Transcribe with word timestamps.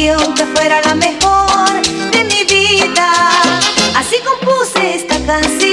que 0.00 0.46
fuera 0.54 0.80
la 0.80 0.94
mejor 0.94 1.82
de 2.10 2.24
mi 2.24 2.42
vida. 2.44 3.12
Así 3.94 4.16
compuse 4.24 4.94
esta 4.94 5.16
canción. 5.26 5.69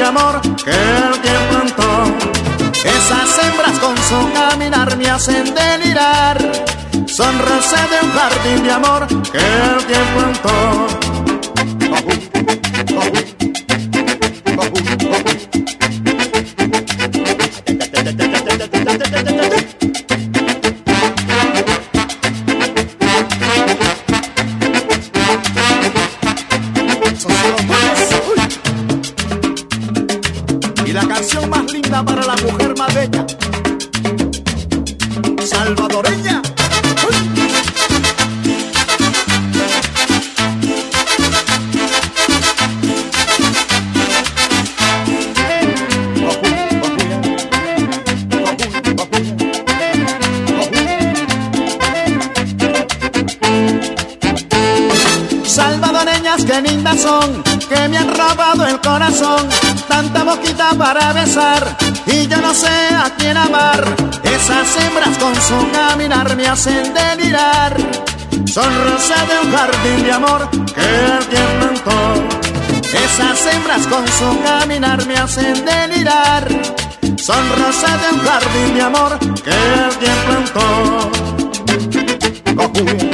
de 0.00 0.06
amor 0.06 0.40
que 0.64 0.70
el 0.70 1.20
que 1.20 1.34
plantó. 1.50 1.90
Esas 2.72 3.44
hembras 3.44 3.78
con 3.78 3.94
su 4.08 4.32
caminar 4.32 4.96
me 4.96 5.10
hacen 5.10 5.54
delirar. 5.54 6.38
Sonrose 7.06 7.80
de 7.92 8.06
un 8.06 8.12
jardín 8.12 8.64
de 8.64 8.72
amor 8.72 9.06
que 9.30 9.38
el 9.38 9.86
que 9.86 9.98
plantó. 10.14 11.09
hacen 66.50 66.92
delirar. 66.92 67.76
Son 68.52 68.70
rosas 68.84 69.28
de 69.28 69.46
un 69.46 69.52
jardín 69.54 70.02
de 70.02 70.12
amor 70.12 70.50
que 70.50 70.80
alguien 70.80 71.60
plantó. 71.60 72.14
Esas 72.82 73.54
hembras 73.54 73.86
con 73.86 74.04
su 74.08 74.42
caminar 74.42 75.06
me 75.06 75.14
hacen 75.14 75.64
delirar. 75.64 76.48
Son 77.16 77.44
rosas 77.56 78.02
de 78.02 78.08
un 78.14 78.20
jardín 78.26 78.74
de 78.74 78.82
amor 78.82 79.18
que 79.44 79.52
alguien 79.86 80.18
plantó. 80.26 81.10
Oh. 82.56 83.09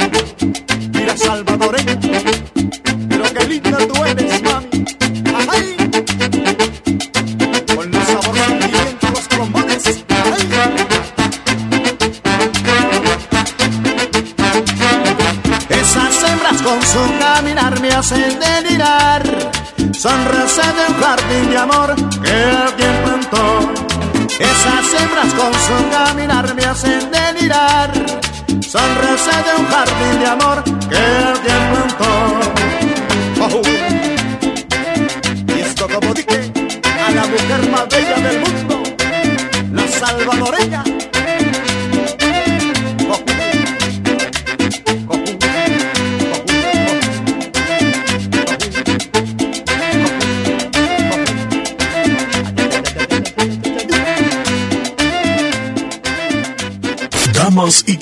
Hacen 18.07 18.39
delirar. 18.39 19.21
De 19.21 20.87
un 20.87 21.01
jardín 21.01 21.49
de 21.49 21.57
amor 21.57 21.93
que 22.21 22.31
alguien 22.31 23.03
plantó. 23.03 23.73
Esas 24.39 25.01
hembras 25.01 25.33
con 25.33 25.53
su 25.53 25.89
caminar 25.89 26.55
me 26.55 26.63
hacen 26.63 27.11
delirar. 27.11 27.91
Son 28.61 28.89
rosa 28.95 29.43
de 29.43 29.59
un 29.59 29.67
jardín 29.67 30.19
de 30.19 30.27
amor 30.27 30.63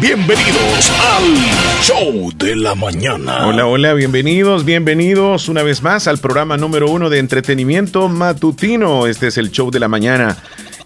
Bienvenidos 0.00 0.90
al 0.90 1.82
Show 1.82 2.32
de 2.36 2.56
la 2.56 2.74
Mañana. 2.74 3.46
Hola, 3.46 3.66
hola, 3.66 3.94
bienvenidos, 3.94 4.64
bienvenidos 4.64 5.48
una 5.48 5.62
vez 5.62 5.82
más 5.82 6.08
al 6.08 6.18
programa 6.18 6.56
número 6.56 6.90
uno 6.90 7.10
de 7.10 7.18
entretenimiento 7.18 8.08
matutino. 8.08 9.06
Este 9.06 9.28
es 9.28 9.36
el 9.36 9.50
Show 9.50 9.70
de 9.70 9.80
la 9.80 9.88
Mañana. 9.88 10.36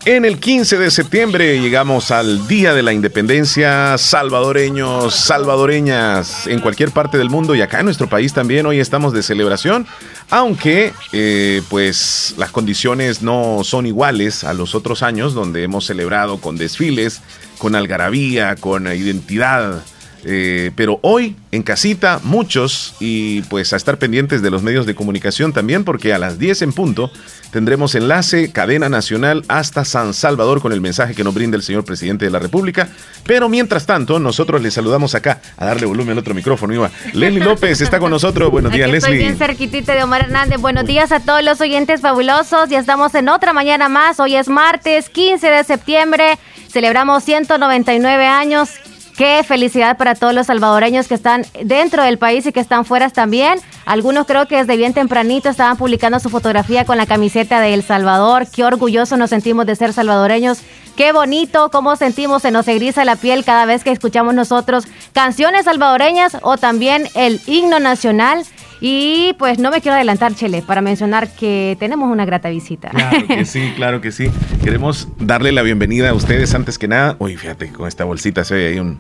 En 0.05 0.25
el 0.25 0.39
15 0.39 0.79
de 0.79 0.91
septiembre 0.91 1.61
llegamos 1.61 2.11
al 2.11 2.47
Día 2.47 2.75
de 2.75 2.83
la 2.83 2.93
Independencia, 2.93 3.99
salvadoreños, 3.99 5.15
salvadoreñas, 5.15 6.47
en 6.47 6.61
cualquier 6.61 6.91
parte 6.93 7.19
del 7.19 7.29
mundo 7.29 7.55
y 7.55 7.61
acá 7.61 7.81
en 7.81 7.87
nuestro 7.87 8.09
país 8.09 8.33
también 8.33 8.67
hoy 8.67 8.79
estamos 8.79 9.13
de 9.13 9.25
celebración, 9.25 9.87
aunque 10.31 10.93
eh, 11.13 11.61
pues 11.69 12.35
las 12.39 12.51
condiciones 12.51 13.23
no 13.23 13.63
son 13.65 13.87
iguales 13.87 14.45
a 14.45 14.55
los 14.55 14.75
otros 14.77 15.03
años 15.03 15.35
donde 15.35 15.65
hemos 15.65 15.87
celebrado 15.87 16.39
con 16.41 16.57
desfiles, 16.57 17.21
con 17.59 17.75
algarabía, 17.75 18.57
con 18.57 18.87
identidad. 18.87 19.83
Eh, 20.29 20.73
pero 20.75 20.99
hoy 21.03 21.37
en 21.53 21.63
casita 21.63 22.19
muchos 22.25 22.97
y 22.99 23.43
pues 23.43 23.73
a 23.73 23.77
estar 23.77 23.97
pendientes 23.97 24.43
de 24.43 24.51
los 24.51 24.61
medios 24.61 24.85
de 24.85 24.97
comunicación 24.97 25.53
también 25.53 25.85
porque 25.85 26.13
a 26.13 26.19
las 26.19 26.41
10 26.41 26.63
en 26.63 26.73
punto 26.73 27.13
tendremos 27.53 27.95
enlace 27.95 28.51
cadena 28.51 28.89
nacional 28.89 29.45
hasta 29.47 29.85
San 29.85 30.15
Salvador 30.15 30.61
con 30.61 30.73
el 30.73 30.81
mensaje 30.81 31.15
que 31.15 31.23
nos 31.23 31.33
brinda 31.33 31.57
el 31.57 31.63
señor 31.63 31.85
presidente 31.85 32.25
de 32.25 32.33
la 32.33 32.41
República. 32.41 32.89
Pero 33.25 33.49
mientras 33.49 33.87
tanto 33.87 34.19
nosotros 34.19 34.61
le 34.63 34.73
saludamos 34.73 35.15
acá 35.15 35.41
a 35.57 35.65
darle 35.65 35.87
volumen 35.87 36.11
al 36.13 36.19
otro 36.19 36.35
micrófono. 36.35 36.75
Iba. 36.75 36.91
Leslie 37.13 37.45
López 37.45 37.81
está 37.81 38.01
con 38.01 38.11
nosotros. 38.11 38.51
Buenos 38.51 38.73
días, 38.73 38.89
Aquí 38.89 38.95
Leslie. 38.95 39.13
Estoy 39.13 39.27
bien 39.27 39.39
cerquitita 39.39 39.95
de 39.95 40.03
Omar 40.03 40.23
Hernández. 40.23 40.61
Buenos 40.61 40.87
días 40.87 41.13
a 41.13 41.21
todos 41.21 41.45
los 41.45 41.61
oyentes 41.61 42.01
fabulosos. 42.01 42.69
Ya 42.69 42.81
estamos 42.81 43.15
en 43.15 43.29
otra 43.29 43.53
mañana 43.53 43.89
más. 43.89 44.19
Hoy 44.19 44.35
es 44.35 44.49
martes 44.49 45.09
15 45.09 45.49
de 45.49 45.63
septiembre. 45.63 46.37
Celebramos 46.77 47.25
199 47.25 48.27
años. 48.27 48.69
Qué 49.17 49.43
felicidad 49.45 49.97
para 49.97 50.15
todos 50.15 50.35
los 50.35 50.49
salvadoreños 50.49 51.09
que 51.09 51.15
están 51.15 51.47
dentro 51.65 52.03
del 52.03 52.19
país 52.19 52.45
y 52.45 52.53
que 52.53 52.61
están 52.61 52.85
fuera 52.85 53.09
también. 53.09 53.61
Algunos 53.87 54.27
creo 54.27 54.47
que 54.47 54.57
desde 54.57 54.77
bien 54.77 54.93
tempranito 54.93 55.49
estaban 55.49 55.79
publicando 55.79 56.21
su 56.21 56.29
fotografía 56.29 56.85
con 56.85 56.99
la 56.99 57.07
camiseta 57.07 57.63
de 57.63 57.73
El 57.73 57.83
Salvador. 57.83 58.47
Qué 58.55 58.63
orgullosos 58.63 59.19
nos 59.19 59.31
sentimos 59.31 59.65
de 59.65 59.75
ser 59.75 59.95
salvadoreños. 59.95 60.59
Qué 60.99 61.13
bonito, 61.13 61.71
cómo 61.71 61.97
sentimos, 61.97 62.43
se 62.43 62.51
nos 62.51 62.69
egriza 62.69 63.07
la 63.07 63.17
piel 63.17 63.43
cada 63.43 63.65
vez 63.65 63.83
que 63.83 63.91
escuchamos 63.91 64.35
nosotros 64.35 64.85
canciones 65.15 65.65
salvadoreñas 65.65 66.37
o 66.43 66.59
también 66.59 67.09
el 67.15 67.41
himno 67.47 67.81
nacional. 67.81 68.45
Y 68.81 69.35
pues 69.39 69.59
no 69.59 69.71
me 69.71 69.81
quiero 69.81 69.95
adelantar, 69.97 70.35
Chele, 70.35 70.63
para 70.63 70.81
mencionar 70.81 71.35
que 71.35 71.77
tenemos 71.81 72.11
una 72.11 72.25
grata 72.25 72.51
visita. 72.51 72.91
Claro 72.91 73.27
que 73.27 73.45
sí, 73.47 73.73
claro 73.77 74.01
que 74.01 74.13
sí. 74.13 74.31
Queremos 74.63 75.09
darle 75.19 75.53
la 75.53 75.63
bienvenida 75.63 76.11
a 76.11 76.15
ustedes 76.15 76.55
antes 76.55 76.79
que 76.79 76.89
nada. 76.89 77.17
Uy, 77.19 77.37
fíjate, 77.37 77.73
con 77.73 77.89
esta 77.89 78.05
bolsita 78.05 78.45
se 78.45 78.55
ve 78.55 78.69
ahí 78.69 78.79
un... 78.79 78.99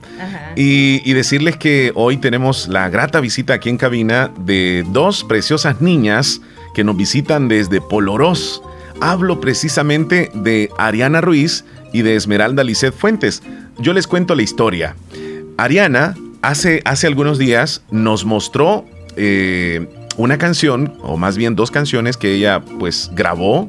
Y, 0.56 1.02
y 1.05 1.12
decirles 1.12 1.56
que 1.56 1.93
hoy 1.94 2.17
tenemos 2.17 2.69
la 2.69 2.88
grata 2.88 3.20
visita 3.20 3.55
aquí 3.55 3.69
en 3.69 3.76
cabina 3.76 4.31
de 4.38 4.84
dos 4.88 5.25
preciosas 5.25 5.81
niñas 5.81 6.40
que 6.75 6.84
nos 6.84 6.96
visitan 6.96 7.49
desde 7.49 7.81
Polorós. 7.81 8.62
Hablo 9.00 9.40
precisamente 9.40 10.31
de 10.34 10.70
Ariana 10.78 11.20
Ruiz 11.20 11.64
y 11.93 12.02
de 12.02 12.17
Esmeralda 12.17 12.64
Lisset 12.64 12.94
Fuentes. 12.94 13.43
Yo 13.78 13.93
les 13.93 14.06
cuento 14.06 14.34
la 14.34 14.43
historia. 14.43 14.96
Ariana 15.58 16.14
hace, 16.43 16.81
hace 16.84 17.06
algunos 17.06 17.38
días 17.38 17.82
nos 17.90 18.25
mostró 18.25 18.87
eh, 19.16 19.86
una 20.16 20.38
canción, 20.38 20.94
o 21.02 21.16
más 21.16 21.36
bien 21.36 21.56
dos 21.56 21.70
canciones 21.70 22.16
que 22.16 22.32
ella 22.34 22.62
pues 22.78 23.10
grabó 23.14 23.68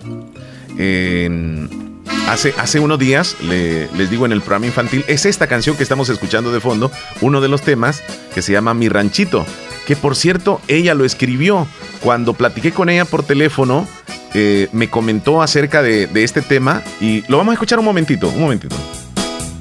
hace, 2.27 2.53
hace 2.57 2.79
unos 2.79 2.99
días, 2.99 3.35
le- 3.41 3.87
les 3.97 4.09
digo 4.09 4.25
en 4.25 4.31
el 4.31 4.41
programa 4.41 4.65
infantil, 4.67 5.03
es 5.07 5.25
esta 5.25 5.47
canción 5.47 5.75
que 5.75 5.83
estamos 5.83 6.09
escuchando 6.09 6.51
de 6.51 6.59
fondo, 6.59 6.91
uno 7.21 7.41
de 7.41 7.47
los 7.47 7.61
temas 7.61 8.03
que 8.33 8.41
se 8.41 8.51
llama 8.51 8.73
Mi 8.73 8.89
Ranchito, 8.89 9.45
que 9.85 9.95
por 9.95 10.15
cierto 10.15 10.61
ella 10.67 10.93
lo 10.93 11.05
escribió. 11.05 11.67
Cuando 12.01 12.33
platiqué 12.33 12.71
con 12.71 12.89
ella 12.89 13.05
por 13.05 13.23
teléfono, 13.23 13.87
eh, 14.33 14.67
me 14.71 14.89
comentó 14.89 15.41
acerca 15.41 15.81
de, 15.81 16.05
de 16.07 16.23
este 16.23 16.41
tema 16.41 16.83
y 17.01 17.23
lo 17.27 17.37
vamos 17.37 17.53
a 17.53 17.55
escuchar 17.55 17.79
un 17.79 17.85
momentito, 17.85 18.29
un 18.29 18.41
momentito. 18.41 18.75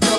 No 0.03 0.19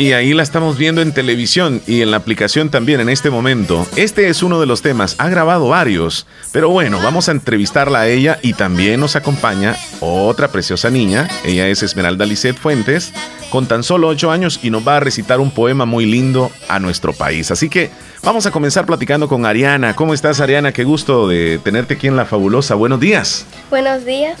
Y 0.00 0.14
ahí 0.14 0.32
la 0.32 0.42
estamos 0.42 0.78
viendo 0.78 1.02
en 1.02 1.12
televisión 1.12 1.82
y 1.86 2.00
en 2.00 2.10
la 2.10 2.16
aplicación 2.16 2.70
también 2.70 3.00
en 3.00 3.10
este 3.10 3.28
momento. 3.28 3.86
Este 3.96 4.30
es 4.30 4.42
uno 4.42 4.58
de 4.58 4.64
los 4.64 4.80
temas, 4.80 5.14
ha 5.18 5.28
grabado 5.28 5.68
varios, 5.68 6.26
pero 6.52 6.70
bueno, 6.70 7.02
vamos 7.02 7.28
a 7.28 7.32
entrevistarla 7.32 8.00
a 8.00 8.08
ella 8.08 8.38
y 8.40 8.54
también 8.54 8.98
nos 8.98 9.14
acompaña 9.14 9.76
otra 10.00 10.48
preciosa 10.48 10.88
niña, 10.88 11.28
ella 11.44 11.68
es 11.68 11.82
Esmeralda 11.82 12.24
Lisset 12.24 12.56
Fuentes, 12.56 13.12
con 13.50 13.66
tan 13.66 13.82
solo 13.82 14.08
8 14.08 14.30
años 14.30 14.60
y 14.62 14.70
nos 14.70 14.88
va 14.88 14.96
a 14.96 15.00
recitar 15.00 15.38
un 15.38 15.50
poema 15.50 15.84
muy 15.84 16.06
lindo 16.06 16.50
a 16.70 16.78
nuestro 16.78 17.12
país. 17.12 17.50
Así 17.50 17.68
que 17.68 17.90
vamos 18.22 18.46
a 18.46 18.52
comenzar 18.52 18.86
platicando 18.86 19.28
con 19.28 19.44
Ariana. 19.44 19.94
¿Cómo 19.96 20.14
estás 20.14 20.40
Ariana? 20.40 20.72
Qué 20.72 20.84
gusto 20.84 21.28
de 21.28 21.60
tenerte 21.62 21.92
aquí 21.92 22.06
en 22.06 22.16
La 22.16 22.24
Fabulosa. 22.24 22.74
Buenos 22.74 23.00
días. 23.00 23.44
Buenos 23.68 24.06
días. 24.06 24.38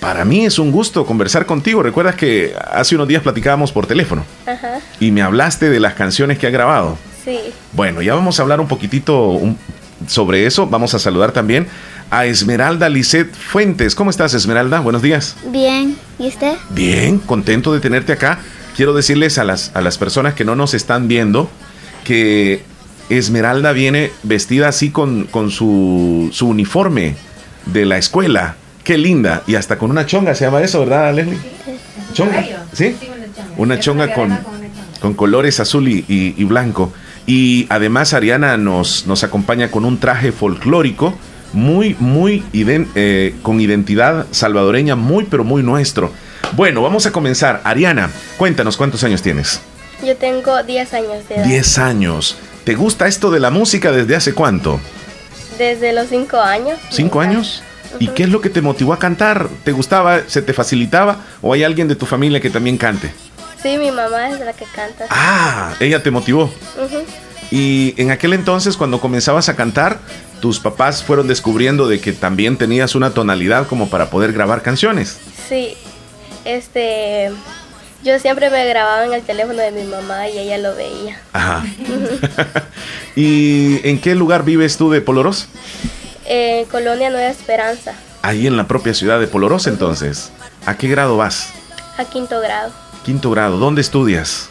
Para 0.00 0.24
mí 0.24 0.46
es 0.46 0.58
un 0.58 0.72
gusto 0.72 1.04
conversar 1.04 1.44
contigo. 1.46 1.82
Recuerdas 1.82 2.14
que 2.14 2.54
hace 2.72 2.94
unos 2.94 3.06
días 3.06 3.22
platicábamos 3.22 3.70
por 3.70 3.86
teléfono 3.86 4.24
Ajá, 4.46 4.80
y 4.98 5.10
me 5.10 5.20
hablaste 5.22 5.68
de 5.68 5.78
las 5.78 5.94
canciones 5.94 6.38
que 6.38 6.46
ha 6.46 6.50
grabado. 6.50 6.96
sí. 7.24 7.38
Bueno, 7.72 8.00
ya 8.02 8.14
vamos 8.14 8.38
a 8.38 8.42
hablar 8.42 8.60
un 8.60 8.68
poquitito 8.68 9.38
sobre 10.06 10.46
eso. 10.46 10.66
Vamos 10.66 10.94
a 10.94 10.98
saludar 10.98 11.32
también 11.32 11.66
a 12.10 12.24
Esmeralda 12.26 12.88
Lisset 12.88 13.32
Fuentes. 13.32 13.94
¿Cómo 13.94 14.10
estás, 14.10 14.32
Esmeralda? 14.34 14.80
Buenos 14.80 15.02
días. 15.02 15.36
Bien, 15.46 15.96
¿y 16.18 16.28
usted? 16.28 16.54
Bien, 16.70 17.18
contento 17.18 17.72
de 17.72 17.80
tenerte 17.80 18.12
acá. 18.12 18.40
Quiero 18.76 18.94
decirles 18.94 19.36
a 19.38 19.44
las, 19.44 19.70
a 19.74 19.82
las 19.82 19.98
personas 19.98 20.34
que 20.34 20.44
no 20.44 20.56
nos 20.56 20.72
están 20.74 21.06
viendo 21.08 21.50
que 22.04 22.62
Esmeralda 23.10 23.72
viene 23.72 24.10
vestida 24.22 24.68
así 24.68 24.90
con, 24.90 25.24
con 25.24 25.50
su, 25.50 26.30
su 26.32 26.48
uniforme 26.48 27.14
de 27.66 27.84
la 27.84 27.98
escuela. 27.98 28.56
Qué 28.90 28.98
linda. 28.98 29.44
Y 29.46 29.54
hasta 29.54 29.78
con 29.78 29.92
una 29.92 30.04
chonga 30.04 30.34
se 30.34 30.44
llama 30.46 30.60
eso, 30.62 30.80
¿verdad, 30.80 31.14
Leslie? 31.14 31.38
¿Chonga? 32.12 32.44
¿Sí? 32.72 32.96
Una 33.56 33.78
chonga 33.78 34.12
con, 34.12 34.36
con 35.00 35.14
colores 35.14 35.60
azul 35.60 35.86
y, 35.86 36.04
y- 36.08 36.34
y 36.36 36.42
blanco. 36.42 36.92
Y 37.24 37.68
además 37.68 38.14
Ariana 38.14 38.56
nos, 38.56 39.06
nos 39.06 39.22
acompaña 39.22 39.70
con 39.70 39.84
un 39.84 40.00
traje 40.00 40.32
folclórico 40.32 41.14
muy, 41.52 41.94
muy 42.00 42.42
eh, 42.52 43.36
con 43.42 43.60
identidad 43.60 44.26
salvadoreña, 44.32 44.96
muy, 44.96 45.22
pero 45.22 45.44
muy 45.44 45.62
nuestro. 45.62 46.12
Bueno, 46.56 46.82
vamos 46.82 47.06
a 47.06 47.12
comenzar. 47.12 47.60
Ariana, 47.62 48.10
cuéntanos 48.38 48.76
cuántos 48.76 49.04
años 49.04 49.22
tienes. 49.22 49.60
Yo 50.04 50.16
tengo 50.16 50.64
10 50.64 50.94
años 50.94 51.28
de 51.28 51.36
edad. 51.36 51.44
10 51.44 51.78
años. 51.78 52.36
¿Te 52.64 52.74
gusta 52.74 53.06
esto 53.06 53.30
de 53.30 53.38
la 53.38 53.50
música 53.50 53.92
desde 53.92 54.16
hace 54.16 54.34
cuánto? 54.34 54.80
Desde 55.58 55.92
los 55.92 56.08
5 56.08 56.40
años. 56.40 56.76
¿Cinco 56.90 57.20
Me 57.20 57.26
años? 57.26 57.62
¿Y 57.98 58.08
qué 58.08 58.24
es 58.24 58.28
lo 58.28 58.40
que 58.40 58.50
te 58.50 58.62
motivó 58.62 58.92
a 58.92 58.98
cantar? 58.98 59.48
¿Te 59.64 59.72
gustaba? 59.72 60.20
¿Se 60.26 60.42
te 60.42 60.52
facilitaba? 60.52 61.18
¿O 61.42 61.52
hay 61.52 61.64
alguien 61.64 61.88
de 61.88 61.96
tu 61.96 62.06
familia 62.06 62.40
que 62.40 62.50
también 62.50 62.78
cante? 62.78 63.12
Sí, 63.62 63.76
mi 63.76 63.90
mamá 63.90 64.30
es 64.30 64.40
la 64.40 64.52
que 64.52 64.64
canta. 64.64 65.06
Ah, 65.10 65.74
ella 65.80 66.02
te 66.02 66.10
motivó. 66.10 66.50
Y 67.50 67.94
en 68.00 68.10
aquel 68.10 68.32
entonces, 68.32 68.76
cuando 68.76 69.00
comenzabas 69.00 69.48
a 69.48 69.56
cantar, 69.56 69.98
tus 70.40 70.60
papás 70.60 71.02
fueron 71.02 71.28
descubriendo 71.28 71.88
de 71.88 72.00
que 72.00 72.12
también 72.12 72.56
tenías 72.56 72.94
una 72.94 73.10
tonalidad 73.10 73.66
como 73.66 73.90
para 73.90 74.08
poder 74.08 74.32
grabar 74.32 74.62
canciones. 74.62 75.18
Sí, 75.48 75.76
este, 76.44 77.30
yo 78.02 78.18
siempre 78.18 78.48
me 78.48 78.66
grababa 78.66 79.04
en 79.04 79.12
el 79.12 79.22
teléfono 79.22 79.60
de 79.60 79.72
mi 79.72 79.84
mamá 79.84 80.28
y 80.28 80.38
ella 80.38 80.58
lo 80.58 80.74
veía. 80.74 81.20
Ajá. 81.32 81.64
¿Y 83.16 83.86
en 83.86 84.00
qué 84.00 84.14
lugar 84.14 84.44
vives 84.44 84.76
tú 84.76 84.90
de 84.90 85.00
Poloros? 85.00 85.48
En 86.32 86.64
Colonia 86.66 87.10
Nueva 87.10 87.28
Esperanza, 87.28 87.92
Ahí 88.22 88.46
en 88.46 88.56
la 88.56 88.68
propia 88.68 88.94
ciudad 88.94 89.18
de 89.18 89.26
Poloros, 89.26 89.66
entonces. 89.66 90.30
¿A 90.64 90.76
qué 90.76 90.86
grado 90.86 91.16
vas? 91.16 91.52
a 91.98 92.04
quinto 92.04 92.40
grado. 92.40 92.70
Quinto 93.04 93.30
grado. 93.32 93.58
¿Dónde 93.58 93.80
estudias? 93.80 94.48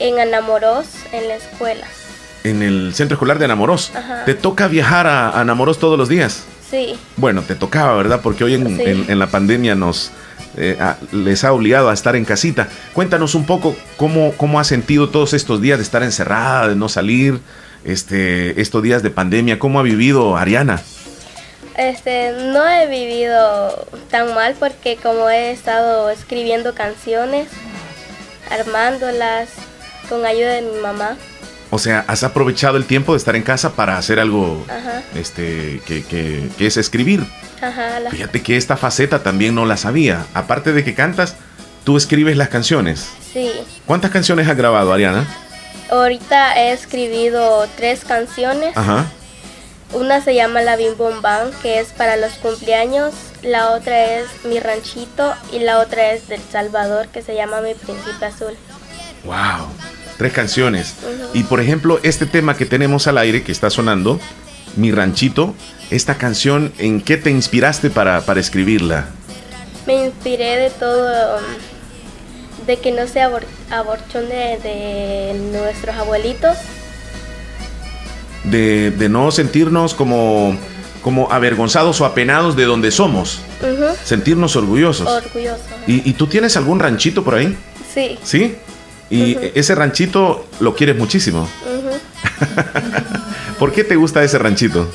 En 0.00 0.18
Anamoros, 0.18 0.86
en 1.12 1.28
la 1.28 1.36
escuela. 1.36 1.86
En 2.42 2.62
el 2.62 2.92
centro 2.94 3.14
escolar 3.14 3.38
de 3.38 3.44
Anamoros. 3.44 3.92
Ajá. 3.94 4.24
¿Te 4.24 4.34
toca 4.34 4.66
viajar 4.66 5.06
a 5.06 5.28
a 5.30 5.40
Anamoros 5.42 5.78
todos 5.78 5.96
los 5.96 6.08
días? 6.08 6.42
Sí, 6.68 6.98
Bueno, 7.16 7.42
te 7.42 7.54
tocaba, 7.54 7.94
¿verdad? 7.96 8.20
Porque 8.22 8.42
hoy 8.42 8.54
en, 8.54 8.76
Sí. 8.76 8.82
en- 8.84 9.06
en 9.08 9.18
la 9.20 9.28
pandemia 9.28 9.74
nos 9.76 10.10
eh, 10.56 10.76
a- 10.80 10.96
les 11.12 11.44
ha 11.44 11.52
obligado 11.52 11.90
a 11.90 11.94
estar 11.94 12.16
en 12.16 12.24
casita. 12.24 12.68
Cuéntanos 12.92 13.36
un 13.36 13.46
poco 13.46 13.76
cómo, 13.96 14.32
cómo 14.36 14.58
has 14.58 14.66
sentido 14.66 15.08
todos 15.08 15.32
estos 15.32 15.60
días 15.60 15.78
de 15.78 15.84
estar 15.84 16.02
encerrada, 16.02 16.66
de 16.68 16.74
no 16.74 16.88
salir, 16.88 17.38
este, 17.84 18.60
estos 18.60 18.82
días 18.82 19.02
de 19.04 19.10
pandemia. 19.10 19.60
¿Cómo 19.60 19.78
ha 19.78 19.82
vivido 19.84 20.36
Ariana? 20.36 20.82
Este, 21.80 22.32
no 22.52 22.68
he 22.68 22.86
vivido 22.86 23.86
tan 24.10 24.34
mal 24.34 24.54
porque 24.58 24.96
como 24.96 25.28
he 25.30 25.50
estado 25.50 26.10
escribiendo 26.10 26.74
canciones, 26.74 27.48
armándolas 28.50 29.48
con 30.08 30.24
ayuda 30.24 30.52
de 30.54 30.62
mi 30.62 30.80
mamá. 30.80 31.16
O 31.70 31.78
sea, 31.78 32.04
¿has 32.08 32.24
aprovechado 32.24 32.76
el 32.76 32.84
tiempo 32.84 33.12
de 33.12 33.18
estar 33.18 33.36
en 33.36 33.42
casa 33.42 33.72
para 33.76 33.96
hacer 33.96 34.18
algo 34.18 34.64
Ajá, 34.68 35.02
este, 35.14 35.80
que, 35.86 36.04
que- 36.04 36.48
que 36.58 36.66
es 36.66 36.76
escribir? 36.76 37.24
ajá, 37.62 38.00
la- 38.00 38.10
Fíjate 38.10 38.42
que 38.42 38.56
esta 38.56 38.76
faceta 38.76 39.22
también 39.22 39.54
no 39.54 39.66
la 39.66 39.76
sabía. 39.76 40.26
Aparte 40.34 40.72
de 40.72 40.82
que 40.82 40.94
cantas, 40.94 41.36
tú 41.84 41.96
escribes 41.96 42.36
las 42.36 42.48
canciones. 42.48 43.08
sí. 43.32 43.52
¿Cuántas 43.86 44.10
canciones 44.10 44.48
has 44.48 44.56
grabado, 44.56 44.92
Ariana? 44.92 45.26
Ahorita 45.90 46.54
he 46.60 46.72
escribido 46.72 47.66
tres 47.76 48.04
canciones. 48.04 48.76
Ajá. 48.76 49.06
Una 49.92 50.20
se 50.22 50.36
llama 50.36 50.62
La 50.62 50.76
Bim 50.76 50.96
Bom 50.96 51.20
Bam, 51.20 51.50
que 51.62 51.80
es 51.80 51.88
para 51.88 52.16
los 52.16 52.34
cumpleaños. 52.34 53.12
La 53.42 53.72
otra 53.72 54.20
es 54.20 54.26
Mi 54.44 54.60
Ranchito 54.60 55.34
y 55.52 55.58
la 55.58 55.80
otra 55.80 56.12
es 56.12 56.28
del 56.28 56.40
Salvador, 56.40 57.08
que 57.08 57.22
se 57.22 57.34
llama 57.34 57.60
Mi 57.60 57.74
Príncipe 57.74 58.24
Azul. 58.24 58.54
Wow, 59.24 59.66
tres 60.16 60.32
canciones. 60.32 60.94
Y 61.34 61.42
por 61.42 61.60
ejemplo, 61.60 61.98
este 62.04 62.26
tema 62.26 62.56
que 62.56 62.66
tenemos 62.66 63.08
al 63.08 63.18
aire, 63.18 63.42
que 63.42 63.50
está 63.50 63.68
sonando, 63.68 64.20
Mi 64.76 64.92
Ranchito, 64.92 65.54
esta 65.90 66.16
canción, 66.16 66.72
¿en 66.78 67.00
qué 67.00 67.16
te 67.16 67.30
inspiraste 67.30 67.90
para, 67.90 68.20
para 68.20 68.38
escribirla? 68.38 69.08
Me 69.86 70.06
inspiré 70.06 70.56
de 70.56 70.70
todo, 70.70 71.38
um, 71.38 72.66
de 72.66 72.76
que 72.76 72.92
no 72.92 73.08
se 73.08 73.22
abor 73.22 73.44
aborchone 73.70 74.58
de 74.58 75.34
nuestros 75.52 75.96
abuelitos. 75.96 76.56
De, 78.44 78.90
de 78.90 79.08
no 79.08 79.30
sentirnos 79.30 79.92
como, 79.94 80.56
como 81.02 81.30
avergonzados 81.30 82.00
o 82.00 82.06
apenados 82.06 82.56
de 82.56 82.64
donde 82.64 82.90
somos, 82.90 83.40
sentirnos 84.04 84.56
orgullosos. 84.56 85.06
Orgulloso. 85.06 85.62
¿Y, 85.86 86.08
y 86.08 86.14
tú 86.14 86.26
tienes 86.26 86.56
algún 86.56 86.78
ranchito 86.80 87.22
por 87.22 87.34
ahí? 87.34 87.56
Sí. 87.92 88.18
¿Sí? 88.22 88.56
Y 89.10 89.36
Ujú. 89.36 89.46
ese 89.54 89.74
ranchito 89.74 90.46
lo 90.60 90.74
quieres 90.74 90.96
muchísimo. 90.96 91.48
ujú, 91.66 91.90
¿Por 93.58 93.72
qué 93.72 93.84
te 93.84 93.96
gusta 93.96 94.22
ese 94.24 94.38
ranchito? 94.38 94.88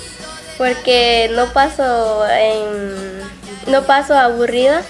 Porque 0.57 1.29
no 1.35 1.47
paso 1.53 2.25
en, 2.27 3.71
no 3.71 3.83
paso 3.83 4.17
aburrida. 4.17 4.81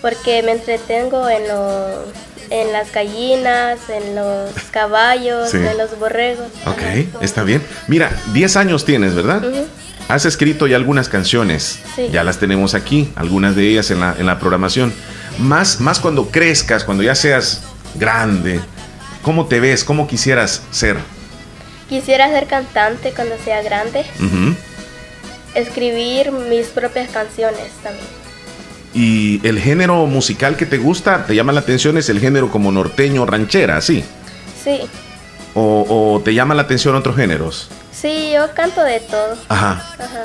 Porque 0.00 0.42
me 0.42 0.52
entretengo 0.52 1.28
en 1.28 1.46
lo, 1.48 2.04
en 2.52 2.70
las 2.72 2.92
gallinas, 2.92 3.78
en 3.88 4.14
los 4.14 4.50
caballos, 4.70 5.50
Sí. 5.50 5.56
en 5.56 5.78
los 5.78 5.98
borregos. 5.98 6.46
Ok, 6.66 6.82
está 7.22 7.42
bien. 7.44 7.62
Mira, 7.88 8.10
10 8.34 8.56
años 8.56 8.84
tienes, 8.84 9.14
¿verdad? 9.14 9.42
Has 10.08 10.26
escrito 10.26 10.66
ya 10.66 10.76
algunas 10.76 11.08
canciones, 11.08 11.78
Sí. 11.96 12.08
ya 12.12 12.24
las 12.24 12.38
tenemos 12.38 12.74
aquí, 12.74 13.10
algunas 13.16 13.56
de 13.56 13.68
ellas 13.68 13.90
en 13.90 14.00
la, 14.00 14.14
en 14.18 14.26
la 14.26 14.38
programación. 14.38 14.92
Más, 15.38 15.80
más 15.80 15.98
cuando 15.98 16.26
crezcas, 16.28 16.84
cuando 16.84 17.02
ya 17.02 17.14
seas 17.14 17.62
grande, 17.94 18.60
¿cómo 19.22 19.46
te 19.46 19.58
ves? 19.58 19.82
¿Cómo 19.82 20.06
quisieras 20.06 20.62
ser? 20.70 20.96
Quisiera 21.88 22.28
ser 22.30 22.46
cantante 22.48 23.12
cuando 23.14 23.36
sea 23.44 23.62
grande, 23.62 24.04
Ujú. 24.18 24.54
escribir 25.54 26.32
mis 26.32 26.66
propias 26.66 27.10
canciones 27.10 27.70
también. 27.82 28.21
Y 28.94 29.40
el 29.46 29.58
género 29.58 30.06
musical 30.06 30.56
que 30.56 30.66
te 30.66 30.78
gusta, 30.78 31.24
te 31.26 31.34
llama 31.34 31.52
la 31.52 31.60
atención, 31.60 31.96
es 31.96 32.08
el 32.08 32.20
género 32.20 32.50
como 32.50 32.70
norteño, 32.72 33.24
ranchera, 33.24 33.80
¿sí? 33.80 34.04
Sí, 34.62 34.80
O, 35.54 35.86
o 36.16 36.20
te 36.22 36.34
llama 36.34 36.54
la 36.54 36.62
atención 36.62 36.94
otros 36.94 37.16
géneros. 37.16 37.68
sí, 37.90 38.30
yo 38.34 38.52
canto 38.54 38.82
de 38.82 39.00
todo. 39.00 39.36
Ajá. 39.48 39.84
Ajá. 39.98 40.24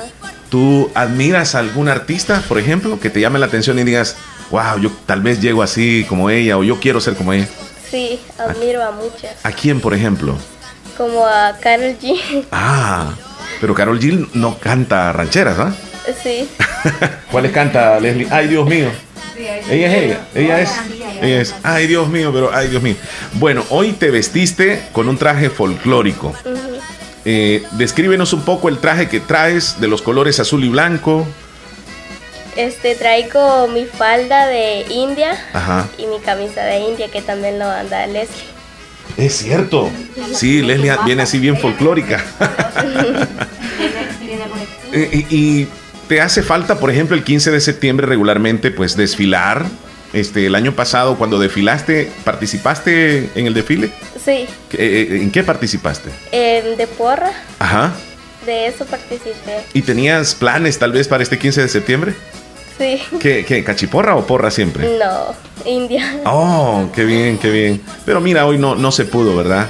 ¿Tú 0.50 0.90
admiras 0.94 1.54
a 1.54 1.58
algún 1.58 1.88
artista, 1.88 2.42
por 2.48 2.58
ejemplo, 2.58 2.98
que 3.00 3.10
te 3.10 3.20
llame 3.20 3.38
la 3.38 3.46
atención 3.46 3.78
y 3.78 3.84
digas, 3.84 4.16
wow, 4.50 4.78
yo 4.80 4.90
tal 5.06 5.20
vez 5.22 5.40
llego 5.40 5.62
así 5.62 6.06
como 6.08 6.30
ella 6.30 6.56
o 6.56 6.64
yo 6.64 6.80
quiero 6.80 7.00
ser 7.00 7.14
como 7.14 7.32
ella? 7.34 7.46
Sí, 7.90 8.18
admiro 8.38 8.82
a 8.82 8.90
muchas, 8.90 9.32
¿A 9.44 9.52
quién, 9.52 9.80
por 9.80 9.94
ejemplo? 9.94 10.36
como 10.96 11.24
a 11.26 11.52
Karol 11.62 11.96
G. 12.02 12.44
Ah, 12.50 13.12
pero 13.60 13.72
Carol 13.74 13.98
Gil 14.00 14.28
no 14.34 14.58
canta 14.58 15.12
rancheras, 15.12 15.58
¿ah? 15.58 15.72
Sí, 16.22 16.48
¿Cuáles 17.30 17.52
canta 17.52 17.98
Leslie? 18.00 18.28
Ay, 18.30 18.48
Dios 18.48 18.66
mío. 18.68 18.88
Ella 19.36 19.56
es 19.58 19.68
ella, 19.70 20.20
ella 20.34 20.60
es, 20.60 20.70
ella 21.22 21.40
es. 21.40 21.54
Ay, 21.62 21.86
Dios 21.86 22.08
mío, 22.08 22.32
pero 22.32 22.50
ay, 22.52 22.68
Dios 22.68 22.82
mío. 22.82 22.96
Bueno, 23.34 23.64
hoy 23.70 23.92
te 23.92 24.10
vestiste 24.10 24.82
con 24.92 25.08
un 25.08 25.16
traje 25.16 25.48
folclórico. 25.48 26.34
Eh, 27.24 27.62
descríbenos 27.72 28.32
un 28.32 28.42
poco 28.42 28.68
el 28.68 28.78
traje 28.78 29.08
que 29.08 29.20
traes 29.20 29.80
de 29.80 29.86
los 29.86 30.02
colores 30.02 30.40
azul 30.40 30.64
y 30.64 30.68
blanco. 30.68 31.24
este 32.56 32.96
traigo 32.96 33.68
mi 33.68 33.84
falda 33.84 34.46
de 34.48 34.84
India 34.90 35.36
Ajá. 35.52 35.86
y 35.98 36.06
mi 36.06 36.18
camisa 36.18 36.62
de 36.64 36.80
India 36.80 37.06
que 37.08 37.22
también 37.22 37.58
lo 37.60 37.66
anda 37.66 38.06
Leslie. 38.08 38.58
Es 39.16 39.36
cierto. 39.38 39.88
Sí, 40.34 40.62
Leslie 40.62 40.96
viene 41.04 41.22
así 41.22 41.38
bien 41.38 41.56
folclórica. 41.56 42.24
Eh, 44.92 45.24
y, 45.30 45.36
y 45.36 45.68
te 46.08 46.20
hace 46.20 46.42
falta, 46.42 46.78
por 46.80 46.90
ejemplo, 46.90 47.16
el 47.16 47.22
15 47.24 47.50
de 47.50 47.60
septiembre 47.60 48.06
regularmente, 48.06 48.70
pues 48.70 48.96
desfilar. 48.96 49.66
Este, 50.14 50.46
el 50.46 50.54
año 50.54 50.72
pasado, 50.74 51.18
cuando 51.18 51.38
desfilaste, 51.38 52.10
¿participaste 52.24 53.28
en 53.34 53.46
el 53.46 53.52
desfile? 53.52 53.90
Sí, 54.24 54.30
Eh, 54.32 54.48
eh, 54.72 55.08
¿En 55.22 55.30
qué 55.30 55.42
participaste? 55.44 56.08
em, 56.32 56.76
de 56.78 56.86
porra, 56.86 57.30
Ajá. 57.58 57.92
de 58.46 58.68
eso 58.68 58.86
participé. 58.86 59.64
¿Y 59.74 59.82
tenías 59.82 60.34
planes 60.34 60.78
tal 60.78 60.92
vez 60.92 61.08
para 61.08 61.22
este 61.22 61.38
15 61.38 61.60
de 61.60 61.68
septiembre? 61.68 62.14
Sí, 62.78 63.02
¿Qué, 63.20 63.44
qué 63.46 63.62
cachiporra 63.64 64.14
o 64.16 64.26
porra 64.26 64.50
siempre? 64.50 64.88
no, 64.98 65.34
India. 65.68 66.20
Oh, 66.24 66.88
qué 66.94 67.04
bien, 67.04 67.36
qué 67.36 67.50
bien. 67.50 67.82
Pero 68.06 68.20
mira, 68.22 68.46
hoy 68.46 68.56
no, 68.56 68.76
no 68.76 68.90
se 68.92 69.04
pudo, 69.04 69.36
¿verdad? 69.36 69.66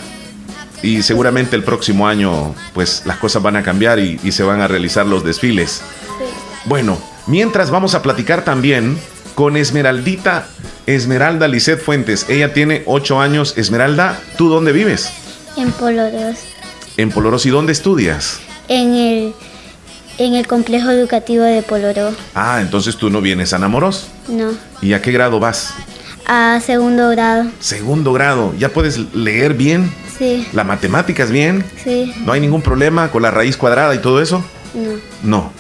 Y 0.83 1.03
seguramente 1.03 1.57
el 1.57 1.65
próximo 1.65 2.07
año, 2.07 2.55
pues 2.73 3.03
las 3.05 3.19
cosas 3.19 3.43
van 3.43 3.57
a 3.57 3.63
cambiar 3.63 3.99
y, 3.99 4.21
y 4.23 4.33
se 4.33 4.43
van 4.43 4.61
a 4.61 4.69
realizar 4.69 5.07
los 5.07 5.25
desfiles. 5.25 5.83
Sí. 6.19 6.25
Bueno, 6.65 6.99
mientras 7.27 7.71
vamos 7.71 7.95
a 7.95 8.03
platicar 8.03 8.45
también 8.45 8.99
con 9.35 9.57
Esmeraldita, 9.57 10.49
Esmeralda 10.87 11.47
Lisset 11.49 11.81
Fuentes. 11.81 12.27
Ella 12.29 12.53
tiene 12.53 12.83
ocho 12.87 13.21
años. 13.21 13.55
Esmeralda, 13.57 14.21
¿tú 14.37 14.49
dónde 14.49 14.73
vives? 14.73 15.11
En 15.57 15.71
Poloros. 15.73 16.39
En 16.97 17.11
Poloros. 17.11 17.47
¿Y 17.47 17.51
dónde 17.51 17.73
estudias? 17.73 18.41
En 18.69 18.95
el, 18.95 19.35
en 20.19 20.35
el 20.35 20.47
complejo 20.47 20.91
educativo 20.91 21.45
de 21.45 21.63
Poloró. 21.63 22.13
Ah, 22.35 22.59
entonces 22.61 22.97
tú 22.97 23.11
no 23.11 23.21
vienes 23.21 23.53
a 23.53 23.59
Namoros. 23.59 24.09
No. 24.29 24.51
¿Y 24.83 24.93
a 24.93 25.03
qué 25.03 25.13
grado 25.13 25.39
vas? 25.39 25.75
A 26.29 26.61
segundo 26.61 27.09
grado. 27.09 27.51
Segundo 27.59 28.13
grado. 28.13 28.55
¿Ya 28.59 28.69
puedes 28.69 28.99
leer 29.15 29.55
bien? 29.55 29.91
Sí. 30.19 30.47
¿La 30.53 30.63
matemáticas 30.63 31.31
bien? 31.31 31.65
Sí. 31.83 32.13
¿No 32.25 32.33
hay 32.33 32.41
ningún 32.41 32.61
problema 32.61 33.11
con 33.11 33.23
la 33.23 33.31
raíz 33.31 33.57
cuadrada 33.57 33.95
y 33.95 33.99
todo 33.99 34.21
eso? 34.21 34.45
No. 34.75 34.99
No. 35.23 35.53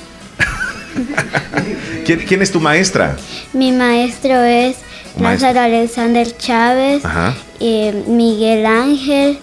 ¿Quién, 2.04 2.20
¿Quién, 2.20 2.42
es 2.42 2.52
tu 2.52 2.60
maestra? 2.60 3.16
Mi 3.54 3.72
maestro 3.72 4.42
es 4.42 4.76
Lázaro 5.18 5.60
Alexander 5.60 6.36
Chávez, 6.36 7.02
y 7.58 7.90
Miguel 8.06 8.66
Ángel, 8.66 9.38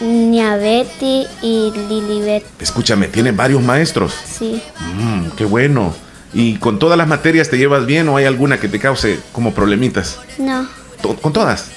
Niabetti 0.00 1.26
y 1.42 1.72
Lilibet. 1.88 2.44
Escúchame, 2.60 3.08
¿tiene 3.08 3.32
varios 3.32 3.62
maestros? 3.62 4.14
Sí. 4.14 4.62
Mm, 4.96 5.30
qué 5.36 5.44
bueno. 5.44 5.92
¿Y 6.36 6.56
con 6.56 6.78
todas 6.78 6.98
las 6.98 7.08
materias 7.08 7.48
te 7.48 7.56
llevas 7.56 7.86
bien 7.86 8.10
o 8.10 8.18
hay 8.18 8.26
alguna 8.26 8.60
que 8.60 8.68
te 8.68 8.78
cause 8.78 9.18
como 9.32 9.54
problemitas? 9.54 10.20
No. 10.36 10.68
¿Con 11.22 11.32
todas? 11.32 11.68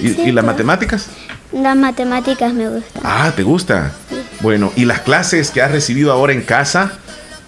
¿Y, 0.00 0.30
las 0.30 0.44
matemáticas? 0.44 1.08
Las 1.50 1.76
matemáticas 1.76 2.54
me 2.54 2.68
gustan. 2.68 3.02
Ah, 3.04 3.32
¿te 3.34 3.42
gusta? 3.42 3.92
Bueno, 4.40 4.72
¿y 4.76 4.84
las 4.84 5.00
clases 5.00 5.50
que 5.50 5.62
has 5.62 5.72
recibido 5.72 6.12
ahora 6.12 6.32
en 6.32 6.42
casa? 6.42 6.92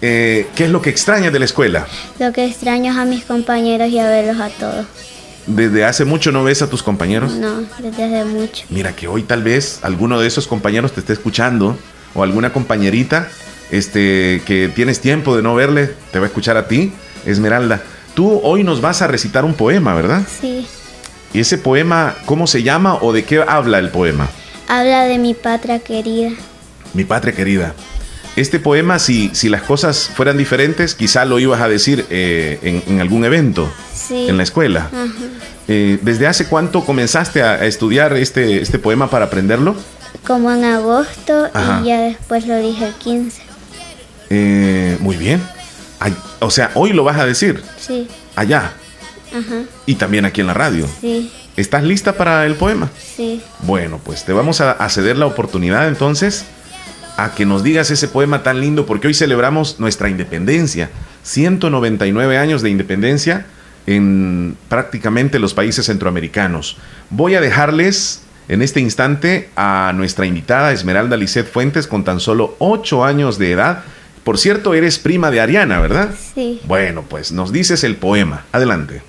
Eh, 0.01 0.47
¿Qué 0.55 0.65
es 0.65 0.69
lo 0.69 0.81
que 0.81 0.89
extrañas 0.89 1.31
de 1.31 1.39
la 1.39 1.45
escuela? 1.45 1.87
Lo 2.19 2.33
que 2.33 2.45
extraño 2.45 2.91
es 2.91 2.97
a 2.97 3.05
mis 3.05 3.23
compañeros 3.23 3.87
y 3.87 3.99
a 3.99 4.09
verlos 4.09 4.41
a 4.41 4.49
todos. 4.49 4.85
¿Desde 5.45 5.85
hace 5.85 6.03
mucho 6.03 6.33
no 6.33 6.43
ves 6.43 6.61
a 6.63 6.69
tus 6.69 6.83
compañeros? 6.83 7.31
No, 7.35 7.61
desde 7.79 8.03
hace 8.03 8.25
mucho. 8.25 8.65
Mira 8.69 8.93
que 8.93 9.07
hoy 9.07 9.23
tal 9.23 9.41
vez 9.41 9.79
alguno 9.83 10.19
de 10.19 10.27
esos 10.27 10.47
compañeros 10.47 10.91
te 10.91 10.99
esté 10.99 11.13
escuchando 11.13 11.77
o 12.13 12.23
alguna 12.23 12.51
compañerita 12.51 13.29
este, 13.71 14.41
que 14.45 14.71
tienes 14.73 14.99
tiempo 14.99 15.35
de 15.35 15.41
no 15.41 15.55
verle, 15.55 15.91
te 16.11 16.19
va 16.19 16.25
a 16.25 16.27
escuchar 16.27 16.57
a 16.57 16.67
ti. 16.67 16.91
Esmeralda, 17.25 17.81
tú 18.13 18.39
hoy 18.43 18.63
nos 18.63 18.81
vas 18.81 19.01
a 19.01 19.07
recitar 19.07 19.45
un 19.45 19.53
poema, 19.53 19.93
¿verdad? 19.93 20.23
Sí. 20.41 20.67
¿Y 21.33 21.41
ese 21.41 21.57
poema, 21.57 22.15
cómo 22.25 22.47
se 22.47 22.63
llama 22.63 22.95
o 22.95 23.13
de 23.13 23.23
qué 23.23 23.43
habla 23.45 23.79
el 23.79 23.89
poema? 23.89 24.29
Habla 24.67 25.05
de 25.05 25.17
mi 25.17 25.33
patria 25.33 25.79
querida. 25.79 26.31
Mi 26.93 27.03
patria 27.03 27.33
querida. 27.33 27.73
Este 28.35 28.59
poema, 28.59 28.99
si, 28.99 29.31
si 29.33 29.49
las 29.49 29.63
cosas 29.63 30.11
fueran 30.13 30.37
diferentes, 30.37 30.93
quizá 30.93 31.25
lo 31.25 31.39
ibas 31.39 31.59
a 31.59 31.67
decir 31.67 32.05
eh, 32.09 32.83
en, 32.87 33.01
algún 33.01 33.25
evento, 33.25 33.67
en 34.11 34.37
la 34.37 34.43
escuela. 34.43 34.89
Eh, 35.67 35.97
¿Desde 36.03 36.27
hace 36.27 36.45
cuánto 36.45 36.85
comenzaste 36.85 37.41
a, 37.41 37.65
estudiar 37.65 38.15
este, 38.15 38.61
este 38.61 38.77
poema 38.77 39.09
para 39.09 39.25
aprenderlo? 39.25 39.75
Como 40.25 40.51
en 40.51 40.63
agosto 40.65 41.47
y 41.81 41.87
ya 41.87 42.01
después 42.01 42.45
lo 42.45 42.57
dije 42.59 42.85
el 42.85 42.93
15. 42.93 43.46
Eh, 44.29 44.97
muy 44.99 45.15
bien. 45.17 45.41
o 46.39 46.49
sea, 46.51 46.71
hoy 46.75 46.93
lo 46.93 47.03
vas 47.03 47.17
a 47.17 47.25
decir. 47.25 47.63
Sí. 47.79 48.07
Allá. 48.35 48.73
Ajá. 49.31 49.63
Y 49.85 49.95
también 49.95 50.25
aquí 50.25 50.41
en 50.41 50.47
la 50.47 50.53
radio. 50.53 50.87
Sí. 51.01 51.31
¿Estás 51.55 51.83
lista 51.83 52.13
para 52.13 52.45
el 52.45 52.55
poema? 52.55 52.89
Sí. 53.15 53.41
Bueno, 53.63 53.99
pues 54.03 54.23
te 54.25 54.33
vamos 54.33 54.61
a 54.61 54.89
ceder 54.89 55.17
la 55.17 55.25
oportunidad 55.25 55.87
entonces 55.87 56.45
a 57.17 57.33
que 57.33 57.45
nos 57.45 57.63
digas 57.63 57.89
ese 57.89 58.07
poema 58.07 58.43
tan 58.43 58.61
lindo, 58.61 58.85
porque 58.85 59.07
hoy 59.07 59.13
celebramos 59.15 59.79
nuestra 59.79 60.07
independencia. 60.07 60.91
199 61.23 62.37
años 62.37 62.61
de 62.61 62.69
independencia 62.69 63.47
en 63.87 64.55
prácticamente 64.69 65.39
los 65.39 65.53
países 65.53 65.87
centroamericanos. 65.87 66.77
Voy 67.09 67.33
a 67.33 67.41
dejarles 67.41 68.21
en 68.49 68.61
este 68.61 68.79
instante 68.79 69.49
a 69.55 69.91
nuestra 69.95 70.27
invitada 70.27 70.71
Esmeralda 70.71 71.17
Lisset 71.17 71.51
Fuentes 71.51 71.87
con 71.87 72.03
tan 72.03 72.19
solo 72.19 72.55
8 72.59 73.03
años 73.03 73.39
de 73.39 73.51
edad. 73.51 73.83
Por 74.27 74.37
cierto, 74.37 74.73
eres 74.73 74.99
prima 74.99 75.31
de 75.31 75.39
Ariana, 75.39 75.79
¿verdad? 75.79 76.13
Sí. 76.35 76.59
Bueno, 76.65 77.05
pues 77.07 77.31
nos 77.31 77.53
dices 77.53 77.85
el 77.85 77.95
poema. 77.95 78.45
Adelante. 78.51 79.01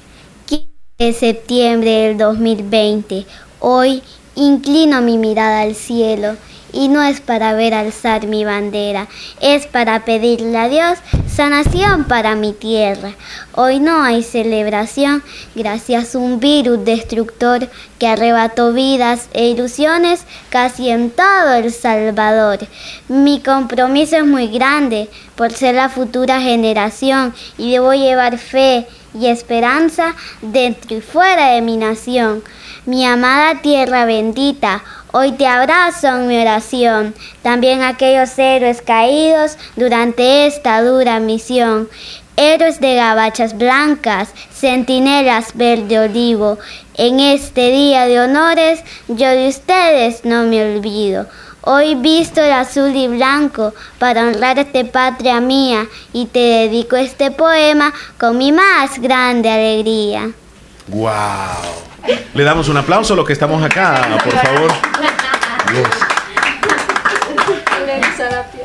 15 0.46 0.68
de 0.96 1.12
septiembre 1.12 1.90
del 1.90 2.18
2020. 2.18 3.26
Hoy 3.58 4.00
inclino 4.36 5.02
mi 5.02 5.18
mirada 5.18 5.62
al 5.62 5.74
cielo 5.74 6.36
y 6.72 6.86
no 6.86 7.02
es 7.02 7.20
para 7.20 7.52
ver 7.54 7.74
alzar 7.74 8.28
mi 8.28 8.44
bandera, 8.44 9.08
es 9.40 9.66
para 9.66 10.04
pedirle 10.04 10.56
a 10.56 10.68
Dios 10.68 11.00
sanación 11.38 12.02
para 12.02 12.34
mi 12.34 12.52
tierra. 12.52 13.12
Hoy 13.54 13.78
no 13.78 14.02
hay 14.02 14.24
celebración 14.24 15.22
gracias 15.54 16.16
a 16.16 16.18
un 16.18 16.40
virus 16.40 16.84
destructor 16.84 17.68
que 18.00 18.08
arrebató 18.08 18.72
vidas 18.72 19.28
e 19.32 19.46
ilusiones 19.50 20.24
casi 20.50 20.90
en 20.90 21.10
todo 21.10 21.54
El 21.54 21.72
Salvador. 21.72 22.58
Mi 23.06 23.40
compromiso 23.40 24.16
es 24.16 24.26
muy 24.26 24.48
grande 24.48 25.08
por 25.36 25.52
ser 25.52 25.76
la 25.76 25.88
futura 25.88 26.40
generación 26.40 27.32
y 27.56 27.70
debo 27.70 27.94
llevar 27.94 28.36
fe 28.38 28.88
y 29.14 29.26
esperanza 29.26 30.16
dentro 30.42 30.96
y 30.96 31.00
fuera 31.00 31.52
de 31.52 31.62
mi 31.62 31.76
nación. 31.76 32.42
Mi 32.84 33.06
amada 33.06 33.62
tierra 33.62 34.06
bendita, 34.06 34.82
Hoy 35.10 35.32
te 35.32 35.46
abrazo 35.46 36.08
en 36.08 36.28
mi 36.28 36.38
oración, 36.38 37.14
también 37.42 37.80
aquellos 37.80 38.38
héroes 38.38 38.82
caídos 38.82 39.56
durante 39.74 40.46
esta 40.46 40.82
dura 40.82 41.18
misión. 41.18 41.88
Héroes 42.36 42.78
de 42.78 42.94
gabachas 42.94 43.56
blancas, 43.56 44.28
centinelas 44.52 45.56
verde 45.56 45.98
olivo, 45.98 46.58
en 46.94 47.20
este 47.20 47.70
día 47.70 48.04
de 48.04 48.20
honores 48.20 48.84
yo 49.08 49.28
de 49.30 49.48
ustedes 49.48 50.26
no 50.26 50.42
me 50.42 50.76
olvido. 50.76 51.26
Hoy 51.62 51.94
visto 51.94 52.42
el 52.42 52.52
azul 52.52 52.94
y 52.94 53.08
blanco 53.08 53.72
para 53.98 54.28
honrarte 54.28 54.84
patria 54.84 55.40
mía 55.40 55.86
y 56.12 56.26
te 56.26 56.38
dedico 56.38 56.96
este 56.96 57.30
poema 57.30 57.94
con 58.20 58.36
mi 58.36 58.52
más 58.52 59.00
grande 59.00 59.48
alegría. 59.50 60.32
¡Wow! 60.88 61.08
Le 62.34 62.44
damos 62.44 62.68
un 62.68 62.76
aplauso 62.76 63.12
a 63.12 63.16
los 63.16 63.26
que 63.26 63.32
estamos 63.32 63.62
acá, 63.62 64.20
por 64.24 64.32
favor. 64.32 64.72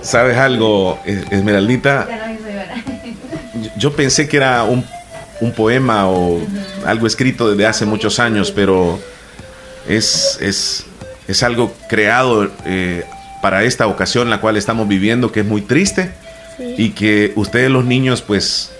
¿Sabes 0.01 0.37
algo, 0.37 0.99
Esmeraldita? 1.05 2.07
Yo 3.77 3.93
pensé 3.93 4.27
que 4.27 4.37
era 4.37 4.63
un, 4.63 4.85
poema 5.55 6.07
o 6.07 6.39
algo 6.85 7.05
escrito 7.05 7.49
desde 7.49 7.65
hace 7.65 7.85
muchos 7.85 8.19
años, 8.19 8.51
pero 8.51 8.97
es, 9.89 10.39
es, 10.39 11.43
algo 11.43 11.73
creado 11.89 12.49
eh, 12.65 13.03
para 13.41 13.63
esta 13.63 13.87
ocasión 13.87 14.29
la 14.29 14.39
cual 14.39 14.55
estamos 14.55 14.87
viviendo, 14.87 15.33
que 15.33 15.41
es 15.41 15.45
muy 15.45 15.61
triste 15.61 16.13
y 16.77 16.91
que 16.91 17.33
ustedes 17.35 17.69
los 17.69 17.83
niños 17.83 18.21
pues 18.21 18.71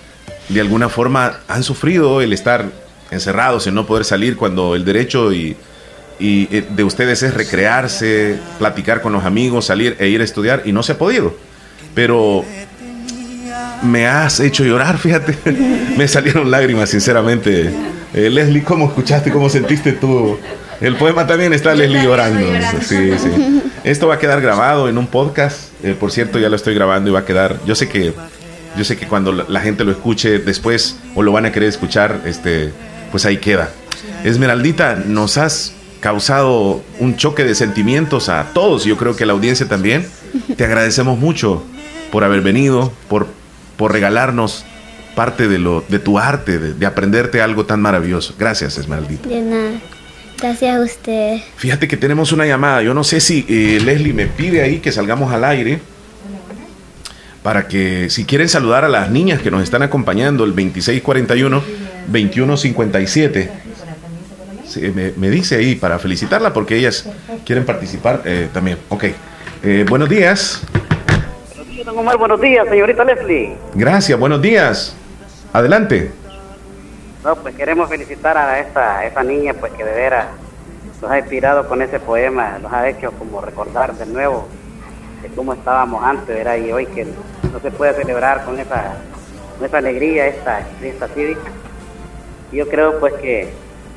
de 0.48 0.62
alguna 0.62 0.88
forma 0.88 1.40
han 1.48 1.64
sufrido 1.64 2.22
el 2.22 2.32
estar 2.32 2.66
encerrados, 3.14 3.68
en 3.68 3.76
no 3.76 3.86
poder 3.86 4.06
salir 4.06 4.36
cuando 4.36 4.76
el 4.76 4.84
derecho 4.86 5.32
y, 5.32 5.56
eh, 6.20 6.66
de 6.70 6.84
ustedes 6.84 7.24
es 7.24 7.34
recrearse, 7.34 8.38
platicar 8.60 9.02
con 9.02 9.14
los 9.14 9.26
amigos, 9.26 9.66
salir 9.66 9.96
e 10.00 10.08
ir 10.08 10.22
a 10.22 10.24
estudiar 10.24 10.64
y 10.66 10.72
no 10.72 10.84
se 10.84 10.94
ha 10.94 10.98
podido. 10.98 11.36
Pero 11.96 12.44
me 13.84 14.08
has 14.08 14.40
hecho 14.40 14.64
llorar, 14.64 14.98
fíjate. 14.98 15.38
me 15.98 16.08
salieron 16.08 16.50
lágrimas, 16.50 16.90
sinceramente. 16.90 17.72
Eh, 18.14 18.30
Leslie, 18.30 18.64
¿cómo 18.64 18.88
escuchaste, 18.88 19.32
cómo 19.32 19.50
sentiste 19.50 19.94
tú? 19.94 20.38
El 20.82 20.96
poema 20.96 21.26
también 21.26 21.54
está 21.54 21.74
Leslie 21.74 22.04
llorando. 22.04 22.46
Sí, 22.82 23.12
sí. 23.18 23.62
Esto 23.84 24.08
va 24.08 24.16
a 24.16 24.20
quedar 24.20 24.42
grabado 24.42 24.90
en 24.90 24.98
un 24.98 25.08
podcast. 25.08 25.72
Eh, 25.84 25.96
por 25.98 26.12
cierto, 26.12 26.40
ya 26.40 26.50
lo 26.50 26.56
estoy 26.56 26.74
grabando 26.74 27.10
y 27.10 27.14
va 27.14 27.20
a 27.20 27.26
quedar. 27.26 27.60
Yo 27.66 27.76
sé 27.76 27.90
que, 27.90 28.14
yo 28.78 28.84
sé 28.84 28.98
que 28.98 29.08
cuando 29.08 29.32
la 29.32 29.60
gente 29.62 29.84
lo 29.84 29.92
escuche 29.92 30.40
después 30.40 30.98
o 31.16 31.22
lo 31.22 31.32
van 31.32 31.46
a 31.46 31.52
querer 31.52 31.70
escuchar, 31.70 32.22
este, 32.26 32.72
pues 33.14 33.28
ahí 33.28 33.38
queda. 33.38 33.70
Esmeraldita, 34.24 34.96
nos 34.96 35.38
has 35.38 35.74
causado 36.00 36.82
un 37.00 37.16
choque 37.16 37.44
de 37.44 37.54
sentimientos 37.54 38.28
a 38.28 38.54
todos, 38.56 38.86
yo 38.86 38.98
creo 38.98 39.16
que 39.16 39.24
a 39.24 39.28
la 39.28 39.34
audiencia 39.34 39.68
también. 39.68 40.08
Te 40.58 40.66
agradecemos 40.66 41.20
mucho 41.20 41.64
por 42.12 42.24
haber 42.24 42.42
venido, 42.42 42.92
por, 43.10 43.28
por 43.78 43.92
regalarnos 43.92 44.66
parte 45.14 45.48
de, 45.48 45.60
lo, 45.60 45.86
de 45.90 46.00
tu 46.00 46.18
arte, 46.18 46.58
de, 46.58 46.86
aprenderte 46.88 47.40
algo 47.40 47.68
tan 47.68 47.84
maravilloso. 47.84 48.34
Gracias, 48.40 48.80
Esmeraldita. 48.80 49.30
De 49.30 49.42
nada. 49.42 49.72
Gracias 50.40 50.76
a 50.76 50.82
usted. 50.82 51.38
Fíjate 51.58 51.88
que 51.88 51.98
tenemos 51.98 52.32
una 52.32 52.48
llamada. 52.48 52.82
Yo 52.82 52.96
no 52.96 53.04
sé 53.04 53.20
si 53.20 53.46
eh, 53.48 53.80
Leslie 53.80 54.14
me 54.14 54.26
pide 54.26 54.64
ahí 54.64 54.80
que 54.80 54.92
salgamos 54.92 55.32
al 55.32 55.44
aire 55.44 55.80
para 57.44 57.68
que 57.68 58.10
si 58.10 58.26
quieren 58.26 58.50
saludar 58.50 58.86
a 58.86 58.90
las 58.90 59.12
niñas 59.12 59.40
que 59.40 59.52
nos 59.52 59.62
están 59.62 59.84
acompañando, 59.84 60.46
el 60.46 60.56
2641 60.56 61.83
2157. 62.08 63.50
me, 64.94 65.14
me, 65.16 65.30
dice 65.30 65.56
ahí 65.56 65.76
para 65.76 66.00
felicitarla 66.00 66.54
porque 66.54 66.76
ellas 66.76 67.10
quieren 67.46 67.66
participar 67.66 68.22
eh, 68.26 68.50
también. 68.54 68.78
Ok. 68.90 69.06
Eh, 69.64 69.86
buenos 69.88 70.10
días. 70.10 70.62
buenos 72.18 72.42
días, 72.42 72.68
señorita 72.68 73.04
Leslie. 73.04 73.56
Gracias, 73.74 74.20
buenos 74.20 74.42
días. 74.42 74.96
Adelante. 75.54 76.12
No, 77.24 77.36
pues 77.38 77.56
queremos 77.56 77.88
felicitar 77.88 78.38
a 78.38 78.60
esta, 78.60 79.06
esa 79.06 79.24
niña, 79.24 79.54
pues 79.54 79.72
que 79.74 79.84
de 79.84 79.94
veras 79.94 80.26
nos 81.02 81.10
ha 81.10 81.20
inspirado 81.20 81.68
con 81.68 81.82
ese 81.82 82.00
poema, 82.00 82.58
nos 82.62 82.74
ha 82.74 82.90
hecho 82.90 83.12
como 83.14 83.40
recordar 83.40 83.96
de 83.96 84.06
nuevo 84.06 84.48
de 85.22 85.30
cómo 85.30 85.54
estábamos 85.54 86.04
antes, 86.04 86.28
¿verdad? 86.28 86.58
Y 86.58 86.72
hoy 86.72 86.86
que 86.88 87.06
no 87.06 87.60
se 87.62 87.72
puede 87.72 87.94
celebrar 87.94 88.44
con 88.44 88.60
esa, 88.60 88.96
con 89.58 89.66
esa 89.66 89.78
alegría, 89.78 90.28
esta 90.28 90.66
fiesta 90.82 91.08
cívica 91.10 91.50
yo 92.54 92.68
creo 92.68 93.00
pues 93.00 93.14
que 93.16 93.50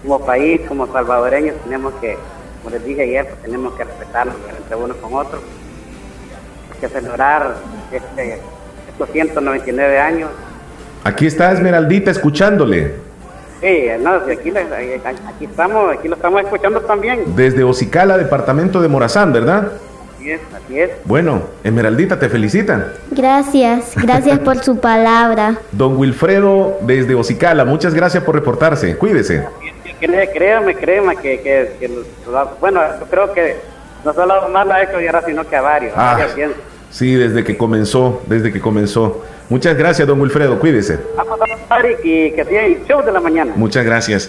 como 0.03 0.25
país, 0.25 0.61
como 0.69 0.87
salvadoreños, 0.93 1.57
tenemos 1.65 1.95
que, 1.95 2.17
como 2.63 2.75
les 2.75 2.85
dije 2.85 3.03
ayer, 3.03 3.27
pues 3.27 3.43
tenemos 3.43 3.75
que 3.75 3.85
respetarnos 3.85 4.37
entre 4.59 4.77
unos 4.77 4.97
con 4.99 5.15
otros, 5.15 5.41
que 6.81 6.89
celebrar 6.89 7.57
este, 7.91 8.41
estos 8.89 9.11
199 9.11 9.99
años. 9.99 10.31
Aquí 11.05 11.27
está 11.27 11.53
Esmeraldita 11.53 12.11
escuchándole. 12.11 12.95
Sí, 13.61 13.87
no, 14.01 14.11
aquí, 14.11 14.51
aquí, 14.53 15.45
estamos, 15.45 15.97
aquí 15.97 16.09
lo 16.09 16.17
estamos 16.17 16.43
escuchando 16.43 16.81
también. 16.83 17.35
Desde 17.35 17.65
Ocicala, 17.65 18.19
departamento 18.19 18.83
de 18.83 18.89
Morazán, 18.89 19.33
¿verdad? 19.33 19.73
Así 20.27 20.33
es, 20.33 20.41
así 20.57 20.81
es. 20.81 20.91
Bueno, 21.05 21.43
Esmeraldita, 21.63 22.19
te 22.19 22.29
felicitan. 22.29 22.93
Gracias, 23.13 23.93
gracias 23.95 24.41
por 24.41 24.59
su 24.59 24.81
palabra. 24.81 25.59
Don 25.71 25.97
Wilfredo, 25.97 26.79
desde 26.81 27.15
Ocicala, 27.15 27.65
muchas 27.65 27.95
gracias 27.95 28.25
por 28.25 28.35
reportarse. 28.35 28.97
Cuídese. 28.97 29.47
Créame, 30.01 30.75
créame 30.75 31.17
que, 31.19 31.41
que, 31.41 31.91
bueno, 32.61 32.81
yo 32.99 33.07
creo 33.07 33.33
que 33.33 33.57
no 34.05 34.13
solo 34.13 34.35
a 34.35 34.47
Omar 34.47 34.67
la 34.67 34.75
ha 34.75 34.83
hecho 34.83 34.99
sino 35.25 35.47
que 35.47 35.55
a 35.55 35.63
varios. 35.63 35.93
Ah, 35.97 36.19
sí, 36.91 37.15
desde 37.15 37.45
que 37.45 37.57
comenzó, 37.57 38.21
desde 38.27 38.53
que 38.53 38.61
comenzó. 38.61 39.25
Muchas 39.49 39.77
gracias, 39.77 40.09
don 40.09 40.21
Wilfredo, 40.21 40.59
cuídese. 40.59 40.99
Vamos 41.17 41.39
a 41.41 41.81
y 42.03 42.33
que 42.33 42.45
tiene 42.45 42.67
el 42.67 42.87
show 42.89 43.01
de 43.01 43.13
la 43.13 43.21
mañana. 43.21 43.53
Muchas 43.55 43.85
gracias. 43.85 44.29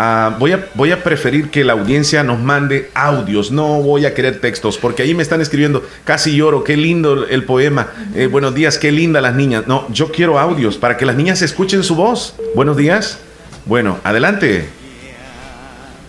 Ah, 0.00 0.36
voy, 0.38 0.52
a, 0.52 0.68
voy 0.74 0.92
a 0.92 1.02
preferir 1.02 1.50
que 1.50 1.64
la 1.64 1.72
audiencia 1.72 2.22
nos 2.22 2.38
mande 2.38 2.88
audios, 2.94 3.50
no 3.50 3.82
voy 3.82 4.06
a 4.06 4.14
querer 4.14 4.40
textos, 4.40 4.78
porque 4.78 5.02
ahí 5.02 5.12
me 5.12 5.24
están 5.24 5.40
escribiendo, 5.40 5.82
casi 6.04 6.36
lloro, 6.36 6.62
qué 6.62 6.76
lindo 6.76 7.26
el 7.26 7.44
poema, 7.44 7.88
eh, 8.14 8.28
buenos 8.28 8.54
días, 8.54 8.78
qué 8.78 8.92
linda 8.92 9.20
las 9.20 9.34
niñas. 9.34 9.66
No, 9.66 9.88
yo 9.90 10.12
quiero 10.12 10.38
audios 10.38 10.76
para 10.76 10.96
que 10.96 11.04
las 11.04 11.16
niñas 11.16 11.42
escuchen 11.42 11.82
su 11.82 11.96
voz. 11.96 12.36
Buenos 12.54 12.76
días. 12.76 13.18
Bueno, 13.64 13.98
adelante. 14.04 14.68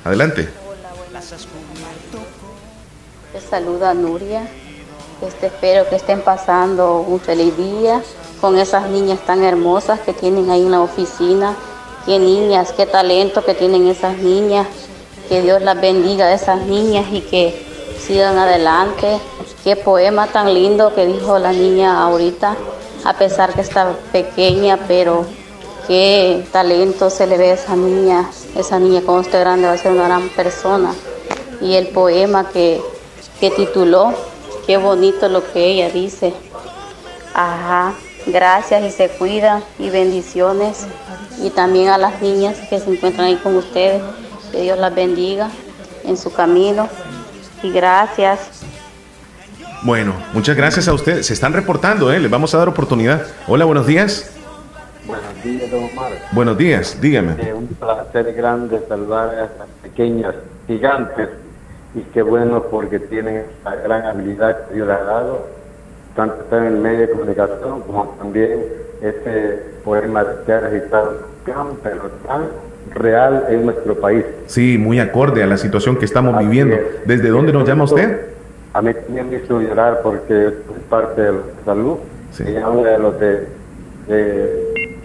Adelante. 0.03 0.49
Te 3.33 3.41
saluda 3.41 3.95
Nuria. 3.95 4.43
Este, 5.25 5.47
espero 5.47 5.89
que 5.89 5.95
estén 5.95 6.21
pasando 6.21 6.99
un 6.99 7.19
feliz 7.19 7.57
día 7.57 8.03
con 8.39 8.55
esas 8.59 8.87
niñas 8.91 9.19
tan 9.25 9.43
hermosas 9.43 9.99
que 10.01 10.13
tienen 10.13 10.51
ahí 10.51 10.61
en 10.61 10.69
la 10.69 10.81
oficina 10.81 11.55
qué 12.05 12.19
niñas, 12.19 12.73
qué 12.73 12.85
talento 12.85 13.43
que 13.43 13.53
tienen 13.53 13.87
esas 13.87 14.17
niñas, 14.17 14.67
que 15.27 15.41
Dios 15.41 15.61
las 15.61 15.79
bendiga 15.79 16.25
a 16.25 16.33
esas 16.33 16.61
niñas 16.65 17.05
y 17.11 17.21
que 17.21 17.65
sigan 17.99 18.37
adelante. 18.37 19.19
Qué 19.63 19.75
poema 19.75 20.27
tan 20.27 20.53
lindo 20.53 20.95
que 20.95 21.05
dijo 21.05 21.37
la 21.37 21.51
niña 21.51 22.03
ahorita, 22.03 22.55
a 23.03 23.13
pesar 23.13 23.53
que 23.53 23.61
está 23.61 23.93
pequeña, 24.11 24.79
pero 24.87 25.25
qué 25.87 26.45
talento 26.51 27.09
se 27.09 27.27
le 27.27 27.37
ve 27.37 27.51
a 27.51 27.53
esa 27.53 27.75
niña. 27.75 28.29
Esa 28.55 28.79
niña 28.79 29.01
cuando 29.05 29.21
esté 29.21 29.39
grande 29.39 29.67
va 29.67 29.73
a 29.73 29.77
ser 29.77 29.91
una 29.91 30.05
gran 30.05 30.29
persona. 30.29 30.93
Y 31.61 31.75
el 31.75 31.89
poema 31.89 32.49
que, 32.49 32.81
que 33.39 33.51
tituló, 33.51 34.13
qué 34.65 34.77
bonito 34.77 35.27
lo 35.29 35.51
que 35.51 35.65
ella 35.65 35.89
dice. 35.89 36.33
Ajá. 37.33 37.93
Gracias 38.25 38.83
y 38.83 38.91
se 38.91 39.09
cuida 39.09 39.61
y 39.79 39.89
bendiciones. 39.89 40.85
Y 41.41 41.49
también 41.51 41.89
a 41.89 41.97
las 41.97 42.21
niñas 42.21 42.57
que 42.69 42.79
se 42.79 42.91
encuentran 42.91 43.27
ahí 43.27 43.35
con 43.37 43.55
ustedes. 43.55 44.01
Que 44.51 44.61
Dios 44.61 44.77
las 44.77 44.93
bendiga 44.93 45.49
en 46.03 46.17
su 46.17 46.33
camino. 46.33 46.87
Y 47.63 47.71
gracias. 47.71 48.63
Bueno, 49.83 50.13
muchas 50.33 50.57
gracias 50.57 50.87
a 50.87 50.93
ustedes. 50.93 51.27
Se 51.27 51.33
están 51.33 51.53
reportando, 51.53 52.11
¿eh? 52.11 52.19
Les 52.19 52.29
vamos 52.29 52.53
a 52.53 52.57
dar 52.57 52.67
oportunidad. 52.67 53.25
Hola, 53.47 53.65
buenos 53.65 53.87
días. 53.87 54.31
Buenos 55.05 55.43
días, 55.43 55.71
don 55.71 55.85
Omar. 55.85 56.11
Buenos 56.33 56.57
días, 56.57 56.97
dígame. 56.99 57.41
Es 57.41 57.53
un 57.53 57.67
placer 57.67 58.33
grande 58.33 58.81
salvar 58.89 59.29
a 59.29 59.45
estas 59.45 59.67
pequeñas 59.81 60.35
gigantes. 60.67 61.29
Y 61.95 62.01
qué 62.13 62.21
bueno 62.21 62.63
porque 62.63 62.99
tienen 62.99 63.37
esta 63.37 63.75
gran 63.75 64.05
habilidad 64.05 64.67
que 64.67 64.75
Dios 64.75 64.87
les 64.87 64.97
ha 64.97 65.03
dado 65.03 65.47
tanto 66.15 66.57
en 66.57 66.63
el 66.65 66.77
medio 66.77 66.99
de 66.99 67.09
comunicación 67.11 67.81
como 67.81 68.15
también 68.19 68.65
este 69.01 69.79
poema 69.85 70.25
que 70.45 70.51
ha 70.51 70.59
registrado 70.59 71.28
pero 71.83 72.01
tan 72.25 72.43
real 72.93 73.45
en 73.49 73.65
nuestro 73.65 73.95
país. 73.95 74.25
Sí, 74.47 74.77
muy 74.77 74.99
acorde 74.99 75.43
a 75.43 75.47
la 75.47 75.57
situación 75.57 75.97
que 75.97 76.05
estamos 76.05 76.37
viviendo. 76.39 76.75
¿Desde 77.05 77.29
dónde 77.29 77.53
nos 77.53 77.67
llama 77.67 77.83
usted? 77.83 78.27
A 78.73 78.81
mí 78.81 78.91
me 79.09 79.37
hizo 79.37 79.61
llorar 79.61 79.99
porque 80.03 80.47
es 80.47 80.53
parte 80.89 81.21
de 81.21 81.31
la 81.31 81.39
salud. 81.65 81.97
Sí. 82.31 82.43
Y 82.47 82.55
habla 82.57 82.91
de 82.91 82.99
los 82.99 83.19
de, 83.19 83.47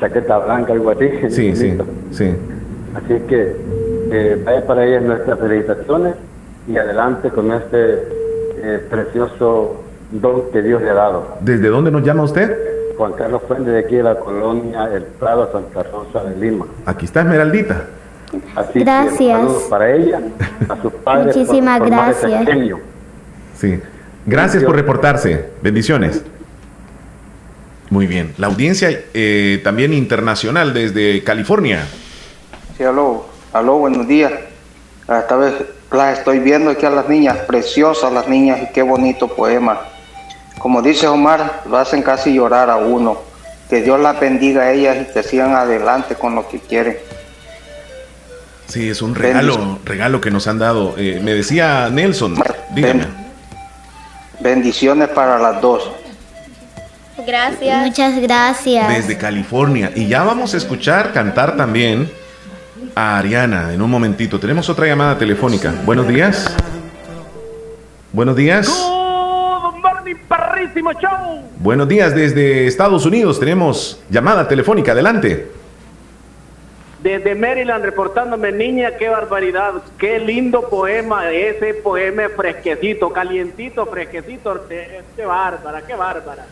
chaqueta 0.01 0.39
blanca, 0.39 0.73
algo 0.73 0.91
así. 0.91 1.09
Sí, 1.31 1.57
sí, 1.57 1.79
sí. 2.11 2.35
Así 2.95 3.21
que 3.27 3.57
eh, 4.13 4.43
vaya 4.45 4.67
para 4.67 4.85
ellas 4.85 5.03
nuestras 5.03 5.39
felicitaciones 5.39 6.15
y 6.69 6.77
adelante 6.77 7.31
con 7.31 7.53
este 7.53 7.95
eh, 8.63 8.81
precioso 8.89 9.83
don 10.11 10.51
que 10.53 10.63
Dios 10.63 10.81
le 10.83 10.91
ha 10.91 10.95
dado. 10.95 11.37
¿Desde 11.41 11.69
dónde 11.69 11.91
nos 11.91 12.05
llama 12.05 12.23
usted? 12.23 12.74
Juan 12.97 13.13
Carlos 13.13 13.43
Fuente 13.47 13.71
de 13.71 13.81
aquí 13.81 13.97
de 13.97 14.03
la 14.03 14.17
colonia 14.17 14.89
El 14.93 15.05
Prado, 15.05 15.51
Santa 15.53 15.83
Rosa 15.83 16.25
de 16.25 16.37
Lima. 16.37 16.67
Aquí 16.87 17.05
está 17.07 17.21
Esmeraldita. 17.21 17.87
Así 18.57 18.81
gracias. 18.81 19.41
para 19.71 19.95
ella, 19.95 20.21
a 20.69 20.83
sus 20.83 20.93
padres. 20.95 21.37
Muchísimas 21.37 21.81
gracias. 21.81 22.49
Sí. 23.57 23.81
Gracias 24.27 24.65
por 24.65 24.75
reportarse. 24.75 25.51
Bendiciones. 25.63 26.23
Muy 27.91 28.07
bien. 28.07 28.35
La 28.39 28.47
audiencia 28.49 28.89
eh, 29.13 29.61
también 29.63 29.93
internacional 29.93 30.73
desde 30.73 31.23
California. 31.23 31.85
Sí, 32.77 32.85
aló. 32.85 33.27
Aló, 33.53 33.79
buenos 33.79 34.09
días. 34.09 34.33
Esta 35.03 35.37
vez 35.37 35.55
las 35.93 36.19
estoy 36.19 36.41
viendo 36.41 36.71
aquí 36.71 36.87
a 36.87 36.91
las 36.91 37.09
niñas, 37.09 37.39
preciosas 37.47 38.13
las 38.13 38.27
niñas 38.27 38.61
y 38.63 38.73
qué 38.73 38.83
bonito 38.83 39.29
poema 39.29 39.81
como 40.65 40.81
dice 40.81 41.07
Omar, 41.07 41.61
lo 41.69 41.77
hacen 41.77 42.01
casi 42.01 42.33
llorar 42.33 42.71
a 42.71 42.77
uno. 42.77 43.19
Que 43.69 43.83
Dios 43.83 44.01
las 44.01 44.19
bendiga 44.19 44.63
a 44.63 44.73
ellas 44.73 44.97
y 45.03 45.13
que 45.13 45.23
sigan 45.23 45.55
adelante 45.55 46.15
con 46.15 46.35
lo 46.35 46.49
que 46.49 46.59
quieren. 46.59 46.97
Sí, 48.67 48.89
es 48.89 49.03
un 49.03 49.15
regalo, 49.15 49.79
regalo 49.85 50.23
que 50.23 50.31
nos 50.31 50.47
han 50.47 50.59
dado. 50.59 50.95
Eh, 50.97 51.21
me 51.23 51.35
decía 51.35 51.91
Nelson, 51.93 52.43
dígame. 52.75 53.05
Bendiciones 54.41 55.11
para 55.11 55.39
las 55.39 55.61
dos. 55.61 55.91
Gracias. 57.27 57.87
Muchas 57.87 58.19
gracias. 58.23 58.89
Desde 58.89 59.19
California. 59.19 59.93
Y 59.95 60.09
ya 60.09 60.23
vamos 60.23 60.55
a 60.55 60.57
escuchar 60.57 61.13
cantar 61.13 61.59
también 61.59 62.11
a 62.95 63.19
Ariana 63.19 63.75
en 63.75 63.83
un 63.83 63.91
momentito. 63.91 64.41
Tenemos 64.41 64.67
otra 64.71 64.87
llamada 64.87 65.19
telefónica. 65.19 65.75
Buenos 65.85 66.09
días. 66.09 66.57
Buenos 68.15 68.35
días. 68.35 68.94
Buenos 71.59 71.89
días 71.89 72.15
desde 72.15 72.67
Estados 72.67 73.07
Unidos. 73.07 73.39
Tenemos 73.39 74.03
llamada 74.11 74.49
telefónica. 74.49 74.93
Adelante. 74.93 75.51
Desde 77.03 77.35
Maryland 77.35 77.85
reportándome, 77.85 78.51
niña, 78.51 78.93
qué 78.99 79.09
barbaridad, 79.11 79.75
qué 79.99 80.19
lindo 80.19 80.69
poema, 80.71 81.31
ese 81.31 81.75
poema 81.75 82.31
fresquecito, 82.35 83.11
calientito, 83.11 83.85
fresquecito, 83.85 84.67
qué 84.69 85.27
bárbara, 85.27 85.83
qué 85.83 85.95
bárbara. 85.95 86.47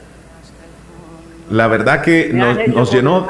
La 1.51 1.69
verdad 1.69 2.03
que 2.03 2.31
nos, 2.33 2.93
llenó... 2.93 3.27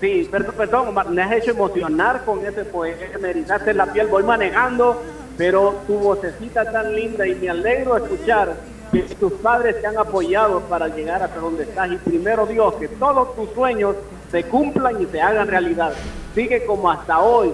sí, 0.00 0.26
perdón, 0.30 0.54
perdón, 0.56 1.14
me 1.14 1.22
has 1.22 1.32
hecho 1.32 1.50
emocionar 1.50 2.24
con 2.24 2.44
ese 2.44 2.64
poema, 2.64 2.96
me 3.20 3.30
erizaste 3.30 3.74
la 3.74 3.92
piel, 3.92 4.06
voy 4.06 4.22
manejando, 4.22 5.02
pero 5.36 5.82
tu 5.86 5.98
vocecita 5.98 6.70
tan 6.72 6.94
linda 6.94 7.26
y 7.26 7.34
me 7.34 7.50
alegro 7.50 7.96
escuchar 7.98 8.54
que 8.90 9.02
tus 9.02 9.32
padres 9.34 9.80
te 9.80 9.86
han 9.86 9.98
apoyado 9.98 10.60
para 10.60 10.88
llegar 10.88 11.22
hasta 11.22 11.38
donde 11.38 11.64
estás 11.64 11.90
y 11.92 11.96
primero 11.96 12.46
Dios, 12.46 12.74
que 12.74 12.88
todos 12.88 13.34
tus 13.36 13.50
sueños 13.54 13.96
se 14.30 14.44
cumplan 14.44 15.00
y 15.00 15.06
se 15.06 15.20
hagan 15.20 15.48
realidad. 15.48 15.92
Sigue 16.34 16.64
como 16.64 16.90
hasta 16.90 17.20
hoy, 17.20 17.52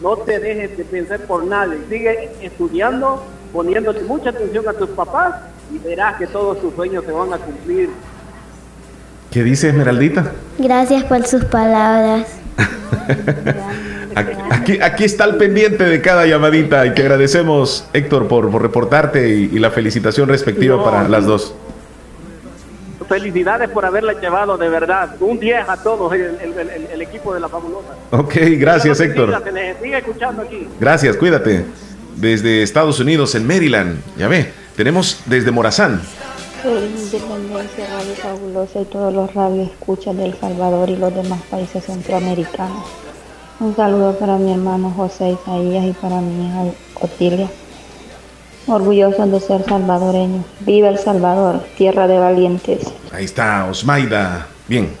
no 0.00 0.16
te 0.18 0.38
dejes 0.38 0.76
de 0.76 0.84
pensar 0.84 1.20
por 1.20 1.44
nadie, 1.44 1.78
sigue 1.88 2.30
estudiando, 2.42 3.22
poniéndole 3.52 4.02
mucha 4.02 4.30
atención 4.30 4.68
a 4.68 4.72
tus 4.72 4.90
papás 4.90 5.34
y 5.72 5.78
verás 5.78 6.16
que 6.16 6.26
todos 6.26 6.60
tus 6.60 6.74
sueños 6.74 7.04
se 7.04 7.12
van 7.12 7.32
a 7.32 7.38
cumplir. 7.38 7.90
¿Qué 9.30 9.42
dice 9.42 9.68
Esmeraldita? 9.68 10.32
Gracias 10.58 11.04
por 11.04 11.26
sus 11.26 11.44
palabras. 11.44 12.26
Aquí, 14.16 14.78
aquí, 14.80 15.04
está 15.04 15.26
el 15.26 15.36
pendiente 15.36 15.84
de 15.84 16.00
cada 16.00 16.24
llamadita 16.24 16.86
y 16.86 16.94
te 16.94 17.02
agradecemos, 17.02 17.86
Héctor, 17.92 18.28
por, 18.28 18.50
reportarte 18.62 19.28
y, 19.28 19.58
la 19.58 19.70
felicitación 19.70 20.26
respectiva 20.26 20.82
para 20.82 21.06
las 21.06 21.26
dos. 21.26 21.54
Felicidades 23.06 23.68
por 23.68 23.84
haberla 23.84 24.14
llevado, 24.14 24.56
de 24.56 24.70
verdad. 24.70 25.16
Un 25.20 25.38
10 25.38 25.68
a 25.68 25.76
todos, 25.82 26.14
el, 26.14 27.02
equipo 27.02 27.34
de 27.34 27.40
la 27.40 27.48
fabulosa. 27.50 27.94
Ok, 28.10 28.34
gracias, 28.52 29.00
Héctor. 29.00 29.42
sigue 29.82 29.98
escuchando 29.98 30.42
aquí. 30.42 30.66
Gracias, 30.80 31.16
cuídate. 31.16 31.66
Desde 32.16 32.62
Estados 32.62 32.98
Unidos, 32.98 33.34
en 33.34 33.46
Maryland, 33.46 34.00
ya 34.16 34.28
ve, 34.28 34.50
tenemos 34.76 35.20
desde 35.26 35.50
Morazán. 35.50 36.00
Independencia, 36.64 37.86
Radio 37.92 38.14
Fabulosa 38.14 38.80
y 38.80 38.84
todos 38.86 39.12
los 39.12 39.34
radios 39.34 39.70
escuchan 39.70 40.16
de 40.16 40.24
El 40.24 40.34
Salvador 40.40 40.88
y 40.88 40.96
los 40.96 41.14
demás 41.14 41.42
países 41.50 41.84
centroamericanos. 41.84 43.05
Un 43.58 43.74
saludo 43.74 44.12
para 44.18 44.36
mi 44.36 44.52
hermano 44.52 44.92
José 44.94 45.30
Isaías 45.30 45.86
y 45.86 45.92
para 45.92 46.20
mi 46.20 46.46
hija 46.46 46.74
Otilia. 47.00 47.48
Orgullosos 48.66 49.30
de 49.30 49.40
ser 49.40 49.64
salvadoreños. 49.64 50.44
Viva 50.60 50.90
El 50.90 50.98
Salvador, 50.98 51.64
tierra 51.78 52.06
de 52.06 52.18
valientes. 52.18 52.86
Ahí 53.12 53.24
está, 53.24 53.64
Osmaida. 53.64 54.46
Bien. 54.68 54.94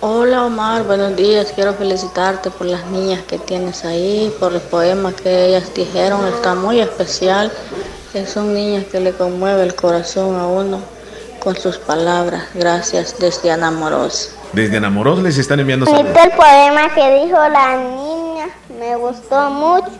Hola 0.00 0.46
Omar, 0.46 0.84
buenos 0.84 1.14
días. 1.16 1.52
Quiero 1.54 1.74
felicitarte 1.74 2.50
por 2.50 2.66
las 2.66 2.86
niñas 2.86 3.20
que 3.24 3.38
tienes 3.38 3.84
ahí, 3.84 4.32
por 4.40 4.54
el 4.54 4.62
poema 4.62 5.12
que 5.12 5.48
ellas 5.48 5.74
dijeron. 5.74 6.26
Está 6.28 6.54
muy 6.54 6.80
especial. 6.80 7.52
Son 8.26 8.54
niñas 8.54 8.86
que 8.86 9.00
le 9.00 9.12
conmueve 9.12 9.64
el 9.64 9.74
corazón 9.74 10.34
a 10.36 10.46
uno 10.46 10.80
con 11.40 11.54
sus 11.56 11.76
palabras. 11.76 12.44
Gracias 12.54 13.16
desde 13.18 13.50
Anamoros. 13.50 14.30
Desde 14.52 14.78
Anamoros 14.78 15.22
les 15.22 15.38
están 15.38 15.60
enviando 15.60 15.86
saludos. 15.86 16.16
el 16.24 16.30
poema 16.32 16.92
que 16.94 17.24
dijo 17.24 17.36
la 17.36 17.76
niña. 17.76 18.46
Me 18.78 18.96
gustó 18.96 19.50
mucho. 19.50 19.90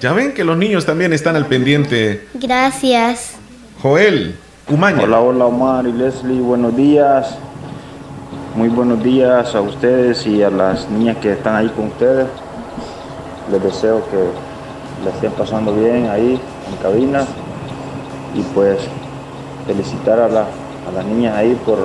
Ya 0.00 0.12
ven 0.12 0.34
que 0.34 0.42
los 0.42 0.56
niños 0.56 0.84
también 0.84 1.12
están 1.12 1.36
al 1.36 1.46
pendiente. 1.46 2.26
Gracias. 2.34 3.36
Joel, 3.80 4.36
Umaña. 4.68 5.04
Hola, 5.04 5.20
hola 5.20 5.46
Omar 5.46 5.86
y 5.86 5.92
Leslie, 5.92 6.40
buenos 6.40 6.74
días. 6.74 7.38
Muy 8.56 8.68
buenos 8.68 9.02
días 9.04 9.54
a 9.54 9.60
ustedes 9.60 10.26
y 10.26 10.42
a 10.42 10.50
las 10.50 10.88
niñas 10.90 11.18
que 11.18 11.32
están 11.32 11.54
ahí 11.54 11.68
con 11.68 11.86
ustedes. 11.86 12.26
Les 13.52 13.62
deseo 13.62 14.02
que 14.10 15.04
la 15.04 15.10
estén 15.10 15.30
pasando 15.32 15.72
bien 15.72 16.08
ahí 16.08 16.40
en 16.68 16.76
cabina 16.82 17.24
y 18.34 18.40
pues 18.54 18.78
felicitar 19.66 20.18
a, 20.18 20.28
las 20.28 21.04
niñas 21.04 21.36
ahí 21.36 21.54
por, 21.64 21.78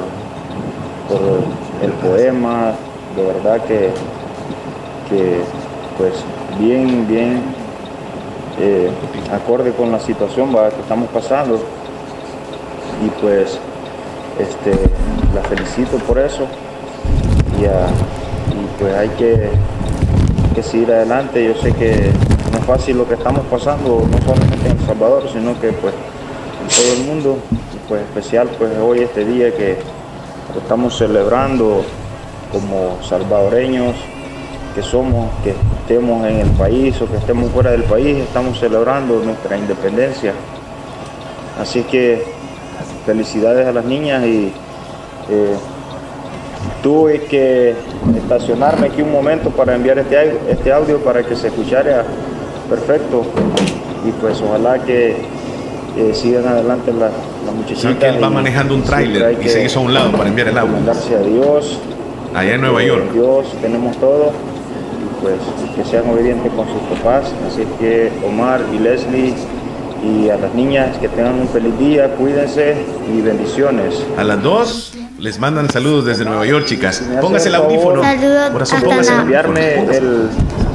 por 1.08 1.44
el 1.82 1.92
poema, 1.94 2.74
de 3.16 3.24
verdad 3.26 3.64
que, 3.66 3.90
que 5.10 5.42
pues 5.98 6.14
bien, 6.60 7.08
bien 7.08 7.42
eh, 8.60 8.90
acorde 9.32 9.72
con 9.72 9.92
la 9.92 10.00
situación 10.00 10.52
que 10.52 10.82
estamos 10.82 11.10
pasando. 11.10 11.60
Y 13.04 13.10
pues 13.22 13.58
este, 14.40 14.72
la 15.34 15.42
felicito 15.42 15.98
por 15.98 16.20
eso. 16.20 16.46
Y, 17.60 17.66
pues 18.80 18.96
hay 18.96 19.10
que, 19.10 19.50
que 20.56 20.64
seguir 20.64 20.92
adelante. 20.92 21.44
Yo 21.44 21.56
sé 21.62 21.72
que 21.74 22.12
no 22.52 22.60
es 22.60 22.66
fácil 22.66 22.98
lo 22.98 23.08
que 23.08 23.16
estamos 23.16 23.46
pasando, 23.48 24.06
no 24.10 24.18
solamente 24.26 24.70
en 24.70 24.78
El 24.78 24.86
Salvador, 24.86 25.24
sino 25.32 25.60
que 25.60 25.72
pues 25.74 25.94
en 25.94 26.68
todo 26.68 26.94
el 26.94 27.04
mundo, 27.08 27.38
y 27.52 27.88
pues 27.88 28.02
especial 28.02 28.50
pues 28.58 28.72
hoy 28.78 29.00
este 29.00 29.26
día 29.26 29.56
que 29.56 29.78
estamos 30.60 30.98
celebrando 30.98 31.84
como 32.52 32.98
salvadoreños 33.04 33.96
que 34.76 34.82
somos, 34.82 35.30
que 35.44 35.54
estemos 35.82 36.26
en 36.26 36.40
el 36.40 36.50
país 36.52 37.02
o 37.02 37.10
que 37.10 37.18
estemos 37.18 37.52
fuera 37.52 37.72
del 37.72 37.84
país, 37.84 38.18
estamos 38.18 38.60
celebrando 38.60 39.22
nuestra 39.24 39.58
independencia. 39.58 40.34
Así 41.60 41.84
que 41.84 42.24
felicidades 43.06 43.68
a 43.68 43.72
las 43.72 43.86
niñas 43.86 44.24
y 44.26 44.54
eh, 45.30 45.56
tuve 46.82 47.24
que 47.26 47.76
estacionarme 48.16 48.88
aquí 48.88 49.02
un 49.02 49.12
momento 49.12 49.50
para 49.50 49.76
enviar 49.76 50.00
este, 50.00 50.40
este 50.50 50.72
audio 50.72 51.00
para 51.00 51.24
que 51.24 51.36
se 51.36 51.48
escuchara 51.48 52.06
perfecto 52.70 53.24
y 54.08 54.12
pues 54.22 54.42
ojalá 54.42 54.80
que 54.80 55.18
eh, 55.98 56.12
sigan 56.14 56.48
adelante 56.48 56.94
las 56.94 57.12
la 57.46 57.52
muchachitas. 57.52 57.96
que 57.96 58.08
él 58.08 58.24
va 58.24 58.30
manejando 58.30 58.76
un 58.76 58.84
tráiler 58.84 59.38
y 59.42 59.50
se 59.50 59.64
hizo 59.66 59.80
a 59.80 59.84
un 59.84 59.94
lado 59.94 60.12
para 60.12 60.30
enviar 60.30 60.48
el 60.48 60.58
audio. 60.58 60.76
Gracias 60.84 61.20
a 61.20 61.24
Dios. 61.24 61.80
Allá 62.34 62.56
en 62.56 62.62
Nueva 62.62 62.84
York. 62.84 63.12
Dios, 63.14 63.46
tenemos 63.62 63.98
todo 63.98 64.32
pues 65.22 65.36
que 65.76 65.84
sean 65.86 66.10
obedientes 66.10 66.52
con 66.54 66.68
sus 66.68 66.82
papás. 66.98 67.32
Así 67.48 67.66
que 67.80 68.12
Omar 68.26 68.62
y 68.74 68.80
Leslie 68.80 69.34
y 70.04 70.30
a 70.30 70.38
las 70.38 70.54
niñas 70.56 70.98
que 70.98 71.08
tengan 71.10 71.40
un 71.40 71.48
feliz 71.48 71.78
día, 71.78 72.10
cuídense 72.16 72.76
y 73.14 73.22
bendiciones. 73.22 74.04
A 74.18 74.24
las 74.24 74.42
dos 74.42 74.94
les 75.20 75.38
mandan 75.40 75.70
saludos 75.70 76.06
desde 76.06 76.26
Nueva 76.26 76.46
York, 76.46 76.66
chicas. 76.66 77.04
Póngase 77.22 77.50
el 77.50 77.56
audífono. 77.56 78.02
Saludos 78.02 78.74
hasta, 78.74 79.22
enviarme 79.22 79.76
el, 79.96 80.30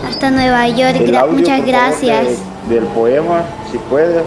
hasta 0.09 0.31
Nueva 0.31 0.68
York. 0.68 0.96
Muchas 1.31 1.66
gracias. 1.66 2.26
del 2.68 2.85
poema, 2.85 3.42
si 3.70 3.79
puedes 3.79 4.24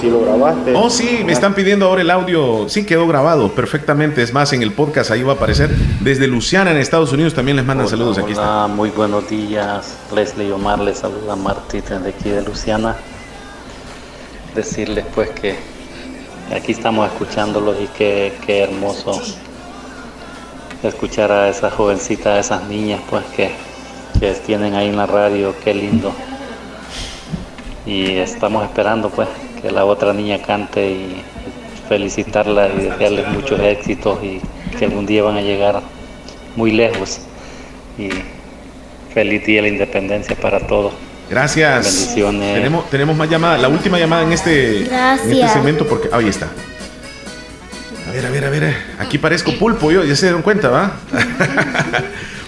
si, 0.00 0.10
lo 0.10 0.20
grabaste. 0.20 0.74
Oh, 0.74 0.90
sí, 0.90 1.22
me 1.24 1.32
están 1.32 1.54
pidiendo 1.54 1.86
ahora 1.86 2.02
el 2.02 2.10
audio. 2.10 2.68
Sí, 2.68 2.84
quedó 2.84 3.06
grabado 3.06 3.52
perfectamente. 3.52 4.22
Es 4.22 4.32
más, 4.32 4.52
en 4.52 4.62
el 4.62 4.72
podcast 4.72 5.10
ahí 5.10 5.22
va 5.22 5.32
a 5.32 5.36
aparecer. 5.36 5.70
Desde 6.00 6.26
Luciana, 6.26 6.70
en 6.70 6.78
Estados 6.78 7.12
Unidos, 7.12 7.34
también 7.34 7.56
les 7.56 7.66
mandan 7.66 7.88
saludos. 7.88 8.18
Aquí 8.18 8.32
está. 8.32 8.66
Muy 8.66 8.90
buenos 8.90 9.28
días. 9.28 9.96
Leslie 10.14 10.52
Omar 10.52 10.80
les 10.80 10.98
saluda 10.98 11.34
a 11.34 11.36
Martita 11.36 11.98
de 11.98 12.10
aquí 12.10 12.30
de 12.30 12.42
Luciana. 12.42 12.96
Decirles 14.54 15.04
pues 15.14 15.30
que 15.30 15.56
aquí 16.54 16.72
estamos 16.72 17.06
escuchándolos 17.12 17.76
y 17.80 17.88
qué, 17.88 18.32
qué 18.46 18.62
hermoso 18.62 19.20
escuchar 20.82 21.32
a 21.32 21.48
esa 21.48 21.70
jovencita, 21.70 22.34
a 22.34 22.38
esas 22.38 22.64
niñas 22.64 23.00
pues 23.10 23.24
que, 23.36 23.50
que 24.18 24.32
tienen 24.32 24.74
ahí 24.74 24.88
en 24.88 24.96
la 24.96 25.06
radio. 25.06 25.54
Qué 25.62 25.74
lindo. 25.74 26.12
Y 27.84 28.16
estamos 28.16 28.64
esperando 28.64 29.10
pues 29.10 29.28
que 29.60 29.70
la 29.70 29.84
otra 29.84 30.12
niña 30.12 30.40
cante 30.42 30.90
y 30.90 31.22
felicitarla 31.88 32.68
y 32.68 32.84
desearles 32.84 33.28
muchos 33.28 33.60
éxitos 33.60 34.18
y 34.22 34.40
que 34.76 34.84
algún 34.84 35.06
día 35.06 35.22
van 35.22 35.36
a 35.36 35.42
llegar 35.42 35.80
muy 36.56 36.72
lejos. 36.72 37.20
Y 37.98 38.10
feliz 39.14 39.44
día 39.46 39.56
de 39.56 39.62
la 39.62 39.68
independencia 39.68 40.36
para 40.36 40.60
todos. 40.60 40.92
Gracias. 41.30 41.84
Bendiciones. 41.84 42.54
Tenemos, 42.54 42.90
tenemos 42.90 43.16
más 43.16 43.30
llamadas. 43.30 43.60
La 43.60 43.68
última 43.68 43.98
llamada 43.98 44.22
en 44.22 44.32
este, 44.32 44.80
en 44.82 45.30
este 45.30 45.48
segmento 45.48 45.86
porque. 45.86 46.08
ahí 46.12 46.28
está. 46.28 46.48
A 48.08 48.12
ver, 48.12 48.26
a 48.26 48.30
ver, 48.30 48.44
a 48.44 48.50
ver. 48.50 48.76
Aquí 48.98 49.18
parezco 49.18 49.52
pulpo 49.52 49.90
yo, 49.90 50.04
ya 50.04 50.14
se 50.14 50.26
dieron 50.26 50.42
cuenta, 50.42 50.68
¿va? 50.68 50.92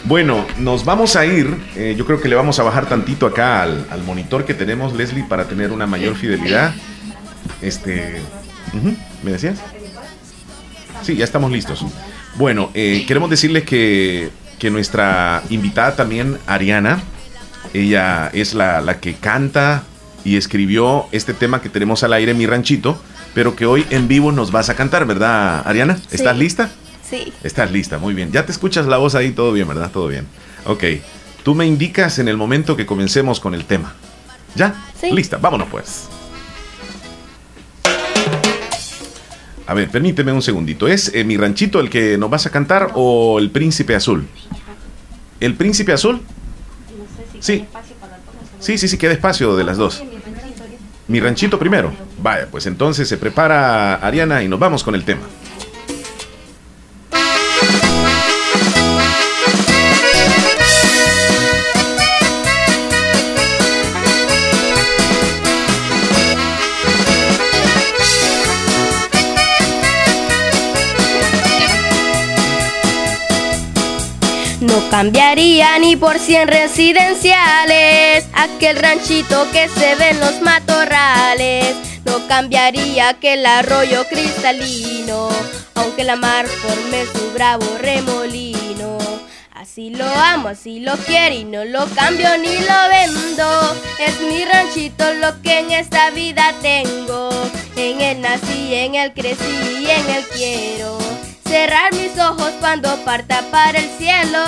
Bueno, 0.09 0.47
nos 0.59 0.87
vamos 0.87 1.16
a 1.16 1.27
ir. 1.27 1.55
Eh, 1.77 1.94
yo 1.94 2.07
creo 2.07 2.18
que 2.18 2.31
le 2.31 2.35
vamos 2.35 2.59
a 2.59 2.62
bajar 2.62 2.87
tantito 2.87 3.27
acá 3.27 3.62
al, 3.62 4.03
monitor 4.07 4.47
que 4.47 4.55
tenemos, 4.55 4.94
Leslie, 4.94 5.25
para 5.25 5.44
tener 5.44 5.71
una 5.71 5.87
mayor 5.87 6.14
fidelidad. 6.14 6.73
Este. 7.62 8.20
¿Me 9.22 9.32
decías? 9.32 9.58
Sí, 11.02 11.16
ya 11.16 11.24
estamos 11.24 11.50
listos. 11.50 11.84
Bueno, 12.37 12.70
eh, 12.74 13.04
queremos 13.06 13.30
decirles 13.30 13.64
que, 13.64 14.30
que, 14.58 14.70
nuestra 14.70 15.42
invitada 15.50 15.96
también, 15.96 16.38
Ariana, 16.46 17.02
ella 17.74 18.30
es 18.32 18.54
la, 18.54 18.80
la 18.80 19.00
que 19.00 19.14
canta 19.14 19.84
y 20.24 20.37
escribió 20.37 21.06
este 21.12 21.34
tema 21.34 21.62
que 21.62 21.68
tenemos 21.68 22.02
al 22.02 22.12
aire, 22.12 22.34
Mi 22.34 22.46
Ranchito, 22.46 23.00
pero 23.34 23.56
que 23.56 23.66
hoy 23.66 23.87
en 23.90 24.08
vivo 24.08 24.32
nos 24.32 24.50
vas 24.50 24.68
a 24.68 24.74
cantar, 24.74 25.06
¿verdad, 25.06 25.66
Ariana? 25.66 25.98
¿Estás 26.11 26.37
lista? 26.37 26.70
Sí. 27.08 27.32
Estás 27.42 27.72
lista, 27.72 27.98
muy 27.98 28.14
bien. 28.14 28.30
Ya 28.32 28.44
te 28.44 28.52
escuchas 28.52 28.87
la 28.87 28.98
voz 28.98 29.14
ahí, 29.14 29.32
todo 29.32 29.52
bien, 29.52 29.66
¿verdad? 29.66 29.90
Todo 29.90 30.08
bien. 30.08 30.26
Ok. 30.66 30.84
Tú 31.42 31.54
me 31.54 31.66
indicas 31.66 32.18
en 32.18 32.28
el 32.28 32.37
momento 32.37 32.76
que 32.76 32.84
comencemos 32.84 33.40
con 33.40 33.54
el 33.54 33.64
tema. 33.64 33.94
¿Ya? 34.54 34.74
Sí. 35.00 35.11
Lista, 35.12 35.38
vámonos 35.38 35.68
pues. 35.70 36.08
A 39.68 39.74
ver, 39.74 39.90
permíteme 39.90 40.33
un 40.33 40.40
segundito. 40.40 40.88
¿Es 40.88 41.12
eh, 41.14 41.24
mi 41.24 41.37
ranchito 41.37 41.78
el 41.78 41.90
que 41.90 42.16
nos 42.16 42.31
vas 42.31 42.46
a 42.46 42.50
cantar 42.50 42.92
o 42.94 43.38
el 43.38 43.50
príncipe 43.50 43.94
azul? 43.94 44.26
¿El 45.40 45.57
príncipe 45.57 45.92
azul? 45.92 46.22
Sí. 47.38 47.66
Sí, 48.61 48.78
sí, 48.78 48.88
sí, 48.88 48.96
queda 48.96 49.12
espacio 49.12 49.57
de 49.57 49.64
las 49.64 49.76
dos. 49.76 50.02
Mi 51.07 51.20
ranchito 51.20 51.59
primero. 51.59 51.92
Vaya, 52.22 52.48
pues 52.50 52.64
entonces 52.64 53.07
se 53.11 53.18
prepara 53.18 53.96
Ariana 53.96 54.42
y 54.42 54.48
nos 54.48 54.59
vamos 54.59 54.83
con 54.83 54.94
el 54.94 55.04
tema. 55.04 55.20
No 74.79 74.91
cambiaría 74.91 75.77
ni 75.81 75.97
por 75.97 76.21
cien 76.21 76.47
residenciales 76.47 78.27
aquel 78.33 78.77
ranchito 78.77 79.51
que 79.51 79.69
se 79.69 79.97
ve 79.97 80.11
en 80.11 80.21
los 80.21 80.41
matorrales. 80.41 81.75
No 82.05 82.25
cambiaría 82.29 83.09
aquel 83.09 83.45
arroyo 83.45 84.07
cristalino, 84.09 85.31
aunque 85.75 86.05
la 86.05 86.14
mar 86.14 86.47
forme 86.47 87.07
su 87.07 87.33
bravo 87.33 87.67
remolino. 87.81 88.99
Así 89.53 89.91
lo 89.91 90.07
amo, 90.07 90.47
así 90.47 90.79
lo 90.79 90.97
quiero 90.99 91.35
y 91.35 91.43
no 91.43 91.64
lo 91.64 91.85
cambio 91.97 92.38
ni 92.38 92.57
lo 92.59 92.88
vendo. 92.88 93.77
Es 93.99 94.21
mi 94.21 94.45
ranchito 94.45 95.12
lo 95.14 95.43
que 95.43 95.59
en 95.59 95.73
esta 95.73 96.11
vida 96.11 96.55
tengo. 96.62 97.31
En 97.75 98.01
él 98.01 98.21
nací, 98.21 98.77
en 98.77 98.95
él 98.95 99.12
crecí 99.12 99.81
y 99.81 99.91
en 99.91 100.09
él 100.09 100.25
quiero 100.33 101.08
cerrar 101.48 101.94
mis 101.94 102.16
ojos 102.18 102.52
cuando 102.61 102.94
parta 103.04 103.42
para 103.50 103.78
el 103.78 103.88
cielo. 103.96 104.38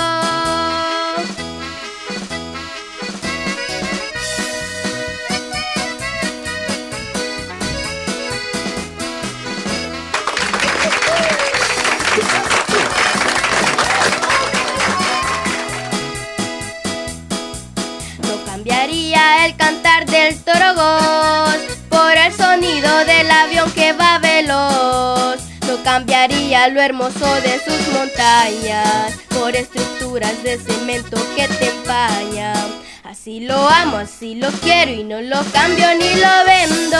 No 18.19 18.45
cambiaría 18.45 19.47
el 19.47 19.55
cantar 19.55 20.05
del 20.05 20.39
torogos 20.43 21.57
por 21.89 22.15
el 22.15 22.31
sonido 22.33 23.05
del 23.05 23.31
avión 23.31 23.71
que 23.71 23.93
va 23.93 24.19
veloz. 24.19 25.40
No 25.71 25.81
cambiaría 25.83 26.67
lo 26.67 26.81
hermoso 26.81 27.33
de 27.35 27.57
sus 27.63 27.93
montañas 27.93 29.13
por 29.29 29.55
estructuras 29.55 30.43
de 30.43 30.57
cemento 30.57 31.17
que 31.33 31.47
te 31.47 31.69
empañan. 31.69 32.73
Así 33.05 33.39
lo 33.39 33.69
amo, 33.69 33.95
así 33.95 34.35
lo 34.35 34.49
quiero 34.51 34.91
y 34.91 35.05
no 35.05 35.21
lo 35.21 35.41
cambio 35.53 35.87
ni 35.95 36.13
lo 36.15 36.45
vendo. 36.45 36.99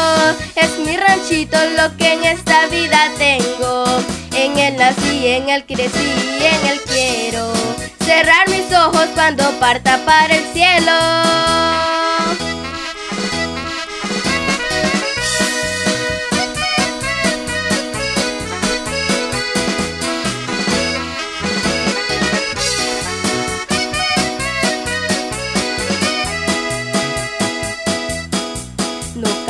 Es 0.55 0.79
mi 0.79 0.95
ranchito 0.95 1.57
lo 1.75 1.97
que 1.97 2.13
en 2.13 2.23
esta 2.23 2.67
vida 2.67 3.11
tengo. 3.17 3.83
En 4.37 4.57
él 4.57 4.77
nací, 4.77 5.27
en 5.27 5.49
él 5.49 5.65
crecí, 5.65 6.13
en 6.39 6.67
él 6.69 6.79
quiero. 6.87 7.51
Cerrar 8.05 8.47
mis 8.47 8.73
ojos 8.73 9.07
cuando 9.13 9.51
parta 9.59 9.97
para 10.05 10.33
el 10.33 10.45
cielo. 10.53 11.90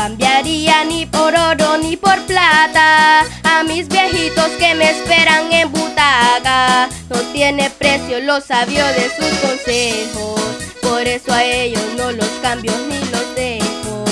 Cambiaría 0.01 0.83
ni 0.85 1.05
por 1.05 1.35
oro 1.35 1.77
ni 1.77 1.95
por 1.95 2.19
plata 2.25 3.19
a 3.43 3.61
mis 3.63 3.87
viejitos 3.87 4.47
que 4.57 4.73
me 4.73 4.89
esperan 4.89 5.53
en 5.53 5.71
butaca. 5.71 6.89
No 7.07 7.17
tiene 7.33 7.69
precio 7.69 8.19
lo 8.21 8.41
sabio 8.41 8.83
de 8.83 9.11
sus 9.15 9.31
consejos, 9.45 10.41
por 10.81 11.01
eso 11.07 11.31
a 11.31 11.43
ellos 11.43 11.83
no 11.97 12.11
los 12.13 12.29
cambio 12.41 12.73
ni 12.89 12.97
los 13.11 13.35
dejo. 13.35 14.03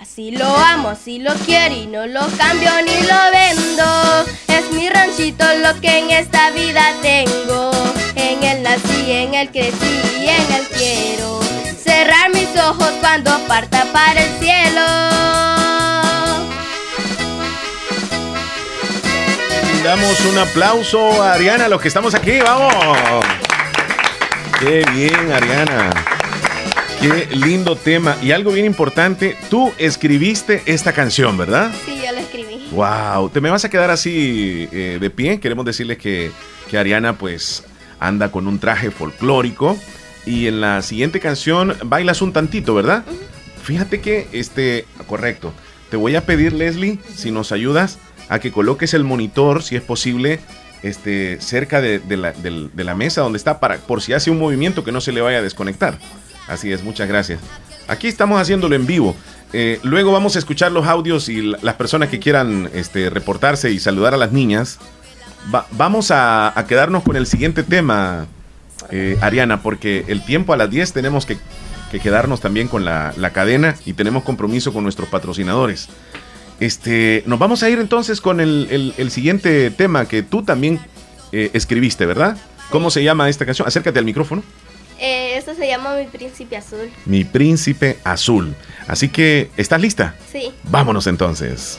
Así 0.00 0.30
lo 0.30 0.48
amo, 0.56 0.88
así 0.88 1.18
lo 1.18 1.34
quiero 1.44 1.74
y 1.74 1.86
no 1.86 2.06
lo 2.06 2.26
cambio 2.38 2.70
ni 2.86 2.96
lo 3.06 3.20
vendo. 3.30 4.24
Es 4.48 4.70
mi 4.72 4.88
ranchito 4.88 5.44
lo 5.58 5.78
que 5.82 5.98
en 5.98 6.12
esta 6.12 6.50
vida 6.52 6.94
tengo. 7.02 7.72
En 8.14 8.42
él 8.42 8.62
nací, 8.62 9.12
en 9.12 9.34
él 9.34 9.50
crecí 9.50 10.00
y 10.18 10.28
en 10.28 10.52
él 10.54 10.66
quiero. 10.74 11.45
Cerrar 11.96 12.30
mis 12.30 12.54
ojos 12.60 12.92
cuando 13.00 13.30
parta 13.48 13.90
para 13.90 14.22
el 14.22 14.30
cielo. 14.38 14.82
Damos 19.82 20.20
un 20.26 20.36
aplauso 20.36 21.22
a 21.22 21.32
Ariana, 21.32 21.70
los 21.70 21.80
que 21.80 21.88
estamos 21.88 22.14
aquí, 22.14 22.38
vamos. 22.40 23.24
Qué 24.60 24.84
bien, 24.92 25.32
Ariana. 25.32 25.90
Qué 27.00 27.34
lindo 27.34 27.76
tema. 27.76 28.18
Y 28.20 28.32
algo 28.32 28.52
bien 28.52 28.66
importante, 28.66 29.38
tú 29.48 29.72
escribiste 29.78 30.64
esta 30.66 30.92
canción, 30.92 31.38
¿verdad? 31.38 31.72
Sí, 31.86 31.96
yo 32.04 32.12
la 32.12 32.20
escribí. 32.20 32.68
Wow, 32.72 33.30
te 33.30 33.40
me 33.40 33.48
vas 33.48 33.64
a 33.64 33.70
quedar 33.70 33.90
así 33.90 34.68
eh, 34.70 34.98
de 35.00 35.08
pie. 35.08 35.40
Queremos 35.40 35.64
decirles 35.64 35.96
que, 35.96 36.30
que 36.68 36.76
Ariana 36.76 37.14
pues 37.14 37.64
anda 37.98 38.30
con 38.30 38.46
un 38.46 38.58
traje 38.58 38.90
folclórico 38.90 39.78
y 40.26 40.46
en 40.48 40.60
la 40.60 40.82
siguiente 40.82 41.20
canción 41.20 41.74
bailas 41.84 42.20
un 42.20 42.32
tantito, 42.32 42.74
¿verdad? 42.74 43.04
Fíjate 43.62 44.00
que, 44.00 44.26
este, 44.32 44.84
correcto. 45.06 45.52
Te 45.90 45.96
voy 45.96 46.14
a 46.16 46.26
pedir, 46.26 46.52
Leslie, 46.52 46.98
si 47.14 47.30
nos 47.30 47.52
ayudas, 47.52 47.98
a 48.28 48.38
que 48.40 48.50
coloques 48.52 48.92
el 48.92 49.04
monitor, 49.04 49.62
si 49.62 49.76
es 49.76 49.82
posible, 49.82 50.40
este, 50.82 51.40
cerca 51.40 51.80
de, 51.80 52.00
de 52.00 52.16
la, 52.16 52.32
del- 52.32 52.70
de 52.74 52.84
la 52.84 52.94
mesa 52.94 53.20
donde 53.22 53.38
está, 53.38 53.60
para, 53.60 53.76
por 53.78 54.02
si 54.02 54.12
hace 54.12 54.30
un 54.30 54.38
movimiento 54.38 54.84
que 54.84 54.92
no 54.92 55.00
se 55.00 55.12
le 55.12 55.20
vaya 55.20 55.38
a 55.38 55.42
desconectar. 55.42 55.98
Así 56.48 56.72
es, 56.72 56.82
muchas 56.82 57.08
gracias. 57.08 57.40
Aquí 57.88 58.08
estamos 58.08 58.40
haciéndolo 58.40 58.74
en 58.74 58.86
vivo. 58.86 59.16
Eh, 59.52 59.78
luego 59.84 60.10
vamos 60.12 60.34
a 60.34 60.40
escuchar 60.40 60.72
los 60.72 60.86
audios 60.86 61.28
y 61.28 61.40
la- 61.42 61.58
las 61.62 61.74
personas 61.76 62.08
que 62.08 62.18
quieran 62.18 62.68
este, 62.74 63.10
reportarse 63.10 63.70
y 63.70 63.78
saludar 63.78 64.12
a 64.12 64.16
las 64.16 64.32
niñas. 64.32 64.78
Va- 65.54 65.66
vamos 65.72 66.10
a, 66.10 66.56
a 66.58 66.66
quedarnos 66.66 67.04
con 67.04 67.14
el 67.16 67.26
siguiente 67.26 67.62
tema, 67.62 68.26
eh, 68.90 69.16
Ariana, 69.20 69.62
porque 69.62 70.04
el 70.08 70.24
tiempo 70.24 70.52
a 70.52 70.56
las 70.56 70.70
10 70.70 70.92
tenemos 70.92 71.26
que, 71.26 71.38
que 71.90 72.00
quedarnos 72.00 72.40
también 72.40 72.68
con 72.68 72.84
la, 72.84 73.12
la 73.16 73.30
cadena 73.30 73.76
y 73.84 73.92
tenemos 73.94 74.22
compromiso 74.24 74.72
con 74.72 74.82
nuestros 74.82 75.08
patrocinadores. 75.08 75.88
Este, 76.60 77.22
nos 77.26 77.38
vamos 77.38 77.62
a 77.62 77.68
ir 77.68 77.78
entonces 77.78 78.20
con 78.20 78.40
el, 78.40 78.68
el- 78.70 78.94
el 78.96 79.10
siguiente 79.10 79.70
tema 79.70 80.06
que 80.06 80.22
tú 80.22 80.42
también 80.42 80.80
eh, 81.32 81.50
escribiste, 81.52 82.06
¿verdad? 82.06 82.36
¿Cómo 82.70 82.90
se 82.90 83.02
llama 83.04 83.28
esta 83.28 83.44
canción? 83.44 83.68
Acércate 83.68 83.98
al 83.98 84.04
micrófono. 84.04 84.42
Eh, 84.98 85.36
esto 85.36 85.54
se 85.54 85.68
llama 85.68 85.94
Mi 85.96 86.06
Príncipe 86.06 86.56
Azul. 86.56 86.90
Mi 87.04 87.24
príncipe 87.24 87.98
azul. 88.04 88.54
Así 88.88 89.10
que, 89.10 89.50
¿estás 89.58 89.80
lista? 89.80 90.14
Sí. 90.32 90.50
Vámonos 90.64 91.06
entonces. 91.06 91.78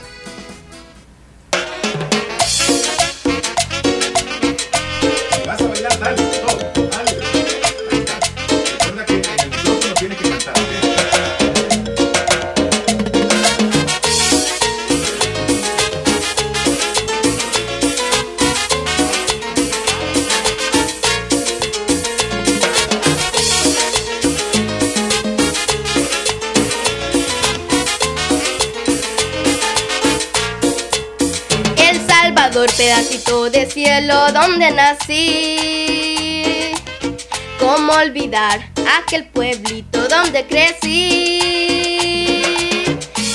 Pedacito 32.77 33.49
de 33.49 33.65
cielo 33.65 34.31
donde 34.31 34.71
nací. 34.71 36.71
¿Cómo 37.59 37.91
olvidar 37.93 38.69
aquel 38.99 39.27
pueblito 39.29 40.07
donde 40.07 40.45
crecí? 40.45 41.39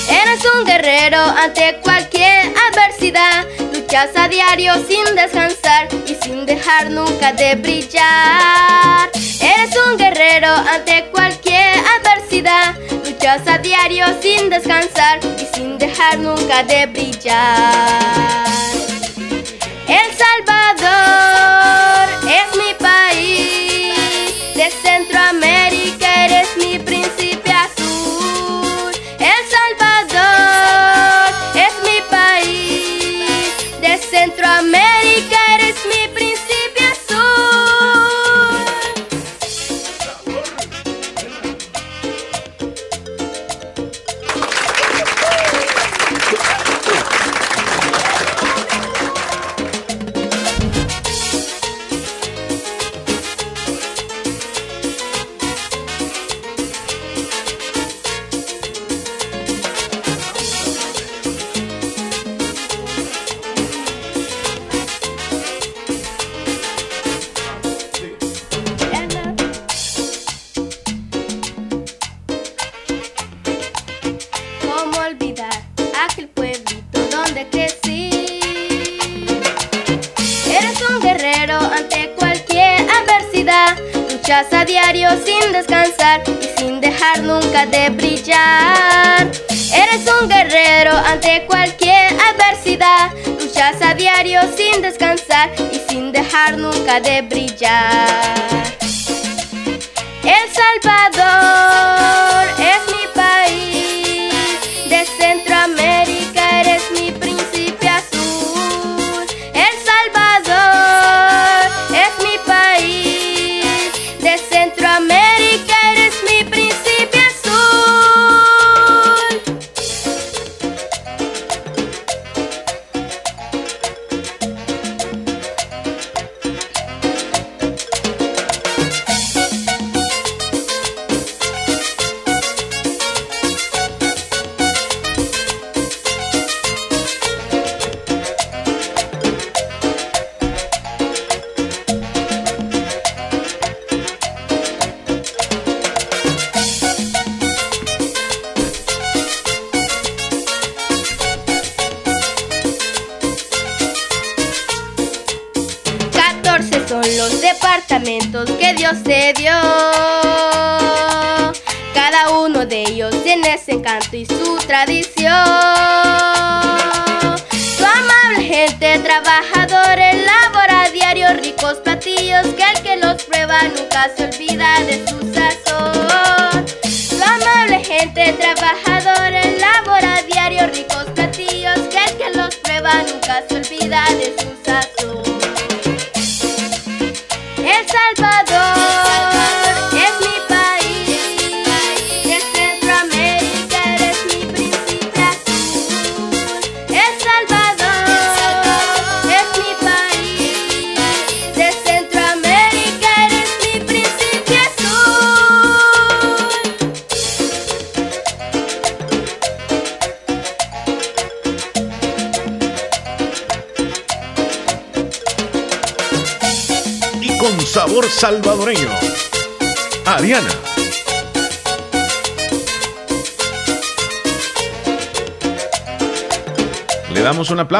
Eres 0.09 0.39
un 0.55 0.65
guerrero 0.65 1.19
ante 1.19 1.77
cualquier 1.83 2.53
adversidad. 2.71 3.45
Luchas 3.73 4.11
a 4.15 4.29
diario 4.29 4.75
sin 4.87 5.03
descansar 5.13 5.89
y 6.07 6.15
sin 6.23 6.45
dejar 6.45 6.89
nunca 6.89 7.33
de 7.33 7.55
brillar. 7.55 9.11
Eres 9.41 9.75
un 9.85 9.97
guerrero 9.97 10.53
ante 10.53 11.09
cualquier 11.11 11.83
adversidad. 11.99 12.75
Luchas 13.05 13.45
a 13.47 13.57
diario 13.57 14.05
sin 14.21 14.49
descansar 14.49 15.19
y 15.37 15.45
sin 15.53 15.77
dejar 15.77 16.17
nunca 16.19 16.63
de 16.63 16.85
brillar. 16.85 18.92
El 19.87 20.17
Salvador 20.17 21.92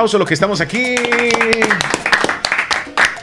a 0.03 0.17
los 0.17 0.27
que 0.27 0.33
estamos 0.33 0.59
aquí. 0.59 0.95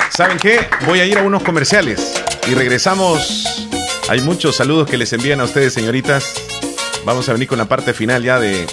¿Saben 0.08 0.38
qué? 0.38 0.66
Voy 0.86 1.00
a 1.00 1.04
ir 1.04 1.18
a 1.18 1.22
unos 1.22 1.42
comerciales 1.42 2.14
y 2.48 2.54
regresamos. 2.54 3.68
Hay 4.08 4.22
muchos 4.22 4.56
saludos 4.56 4.88
que 4.88 4.96
les 4.96 5.12
envían 5.12 5.40
a 5.40 5.44
ustedes, 5.44 5.74
señoritas. 5.74 6.32
Vamos 7.04 7.28
a 7.28 7.34
venir 7.34 7.48
con 7.48 7.58
la 7.58 7.66
parte 7.66 7.92
final 7.92 8.22
ya 8.22 8.40
de 8.40 8.66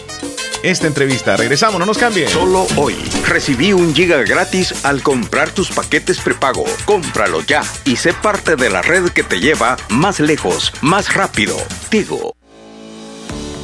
esta 0.64 0.88
entrevista. 0.88 1.36
Regresamos, 1.36 1.80
no 1.80 1.86
nos 1.86 1.98
cambien. 1.98 2.30
Solo 2.30 2.66
hoy 2.78 2.96
recibí 3.28 3.74
un 3.74 3.94
giga 3.94 4.24
gratis 4.24 4.86
al 4.86 5.04
comprar 5.04 5.50
tus 5.50 5.70
paquetes 5.70 6.22
prepago. 6.22 6.64
Cómpralo 6.86 7.42
ya 7.42 7.62
y 7.84 7.98
sé 7.98 8.14
parte 8.14 8.56
de 8.56 8.70
la 8.70 8.82
red 8.82 9.10
que 9.10 9.24
te 9.24 9.42
lleva 9.42 9.76
más 9.90 10.22
lejos, 10.22 10.72
más 10.82 11.14
rápido. 11.14 11.58
Tigo. 11.90 12.37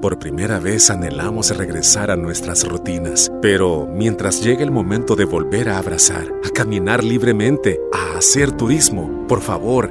Por 0.00 0.18
primera 0.18 0.58
vez 0.58 0.90
anhelamos 0.90 1.56
regresar 1.56 2.10
a 2.10 2.16
nuestras 2.16 2.68
rutinas. 2.68 3.32
Pero 3.40 3.88
mientras 3.90 4.42
llegue 4.42 4.62
el 4.62 4.70
momento 4.70 5.16
de 5.16 5.24
volver 5.24 5.70
a 5.70 5.78
abrazar, 5.78 6.26
a 6.44 6.50
caminar 6.50 7.02
libremente, 7.02 7.80
a 7.92 8.18
hacer 8.18 8.52
turismo, 8.52 9.26
por 9.26 9.40
favor, 9.40 9.90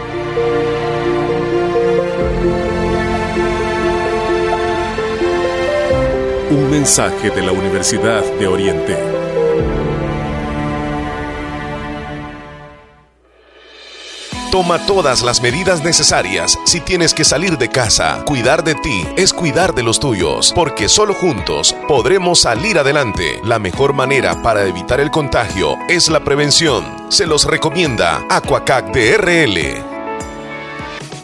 Mensaje 6.71 7.29
de 7.31 7.41
la 7.41 7.51
Universidad 7.51 8.23
de 8.39 8.47
Oriente. 8.47 8.97
Toma 14.51 14.79
todas 14.85 15.21
las 15.21 15.41
medidas 15.41 15.83
necesarias 15.83 16.57
si 16.63 16.79
tienes 16.79 17.13
que 17.13 17.25
salir 17.25 17.57
de 17.57 17.67
casa. 17.67 18.23
Cuidar 18.25 18.63
de 18.63 18.75
ti 18.75 19.05
es 19.17 19.33
cuidar 19.33 19.75
de 19.75 19.83
los 19.83 19.99
tuyos, 19.99 20.53
porque 20.55 20.87
solo 20.87 21.13
juntos 21.13 21.75
podremos 21.89 22.39
salir 22.39 22.79
adelante. 22.79 23.41
La 23.43 23.59
mejor 23.59 23.91
manera 23.91 24.41
para 24.41 24.63
evitar 24.63 25.01
el 25.01 25.11
contagio 25.11 25.75
es 25.89 26.07
la 26.07 26.23
prevención. 26.23 26.85
Se 27.11 27.27
los 27.27 27.43
recomienda 27.43 28.25
Aquacac 28.29 28.93
DRL. 28.93 29.90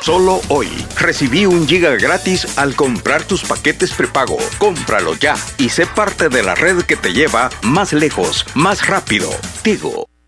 Solo 0.00 0.40
hoy 0.48 0.68
recibí 0.98 1.46
un 1.46 1.66
giga 1.66 1.96
gratis 1.96 2.58
al 2.58 2.74
comprar 2.74 3.24
tus 3.24 3.44
paquetes 3.44 3.92
prepago. 3.92 4.38
Cómpralo 4.58 5.14
ya 5.14 5.36
y 5.58 5.70
sé 5.70 5.86
parte 5.86 6.28
de 6.28 6.42
la 6.42 6.54
red 6.54 6.82
que 6.82 6.96
te 6.96 7.12
lleva 7.12 7.50
más 7.62 7.92
lejos, 7.92 8.46
más 8.54 8.86
rápido. 8.86 9.30
Tigo. 9.62 10.06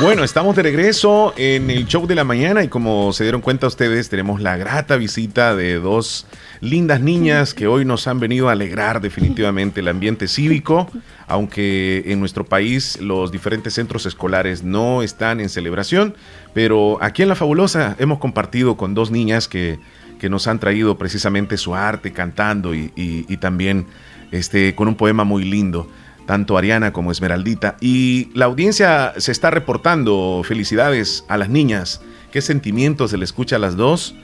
Bueno, 0.00 0.24
estamos 0.24 0.56
de 0.56 0.62
regreso 0.62 1.34
en 1.36 1.70
el 1.70 1.86
show 1.86 2.06
de 2.06 2.14
la 2.14 2.24
mañana 2.24 2.64
y 2.64 2.68
como 2.68 3.12
se 3.12 3.24
dieron 3.24 3.42
cuenta 3.42 3.66
ustedes, 3.66 4.08
tenemos 4.08 4.40
la 4.40 4.56
grata 4.56 4.96
visita 4.96 5.54
de 5.54 5.74
dos 5.74 6.26
lindas 6.62 7.02
niñas 7.02 7.52
que 7.52 7.66
hoy 7.66 7.84
nos 7.84 8.06
han 8.06 8.18
venido 8.18 8.48
a 8.48 8.52
alegrar 8.52 9.02
definitivamente 9.02 9.80
el 9.80 9.88
ambiente 9.88 10.28
cívico, 10.28 10.88
aunque 11.26 12.04
en 12.06 12.20
nuestro 12.20 12.46
país 12.46 12.98
los 13.02 13.30
diferentes 13.30 13.74
centros 13.74 14.06
escolares 14.06 14.62
no 14.62 15.02
están 15.02 15.40
en 15.40 15.50
celebración, 15.50 16.16
pero 16.54 16.96
aquí 17.02 17.22
en 17.22 17.28
La 17.28 17.34
Fabulosa 17.34 17.94
hemos 17.98 18.18
compartido 18.18 18.78
con 18.78 18.94
dos 18.94 19.10
niñas 19.10 19.46
que, 19.46 19.78
que 20.18 20.30
nos 20.30 20.46
han 20.46 20.58
traído 20.58 20.96
precisamente 20.96 21.58
su 21.58 21.74
arte 21.74 22.12
cantando 22.12 22.74
y, 22.74 23.36
también 23.40 23.86
este, 24.30 24.74
con 24.74 24.88
un 24.88 24.94
poema 24.94 25.24
muy 25.24 25.44
lindo 25.44 25.86
tanto 26.26 26.56
Ariana 26.56 26.92
como 26.92 27.10
Esmeraldita. 27.12 27.76
Y 27.80 28.30
la 28.34 28.46
audiencia 28.46 29.14
se 29.16 29.32
está 29.32 29.50
reportando 29.50 30.42
felicidades 30.44 31.24
a 31.28 31.36
las 31.36 31.48
niñas. 31.48 32.00
¿Qué 32.30 32.40
sentimientos 32.40 33.10
se 33.10 33.18
le 33.18 33.24
escucha 33.24 33.56
a 33.56 33.58
las 33.58 33.76
dos? 33.76 34.14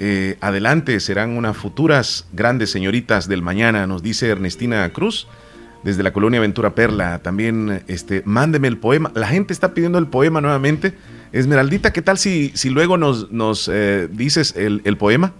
Eh, 0.00 0.36
adelante, 0.40 0.98
serán 1.00 1.36
unas 1.36 1.56
futuras 1.56 2.26
grandes 2.32 2.70
señoritas 2.70 3.28
del 3.28 3.42
mañana, 3.42 3.86
nos 3.86 4.02
dice 4.02 4.28
Ernestina 4.28 4.88
Cruz, 4.90 5.28
desde 5.84 6.02
la 6.02 6.12
colonia 6.12 6.40
Ventura 6.40 6.74
Perla. 6.74 7.20
También, 7.20 7.84
este, 7.86 8.22
mándeme 8.24 8.68
el 8.68 8.78
poema. 8.78 9.12
La 9.14 9.28
gente 9.28 9.52
está 9.52 9.72
pidiendo 9.72 9.98
el 9.98 10.08
poema 10.08 10.40
nuevamente. 10.40 10.94
Esmeraldita, 11.32 11.92
¿qué 11.92 12.02
tal 12.02 12.18
si, 12.18 12.52
si 12.54 12.70
luego 12.70 12.96
nos, 12.96 13.30
nos 13.30 13.70
eh, 13.72 14.08
dices 14.10 14.54
el, 14.56 14.82
el 14.84 14.96
poema? 14.96 15.32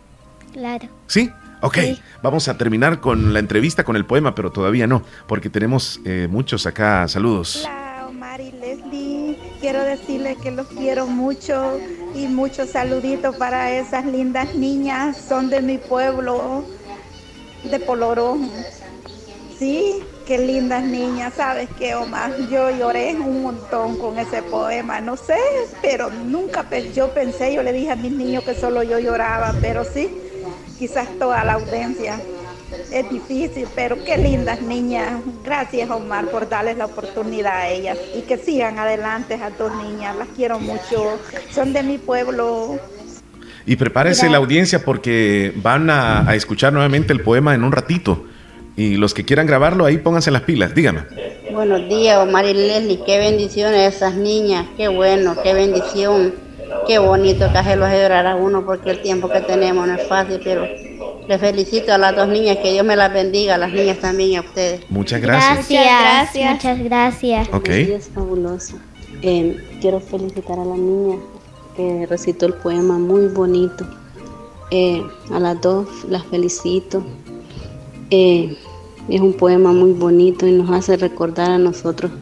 Claro. 0.52 0.88
¿Sí? 1.06 1.30
Ok, 1.66 1.78
vamos 2.22 2.46
a 2.48 2.58
terminar 2.58 3.00
con 3.00 3.32
la 3.32 3.38
entrevista 3.38 3.84
con 3.84 3.96
el 3.96 4.04
poema, 4.04 4.34
pero 4.34 4.52
todavía 4.52 4.86
no, 4.86 5.02
porque 5.26 5.48
tenemos 5.48 5.98
eh, 6.04 6.28
muchos 6.30 6.66
acá. 6.66 7.08
Saludos. 7.08 7.64
Hola, 7.64 8.06
Omar 8.10 8.38
y 8.42 8.52
Leslie. 8.52 9.38
Quiero 9.62 9.82
decirles 9.82 10.36
que 10.36 10.50
los 10.50 10.66
quiero 10.66 11.06
mucho 11.06 11.80
y 12.14 12.26
muchos 12.26 12.68
saluditos 12.68 13.34
para 13.36 13.72
esas 13.72 14.04
lindas 14.04 14.54
niñas. 14.54 15.16
Son 15.26 15.48
de 15.48 15.62
mi 15.62 15.78
pueblo, 15.78 16.64
de 17.70 17.80
Poloró. 17.80 18.36
Sí, 19.58 20.02
qué 20.26 20.36
lindas 20.36 20.84
niñas. 20.84 21.32
¿Sabes 21.34 21.70
qué, 21.78 21.94
Omar? 21.94 22.30
Yo 22.50 22.70
lloré 22.76 23.14
un 23.14 23.42
montón 23.42 23.96
con 23.96 24.18
ese 24.18 24.42
poema. 24.42 25.00
No 25.00 25.16
sé, 25.16 25.38
pero 25.80 26.10
nunca 26.10 26.64
pe- 26.64 26.92
yo 26.92 27.08
pensé, 27.14 27.54
yo 27.54 27.62
le 27.62 27.72
dije 27.72 27.90
a 27.90 27.96
mis 27.96 28.12
niños 28.12 28.44
que 28.44 28.54
solo 28.54 28.82
yo 28.82 28.98
lloraba, 28.98 29.54
pero 29.62 29.82
sí 29.82 30.10
quizás 30.78 31.08
toda 31.18 31.44
la 31.44 31.54
audiencia. 31.54 32.20
es 32.90 33.10
difícil, 33.10 33.66
pero 33.74 34.02
qué 34.04 34.16
lindas 34.18 34.60
niñas. 34.62 35.20
Gracias 35.44 35.90
Omar 35.90 36.26
por 36.26 36.48
darles 36.48 36.76
la 36.76 36.86
oportunidad 36.86 37.56
a 37.56 37.68
ellas 37.68 37.98
y 38.16 38.22
que 38.22 38.36
sigan 38.36 38.78
adelante 38.78 39.34
a 39.34 39.50
dos 39.50 39.72
niñas. 39.76 40.16
Las 40.16 40.28
quiero 40.36 40.58
mucho. 40.58 41.18
Son 41.50 41.72
de 41.72 41.82
mi 41.82 41.98
pueblo. 41.98 42.78
Y 43.66 43.76
prepárese 43.76 44.28
la 44.28 44.38
audiencia 44.38 44.84
porque 44.84 45.52
van 45.56 45.88
a, 45.88 46.28
a 46.28 46.34
escuchar 46.34 46.72
nuevamente 46.72 47.12
el 47.12 47.20
poema 47.20 47.54
en 47.54 47.64
un 47.64 47.72
ratito. 47.72 48.26
Y 48.76 48.96
los 48.96 49.14
que 49.14 49.24
quieran 49.24 49.46
grabarlo, 49.46 49.86
ahí 49.86 49.98
pónganse 49.98 50.32
las 50.32 50.42
pilas, 50.42 50.74
dígame. 50.74 51.02
Buenos 51.52 51.88
días, 51.88 52.18
Omar 52.18 52.44
y 52.44 52.54
Leslie. 52.54 53.00
Qué 53.06 53.18
bendiciones 53.18 53.94
esas 53.94 54.16
niñas. 54.16 54.66
Qué 54.76 54.88
bueno, 54.88 55.36
qué 55.40 55.54
bendición. 55.54 56.34
Qué 56.86 56.98
bonito 56.98 57.50
que 57.50 57.58
hacerlos 57.58 57.90
llorar 57.90 58.26
a 58.26 58.36
uno 58.36 58.64
porque 58.64 58.90
el 58.90 59.02
tiempo 59.02 59.28
que 59.28 59.40
tenemos 59.40 59.86
no 59.86 59.94
es 59.94 60.06
fácil, 60.06 60.40
pero 60.42 60.66
les 61.26 61.40
felicito 61.40 61.92
a 61.92 61.98
las 61.98 62.14
dos 62.14 62.28
niñas, 62.28 62.58
que 62.58 62.72
Dios 62.72 62.84
me 62.84 62.96
las 62.96 63.12
bendiga, 63.12 63.54
a 63.54 63.58
las 63.58 63.72
niñas 63.72 63.98
también 63.98 64.30
y 64.30 64.36
a 64.36 64.40
ustedes. 64.40 64.80
Muchas 64.90 65.20
gracias. 65.20 65.68
Gracias, 65.68 66.52
muchas 66.52 66.84
gracias. 66.84 67.48
Ok. 67.52 67.68
Es 67.68 68.08
fabuloso. 68.08 68.76
Eh, 69.22 69.56
quiero 69.80 70.00
felicitar 70.00 70.58
a 70.58 70.64
la 70.64 70.76
niña 70.76 71.16
que 71.76 72.06
recitó 72.06 72.46
el 72.46 72.54
poema 72.54 72.98
muy 72.98 73.26
bonito. 73.28 73.86
Eh, 74.70 75.02
a 75.30 75.40
las 75.40 75.60
dos 75.60 75.88
las 76.08 76.24
felicito. 76.26 77.02
Eh, 78.10 78.56
es 79.08 79.20
un 79.20 79.34
poema 79.34 79.72
muy 79.72 79.92
bonito 79.92 80.46
y 80.46 80.52
nos 80.52 80.70
hace 80.70 80.96
recordar 80.96 81.50
a 81.50 81.58
nosotros 81.58 82.12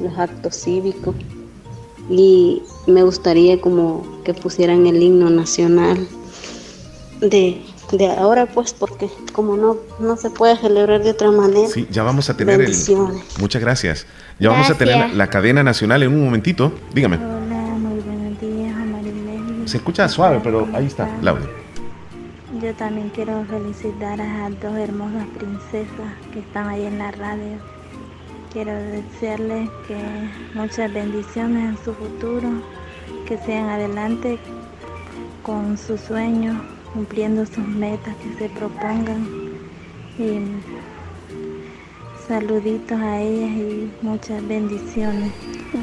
los 0.00 0.18
actos 0.18 0.54
cívicos. 0.54 1.14
Y 2.10 2.62
me 2.86 3.02
gustaría 3.02 3.60
como 3.60 4.04
que 4.24 4.34
pusieran 4.34 4.86
el 4.86 5.02
himno 5.02 5.28
nacional 5.30 6.08
de, 7.20 7.60
de 7.92 8.10
ahora, 8.10 8.46
pues, 8.46 8.72
porque 8.72 9.10
como 9.32 9.56
no, 9.56 9.76
no 9.98 10.16
se 10.16 10.30
puede 10.30 10.56
celebrar 10.56 11.02
de 11.02 11.10
otra 11.10 11.30
manera. 11.30 11.68
Sí, 11.68 11.86
ya 11.90 12.02
vamos 12.02 12.30
a 12.30 12.36
tener 12.36 12.54
el. 12.54 12.66
Bendiciones. 12.66 13.22
Muchas 13.40 13.60
gracias. 13.60 14.06
Ya 14.38 14.50
vamos 14.50 14.70
a 14.70 14.74
tener 14.74 14.94
la, 14.94 15.06
Gracias. 15.08 15.28
cadena 15.28 15.62
nacional 15.62 16.02
en 16.02 16.14
un 16.14 16.24
momentito. 16.24 16.72
Dígame. 16.94 17.16
Hola, 17.16 17.56
muy 17.78 18.00
buenos 18.00 18.40
días, 18.40 18.74
Leslie. 19.04 19.68
Se 19.68 19.76
escucha 19.78 20.08
suave, 20.08 20.40
pero 20.42 20.68
ahí 20.72 20.86
está, 20.86 21.08
Claudia. 21.20 21.48
Yo 22.62 22.74
también 22.74 23.10
quiero 23.14 23.44
felicitar 23.44 24.20
a 24.20 24.48
dos 24.50 24.76
hermosas 24.76 25.26
princesas 25.36 26.12
que 26.32 26.40
están 26.40 26.68
ahí 26.68 26.86
en 26.86 26.98
la 26.98 27.10
radio. 27.10 27.58
Quiero 28.58 28.74
desearles 28.90 29.70
que 29.86 29.94
muchas 30.52 30.92
bendiciones 30.92 31.64
en 31.64 31.84
su 31.84 31.94
futuro, 31.94 32.60
que 33.24 33.38
sigan 33.38 33.68
adelante 33.68 34.36
con 35.44 35.78
sus 35.78 36.00
sueños, 36.00 36.56
cumpliendo 36.92 37.46
sus 37.46 37.64
metas 37.64 38.16
que 38.16 38.36
se 38.36 38.48
propongan. 38.48 39.28
Y 40.18 40.40
saluditos 42.26 43.00
a 43.00 43.20
ellas 43.20 43.48
y 43.48 43.90
muchas 44.02 44.48
bendiciones. 44.48 45.30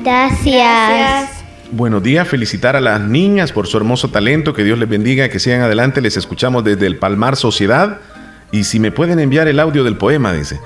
Gracias. 0.03 1.29
Buenos 1.71 2.03
días, 2.03 2.27
felicitar 2.27 2.75
a 2.75 2.81
las 2.81 2.99
niñas 2.99 3.53
por 3.53 3.67
su 3.67 3.77
hermoso 3.77 4.09
talento, 4.09 4.53
que 4.53 4.65
Dios 4.65 4.77
les 4.77 4.89
bendiga, 4.89 5.29
que 5.29 5.39
sigan 5.39 5.61
adelante, 5.61 6.01
les 6.01 6.17
escuchamos 6.17 6.65
desde 6.65 6.87
el 6.87 6.97
Palmar 6.97 7.37
Sociedad 7.37 8.01
y 8.51 8.65
si 8.65 8.81
me 8.81 8.91
pueden 8.91 9.19
enviar 9.21 9.47
el 9.47 9.61
audio 9.61 9.85
del 9.85 9.95
poema, 9.95 10.33
dice. 10.33 10.59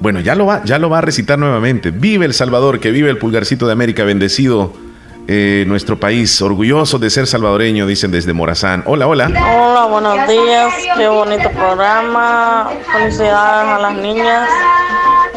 Bueno, 0.00 0.20
ya 0.20 0.34
lo 0.34 0.46
va, 0.46 0.62
ya 0.64 0.78
lo 0.78 0.90
va 0.90 0.98
a 0.98 1.00
recitar 1.00 1.38
nuevamente. 1.38 1.90
Vive 1.90 2.26
El 2.26 2.34
Salvador, 2.34 2.80
que 2.80 2.90
vive 2.90 3.10
el 3.10 3.18
pulgarcito 3.18 3.66
de 3.66 3.72
América, 3.72 4.04
bendecido 4.04 4.72
eh, 5.28 5.64
nuestro 5.66 5.98
país, 5.98 6.40
orgulloso 6.40 6.98
de 6.98 7.10
ser 7.10 7.26
salvadoreño, 7.26 7.86
dicen 7.86 8.12
desde 8.12 8.32
Morazán. 8.32 8.84
Hola, 8.86 9.08
hola. 9.08 9.26
Hola, 9.26 9.86
buenos 9.86 10.28
días. 10.28 10.72
Qué 10.96 11.08
bonito 11.08 11.50
programa. 11.50 12.70
Felicidades 12.92 13.68
a 13.68 13.78
las 13.78 13.94
niñas. 13.94 14.48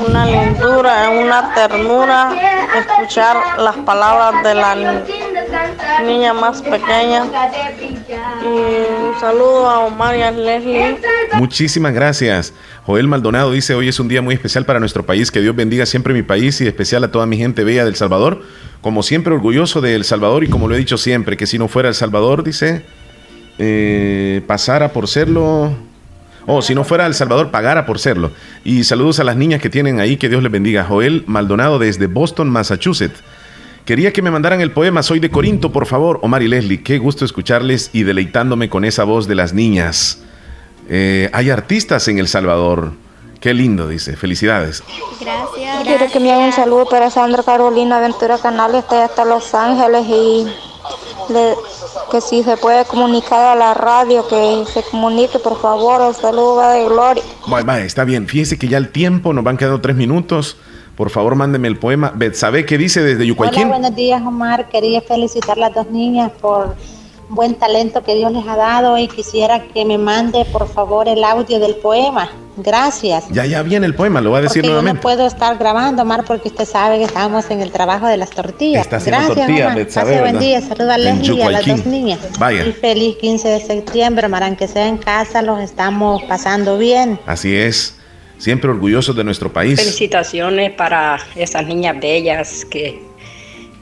Una 0.07 0.25
lindura, 0.25 1.09
una 1.09 1.53
ternura 1.53 2.31
escuchar 2.77 3.59
las 3.59 3.75
palabras 3.77 4.43
de 4.43 4.55
la 4.55 4.75
ni- 4.75 6.07
niña 6.07 6.33
más 6.33 6.61
pequeña. 6.61 7.23
Un 8.45 9.19
saludo 9.19 9.69
a 9.69 9.79
Omar 9.79 10.15
y 10.17 10.21
a 10.21 10.31
Leslie. 10.31 10.97
Muchísimas 11.33 11.93
gracias. 11.93 12.53
Joel 12.85 13.07
Maldonado 13.07 13.51
dice, 13.51 13.75
hoy 13.75 13.89
es 13.89 13.99
un 13.99 14.07
día 14.07 14.21
muy 14.21 14.33
especial 14.35 14.65
para 14.65 14.79
nuestro 14.79 15.05
país, 15.05 15.31
que 15.31 15.41
Dios 15.41 15.55
bendiga 15.55 15.85
siempre 15.85 16.13
mi 16.13 16.23
país 16.23 16.59
y 16.61 16.67
especial 16.67 17.03
a 17.03 17.11
toda 17.11 17.25
mi 17.25 17.37
gente 17.37 17.63
bella 17.63 17.83
del 17.85 17.95
Salvador. 17.95 18.41
Como 18.81 19.03
siempre, 19.03 19.33
orgulloso 19.33 19.81
de 19.81 19.95
El 19.95 20.05
Salvador 20.05 20.43
y 20.43 20.49
como 20.49 20.67
lo 20.67 20.75
he 20.75 20.77
dicho 20.77 20.97
siempre, 20.97 21.35
que 21.35 21.45
si 21.45 21.59
no 21.59 21.67
fuera 21.67 21.89
El 21.89 21.95
Salvador, 21.95 22.43
dice, 22.43 22.85
eh, 23.57 24.41
pasara 24.47 24.89
por 24.93 25.07
serlo... 25.07 25.73
Oh, 26.51 26.63
si 26.63 26.73
no 26.73 26.83
fuera 26.83 27.05
El 27.05 27.13
Salvador, 27.13 27.51
pagara 27.51 27.85
por 27.85 27.99
serlo. 27.99 28.31
Y 28.63 28.83
saludos 28.83 29.19
a 29.19 29.23
las 29.23 29.35
niñas 29.35 29.61
que 29.61 29.69
tienen 29.69 29.99
ahí, 29.99 30.17
que 30.17 30.29
Dios 30.29 30.41
les 30.41 30.51
bendiga. 30.51 30.83
Joel 30.83 31.23
Maldonado 31.27 31.77
desde 31.77 32.07
Boston, 32.07 32.49
Massachusetts. 32.49 33.21
Quería 33.85 34.11
que 34.11 34.23
me 34.23 34.31
mandaran 34.31 34.59
el 34.59 34.71
poema 34.71 35.03
Soy 35.03 35.19
de 35.19 35.29
Corinto, 35.29 35.71
por 35.71 35.85
favor. 35.85 36.17
Omar 36.23 36.41
y 36.41 36.47
Leslie, 36.47 36.81
qué 36.81 36.97
gusto 36.97 37.23
escucharles 37.23 37.91
y 37.93 38.01
deleitándome 38.01 38.67
con 38.67 38.83
esa 38.83 39.03
voz 39.03 39.27
de 39.27 39.35
las 39.35 39.53
niñas. 39.53 40.23
Eh, 40.89 41.29
hay 41.33 41.51
artistas 41.51 42.07
en 42.07 42.17
El 42.17 42.27
Salvador. 42.27 42.93
Qué 43.39 43.53
lindo, 43.53 43.87
dice. 43.87 44.15
Felicidades. 44.15 44.81
Gracias. 45.21 45.83
Quiero 45.83 46.11
que 46.11 46.19
me 46.19 46.31
hagan 46.31 46.47
un 46.47 46.53
saludo 46.53 46.87
para 46.87 47.11
Sandra 47.11 47.43
Carolina 47.43 47.99
Ventura 47.99 48.39
Canales, 48.39 48.85
está 48.85 49.05
hasta 49.05 49.23
Los 49.23 49.53
Ángeles 49.53 50.03
y 50.07 50.47
le- 51.29 51.55
que 52.11 52.21
si 52.21 52.43
se 52.43 52.57
puede 52.57 52.85
comunicar 52.85 53.39
a 53.39 53.55
la 53.55 53.73
radio, 53.73 54.27
que 54.27 54.63
se 54.71 54.83
comunique, 54.83 55.39
por 55.39 55.59
favor, 55.61 56.01
el 56.01 56.15
saludo 56.15 56.55
va 56.55 56.73
de 56.73 56.85
gloria. 56.85 57.23
Vale, 57.47 57.63
vale, 57.65 57.85
está 57.85 58.03
bien. 58.03 58.27
Fíjese 58.27 58.57
que 58.57 58.67
ya 58.67 58.77
el 58.77 58.89
tiempo, 58.91 59.33
nos 59.33 59.43
van 59.43 59.57
quedando 59.57 59.79
tres 59.81 59.95
minutos. 59.95 60.57
Por 60.95 61.09
favor, 61.09 61.35
mándeme 61.35 61.67
el 61.69 61.77
poema. 61.79 62.13
¿Sabe 62.33 62.65
qué 62.65 62.77
dice 62.77 63.01
desde 63.01 63.19
Hola, 63.19 63.25
Yucuayquín? 63.27 63.69
buenos 63.69 63.95
días, 63.95 64.21
Omar. 64.21 64.67
Quería 64.67 65.01
felicitar 65.01 65.57
a 65.57 65.61
las 65.61 65.73
dos 65.73 65.89
niñas 65.89 66.31
por 66.41 66.75
buen 67.29 67.55
talento 67.55 68.03
que 68.03 68.15
Dios 68.15 68.31
les 68.31 68.45
ha 68.47 68.55
dado 68.55 68.97
y 68.97 69.07
quisiera 69.07 69.63
que 69.63 69.85
me 69.85 69.97
mande, 69.97 70.45
por 70.45 70.67
favor, 70.67 71.07
el 71.07 71.23
audio 71.23 71.59
del 71.59 71.75
poema. 71.75 72.29
Gracias. 72.57 73.29
Ya, 73.29 73.45
ya 73.45 73.61
viene 73.63 73.85
el 73.85 73.95
poema, 73.95 74.19
lo 74.19 74.31
voy 74.31 74.39
a 74.39 74.41
decir 74.41 74.61
Porque 74.61 74.67
yo 74.67 74.73
no 74.73 74.81
nuevamente. 74.81 75.01
puedo 75.01 75.25
estar 75.25 75.57
grabando, 75.57 76.01
Omar, 76.01 76.25
porque 76.25 76.49
usted 76.49 76.65
sabe 76.65 76.97
que 76.97 77.05
estamos 77.05 77.49
en 77.51 77.61
el 77.61 77.71
trabajo 77.71 78.07
de 78.07 78.17
las 78.17 78.31
tortillas. 78.31 78.81
Está 78.81 78.97
haciendo 78.97 79.19
Gracias, 79.19 79.37
tortillas, 79.37 79.65
Omar. 79.67 79.77
Betsabe, 79.77 80.11
Pase 80.11 80.21
buen 80.21 80.39
día. 80.39 80.61
Saluda 80.61 80.93
a 80.95 80.97
Leslie 80.97 81.35
y 81.35 81.41
a 81.41 81.51
las 81.51 81.65
dos 81.65 81.85
niñas. 81.85 82.19
Vaya. 82.37 82.65
Y 82.65 82.73
feliz 82.73 83.15
15 83.17 83.47
de 83.47 83.61
septiembre, 83.61 84.25
Omar. 84.25 84.43
Aunque 84.43 84.67
sea 84.67 84.87
en 84.87 84.97
casa, 84.97 85.41
los 85.41 85.59
estamos 85.61 86.21
pasando 86.23 86.77
bien. 86.77 87.19
Así 87.25 87.55
es. 87.55 87.95
Siempre 88.37 88.69
orgullosos 88.71 89.15
de 89.15 89.23
nuestro 89.23 89.53
país. 89.53 89.79
Felicitaciones 89.79 90.71
para 90.71 91.19
esas 91.35 91.65
niñas 91.65 91.97
bellas 92.01 92.65
que 92.65 93.01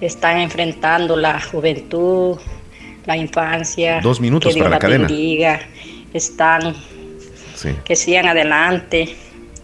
están 0.01 0.39
enfrentando 0.39 1.15
la 1.15 1.41
juventud, 1.41 2.37
la 3.07 3.17
infancia. 3.17 3.99
Dos 4.01 4.19
minutos 4.19 4.49
que 4.49 4.55
Dios 4.55 4.65
para 4.65 4.75
la 4.75 4.79
cadena. 4.79 5.07
bendiga. 5.07 5.61
Están, 6.13 6.75
Sí. 7.55 7.69
que 7.83 7.95
sigan 7.95 8.27
adelante 8.27 9.15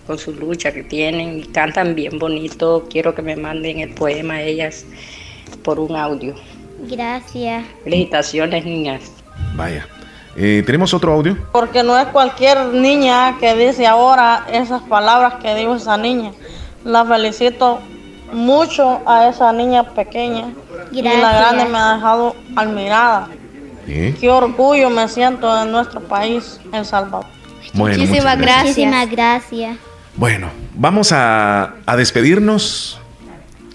con 0.08 0.18
su 0.18 0.32
lucha 0.34 0.72
que 0.72 0.84
tienen 0.84 1.40
y 1.40 1.44
cantan 1.44 1.94
bien 1.94 2.18
bonito. 2.18 2.88
Quiero 2.90 3.14
que 3.14 3.22
me 3.22 3.36
manden 3.36 3.80
el 3.80 3.94
poema 3.94 4.36
a 4.36 4.42
ellas 4.42 4.86
por 5.64 5.80
un 5.80 5.96
audio. 5.96 6.34
Gracias. 6.90 7.64
Felicitaciones, 7.84 8.66
niñas. 8.66 9.02
Vaya. 9.56 9.88
Eh, 10.36 10.64
¿Tenemos 10.66 10.94
otro 10.94 11.14
audio? 11.14 11.38
Porque 11.52 11.84
no 11.84 11.98
es 12.00 12.08
cualquier 12.08 12.66
niña 12.68 13.38
que 13.40 13.56
dice 13.56 13.86
ahora 13.86 14.46
esas 14.52 14.82
palabras 14.84 15.36
que 15.36 15.54
dijo 15.54 15.76
esa 15.76 15.96
niña. 15.98 16.32
La 16.84 17.06
felicito 17.06 17.80
mucho 18.32 19.02
a 19.06 19.28
esa 19.28 19.52
niña 19.52 19.84
pequeña. 19.94 20.54
Y 20.92 21.02
la 21.02 21.14
Gracias. 21.14 21.40
grande 21.40 21.66
me 21.72 21.78
ha 21.78 21.94
dejado 21.96 22.36
admirada. 22.56 23.28
Sí. 23.86 24.16
Qué 24.20 24.30
orgullo 24.30 24.90
me 24.90 25.08
siento 25.08 25.54
de 25.56 25.70
nuestro 25.70 26.02
país, 26.02 26.60
El 26.72 26.86
Salvador. 26.86 27.26
Bueno, 27.74 27.98
Muchísimas 27.98 28.38
gracias. 29.10 29.78
Bueno, 30.16 30.50
vamos 30.76 31.12
a, 31.12 31.74
a 31.86 31.96
despedirnos 31.96 33.00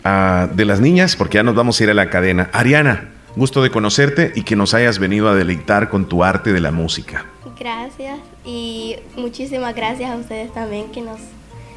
ah, 0.04 0.48
de 0.52 0.64
las 0.64 0.80
niñas 0.80 1.16
porque 1.16 1.36
ya 1.36 1.42
nos 1.42 1.54
vamos 1.54 1.80
a 1.80 1.84
ir 1.84 1.90
a 1.90 1.94
la 1.94 2.08
cadena. 2.10 2.48
Ariana, 2.52 3.08
gusto 3.34 3.62
de 3.62 3.70
conocerte 3.70 4.32
y 4.34 4.42
que 4.42 4.54
nos 4.56 4.72
hayas 4.72 4.98
venido 4.98 5.28
a 5.28 5.34
deleitar 5.34 5.88
con 5.88 6.06
tu 6.08 6.22
arte 6.22 6.52
de 6.52 6.60
la 6.60 6.70
música. 6.70 7.26
Gracias 7.58 8.20
y 8.44 8.96
muchísimas 9.16 9.74
gracias 9.74 10.10
a 10.12 10.16
ustedes 10.16 10.52
también 10.54 10.90
que 10.92 11.02
nos, 11.02 11.18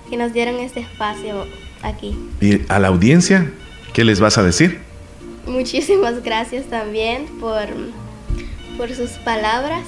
que 0.09 0.15
nos 0.15 0.31
dieron 0.31 0.55
este 0.59 0.81
espacio 0.81 1.45
aquí. 1.83 2.17
Y 2.39 2.61
a 2.69 2.79
la 2.79 2.89
audiencia, 2.89 3.51
¿qué 3.93 4.03
les 4.03 4.19
vas 4.19 4.37
a 4.37 4.43
decir? 4.43 4.79
Muchísimas 5.45 6.23
gracias 6.23 6.65
también 6.65 7.25
por, 7.39 7.67
por 8.77 8.93
sus 8.93 9.11
palabras. 9.23 9.83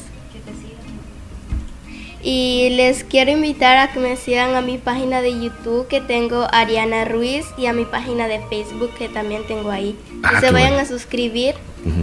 Y 2.26 2.70
les 2.78 3.04
quiero 3.04 3.32
invitar 3.32 3.78
a 3.78 3.92
que 3.92 4.00
me 4.00 4.16
sigan 4.16 4.56
a 4.56 4.62
mi 4.62 4.78
página 4.78 5.22
de 5.22 5.32
YouTube 5.42 5.88
que 5.90 6.00
tengo 6.00 6.48
Ariana 6.54 7.04
Ruiz 7.04 7.46
y 7.58 7.66
a 7.66 7.74
mi 7.74 7.84
página 7.84 8.30
de 8.30 8.40
Facebook 8.50 8.92
que 8.98 9.10
también 9.10 9.46
tengo 9.46 9.70
ahí. 9.70 9.98
Ah, 10.24 10.30
que 10.30 10.48
se 10.48 10.54
vayan 10.54 10.70
bueno. 10.70 10.84
a 10.84 10.86
suscribir 10.86 11.56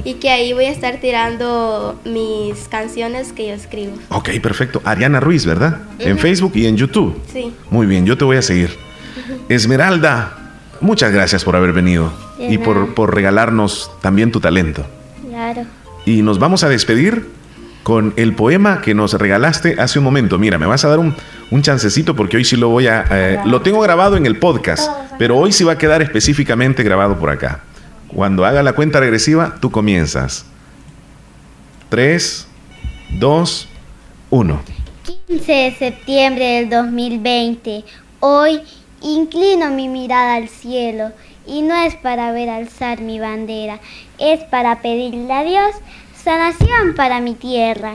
y 0.05 0.15
que 0.15 0.29
ahí 0.29 0.53
voy 0.53 0.67
a 0.67 0.71
estar 0.71 0.99
tirando 0.99 1.99
mis 2.05 2.69
canciones 2.69 3.33
que 3.33 3.49
yo 3.49 3.55
escribo. 3.55 3.95
Ok, 4.11 4.29
perfecto. 4.43 4.83
Ariana 4.85 5.21
Ruiz, 5.21 5.47
¿verdad? 5.47 5.81
En. 5.99 6.19
Facebook 6.19 6.53
y 6.55 6.67
en 6.67 6.77
YouTube. 6.77 7.19
Sí. 7.33 7.55
Muy 7.71 7.87
bien, 7.87 8.05
yo 8.05 8.19
te 8.19 8.25
voy 8.25 8.37
a 8.37 8.43
seguir. 8.43 8.90
Esmeralda, 9.49 10.37
muchas 10.81 11.13
gracias 11.13 11.45
por 11.45 11.57
haber 11.57 11.73
venido 11.73 12.13
y 12.39 12.59
por, 12.59 12.95
por 12.95 13.15
regalarnos 13.15 13.91
también 14.01 14.33
tu 14.33 14.41
talento. 14.41 14.87
Claro. 15.29 15.65
Y 16.07 16.23
nos 16.23 16.39
vamos 16.39 16.65
a 16.65 16.69
despedir 16.69 17.29
con 17.83 18.13
el 18.17 18.35
poema 18.35 18.81
que 18.83 18.95
nos 18.95 19.15
regalaste 19.15 19.77
hace 19.79 19.99
un 19.99 20.05
momento. 20.05 20.39
Mira, 20.39 20.59
me 20.59 20.67
vas 20.67 20.85
a 20.85 20.89
dar 20.89 20.99
un, 20.99 21.15
un 21.51 21.63
chancecito 21.63 22.15
porque 22.15 22.37
hoy 22.37 22.45
sí 22.45 22.57
lo 22.57 22.69
voy 22.69 22.87
a... 22.87 23.05
eh, 23.11 23.41
lo 23.47 23.63
tengo 23.63 23.81
grabado 23.81 24.17
en 24.17 24.27
el 24.27 24.39
podcast, 24.39 24.91
pero 25.19 25.37
hoy 25.39 25.53
sí 25.53 25.65
va 25.65 25.73
a 25.73 25.79
quedar 25.79 26.03
específicamente 26.03 26.83
grabado 26.83 27.19
por 27.19 27.31
acá. 27.31 27.61
Cuando 28.09 28.45
haga 28.45 28.63
la 28.63 28.73
cuenta 28.73 29.01
regresiva, 29.01 29.57
tú 29.61 29.71
comienzas. 29.71 30.45
3, 31.89 32.47
2, 33.19 33.69
1. 34.31 34.61
15 35.27 35.53
de 35.53 35.75
septiembre 35.79 36.45
del 36.45 36.71
2020. 36.71 37.85
Hoy 38.21 38.61
inclino 39.01 39.71
mi 39.71 39.89
mirada 39.89 40.35
al 40.35 40.49
cielo 40.49 41.13
y 41.47 41.63
no 41.63 41.75
es 41.75 41.95
para 41.97 42.33
ver 42.33 42.49
alzar 42.49 43.01
mi 43.01 43.19
bandera, 43.19 43.81
es 44.19 44.41
para 44.45 44.83
pedirle 44.83 45.33
a 45.33 45.43
Dios 45.43 45.75
sanación 46.15 46.95
para 46.95 47.21
mi 47.21 47.35
tierra. 47.35 47.95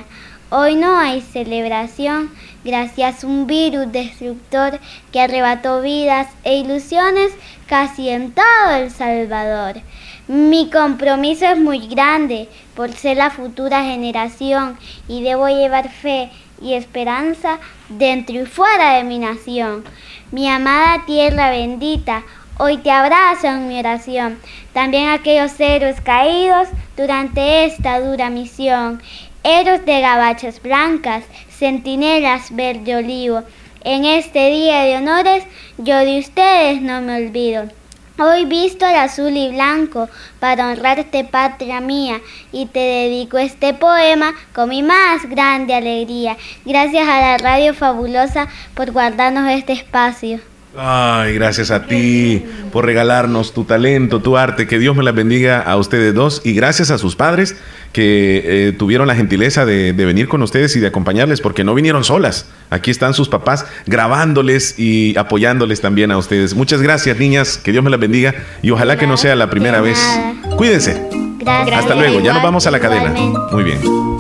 Hoy 0.49 0.75
no 0.75 0.97
hay 0.97 1.21
celebración 1.21 2.31
gracias 2.63 3.23
a 3.23 3.27
un 3.27 3.47
virus 3.47 3.91
destructor 3.91 4.79
que 5.11 5.21
arrebató 5.21 5.81
vidas 5.81 6.27
e 6.43 6.57
ilusiones 6.57 7.31
casi 7.67 8.09
en 8.09 8.31
todo 8.31 8.75
El 8.75 8.91
Salvador. 8.91 9.81
Mi 10.27 10.69
compromiso 10.69 11.45
es 11.45 11.59
muy 11.59 11.87
grande 11.87 12.49
por 12.75 12.91
ser 12.91 13.17
la 13.17 13.29
futura 13.29 13.83
generación 13.83 14.77
y 15.07 15.21
debo 15.21 15.47
llevar 15.47 15.89
fe 15.89 16.31
y 16.61 16.73
esperanza 16.73 17.59
dentro 17.89 18.41
y 18.41 18.45
fuera 18.45 18.95
de 18.97 19.03
mi 19.03 19.19
nación. 19.19 19.83
Mi 20.35 20.49
amada 20.49 21.05
tierra 21.05 21.49
bendita, 21.49 22.23
hoy 22.57 22.75
te 22.75 22.91
abrazo 22.91 23.47
en 23.47 23.69
mi 23.69 23.79
oración. 23.79 24.37
También 24.73 25.07
aquellos 25.07 25.57
héroes 25.61 26.01
caídos 26.01 26.67
durante 26.97 27.63
esta 27.63 28.01
dura 28.01 28.29
misión. 28.29 29.01
Héroes 29.43 29.85
de 29.85 30.01
gabachas 30.01 30.61
blancas, 30.61 31.23
centinelas 31.49 32.53
verde 32.53 32.97
olivo. 32.97 33.43
En 33.85 34.03
este 34.03 34.49
día 34.49 34.81
de 34.81 34.97
honores, 34.97 35.45
yo 35.77 35.99
de 35.99 36.19
ustedes 36.19 36.81
no 36.81 36.99
me 36.99 37.15
olvido. 37.15 37.69
Hoy 38.17 38.45
visto 38.45 38.85
el 38.85 38.95
azul 38.95 39.35
y 39.35 39.51
blanco 39.51 40.07
para 40.39 40.69
honrarte 40.69 41.25
patria 41.25 41.81
mía 41.81 42.21
y 42.53 42.65
te 42.67 42.79
dedico 42.79 43.37
este 43.37 43.73
poema 43.73 44.33
con 44.53 44.69
mi 44.69 44.83
más 44.83 45.25
grande 45.27 45.73
alegría. 45.73 46.37
Gracias 46.63 47.05
a 47.09 47.19
la 47.19 47.37
radio 47.37 47.73
fabulosa 47.73 48.47
por 48.73 48.91
guardarnos 48.91 49.51
este 49.51 49.73
espacio. 49.73 50.39
Ay, 50.77 51.33
gracias 51.33 51.71
a 51.71 51.85
ti 51.85 52.43
por 52.71 52.85
regalarnos 52.85 53.53
tu 53.53 53.63
talento, 53.63 54.19
tu 54.21 54.37
arte. 54.37 54.67
Que 54.67 54.79
Dios 54.79 54.95
me 54.95 55.03
las 55.03 55.15
bendiga 55.15 55.61
a 55.61 55.77
ustedes 55.77 56.13
dos. 56.13 56.41
Y 56.43 56.53
gracias 56.53 56.91
a 56.91 56.97
sus 56.97 57.15
padres 57.15 57.55
que 57.93 58.41
eh, 58.43 58.71
tuvieron 58.73 59.07
la 59.07 59.15
gentileza 59.15 59.65
de, 59.65 59.93
de 59.93 60.05
venir 60.05 60.27
con 60.27 60.41
ustedes 60.41 60.75
y 60.75 60.81
de 60.81 60.87
acompañarles, 60.87 61.39
porque 61.39 61.63
no 61.63 61.73
vinieron 61.73 62.03
solas. 62.03 62.47
Aquí 62.69 62.91
están 62.91 63.13
sus 63.13 63.29
papás 63.29 63.65
grabándoles 63.85 64.77
y 64.77 65.17
apoyándoles 65.17 65.79
también 65.79 66.11
a 66.11 66.17
ustedes. 66.17 66.55
Muchas 66.55 66.81
gracias, 66.81 67.17
niñas. 67.17 67.57
Que 67.57 67.71
Dios 67.71 67.83
me 67.83 67.89
las 67.89 67.99
bendiga. 67.99 68.35
Y 68.61 68.71
ojalá 68.71 68.97
que 68.97 69.07
no 69.07 69.15
sea 69.17 69.35
la 69.35 69.49
primera 69.49 69.79
vez. 69.81 69.99
Cuídense. 70.57 71.01
Gracias. 71.39 71.79
Hasta 71.79 71.95
luego. 71.95 72.19
Ya 72.21 72.33
nos 72.33 72.43
vamos 72.43 72.67
a 72.67 72.71
la 72.71 72.79
cadena. 72.79 73.13
Muy 73.51 73.63
bien. 73.63 74.14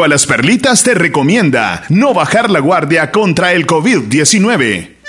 Agua 0.00 0.08
Las 0.08 0.24
Perlitas 0.24 0.82
te 0.82 0.94
recomienda 0.94 1.84
no 1.90 2.14
bajar 2.14 2.48
la 2.48 2.60
guardia 2.60 3.10
contra 3.12 3.52
el 3.52 3.66
COVID-19. 3.66 5.00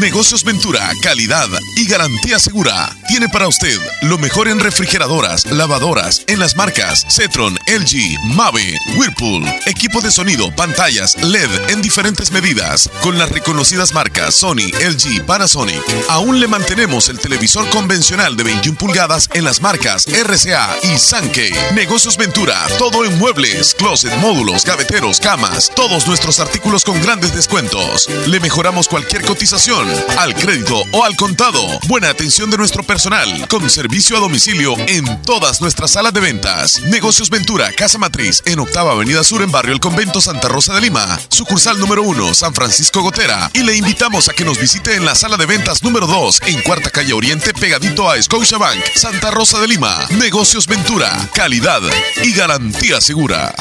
Negocios 0.00 0.44
Ventura, 0.44 0.80
calidad 1.02 1.48
y 1.76 1.86
garantía 1.86 2.38
segura. 2.38 2.90
Tiene 3.08 3.28
para 3.28 3.48
usted 3.48 3.78
lo 4.02 4.16
mejor 4.18 4.48
en 4.48 4.60
refrigeradoras, 4.60 5.44
lavadoras, 5.50 6.24
en 6.28 6.38
las 6.38 6.56
marcas 6.56 7.06
Cetron, 7.10 7.58
LG, 7.66 8.18
Mave, 8.36 8.74
Whirlpool, 8.96 9.44
equipo 9.66 10.00
de 10.00 10.10
sonido, 10.10 10.54
pantallas, 10.54 11.16
LED 11.22 11.50
en 11.70 11.80
diferentes 11.80 12.32
medidas, 12.32 12.90
con 13.02 13.18
las 13.18 13.30
reconocidas 13.30 13.92
marcas 13.92 14.07
Sony, 14.30 14.70
LG, 14.80 15.24
Panasonic. 15.26 15.82
Aún 16.08 16.40
le 16.40 16.48
mantenemos 16.48 17.08
el 17.08 17.18
televisor 17.18 17.68
convencional 17.70 18.36
de 18.36 18.44
21 18.44 18.78
pulgadas 18.78 19.28
en 19.34 19.44
las 19.44 19.60
marcas 19.60 20.06
RCA 20.06 20.76
y 20.82 20.98
Sankey. 20.98 21.52
Negocios 21.74 22.16
Ventura, 22.16 22.56
todo 22.78 23.04
en 23.04 23.18
muebles, 23.18 23.74
closet, 23.74 24.14
módulos, 24.16 24.64
gaveteros, 24.64 25.20
camas, 25.20 25.70
todos 25.74 26.06
nuestros 26.06 26.40
artículos 26.40 26.84
con 26.84 27.00
grandes 27.02 27.34
descuentos. 27.34 28.08
Le 28.26 28.40
mejoramos 28.40 28.88
cualquier 28.88 29.24
cotización 29.24 29.88
al 30.18 30.34
crédito 30.34 30.82
o 30.92 31.04
al 31.04 31.14
contado. 31.16 31.60
Buena 31.86 32.10
atención 32.10 32.50
de 32.50 32.58
nuestro 32.58 32.82
personal, 32.82 33.46
con 33.48 33.68
servicio 33.70 34.16
a 34.16 34.20
domicilio 34.20 34.74
en 34.86 35.22
todas 35.22 35.60
nuestras 35.60 35.92
salas 35.92 36.12
de 36.12 36.20
ventas. 36.20 36.80
Negocios 36.82 37.30
Ventura, 37.30 37.70
Casa 37.72 37.98
Matriz, 37.98 38.42
en 38.46 38.58
Octava 38.58 38.92
Avenida 38.92 39.22
Sur, 39.22 39.42
en 39.42 39.52
Barrio 39.52 39.74
El 39.74 39.80
Convento, 39.80 40.20
Santa 40.20 40.48
Rosa 40.48 40.74
de 40.74 40.80
Lima. 40.80 41.18
Sucursal 41.28 41.78
número 41.78 42.02
1, 42.02 42.34
San 42.34 42.54
Francisco 42.54 43.02
Gotera. 43.02 43.50
Y 43.54 43.62
le 43.62 43.76
invitamos 43.76 44.17
a 44.26 44.32
que 44.32 44.44
nos 44.44 44.58
visite 44.58 44.96
en 44.96 45.04
la 45.04 45.14
sala 45.14 45.36
de 45.36 45.46
ventas 45.46 45.84
número 45.84 46.08
2, 46.08 46.42
en 46.46 46.60
Cuarta 46.62 46.90
Calle 46.90 47.12
Oriente, 47.12 47.54
pegadito 47.54 48.10
a 48.10 48.20
Scotiabank, 48.20 48.82
Santa 48.96 49.30
Rosa 49.30 49.60
de 49.60 49.68
Lima. 49.68 50.08
Negocios 50.10 50.66
Ventura, 50.66 51.16
calidad 51.34 51.82
y 52.24 52.32
garantía 52.32 53.00
segura. 53.00 53.54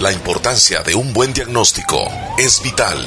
La 0.00 0.12
importancia 0.12 0.82
de 0.82 0.94
un 0.94 1.12
buen 1.12 1.34
diagnóstico 1.34 2.10
es 2.38 2.62
vital. 2.62 3.06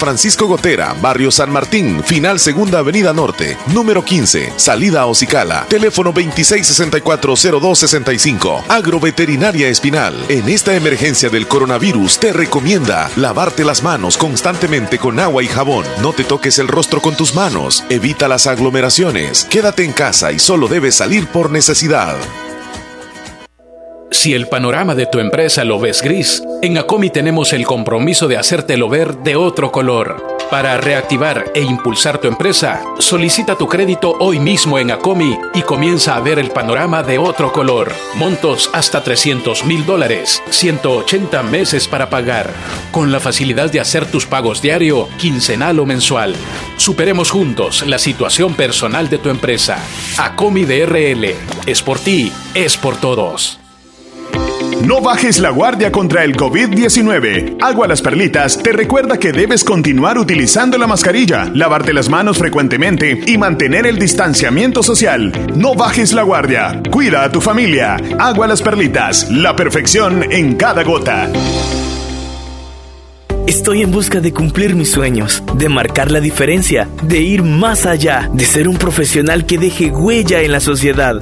Francisco 0.01 0.47
Gotera, 0.47 0.95
Barrio 0.99 1.29
San 1.29 1.51
Martín, 1.51 2.03
Final 2.03 2.39
Segunda 2.39 2.79
Avenida 2.79 3.13
Norte, 3.13 3.55
número 3.67 4.03
15, 4.03 4.53
salida 4.55 5.01
a 5.01 5.05
Ocicala, 5.05 5.67
teléfono 5.69 6.11
26640265. 6.11 8.63
Agroveterinaria 8.67 9.67
Espinal. 9.67 10.15
En 10.27 10.49
esta 10.49 10.75
emergencia 10.75 11.29
del 11.29 11.47
coronavirus 11.47 12.17
te 12.17 12.33
recomienda 12.33 13.11
lavarte 13.15 13.63
las 13.63 13.83
manos 13.83 14.17
constantemente 14.17 14.97
con 14.97 15.19
agua 15.19 15.43
y 15.43 15.47
jabón. 15.47 15.85
No 16.01 16.13
te 16.13 16.23
toques 16.23 16.57
el 16.57 16.67
rostro 16.67 16.99
con 16.99 17.15
tus 17.15 17.35
manos. 17.35 17.83
Evita 17.89 18.27
las 18.27 18.47
aglomeraciones. 18.47 19.45
Quédate 19.51 19.83
en 19.83 19.93
casa 19.93 20.31
y 20.31 20.39
solo 20.39 20.67
debes 20.67 20.95
salir 20.95 21.27
por 21.27 21.51
necesidad. 21.51 22.17
Si 24.13 24.33
el 24.33 24.49
panorama 24.49 24.93
de 24.93 25.05
tu 25.05 25.19
empresa 25.19 25.63
lo 25.63 25.79
ves 25.79 26.01
gris, 26.01 26.43
en 26.61 26.77
Acomi 26.77 27.09
tenemos 27.09 27.53
el 27.53 27.65
compromiso 27.65 28.27
de 28.27 28.37
hacértelo 28.37 28.89
ver 28.89 29.15
de 29.19 29.37
otro 29.37 29.71
color. 29.71 30.37
Para 30.51 30.75
reactivar 30.75 31.45
e 31.55 31.61
impulsar 31.61 32.17
tu 32.17 32.27
empresa, 32.27 32.83
solicita 32.99 33.57
tu 33.57 33.69
crédito 33.69 34.17
hoy 34.19 34.37
mismo 34.37 34.77
en 34.77 34.91
Acomi 34.91 35.39
y 35.53 35.61
comienza 35.61 36.17
a 36.17 36.19
ver 36.19 36.39
el 36.39 36.51
panorama 36.51 37.03
de 37.03 37.19
otro 37.19 37.53
color. 37.53 37.93
Montos 38.15 38.69
hasta 38.73 39.01
300 39.01 39.63
mil 39.63 39.85
dólares, 39.85 40.43
180 40.49 41.41
meses 41.43 41.87
para 41.87 42.09
pagar, 42.09 42.51
con 42.91 43.13
la 43.13 43.21
facilidad 43.21 43.71
de 43.71 43.79
hacer 43.79 44.05
tus 44.05 44.25
pagos 44.25 44.61
diario, 44.61 45.07
quincenal 45.19 45.79
o 45.79 45.85
mensual. 45.85 46.35
Superemos 46.75 47.31
juntos 47.31 47.87
la 47.87 47.97
situación 47.97 48.55
personal 48.55 49.09
de 49.09 49.19
tu 49.19 49.29
empresa. 49.29 49.79
Acomi 50.17 50.65
DRL. 50.65 51.33
Es 51.65 51.81
por 51.81 51.97
ti, 51.97 52.29
es 52.53 52.75
por 52.75 52.97
todos. 52.97 53.60
No 54.85 55.01
bajes 55.01 55.39
la 55.39 55.49
guardia 55.49 55.91
contra 55.91 56.23
el 56.23 56.35
COVID-19. 56.35 57.57
Agua 57.61 57.87
Las 57.87 58.01
Perlitas 58.01 58.57
te 58.63 58.71
recuerda 58.71 59.17
que 59.17 59.31
debes 59.31 59.63
continuar 59.63 60.17
utilizando 60.17 60.77
la 60.77 60.87
mascarilla, 60.87 61.51
lavarte 61.53 61.93
las 61.93 62.09
manos 62.09 62.37
frecuentemente 62.37 63.21
y 63.27 63.37
mantener 63.37 63.85
el 63.85 63.99
distanciamiento 63.99 64.81
social. 64.81 65.31
No 65.55 65.75
bajes 65.75 66.13
la 66.13 66.23
guardia. 66.23 66.81
Cuida 66.89 67.23
a 67.23 67.31
tu 67.31 67.41
familia. 67.41 67.97
Agua 68.17 68.47
Las 68.47 68.61
Perlitas, 68.61 69.29
la 69.29 69.55
perfección 69.55 70.31
en 70.31 70.55
cada 70.55 70.83
gota. 70.83 71.29
Estoy 73.47 73.81
en 73.81 73.91
busca 73.91 74.21
de 74.21 74.31
cumplir 74.31 74.75
mis 74.75 74.91
sueños, 74.91 75.43
de 75.55 75.67
marcar 75.67 76.09
la 76.09 76.21
diferencia, 76.21 76.87
de 77.03 77.19
ir 77.19 77.43
más 77.43 77.85
allá, 77.85 78.29
de 78.33 78.45
ser 78.45 78.67
un 78.69 78.77
profesional 78.77 79.45
que 79.45 79.57
deje 79.57 79.91
huella 79.91 80.41
en 80.41 80.53
la 80.53 80.61
sociedad. 80.61 81.21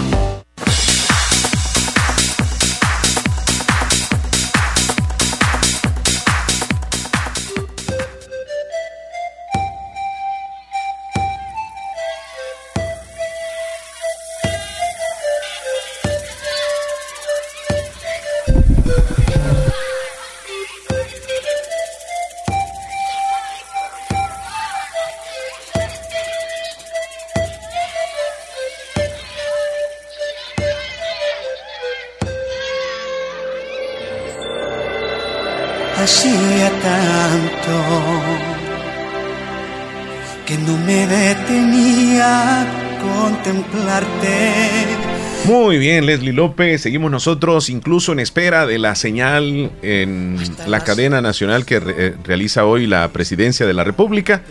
Leslie 46.05 46.33
López. 46.33 46.81
Seguimos 46.81 47.11
nosotros 47.11 47.69
incluso 47.69 48.11
en 48.11 48.19
espera 48.19 48.65
de 48.65 48.77
la 48.79 48.95
señal 48.95 49.71
en 49.81 50.37
la 50.67 50.81
cadena 50.83 51.21
nacional 51.21 51.65
que 51.65 51.79
re- 51.79 52.15
realiza 52.23 52.65
hoy 52.65 52.87
la 52.87 53.07
presidencia 53.09 53.65
de 53.65 53.73
la 53.73 53.83
República. 53.83 54.41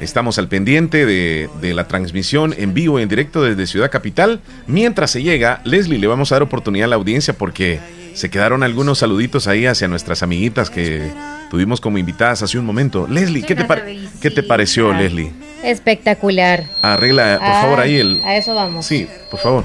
Estamos 0.00 0.36
al 0.38 0.48
pendiente 0.48 1.06
de, 1.06 1.48
de 1.62 1.72
la 1.72 1.88
transmisión 1.88 2.54
en 2.58 2.74
vivo 2.74 3.00
y 3.00 3.02
en 3.02 3.08
directo 3.08 3.42
desde 3.42 3.66
Ciudad 3.66 3.90
Capital. 3.90 4.40
Mientras 4.66 5.10
se 5.10 5.22
llega, 5.22 5.60
Leslie, 5.64 5.98
le 5.98 6.06
vamos 6.06 6.32
a 6.32 6.34
dar 6.34 6.42
oportunidad 6.42 6.84
a 6.84 6.88
la 6.88 6.96
audiencia 6.96 7.32
porque 7.32 7.78
se 8.12 8.28
quedaron 8.30 8.62
algunos 8.62 8.98
saluditos 8.98 9.46
ahí 9.46 9.64
hacia 9.66 9.88
nuestras 9.88 10.22
amiguitas 10.22 10.68
que 10.70 11.10
tuvimos 11.50 11.80
como 11.80 11.96
invitadas 11.98 12.42
hace 12.42 12.58
un 12.58 12.66
momento. 12.66 13.06
Leslie, 13.08 13.42
¿qué 13.42 13.54
te, 13.54 13.64
par- 13.64 13.86
¿qué 14.20 14.30
te 14.30 14.42
pareció, 14.42 14.92
Leslie? 14.92 15.32
Espectacular. 15.64 16.64
Arregla, 16.82 17.38
por 17.38 17.48
favor, 17.62 17.80
ahí 17.80 17.96
el... 17.96 18.20
A 18.24 18.36
eso 18.36 18.54
vamos. 18.54 18.84
Sí, 18.86 19.06
por 19.30 19.40
favor. 19.40 19.64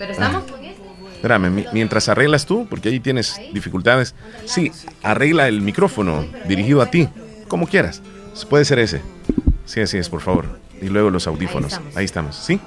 Pero 0.00 0.12
estamos 0.12 0.44
Espérame, 1.16 1.50
mi- 1.50 1.64
mientras 1.74 2.08
arreglas 2.08 2.46
tú, 2.46 2.66
porque 2.70 2.88
ahí 2.88 2.98
tienes 2.98 3.38
dificultades. 3.52 4.14
Sí, 4.46 4.72
arregla 5.02 5.46
el 5.48 5.60
micrófono 5.60 6.24
dirigido 6.48 6.80
a 6.80 6.86
ti, 6.86 7.08
como 7.46 7.66
quieras. 7.66 8.00
Puede 8.48 8.64
ser 8.64 8.78
ese. 8.78 9.02
Sí, 9.66 9.80
así 9.82 9.98
es, 9.98 10.08
por 10.08 10.22
favor. 10.22 10.46
Y 10.80 10.86
luego 10.86 11.10
los 11.10 11.26
audífonos. 11.26 11.78
Ahí 11.94 12.06
estamos, 12.06 12.36
¿sí? 12.36 12.58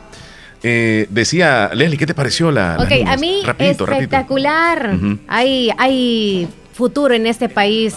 Eh, 0.61 1.07
decía, 1.09 1.71
Leslie, 1.73 1.97
¿qué 1.97 2.05
te 2.05 2.13
pareció 2.13 2.51
la... 2.51 2.77
Ok, 2.79 2.91
a 3.07 3.17
mí 3.17 3.41
Rapidito, 3.43 3.87
rapidito. 3.87 4.15
espectacular. 4.15 4.95
Hay, 5.27 5.71
hay 5.79 6.47
futuro 6.73 7.15
en 7.15 7.25
este 7.25 7.49
país. 7.49 7.95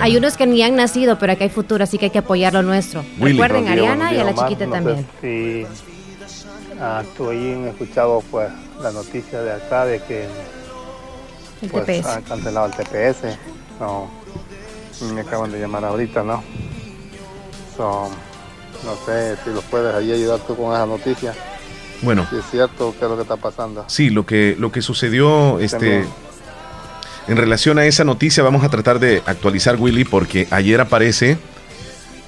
Hay 0.00 0.16
unos 0.16 0.38
que 0.38 0.46
ni 0.46 0.62
han 0.62 0.74
nacido, 0.74 1.18
pero 1.18 1.32
aquí 1.34 1.42
hay 1.44 1.50
futuro, 1.50 1.84
así 1.84 1.98
que 1.98 2.06
hay 2.06 2.10
que 2.10 2.18
apoyar 2.20 2.54
lo 2.54 2.62
nuestro. 2.62 3.04
Willy. 3.18 3.32
Recuerden 3.32 3.68
a 3.68 3.72
Ariana 3.72 4.14
y 4.14 4.18
a 4.18 4.24
la 4.24 4.34
chiquita 4.34 4.64
No 4.64 4.72
también. 4.72 5.06
sé 5.20 5.66
si 5.66 5.66
ah, 6.82 7.02
tú 7.16 7.30
ahí 7.30 7.52
han 7.52 7.68
escuchado 7.68 8.22
pues 8.30 8.50
la 8.82 8.90
noticia 8.90 9.40
de 9.40 9.52
acá 9.52 9.84
de 9.86 10.02
que 10.02 10.26
El 11.62 11.70
pues, 11.70 11.86
TPS. 11.86 12.06
han 12.06 12.22
cancelado 12.22 12.66
el 12.66 12.72
TPS. 12.72 13.38
No, 13.80 14.10
me 15.14 15.20
acaban 15.20 15.50
de 15.50 15.60
llamar 15.60 15.84
ahorita, 15.84 16.22
¿no? 16.22 16.42
So, 17.76 18.10
no 18.84 18.96
sé 19.06 19.36
si 19.44 19.50
los 19.50 19.64
puedes 19.64 19.94
ahí 19.94 20.12
ayudar 20.12 20.40
tú 20.40 20.56
con 20.56 20.72
esa 20.74 20.86
noticia. 20.86 21.34
Bueno. 22.02 22.26
Si 22.28 22.36
es 22.36 22.44
cierto, 22.50 22.94
qué 22.98 23.04
es 23.04 23.10
lo 23.10 23.16
que 23.16 23.22
está 23.22 23.36
pasando. 23.36 23.84
Sí, 23.86 24.10
lo 24.10 24.26
que, 24.26 24.56
lo 24.58 24.72
que 24.72 24.82
sucedió, 24.82 25.60
este, 25.60 25.78
También. 25.78 26.08
en 27.28 27.36
relación 27.36 27.78
a 27.78 27.86
esa 27.86 28.02
noticia, 28.04 28.42
vamos 28.42 28.64
a 28.64 28.68
tratar 28.68 28.98
de 28.98 29.22
actualizar, 29.24 29.76
Willy, 29.76 30.04
porque 30.04 30.48
ayer 30.50 30.80
aparece 30.80 31.38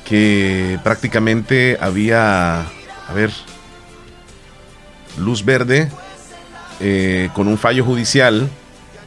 que 0.04 0.78
prácticamente 0.84 1.76
había, 1.80 2.60
a 2.60 3.12
ver, 3.14 3.32
luz 5.18 5.44
verde 5.44 5.90
eh, 6.80 7.30
con 7.34 7.48
un 7.48 7.58
fallo 7.58 7.84
judicial 7.84 8.48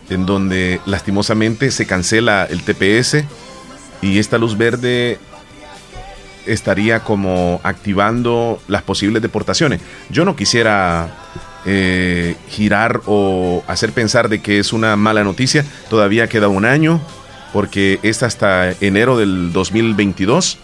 en 0.10 0.26
donde 0.26 0.80
lastimosamente 0.86 1.72
se 1.72 1.86
cancela 1.86 2.48
el 2.50 2.64
TPS 2.64 3.24
y 4.02 4.20
esta 4.20 4.38
luz 4.38 4.58
verde 4.58 5.20
estaría 6.46 7.02
como 7.02 7.60
activando 7.64 8.62
las 8.68 8.84
posibles 8.84 9.22
deportaciones. 9.22 9.82
Yo 10.10 10.24
no 10.24 10.36
quisiera 10.36 11.10
eh, 11.66 12.36
girar 12.48 13.02
o 13.06 13.64
hacer 13.68 13.92
pensar 13.92 14.30
de 14.30 14.42
que 14.42 14.60
es 14.60 14.72
una 14.72 14.96
mala 14.96 15.24
noticia. 15.24 15.66
Todavía 15.90 16.30
queda 16.30 16.48
un 16.48 16.64
año, 16.64 17.02
porque 17.52 18.00
es 18.04 18.24
hasta 18.24 18.72
enero 18.80 19.18
del 19.18 19.52
2022, 19.52 20.58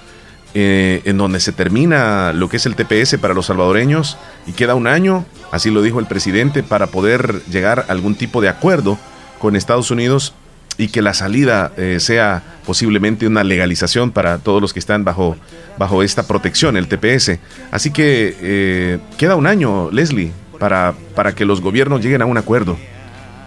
eh, 0.54 1.01
en 1.06 1.18
donde 1.18 1.39
se 1.39 1.51
termina 1.51 2.32
lo 2.34 2.49
que 2.49 2.58
es 2.58 2.66
el 2.66 2.76
TPS 2.76 3.18
para 3.18 3.34
los 3.34 3.47
salvadoreños, 3.47 4.18
y 4.45 4.51
queda 4.51 4.76
un 4.76 4.88
año, 4.88 5.26
así 5.51 5.72
lo 5.72 5.82
dijo 5.82 5.99
el 5.99 6.06
presidente, 6.06 6.64
para 6.64 6.88
poder 6.88 7.41
llegar 7.49 7.86
a 7.88 7.91
algún 7.91 8.16
tipo 8.16 8.41
de 8.41 8.49
acuerdo 8.49 8.97
con 9.39 9.56
Estados 9.56 9.91
Unidos 9.91 10.34
y 10.78 10.88
que 10.88 11.01
la 11.01 11.14
salida 11.14 11.72
eh, 11.78 11.97
sea 11.99 12.43
posiblemente 12.66 13.28
una 13.28 13.43
legalización 13.43 14.12
para 14.12 14.39
todos 14.39 14.62
los 14.62 14.74
que 14.74 14.80
están 14.80 15.04
bajo, 15.04 15.38
bajo 15.78 16.04
esta 16.04 16.24
protección, 16.28 16.78
el 16.78 16.88
TPS. 16.88 17.39
Así 17.72 17.91
que 17.91 18.36
eh, 18.41 18.99
queda 19.18 19.36
un 19.36 19.47
año, 19.47 19.91
Leslie, 19.91 20.32
para, 20.60 20.93
para 21.16 21.36
que 21.36 21.45
los 21.45 21.62
gobiernos 21.62 22.01
lleguen 22.01 22.22
a 22.22 22.26
un 22.26 22.38
acuerdo. 22.38 22.78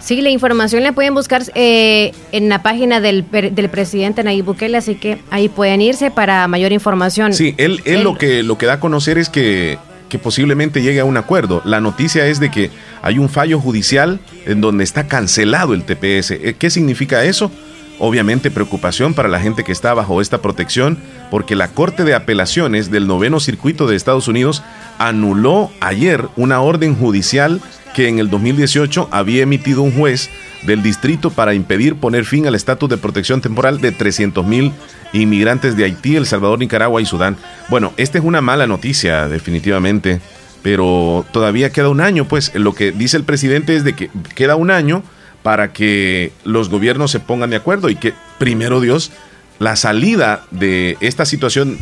Sí, 0.07 0.21
la 0.21 0.31
información 0.31 0.85
la 0.85 0.93
pueden 0.93 1.15
buscar 1.15 1.43
eh, 1.57 2.13
en 2.31 2.49
la 2.49 2.63
página 2.63 3.01
del, 3.01 3.25
del 3.29 3.69
presidente 3.69 4.23
Nayib 4.23 4.45
Bukele, 4.45 4.77
así 4.77 4.95
que 4.95 5.19
ahí 5.33 5.49
pueden 5.49 5.83
irse 5.83 6.13
para 6.13 6.47
mayor 6.47 6.71
información. 6.71 7.35
Sí, 7.35 7.57
él, 7.59 7.81
él 7.87 8.05
lo, 8.05 8.17
que, 8.17 8.45
lo 8.45 8.57
que 8.57 8.67
da 8.67 8.75
a 8.75 8.81
conocer 8.81 9.19
es 9.19 9.29
que, 9.29 9.79
que 10.09 10.21
posiblemente 10.21 10.81
llegue 10.81 11.01
a 11.01 11.05
un 11.05 11.17
acuerdo. 11.17 11.61
La 11.65 11.81
noticia 11.81 12.25
es 12.29 12.39
de 12.39 12.53
que 12.53 12.71
hay 13.03 13.19
un 13.19 13.29
fallo 13.29 13.59
judicial 13.59 14.21
en 14.45 14.61
donde 14.61 14.85
está 14.85 15.09
cancelado 15.09 15.75
el 15.75 15.83
TPS. 15.83 16.31
Eh, 16.31 16.55
¿Qué 16.57 16.71
significa 16.71 17.25
eso? 17.25 17.51
Obviamente 17.99 18.51
preocupación 18.51 19.15
para 19.15 19.29
la 19.29 19.41
gente 19.41 19.65
que 19.65 19.73
está 19.73 19.95
bajo 19.95 20.21
esta 20.21 20.43
protección, 20.43 20.99
porque 21.31 21.57
la 21.57 21.69
Corte 21.69 22.05
de 22.05 22.15
Apelaciones 22.15 22.91
del 22.91 23.07
Noveno 23.07 23.41
Circuito 23.41 23.87
de 23.87 23.97
Estados 23.97 24.29
Unidos 24.29 24.63
anuló 24.99 25.71
ayer 25.81 26.29
una 26.37 26.61
orden 26.61 26.95
judicial 26.95 27.61
que 27.95 28.09
en 28.09 28.19
el 28.19 28.29
2018 28.29 29.09
había 29.11 29.43
emitido 29.43 29.81
un 29.81 29.93
juez 29.93 30.29
del 30.67 30.83
distrito 30.83 31.31
para 31.31 31.55
impedir 31.55 31.97
poner 31.97 32.27
fin 32.27 32.47
al 32.47 32.55
estatus 32.55 32.91
de 32.91 32.99
protección 32.99 33.41
temporal 33.41 33.81
de 33.81 33.93
300 33.93 34.45
mil 34.45 34.73
inmigrantes 35.15 35.77
de 35.77 35.85
Haití, 35.85 36.17
El 36.17 36.27
Salvador, 36.27 36.59
Nicaragua 36.59 37.01
y 37.01 37.07
Sudán. 37.07 37.39
Bueno, 37.71 37.95
esta 37.97 38.19
es 38.19 38.25
una 38.25 38.43
mala 38.43 38.67
noticia 38.67 39.29
definitivamente, 39.29 40.21
pero 40.63 41.25
todavía 41.33 41.71
queda 41.71 41.89
un 41.89 42.03
año, 42.03 42.27
pues 42.29 42.55
lo 42.55 42.75
que 42.75 42.93
dice 42.93 43.17
el 43.17 43.25
presidente 43.25 43.75
es 43.75 43.85
de 43.85 43.95
que 43.95 44.11
queda 44.35 44.57
un 44.57 44.71
año 44.71 45.03
para 45.47 45.73
que 45.73 46.33
los 46.43 46.71
gobiernos 46.71 47.13
se 47.13 47.21
pongan 47.21 47.51
de 47.51 47.57
acuerdo 47.57 47.89
y 47.89 47.95
que, 47.95 48.15
primero 48.37 48.81
Dios, 48.81 49.13
la 49.61 49.77
salida 49.77 50.43
de 50.51 50.97
esta 51.01 51.25
situación 51.25 51.79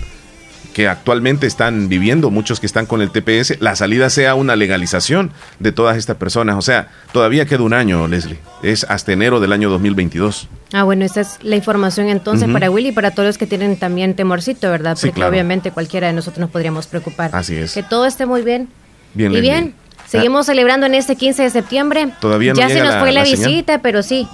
que 0.74 0.86
actualmente 0.86 1.46
están 1.46 1.88
viviendo 1.88 2.30
muchos 2.30 2.60
que 2.60 2.66
están 2.66 2.84
con 2.84 3.00
el 3.00 3.10
TPS, 3.10 3.62
la 3.62 3.74
salida 3.74 4.10
sea 4.10 4.34
una 4.34 4.54
legalización 4.54 5.32
de 5.60 5.72
todas 5.72 5.96
estas 5.96 6.18
personas. 6.18 6.56
O 6.56 6.60
sea, 6.60 6.88
todavía 7.12 7.46
queda 7.46 7.62
un 7.62 7.72
año, 7.72 8.06
Leslie. 8.06 8.38
Es 8.62 8.84
hasta 8.84 9.12
enero 9.12 9.40
del 9.40 9.54
año 9.54 9.70
2022. 9.70 10.46
Ah, 10.74 10.82
bueno, 10.82 11.06
esta 11.06 11.22
es 11.22 11.38
la 11.40 11.56
información 11.56 12.10
entonces 12.10 12.50
para 12.50 12.70
Willy 12.70 12.88
y 12.88 12.92
para 12.92 13.12
todos 13.12 13.28
los 13.28 13.38
que 13.38 13.46
tienen 13.46 13.78
también 13.78 14.12
temorcito, 14.12 14.68
¿verdad? 14.70 14.96
Sí, 14.96 15.06
Porque 15.06 15.20
claro. 15.20 15.30
obviamente 15.30 15.70
cualquiera 15.70 16.08
de 16.08 16.12
nosotros 16.12 16.38
nos 16.38 16.50
podríamos 16.50 16.86
preocupar. 16.86 17.30
Así 17.32 17.56
es. 17.56 17.72
Que 17.72 17.82
todo 17.82 18.04
esté 18.04 18.26
muy 18.26 18.42
bien. 18.42 18.68
Bien, 19.14 19.32
y 19.32 19.36
Leslie. 19.36 19.50
bien, 19.52 19.74
seguimos 20.18 20.46
celebrando 20.46 20.86
en 20.86 20.94
este 20.94 21.16
15 21.16 21.42
de 21.42 21.50
septiembre. 21.50 22.08
Todavía 22.20 22.52
no 22.52 22.58
ya 22.58 22.68
se 22.68 22.80
nos 22.80 22.94
la- 22.94 23.00
fue 23.00 23.12
la, 23.12 23.22
visita, 23.22 23.78
pero 23.80 24.02
sí. 24.02 24.28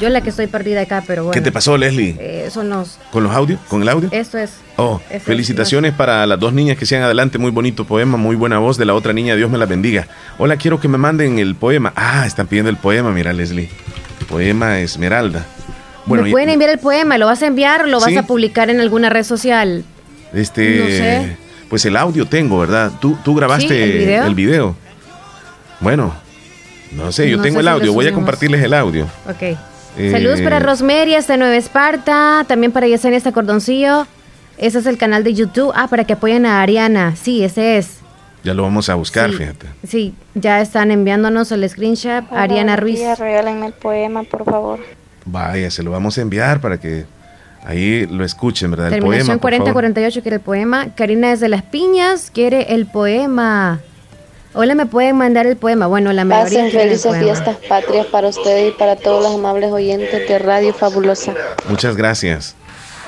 Yo 0.00 0.08
la 0.08 0.22
que 0.22 0.30
estoy 0.30 0.48
perdida 0.48 0.80
acá, 0.80 1.04
pero 1.06 1.22
bueno. 1.22 1.32
¿Qué 1.34 1.40
te 1.40 1.52
pasó, 1.52 1.76
Leslie? 1.76 2.16
Eh, 2.18 2.44
Eso 2.48 2.64
nos... 2.64 2.98
¿Con 3.12 3.22
los 3.22 3.32
audios? 3.32 3.60
¿Con 3.68 3.80
el 3.82 3.88
audio? 3.88 4.08
Esto 4.10 4.38
es... 4.38 4.54
Oh, 4.76 5.00
Eso 5.06 5.14
es 5.18 5.22
felicitaciones 5.22 5.92
para 5.92 6.26
las 6.26 6.40
dos 6.40 6.52
niñas 6.52 6.76
que 6.76 6.84
sigan 6.84 7.04
adelante. 7.04 7.38
Muy 7.38 7.52
bonito 7.52 7.84
poema, 7.84 8.16
muy 8.16 8.34
buena 8.34 8.58
voz 8.58 8.76
de 8.76 8.86
la 8.86 8.94
otra 8.94 9.12
niña. 9.12 9.36
Dios 9.36 9.48
me 9.52 9.56
la 9.56 9.66
bendiga. 9.66 10.08
Hola, 10.36 10.56
quiero 10.56 10.80
que 10.80 10.88
me 10.88 10.98
manden 10.98 11.38
el 11.38 11.54
poema. 11.54 11.92
Ah, 11.94 12.26
están 12.26 12.48
pidiendo 12.48 12.70
el 12.70 12.76
poema, 12.76 13.10
mira, 13.12 13.32
Leslie. 13.32 13.68
Poema 14.28 14.80
Esmeralda. 14.80 15.46
Bueno, 16.06 16.24
¿Me 16.24 16.30
pueden 16.32 16.48
enviar 16.50 16.70
el 16.70 16.78
poema? 16.78 17.16
¿Lo 17.16 17.26
vas 17.26 17.42
a 17.42 17.46
enviar 17.46 17.82
o 17.84 17.86
lo 17.86 18.00
vas 18.00 18.16
a 18.16 18.24
publicar 18.24 18.70
en 18.70 18.80
alguna 18.80 19.10
red 19.10 19.22
social? 19.24 19.84
este. 20.32 20.78
no 20.80 20.86
sé. 20.86 21.36
Pues 21.70 21.84
el 21.86 21.96
audio 21.96 22.26
tengo, 22.26 22.58
¿verdad? 22.58 22.92
¿Tú, 23.00 23.16
tú 23.24 23.34
grabaste 23.34 23.68
Sí, 23.68 23.74
¿el 23.82 23.92
video? 23.98 24.26
el 24.26 24.34
video? 24.34 24.76
Bueno, 25.84 26.12
no 26.92 27.12
sé, 27.12 27.30
yo 27.30 27.36
No 27.36 27.42
tengo 27.44 27.54
sé 27.56 27.60
el 27.60 27.66
si 27.66 27.70
audio. 27.72 27.92
Voy 27.92 28.06
a 28.08 28.12
compartirles 28.12 28.62
el 28.62 28.74
audio. 28.74 29.04
Ok. 29.28 29.56
Eh, 29.96 30.10
Saludos 30.10 30.40
para 30.40 30.58
Rosemary 30.58 31.14
hasta 31.14 31.36
Nueva 31.36 31.54
Esparta, 31.56 32.44
también 32.48 32.72
para 32.72 32.88
Yesenia 32.88 33.18
hasta 33.18 33.30
Cordoncillo. 33.30 34.06
Ese 34.58 34.78
es 34.80 34.86
el 34.86 34.98
canal 34.98 35.22
de 35.22 35.34
YouTube. 35.34 35.72
Ah, 35.76 35.86
para 35.88 36.02
que 36.04 36.14
apoyen 36.14 36.46
a 36.46 36.60
Ariana. 36.62 37.14
Sí, 37.14 37.44
ese 37.44 37.76
es. 37.78 37.98
Ya 38.42 38.54
lo 38.54 38.62
vamos 38.64 38.88
a 38.88 38.94
buscar, 38.94 39.30
Sí. 39.30 39.36
fíjate. 39.36 39.66
Sí, 39.86 40.14
ya 40.34 40.60
están 40.60 40.90
enviándonos 40.90 41.50
el 41.52 41.68
screenshot. 41.68 42.24
Hola, 42.30 42.42
Ariana 42.42 42.76
Ruiz. 42.76 42.98
días, 42.98 43.18
regálenme 43.18 43.66
el 43.66 43.72
poema, 43.72 44.22
por 44.24 44.44
favor. 44.44 44.80
Vaya, 45.24 45.70
se 45.70 45.82
lo 45.82 45.90
vamos 45.92 46.18
a 46.18 46.22
enviar 46.22 46.60
para 46.60 46.78
que 46.78 47.06
ahí 47.64 48.06
lo 48.06 48.24
escuchen, 48.24 48.70
¿verdad? 48.70 48.88
El 48.88 48.94
Terminación 48.94 49.38
poema, 49.38 49.40
por 49.40 49.50
favor. 49.52 49.72
4048 49.72 50.22
quiere 50.22 50.36
el 50.36 50.42
poema. 50.42 50.88
Karina 50.94 51.30
desde 51.30 51.48
Las 51.48 51.62
Piñas 51.62 52.30
quiere 52.32 52.74
el 52.74 52.86
poema. 52.86 53.80
Hola, 54.56 54.76
¿me 54.76 54.86
pueden 54.86 55.16
mandar 55.16 55.48
el 55.48 55.56
poema? 55.56 55.88
Bueno, 55.88 56.12
la 56.12 56.24
mayoría 56.24 56.60
Pasen 56.60 56.80
felices 56.80 57.16
fiestas 57.18 57.56
patrias 57.68 58.06
para 58.06 58.28
ustedes 58.28 58.72
y 58.72 58.78
para 58.78 58.94
todos 58.94 59.20
los 59.20 59.34
amables 59.34 59.72
oyentes 59.72 60.28
de 60.28 60.38
Radio 60.38 60.72
Fabulosa. 60.72 61.34
Muchas 61.68 61.96
gracias. 61.96 62.54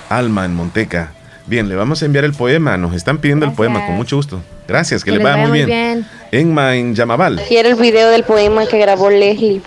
Alma 0.08 0.44
en 0.44 0.56
Monteca. 0.56 1.12
Bien, 1.46 1.68
le 1.68 1.76
vamos 1.76 2.02
a 2.02 2.06
enviar 2.06 2.24
el 2.24 2.32
poema. 2.32 2.76
Nos 2.76 2.96
están 2.96 3.18
pidiendo 3.18 3.46
el 3.46 3.52
poema 3.52 3.86
con 3.86 3.94
mucho 3.94 4.16
gusto. 4.16 4.42
Gracias, 4.66 5.04
que, 5.04 5.12
les 5.12 5.22
vaya 5.22 5.46
muy 5.46 5.64
bien. 5.64 6.04
Enma 6.32 6.74
en 6.74 6.96
Yamabal. 6.96 7.40
Quiero 7.46 7.68
el 7.68 7.76
video 7.76 8.10
del 8.10 8.24
poema 8.24 8.66
que 8.66 8.78
grabó 8.80 9.08
Leslie. 9.08 9.62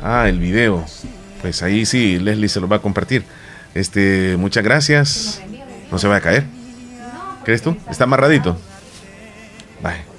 Ah, 0.00 0.28
el 0.28 0.38
video. 0.38 0.84
Pues 1.42 1.60
ahí 1.64 1.86
sí, 1.86 2.20
Leslie 2.20 2.48
se 2.48 2.60
lo 2.60 2.68
va 2.68 2.76
a 2.76 2.80
compartir. 2.80 3.24
Este, 3.74 4.36
muchas 4.38 4.62
gracias. 4.62 5.42
No 5.90 5.98
se 5.98 6.06
va 6.06 6.16
a 6.16 6.20
caer. 6.20 6.44
¿Crees 7.44 7.62
tú? 7.62 7.76
Está 7.90 8.04
amarradito. 8.04 8.56
Vale. 9.82 10.15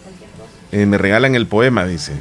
Eh, 0.71 0.85
me 0.85 0.97
regalan 0.97 1.35
el 1.35 1.47
poema, 1.47 1.85
dice. 1.85 2.13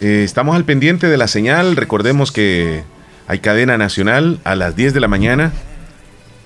Eh, 0.00 0.22
estamos 0.24 0.56
al 0.56 0.64
pendiente 0.64 1.08
de 1.08 1.16
la 1.16 1.28
señal. 1.28 1.76
Recordemos 1.76 2.32
que 2.32 2.82
hay 3.26 3.38
cadena 3.40 3.76
nacional 3.76 4.40
a 4.44 4.54
las 4.54 4.76
10 4.76 4.94
de 4.94 5.00
la 5.00 5.08
mañana. 5.08 5.52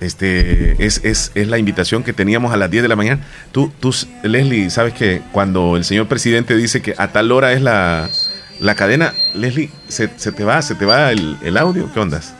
Este 0.01 0.85
es, 0.85 1.01
es, 1.05 1.31
es, 1.35 1.47
la 1.47 1.57
invitación 1.57 2.03
que 2.03 2.11
teníamos 2.11 2.53
a 2.53 2.57
las 2.57 2.69
10 2.69 2.83
de 2.83 2.89
la 2.89 2.97
mañana. 2.97 3.21
Tú, 3.53 3.71
tú, 3.79 3.95
Leslie, 4.23 4.69
sabes 4.69 4.93
que 4.93 5.21
cuando 5.31 5.77
el 5.77 5.85
señor 5.85 6.07
presidente 6.07 6.55
dice 6.55 6.81
que 6.81 6.93
a 6.97 7.13
tal 7.13 7.31
hora 7.31 7.53
es 7.53 7.61
la, 7.61 8.09
la 8.59 8.75
cadena, 8.75 9.13
Leslie, 9.33 9.71
se, 9.87 10.09
se, 10.17 10.33
te 10.33 10.43
va, 10.43 10.61
se 10.61 10.75
te 10.75 10.85
va 10.85 11.11
el, 11.11 11.37
el 11.43 11.55
audio. 11.55 11.89
¿Qué 11.93 11.99
ondas? 12.01 12.35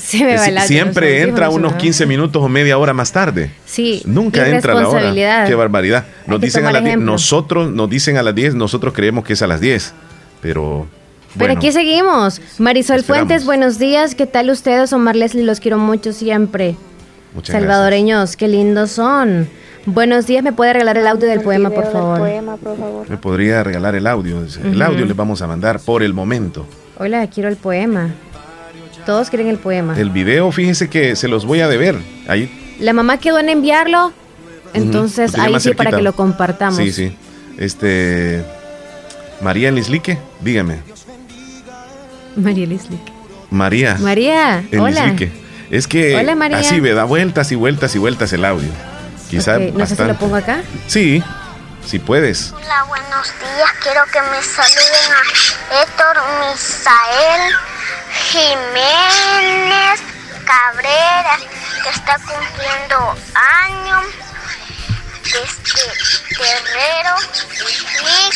Se 0.00 0.24
me 0.24 0.36
va 0.36 0.46
el 0.46 0.58
audio, 0.58 0.68
Siempre 0.68 1.22
entra 1.22 1.50
unos 1.50 1.74
15 1.74 2.06
minutos 2.06 2.42
o 2.42 2.48
media 2.48 2.78
hora 2.78 2.92
más 2.92 3.12
tarde. 3.12 3.50
Sí. 3.66 4.02
Nunca 4.04 4.48
entra 4.48 4.74
la 4.74 4.88
hora. 4.88 5.46
Qué 5.46 5.54
barbaridad. 5.54 6.04
Nos 6.26 6.40
dicen 6.40 6.66
a 6.66 6.72
las 6.72 6.84
10, 6.84 6.98
nosotros 6.98 7.70
nos 7.70 7.88
dicen 7.88 8.16
a 8.16 8.22
las 8.22 8.34
10, 8.34 8.54
nosotros 8.54 8.94
creemos 8.94 9.24
que 9.24 9.34
es 9.34 9.42
a 9.42 9.46
las 9.46 9.60
10. 9.60 9.92
Pero 10.40 10.86
pero 11.38 11.52
aquí 11.52 11.70
seguimos. 11.70 12.40
Marisol 12.58 13.02
Fuentes, 13.04 13.44
buenos 13.44 13.78
días. 13.78 14.14
¿Qué 14.14 14.26
tal 14.26 14.50
ustedes? 14.50 14.92
Omar 14.92 15.14
Leslie, 15.16 15.44
los 15.44 15.60
quiero 15.60 15.78
mucho 15.78 16.12
siempre. 16.12 16.76
Muchas 17.34 17.54
Salvadoreños, 17.54 18.36
qué 18.36 18.48
lindos 18.48 18.90
son. 18.90 19.48
Buenos 19.86 20.26
días, 20.26 20.42
¿me 20.42 20.52
puede 20.52 20.72
regalar 20.72 20.98
el 20.98 21.06
audio 21.06 21.28
del 21.28 21.40
poema, 21.40 21.70
por 21.70 21.90
favor? 21.90 22.18
Poema, 22.18 22.56
por 22.56 22.76
favor? 22.76 23.08
Me 23.08 23.16
podría 23.16 23.62
regalar 23.62 23.94
el 23.94 24.06
audio. 24.06 24.42
El 24.62 24.82
audio 24.82 25.06
les 25.06 25.16
vamos 25.16 25.40
a 25.40 25.46
mandar 25.46 25.80
por 25.80 26.02
el 26.02 26.12
momento. 26.12 26.66
Hola, 26.98 27.26
quiero 27.28 27.48
el 27.48 27.56
poema. 27.56 28.10
Todos 29.06 29.30
quieren 29.30 29.48
el 29.48 29.58
poema. 29.58 29.98
El 29.98 30.10
video, 30.10 30.50
fíjese 30.52 30.88
que 30.88 31.16
se 31.16 31.28
los 31.28 31.44
voy 31.46 31.60
a 31.60 31.68
deber. 31.68 31.96
Ahí. 32.28 32.76
La 32.78 32.92
mamá 32.92 33.18
quedó 33.18 33.38
en 33.38 33.48
enviarlo. 33.48 34.12
Entonces, 34.72 35.36
ahí 35.38 35.58
sí 35.60 35.74
para 35.74 35.90
que 35.90 36.02
lo 36.02 36.12
compartamos. 36.14 36.76
Sí, 36.76 36.92
sí. 36.92 37.16
Este. 37.58 38.44
María 39.40 39.70
Lislique, 39.70 40.18
dígame. 40.40 40.78
María 42.36 42.66
Lislique. 42.66 43.12
María. 43.50 43.96
María, 43.98 44.64
hola. 44.78 45.14
Es 45.70 45.86
que 45.86 46.16
Hola, 46.16 46.34
María. 46.34 46.58
así 46.58 46.80
me 46.80 46.92
da 46.92 47.04
vueltas 47.04 47.50
y 47.52 47.54
vueltas 47.54 47.94
y 47.94 47.98
vueltas 47.98 48.32
el 48.32 48.44
audio. 48.44 48.68
Quizá 49.28 49.56
Ok, 49.56 49.74
No 49.74 49.86
sé 49.86 49.96
si 49.96 50.02
lo 50.04 50.14
pongo 50.14 50.36
acá. 50.36 50.62
Sí, 50.88 51.22
si 51.86 51.98
puedes. 51.98 52.52
Hola, 52.52 52.84
buenos 52.88 53.26
días. 53.38 53.70
Quiero 53.82 54.00
que 54.12 54.20
me 54.30 54.42
saluden 54.42 55.12
a 55.12 55.82
Héctor 55.82 56.16
Misael 56.40 57.52
Jiménez 58.30 60.00
Cabrera, 60.44 61.38
que 61.82 61.90
está 61.90 62.18
cumpliendo 62.18 63.16
año. 63.34 64.00
Desde 65.24 65.84
Guerrero 66.36 67.14
y 68.02 68.30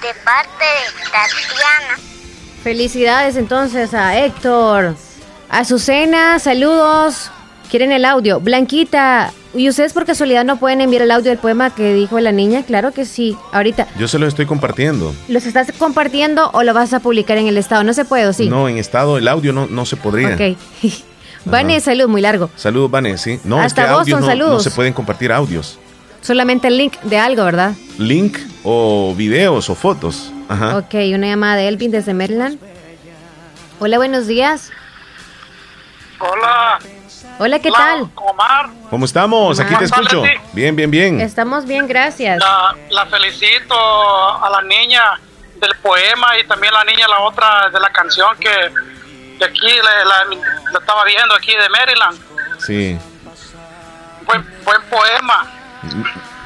de 0.00 0.14
parte 0.24 0.64
de 0.64 1.10
Tatiana. 1.10 1.98
Felicidades 2.62 3.36
entonces 3.36 3.92
a 3.92 4.16
Héctor. 4.16 4.96
Azucena, 5.50 6.38
saludos. 6.38 7.30
¿Quieren 7.70 7.92
el 7.92 8.04
audio? 8.04 8.40
Blanquita, 8.40 9.32
¿y 9.54 9.68
ustedes 9.68 9.92
por 9.92 10.04
casualidad 10.04 10.44
no 10.44 10.56
pueden 10.56 10.80
enviar 10.80 11.02
el 11.02 11.10
audio 11.12 11.30
del 11.30 11.38
poema 11.38 11.72
que 11.72 11.94
dijo 11.94 12.18
la 12.18 12.32
niña? 12.32 12.64
Claro 12.64 12.90
que 12.90 13.04
sí. 13.04 13.36
Ahorita, 13.52 13.86
Yo 13.96 14.08
se 14.08 14.18
lo 14.18 14.26
estoy 14.26 14.44
compartiendo. 14.44 15.14
¿los 15.28 15.46
estás 15.46 15.70
compartiendo 15.78 16.50
o 16.52 16.64
lo 16.64 16.74
vas 16.74 16.92
a 16.94 16.98
publicar 16.98 17.38
en 17.38 17.46
el 17.46 17.56
estado? 17.56 17.84
No 17.84 17.92
se 17.94 18.04
puede, 18.04 18.26
¿o 18.26 18.32
sí? 18.32 18.48
No, 18.48 18.68
en 18.68 18.76
estado 18.76 19.18
el 19.18 19.28
audio 19.28 19.52
no, 19.52 19.68
no 19.68 19.86
se 19.86 19.96
podría. 19.96 20.34
Ok. 20.34 20.56
Vane, 21.44 21.80
salud, 21.80 22.08
muy 22.08 22.20
largo. 22.20 22.50
Saludos, 22.56 22.90
Vané, 22.90 23.16
sí. 23.16 23.38
No, 23.44 23.60
Hasta 23.60 23.82
es 23.82 23.88
que 23.88 23.94
Boston, 23.94 24.20
no, 24.20 24.26
saludos. 24.26 24.52
no 24.52 24.60
se 24.60 24.70
pueden 24.72 24.92
compartir 24.92 25.32
audios. 25.32 25.78
Solamente 26.22 26.66
el 26.66 26.76
link 26.76 26.98
de 27.02 27.18
algo, 27.18 27.44
¿verdad? 27.44 27.72
Link 27.98 28.36
o 28.64 29.14
videos 29.16 29.70
o 29.70 29.76
fotos. 29.76 30.32
Ajá. 30.48 30.76
Ok, 30.76 30.94
una 31.14 31.28
llamada 31.28 31.54
de 31.56 31.68
Elvin 31.68 31.92
desde 31.92 32.14
Maryland. 32.14 32.58
Hola, 33.78 33.96
buenos 33.96 34.26
días. 34.26 34.70
Hola. 36.18 36.78
Hola, 37.42 37.58
¿qué 37.58 37.70
tal? 37.70 38.06
Omar. 38.16 38.66
¿Cómo 38.90 39.06
estamos? 39.06 39.58
Aquí 39.58 39.70
te 39.70 39.74
¿Cómo 39.76 39.84
estás, 39.86 40.00
escucho. 40.00 40.22
Bien, 40.52 40.76
bien, 40.76 40.90
bien. 40.90 41.20
Estamos 41.22 41.64
bien, 41.64 41.88
gracias. 41.88 42.38
La, 42.38 42.76
la 42.90 43.06
felicito 43.06 43.74
a 44.44 44.50
la 44.50 44.60
niña 44.60 45.02
del 45.58 45.74
poema 45.82 46.38
y 46.38 46.46
también 46.46 46.74
la 46.74 46.84
niña, 46.84 47.08
la 47.08 47.20
otra 47.20 47.70
de 47.72 47.80
la 47.80 47.88
canción 47.90 48.36
que 48.38 48.50
de 48.50 49.44
aquí 49.46 49.68
la, 49.82 50.04
la- 50.04 50.36
la 50.70 50.78
estaba 50.80 51.02
viendo 51.04 51.34
aquí 51.34 51.52
de 51.56 51.68
Maryland. 51.70 52.18
Sí. 52.58 52.98
Buen, 54.26 54.46
buen 54.62 54.82
poema. 54.90 55.46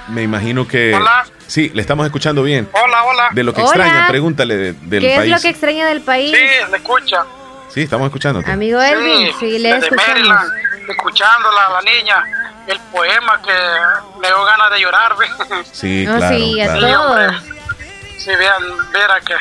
Me 0.07 0.23
imagino 0.23 0.69
que. 0.69 0.95
Hola. 0.95 1.25
Sí, 1.49 1.71
le 1.75 1.81
estamos 1.83 2.07
escuchando 2.07 2.45
bien. 2.45 2.69
Hola, 2.73 3.03
hola. 3.03 3.29
De 3.33 3.43
lo 3.43 3.53
que 3.53 3.63
Hola. 3.63 3.71
extraña, 3.71 4.07
pregúntale 4.07 4.57
de- 4.57 4.73
del 4.75 5.01
¿Qué 5.03 5.17
país. 5.17 5.33
es 5.35 5.39
lo 5.39 5.43
que 5.43 5.49
extraña 5.49 5.87
del 5.89 6.03
país? 6.03 6.31
Sí, 6.31 6.71
le 6.71 6.77
escucha. 6.77 7.25
Sí, 7.69 7.83
estamos 7.83 8.07
escuchándote. 8.07 8.49
Amigo 8.53 8.81
Elvin, 8.81 9.33
sí, 9.41 9.59
le 9.59 9.73
desde 9.75 9.87
escuchamos. 9.89 10.07
Maryland, 10.09 10.53
escuchándola 10.93 11.67
a 11.67 11.71
la 11.71 11.81
niña. 11.83 12.23
El 12.67 12.79
poema 12.93 13.41
que 13.43 13.53
me 14.21 14.27
dio 14.29 14.45
ganas 14.45 14.71
de 14.71 14.81
llorar. 14.81 15.17
ve. 15.17 15.27
Sí, 15.73 16.05
No, 16.07 16.17
claro. 16.17 16.37
sí, 16.37 16.61
a 16.61 16.75
claro. 16.77 17.03
todos. 17.03 17.43
Sí, 18.19 18.31
vean, 18.37 18.91
verá 18.93 19.21
que 19.21 19.35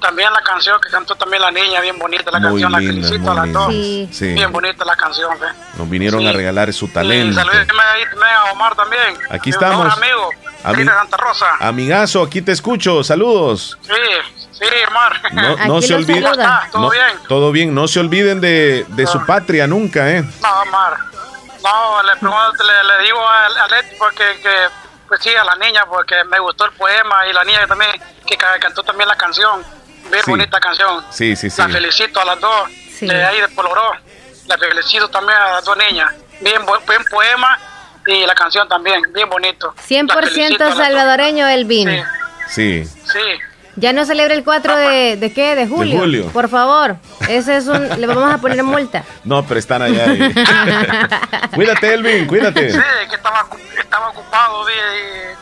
también 0.00 0.32
la 0.32 0.40
canción 0.42 0.80
que 0.80 0.88
cantó 0.90 1.14
también 1.16 1.42
la 1.42 1.50
niña, 1.50 1.80
bien 1.80 1.98
bonita 1.98 2.30
la 2.30 2.38
Muy 2.40 2.48
canción, 2.62 2.72
la 2.72 2.78
linda, 2.78 2.94
felicito 3.08 3.18
muy 3.20 3.30
a 3.30 3.34
las 3.34 3.44
linda. 3.44 3.60
dos. 3.60 3.70
Sí. 3.72 4.08
Sí. 4.12 4.26
Bien 4.34 4.52
bonita 4.52 4.84
la 4.84 4.96
canción. 4.96 5.38
Nos 5.76 5.90
vinieron 5.90 6.26
a 6.26 6.32
regalar 6.32 6.72
su 6.72 6.88
talento. 6.88 7.40
a 7.40 8.52
Omar 8.52 8.74
también. 8.74 9.18
Aquí 9.30 9.50
estamos. 9.50 9.92
amigo, 9.96 10.30
Ami- 10.64 10.84
de 10.84 10.90
Santa 10.92 11.16
Rosa. 11.16 11.46
Amigazo, 11.60 12.22
aquí 12.22 12.42
te 12.42 12.52
escucho. 12.52 13.02
Saludos. 13.04 13.78
Sí, 13.82 13.92
sí, 14.52 14.64
Omar. 14.88 15.20
No, 15.32 15.56
no 15.66 15.82
se 15.82 15.94
olviden. 15.94 16.24
¿Todo 16.72 16.80
no, 16.82 16.90
bien? 16.90 17.06
todo 17.28 17.52
bien. 17.52 17.74
No 17.74 17.88
se 17.88 18.00
olviden 18.00 18.40
de, 18.40 18.84
de 18.88 19.06
su 19.06 19.24
patria 19.26 19.66
nunca, 19.66 20.10
¿eh? 20.10 20.22
No, 20.42 20.60
Omar. 20.62 20.96
No, 21.62 22.02
le, 22.02 22.12
pregunto, 22.20 22.64
le, 22.64 22.84
le 22.98 23.04
digo 23.04 23.18
a, 23.28 23.46
a 23.46 23.68
Leti 23.68 23.96
porque 23.98 24.24
que, 24.42 24.54
pues 25.08 25.20
sí, 25.22 25.30
a 25.34 25.44
la 25.44 25.56
niña 25.56 25.84
porque 25.88 26.14
me 26.30 26.38
gustó 26.38 26.64
el 26.66 26.72
poema 26.72 27.26
y 27.28 27.32
la 27.32 27.44
niña 27.44 27.66
también 27.66 27.90
que 28.26 28.36
ca- 28.36 28.58
cantó 28.60 28.82
también 28.82 29.08
la 29.08 29.16
canción. 29.16 29.62
Bien 30.10 30.22
Sí. 30.24 30.30
bonita 30.30 30.58
canción. 30.60 31.04
Sí, 31.10 31.36
sí, 31.36 31.50
sí. 31.50 31.60
La 31.60 31.68
felicito 31.68 32.20
a 32.20 32.24
las 32.24 32.40
dos. 32.40 32.68
De 33.00 33.24
ahí 33.24 33.40
de 33.40 33.48
Poloró. 33.48 33.92
La 34.46 34.56
felicito 34.58 35.08
también 35.08 35.38
a 35.38 35.52
las 35.54 35.64
dos 35.64 35.76
niñas. 35.76 36.12
Bien 36.40 36.64
buen, 36.64 36.84
buen 36.86 37.02
poema 37.04 37.58
y 38.06 38.24
la 38.26 38.34
canción 38.34 38.66
también. 38.68 39.02
Bien 39.12 39.28
bonito. 39.28 39.74
La 39.76 39.82
100% 39.82 40.14
felicito 40.14 40.64
a 40.64 40.68
las 40.68 40.76
dos. 40.76 40.84
salvadoreño, 40.86 41.46
Elvin. 41.48 42.02
Sí. 42.48 42.84
Sí. 42.84 43.20
Ya 43.76 43.92
no 43.92 44.04
celebra 44.04 44.34
el 44.34 44.42
4 44.42 44.76
de, 44.76 45.16
de 45.18 45.32
qué? 45.32 45.54
De 45.54 45.68
julio. 45.68 46.00
julio. 46.00 46.26
Por 46.32 46.48
favor. 46.48 46.96
Ese 47.28 47.58
es 47.58 47.66
un. 47.68 48.00
Le 48.00 48.06
vamos 48.08 48.32
a 48.32 48.38
poner 48.38 48.60
multa. 48.64 49.04
No, 49.22 49.44
pero 49.46 49.60
están 49.60 49.82
allá. 49.82 50.04
ahí. 50.10 50.34
cuídate, 51.54 51.94
Elvin, 51.94 52.26
cuídate. 52.26 52.72
Sí, 52.72 52.78
que 53.08 53.14
estaba, 53.14 53.46
estaba 53.78 54.08
ocupado 54.08 54.64
vi, 54.64 54.72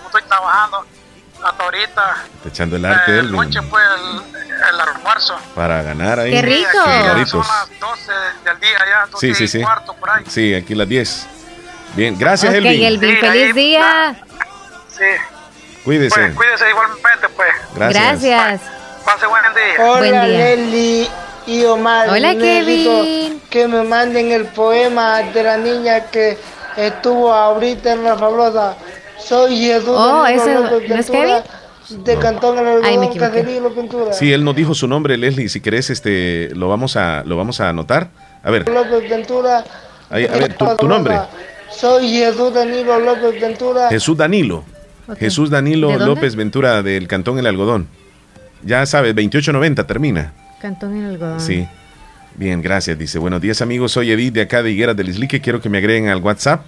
estoy 0.06 0.22
trabajando 0.28 0.84
hasta 1.48 1.64
ahorita. 1.64 2.16
Está 2.36 2.48
echando 2.48 2.76
el 2.76 2.84
arte, 2.84 3.12
el 3.12 3.18
Elvin, 3.18 3.32
noche 3.36 3.62
fue 3.62 3.80
el, 3.82 4.44
el 4.74 4.80
almuerzo. 4.80 5.36
para 5.54 5.82
ganar 5.82 6.18
ahí. 6.20 6.30
¡Qué 6.32 6.42
rico! 6.42 6.68
sus 6.72 6.82
Son 6.82 7.02
dolaritos. 7.02 7.46
las 7.48 7.80
12 7.80 8.12
del 8.44 8.60
día 8.60 8.78
ya, 8.88 9.06
12 9.10 9.26
Sí, 9.26 9.34
sí, 9.34 9.44
y 9.44 9.48
sí. 9.48 9.60
cuarto 9.62 9.94
por 9.94 10.10
ahí. 10.10 10.24
Sí, 10.28 10.54
aquí 10.54 10.74
las 10.74 10.88
10. 10.88 11.26
Bien, 11.94 12.18
gracias, 12.18 12.50
ok, 12.52 12.56
Elvin. 12.58 12.82
Elvin, 12.84 13.10
Sí, 13.14 13.16
feliz 13.20 13.42
ahí, 13.46 13.52
día. 13.52 14.16
Sí, 14.88 15.04
Cuídese. 15.84 16.14
pues 16.20 16.34
cuídese 16.34 16.70
igualmente, 16.70 17.28
pues. 17.36 17.48
Gracias. 17.74 18.22
Gracias. 18.22 18.60
Pase 19.04 19.26
buen 19.26 19.42
día. 19.54 19.84
Hola 19.84 19.98
Buen 19.98 20.10
día. 20.12 20.38
Leslie 20.56 21.10
y 21.46 21.64
Omar. 21.64 22.08
Hola, 22.10 22.32
Kevin. 22.34 23.40
Que 23.48 23.68
me 23.68 23.84
manden 23.84 24.32
el 24.32 24.46
poema 24.46 25.18
de 25.22 25.42
la 25.44 25.56
niña 25.56 26.06
que 26.06 26.36
estuvo 26.76 27.32
ahorita 27.32 27.92
en 27.92 28.02
la 28.04 28.16
fabulosa. 28.18 28.74
Soy 29.18 29.56
Jesús. 29.56 29.88
Oh, 29.90 30.26
ese- 30.26 30.54
López 30.54 30.88
¿no 30.88 30.96
es 30.96 31.10
Ventura, 31.10 31.44
De 32.04 32.16
Cantón 32.18 32.58
el 32.58 32.84
Ay, 32.84 32.98
me 32.98 33.08
Pintura. 33.08 34.12
Sí, 34.12 34.32
él 34.32 34.44
nos 34.44 34.56
dijo 34.56 34.74
su 34.74 34.88
nombre, 34.88 35.16
Leslie. 35.16 35.48
Si 35.48 35.60
querés, 35.60 35.90
este, 35.90 36.50
lo 36.54 36.68
vamos 36.68 36.96
a, 36.96 37.22
lo 37.24 37.36
vamos 37.36 37.60
a 37.60 37.68
anotar. 37.68 38.08
A 38.42 38.50
ver, 38.50 38.68
López 38.68 39.08
Ventura. 39.08 39.64
ahí, 40.10 40.26
a 40.26 40.36
ver, 40.36 40.54
tu, 40.54 40.66
tu 40.76 40.88
nombre. 40.88 41.18
Soy 41.70 42.08
Jesús 42.08 42.54
Danilo 42.54 42.98
López 42.98 43.40
Ventura. 43.40 43.88
Jesús 43.88 44.16
Danilo. 44.16 44.64
Ok. 45.08 45.18
Jesús 45.18 45.50
Danilo. 45.50 45.96
López 45.98 46.34
Ventura 46.34 46.82
del 46.82 47.06
Cantón 47.06 47.38
El 47.38 47.46
Algodón. 47.46 47.88
Ya 48.62 48.84
sabes, 48.86 49.14
2890 49.14 49.86
termina. 49.86 50.32
Cantón 50.60 50.96
en 50.96 51.04
algodón. 51.04 51.40
Sí. 51.40 51.66
Bien, 52.34 52.60
gracias. 52.62 52.98
Dice, 52.98 53.18
buenos 53.18 53.40
días 53.40 53.62
amigos, 53.62 53.92
soy 53.92 54.10
Edith 54.10 54.34
de 54.34 54.42
acá 54.42 54.62
de 54.62 54.70
Higueras 54.70 54.96
del 54.96 55.08
Islique. 55.08 55.40
Quiero 55.40 55.60
que 55.60 55.68
me 55.68 55.78
agreguen 55.78 56.08
al 56.08 56.20
WhatsApp. 56.22 56.64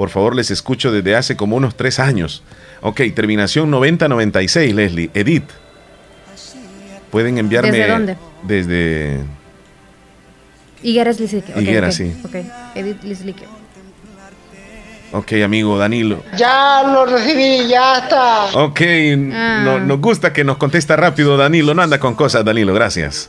Por 0.00 0.08
favor, 0.08 0.34
les 0.34 0.50
escucho 0.50 0.90
desde 0.90 1.14
hace 1.14 1.36
como 1.36 1.56
unos 1.56 1.74
tres 1.76 1.98
años. 2.00 2.42
Ok, 2.80 3.02
terminación 3.14 3.70
9096, 3.70 4.74
Leslie. 4.74 5.10
Edith. 5.12 5.44
pueden 7.10 7.36
enviarme. 7.36 7.70
¿Desde 7.70 7.86
dónde? 7.92 8.16
Desde 8.42 9.20
Higueras 10.82 11.20
Lislique. 11.20 11.52
Okay, 11.52 11.62
Higuera, 11.62 11.88
ok, 11.88 11.92
sí. 11.92 12.16
Ok, 12.24 12.34
Edith 12.76 13.02
Lislique. 13.02 13.44
Ok, 15.12 15.32
amigo 15.44 15.76
Danilo. 15.76 16.22
Ya 16.34 16.82
lo 16.82 17.04
recibí, 17.04 17.68
ya 17.68 17.98
está. 17.98 18.44
Ok, 18.54 18.80
Ah. 19.34 19.60
no- 19.66 19.80
nos 19.80 20.00
gusta 20.00 20.32
que 20.32 20.44
nos 20.44 20.56
contesta 20.56 20.96
rápido 20.96 21.36
Danilo. 21.36 21.74
No 21.74 21.82
anda 21.82 22.00
con 22.00 22.14
cosas, 22.14 22.42
Danilo, 22.42 22.72
gracias. 22.72 23.28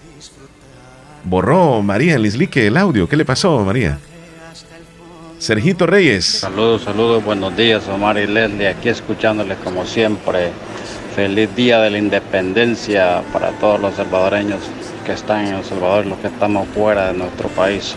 Borró 1.26 1.82
María 1.82 2.18
Lislique 2.18 2.66
el 2.68 2.78
audio. 2.78 3.10
¿Qué 3.10 3.18
le 3.18 3.26
pasó, 3.26 3.60
María? 3.66 4.00
Sergito 5.42 5.88
Reyes. 5.88 6.26
Saludos, 6.26 6.84
saludos, 6.84 7.26
buenos 7.26 7.58
días, 7.58 7.88
Omar 7.88 8.16
y 8.20 8.28
Leslie, 8.28 8.68
aquí 8.68 8.90
escuchándoles 8.90 9.58
como 9.64 9.88
siempre. 9.88 10.52
Feliz 11.16 11.50
día 11.56 11.82
de 11.82 11.90
la 11.90 11.98
independencia 11.98 13.24
para 13.34 13.50
todos 13.54 13.82
los 13.82 13.96
salvadoreños 13.96 14.60
que 15.04 15.14
están 15.14 15.48
en 15.48 15.56
El 15.56 15.64
Salvador 15.64 16.06
y 16.06 16.10
los 16.10 16.20
que 16.20 16.28
estamos 16.28 16.68
fuera 16.68 17.08
de 17.08 17.18
nuestro 17.18 17.50
país. 17.50 17.96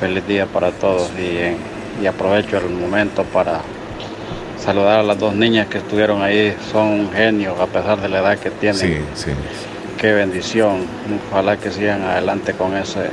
Feliz 0.00 0.26
día 0.26 0.46
para 0.46 0.70
todos 0.70 1.10
y, 1.18 2.02
y 2.02 2.06
aprovecho 2.06 2.56
el 2.56 2.70
momento 2.70 3.24
para 3.24 3.60
saludar 4.58 5.00
a 5.00 5.02
las 5.02 5.18
dos 5.18 5.34
niñas 5.34 5.66
que 5.66 5.76
estuvieron 5.76 6.22
ahí. 6.22 6.56
Son 6.72 7.12
genios 7.12 7.60
a 7.60 7.66
pesar 7.66 8.00
de 8.00 8.08
la 8.08 8.20
edad 8.20 8.38
que 8.38 8.50
tienen. 8.52 8.80
Sí, 8.80 8.96
sí. 9.14 9.32
Qué 9.98 10.14
bendición. 10.14 10.86
Ojalá 11.30 11.58
que 11.58 11.70
sigan 11.70 12.00
adelante 12.04 12.54
con 12.54 12.74
ese 12.74 13.10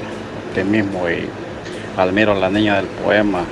optimismo 0.48 1.10
y 1.10 1.28
admiro 1.98 2.32
a 2.32 2.36
la 2.36 2.50
niña 2.50 2.78
del 2.78 2.86
poema. 2.86 3.44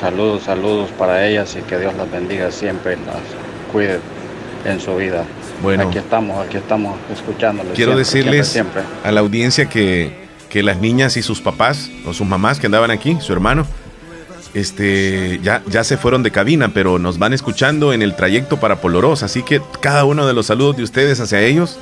Saludos, 0.00 0.44
saludos 0.44 0.90
para 0.98 1.26
ellas 1.26 1.56
y 1.56 1.62
que 1.62 1.78
Dios 1.78 1.94
las 1.94 2.10
bendiga 2.10 2.50
siempre 2.50 2.94
y 2.94 3.06
las 3.06 3.16
cuide 3.72 4.00
en 4.64 4.80
su 4.80 4.96
vida. 4.96 5.24
Bueno. 5.62 5.88
aquí 5.88 5.98
estamos, 5.98 6.46
aquí 6.46 6.56
estamos 6.56 6.96
escuchándoles. 7.12 7.74
Quiero 7.74 7.92
siempre, 7.92 8.04
decirles 8.04 8.48
siempre, 8.48 8.82
siempre. 8.82 9.08
a 9.08 9.12
la 9.12 9.20
audiencia 9.20 9.66
que, 9.66 10.28
que 10.48 10.62
las 10.62 10.78
niñas 10.78 11.16
y 11.16 11.22
sus 11.22 11.40
papás 11.40 11.90
o 12.06 12.14
sus 12.14 12.26
mamás 12.26 12.60
que 12.60 12.66
andaban 12.66 12.90
aquí, 12.90 13.18
su 13.20 13.32
hermano, 13.32 13.66
este, 14.54 15.40
ya, 15.42 15.62
ya 15.66 15.84
se 15.84 15.96
fueron 15.96 16.22
de 16.22 16.30
cabina, 16.30 16.68
pero 16.72 16.98
nos 16.98 17.18
van 17.18 17.32
escuchando 17.32 17.92
en 17.92 18.02
el 18.02 18.14
trayecto 18.14 18.58
para 18.58 18.76
Poloros. 18.76 19.22
Así 19.22 19.42
que 19.42 19.60
cada 19.80 20.04
uno 20.04 20.26
de 20.26 20.32
los 20.32 20.46
saludos 20.46 20.76
de 20.76 20.84
ustedes 20.84 21.20
hacia 21.20 21.40
ellos 21.40 21.78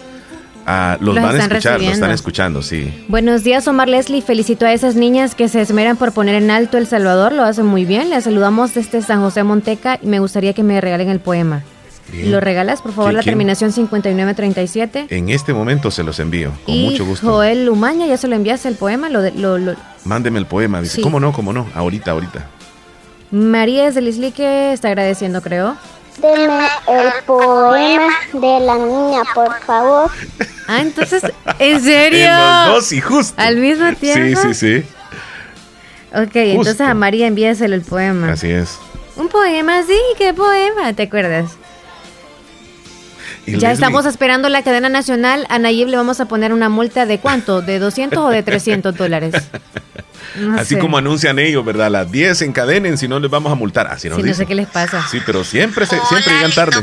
ah, 0.66 0.96
los, 1.00 1.14
Los 1.14 1.24
van 1.24 1.34
a 1.36 1.38
escuchar, 1.38 1.48
los 1.48 1.62
están 1.64 1.78
recibiendo. 1.80 2.06
escuchando, 2.14 2.62
sí. 2.62 3.04
Buenos 3.08 3.42
días, 3.44 3.66
Omar 3.68 3.88
Leslie. 3.88 4.20
Felicito 4.22 4.66
a 4.66 4.72
esas 4.72 4.94
niñas 4.96 5.34
que 5.34 5.48
se 5.48 5.60
esmeran 5.60 5.96
por 5.96 6.12
poner 6.12 6.34
en 6.34 6.50
alto 6.50 6.76
El 6.78 6.86
Salvador. 6.86 7.32
Lo 7.32 7.44
hacen 7.44 7.66
muy 7.66 7.84
bien. 7.84 8.10
Les 8.10 8.24
saludamos 8.24 8.74
desde 8.74 9.00
San 9.02 9.20
José 9.20 9.42
Monteca 9.44 9.98
y 10.02 10.06
me 10.06 10.18
gustaría 10.18 10.52
que 10.52 10.62
me 10.62 10.80
regalen 10.80 11.08
el 11.08 11.20
poema. 11.20 11.62
Bien. 12.12 12.30
¿Lo 12.30 12.40
regalas, 12.40 12.82
por 12.82 12.92
favor? 12.92 13.06
¿Quién- 13.10 13.16
La 13.16 13.22
quién? 13.22 13.32
terminación 13.32 13.72
5937. 13.72 15.06
En 15.10 15.28
este 15.30 15.52
momento 15.52 15.90
se 15.90 16.04
los 16.04 16.20
envío, 16.20 16.52
con 16.64 16.74
y 16.74 16.84
mucho 16.90 17.04
gusto. 17.04 17.26
Joel 17.26 17.66
Lumaña, 17.66 18.06
¿ya 18.06 18.16
se 18.16 18.28
lo 18.28 18.36
enviaste 18.36 18.68
el 18.68 18.76
poema? 18.76 19.08
Lo, 19.08 19.22
de- 19.22 19.32
lo- 19.32 19.58
lo- 19.58 19.74
Mándeme 20.04 20.38
el 20.38 20.46
poema, 20.46 20.80
dice. 20.80 20.96
Sí. 20.96 21.02
¿Cómo 21.02 21.18
no? 21.18 21.32
¿Cómo 21.32 21.52
no? 21.52 21.66
Ahorita, 21.74 22.12
ahorita. 22.12 22.46
María 23.32 23.86
desde 23.86 24.00
Lislique 24.02 24.72
está 24.72 24.86
agradeciendo, 24.88 25.42
creo. 25.42 25.76
Deme 26.20 26.66
el 26.88 27.12
poema 27.26 28.12
de 28.32 28.60
la 28.60 28.76
niña, 28.76 29.22
por 29.34 29.60
favor. 29.62 30.10
Ah, 30.68 30.80
entonces, 30.80 31.22
¿en 31.58 31.80
serio? 31.82 32.26
En 32.26 32.36
los 32.36 32.74
dos 32.74 32.92
y 32.92 33.00
justo. 33.00 33.34
¿Al 33.40 33.56
mismo 33.56 33.88
Sí, 33.90 33.96
tiempo? 33.96 34.40
sí, 34.42 34.54
sí. 34.54 34.84
Ok, 36.14 36.30
entonces 36.34 36.80
a 36.80 36.94
María 36.94 37.26
envíaselo 37.26 37.74
el 37.74 37.82
poema. 37.82 38.32
Así 38.32 38.50
es. 38.50 38.78
Un 39.16 39.28
poema, 39.28 39.82
sí, 39.82 39.98
¿qué 40.16 40.32
poema? 40.34 40.92
¿Te 40.94 41.04
acuerdas? 41.04 41.52
Ya 43.46 43.52
Leslie, 43.52 43.72
estamos 43.72 44.06
esperando 44.06 44.48
la 44.48 44.62
cadena 44.62 44.88
nacional. 44.88 45.46
A 45.50 45.58
Nayib 45.58 45.88
le 45.88 45.96
vamos 45.96 46.20
a 46.20 46.26
poner 46.26 46.52
una 46.52 46.68
multa 46.68 47.06
de 47.06 47.18
cuánto? 47.20 47.62
¿De 47.62 47.78
200 47.78 48.18
o 48.18 48.28
de 48.28 48.42
300 48.42 48.94
dólares? 48.96 49.34
No 50.34 50.58
Así 50.60 50.74
sé. 50.74 50.80
como 50.80 50.98
anuncian 50.98 51.38
ellos, 51.38 51.64
¿verdad? 51.64 51.90
Las 51.90 52.10
10 52.12 52.42
encadenen, 52.42 52.98
si 52.98 53.08
no 53.08 53.18
les 53.20 53.30
vamos 53.30 53.50
a 53.50 53.54
multar. 53.54 53.86
Así 53.86 54.08
nos 54.10 54.16
Sí, 54.16 54.22
no 54.22 54.26
dicen. 54.28 54.44
sé 54.44 54.46
qué 54.46 54.54
les 54.54 54.66
pasa. 54.66 55.06
Sí, 55.10 55.22
pero 55.24 55.44
siempre, 55.44 55.86
se- 55.86 55.98
siempre 55.98 56.30
llegan 56.34 56.52
tarde. 56.52 56.76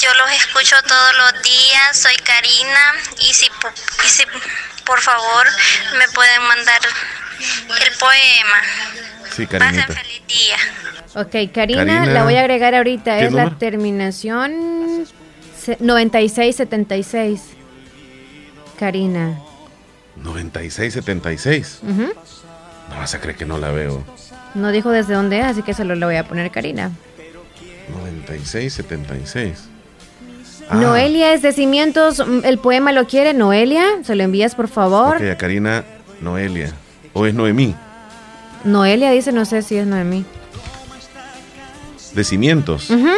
Yo 0.00 0.14
los 0.14 0.30
escucho 0.32 0.76
todos 0.86 1.12
los 1.16 1.42
días, 1.42 1.98
soy 1.98 2.14
Karina 2.24 2.92
y 3.20 3.32
si, 3.34 3.48
po- 3.60 3.72
y 4.04 4.08
si 4.08 4.22
por 4.84 5.00
favor 5.00 5.46
me 5.98 6.06
pueden 6.14 6.42
mandar 6.42 6.78
el 7.84 7.92
poema. 7.98 8.60
Sí. 9.36 9.46
Feliz 9.46 10.22
día. 10.28 11.20
Ok, 11.22 11.52
Karina, 11.52 11.84
Karina. 11.84 12.06
la 12.06 12.24
voy 12.24 12.34
a 12.36 12.40
agregar 12.40 12.74
ahorita. 12.74 13.18
¿Qué 13.18 13.26
Es 13.26 13.32
la 13.32 13.50
terminación 13.58 15.04
se- 15.58 15.76
9676. 15.80 17.40
Karina. 18.78 19.38
9676. 20.16 21.80
Ujú. 21.82 22.02
No 22.90 22.96
vas 22.96 23.14
a 23.14 23.20
creer 23.20 23.36
que 23.36 23.44
no 23.46 23.58
la 23.58 23.70
veo. 23.70 24.02
No 24.54 24.70
dijo 24.72 24.90
desde 24.90 25.14
dónde 25.14 25.40
es, 25.40 25.46
así 25.46 25.62
que 25.62 25.74
se 25.74 25.84
lo 25.84 25.94
le 25.94 26.04
voy 26.06 26.16
a 26.16 26.24
poner 26.24 26.50
Karina. 26.50 26.90
9676. 27.88 29.68
Ah, 30.68 30.76
Noelia 30.76 31.34
es 31.34 31.42
de 31.42 31.52
Cimientos. 31.52 32.22
¿El 32.44 32.58
poema 32.58 32.92
lo 32.92 33.06
quiere? 33.06 33.34
Noelia, 33.34 33.84
se 34.04 34.14
lo 34.14 34.22
envías 34.22 34.54
por 34.54 34.68
favor. 34.68 35.16
Ok, 35.16 35.22
a 35.30 35.36
Karina 35.36 35.84
Noelia. 36.20 36.72
¿O 37.12 37.26
es 37.26 37.34
Noemí? 37.34 37.74
Noelia 38.64 39.10
dice, 39.10 39.32
no 39.32 39.44
sé 39.44 39.62
si 39.62 39.76
es 39.76 39.86
Noemí. 39.86 40.24
De 42.14 42.24
Cimientos. 42.24 42.90
Ujú. 42.90 43.08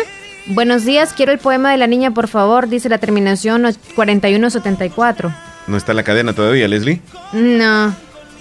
Buenos 0.49 0.85
días, 0.85 1.13
quiero 1.13 1.33
el 1.33 1.39
poema 1.39 1.73
de 1.73 1.77
la 1.77 1.87
niña, 1.87 2.13
por 2.13 2.29
favor, 2.29 2.69
dice 2.69 2.89
la 2.89 2.99
terminación 2.99 3.65
och- 3.65 3.77
4174. 3.95 5.33
¿No 5.67 5.77
está 5.77 5.93
en 5.93 5.97
la 5.97 6.03
cadena 6.05 6.33
todavía, 6.33 6.69
Leslie? 6.69 7.01
No, 7.33 7.95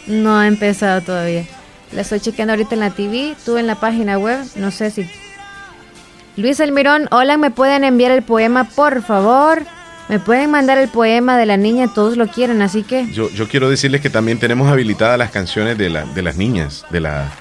no 0.07 0.37
ha 0.37 0.47
empezado 0.47 1.01
todavía. 1.01 1.45
La 1.91 2.01
estoy 2.01 2.19
chequeando 2.19 2.53
ahorita 2.53 2.75
en 2.75 2.81
la 2.81 2.91
TV, 2.91 3.35
tú 3.45 3.57
en 3.57 3.67
la 3.67 3.75
página 3.75 4.17
web, 4.17 4.39
no 4.55 4.71
sé 4.71 4.91
si... 4.91 5.09
Luis 6.37 6.59
Almirón, 6.59 7.07
hola, 7.11 7.37
¿me 7.37 7.49
pueden 7.49 7.83
enviar 7.83 8.11
el 8.11 8.21
poema, 8.21 8.65
por 8.65 9.01
favor? 9.03 9.63
¿Me 10.07 10.19
pueden 10.19 10.51
mandar 10.51 10.77
el 10.77 10.87
poema 10.89 11.37
de 11.37 11.45
la 11.47 11.57
niña? 11.57 11.87
Todos 11.93 12.15
lo 12.15 12.27
quieren, 12.27 12.61
así 12.61 12.83
que... 12.83 13.07
Yo, 13.11 13.29
yo 13.31 13.47
quiero 13.47 13.69
decirles 13.69 14.01
que 14.01 14.09
también 14.11 14.37
tenemos 14.39 14.71
habilitadas 14.71 15.17
las 15.17 15.31
canciones 15.31 15.77
de, 15.79 15.89
la, 15.89 16.05
de 16.05 16.21
las 16.21 16.37
niñas, 16.37 16.85
de 16.91 16.99
la 17.01 17.31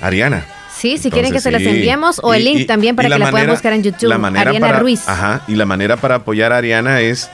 Ariana. 0.00 0.46
Sí, 0.74 0.96
si 0.98 1.10
quieren 1.10 1.32
que 1.32 1.40
se 1.40 1.50
las 1.50 1.62
enviemos 1.62 2.20
o 2.22 2.32
el 2.34 2.44
link 2.44 2.60
y- 2.60 2.64
también 2.64 2.96
para 2.96 3.06
que 3.08 3.10
la, 3.10 3.16
puedan 3.16 3.32
manera- 3.34 3.52
buscar 3.52 3.72
en 3.74 3.82
YouTube. 3.82 4.08
La 4.08 4.18
manera 4.18 4.50
Ariana 4.50 4.66
para, 4.66 4.78
Ruiz. 4.80 5.06
Ajá, 5.06 5.42
y 5.46 5.54
la 5.54 5.66
manera 5.66 5.96
para 5.98 6.16
apoyar 6.16 6.52
a 6.52 6.56
Ariana 6.56 7.00
es 7.00 7.30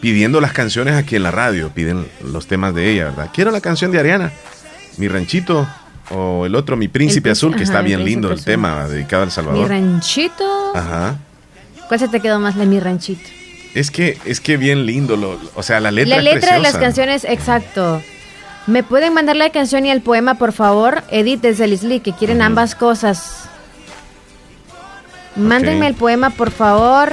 pidiendo 0.00 0.40
las 0.40 0.52
canciones 0.52 0.94
aquí 0.96 1.16
en 1.16 1.22
la 1.22 1.30
radio, 1.30 1.70
piden 1.70 2.06
los 2.24 2.46
temas 2.46 2.74
de 2.74 2.90
ella, 2.90 3.04
¿verdad? 3.06 3.30
Quiero 3.32 3.50
la 3.50 3.60
canción 3.60 3.90
de 3.92 4.00
Ariana, 4.00 4.32
Mi 4.96 5.06
Ranchito, 5.08 5.66
o 6.10 6.46
el 6.46 6.54
otro, 6.56 6.76
Mi 6.76 6.88
Príncipe 6.88 7.30
Azul, 7.30 7.52
que 7.52 7.62
ajá, 7.62 7.64
está 7.64 7.80
bien 7.82 8.04
lindo 8.04 8.30
el 8.32 8.42
tema 8.42 8.88
dedicado 8.88 9.22
al 9.22 9.28
Mi 9.28 9.32
Salvador. 9.32 9.68
ranchito. 9.68 10.72
Ajá. 10.74 11.16
¿Cuál 11.88 12.00
se 12.00 12.08
te 12.08 12.20
quedó 12.20 12.40
más? 12.40 12.56
La 12.56 12.64
mi 12.64 12.80
ranchito. 12.80 13.28
Es 13.74 13.90
que, 13.90 14.18
es 14.24 14.40
que 14.40 14.56
bien 14.56 14.86
lindo, 14.86 15.16
lo, 15.16 15.38
o 15.54 15.62
sea, 15.62 15.80
la 15.80 15.90
letra 15.90 16.22
La 16.22 16.30
es 16.30 16.34
letra 16.34 16.54
de 16.54 16.60
las 16.60 16.76
canciones, 16.76 17.24
exacto. 17.24 18.00
¿Me 18.66 18.82
pueden 18.82 19.12
mandar 19.12 19.36
la 19.36 19.50
canción 19.50 19.84
y 19.84 19.90
el 19.90 20.00
poema, 20.00 20.34
por 20.34 20.52
favor? 20.52 21.02
Edith 21.10 21.40
desde 21.40 21.66
Lisli, 21.66 22.00
que 22.00 22.12
quieren 22.12 22.40
ambas 22.40 22.74
cosas. 22.74 23.48
Mándenme 25.36 25.88
el 25.88 25.94
poema, 25.94 26.30
por 26.30 26.50
favor. 26.50 27.12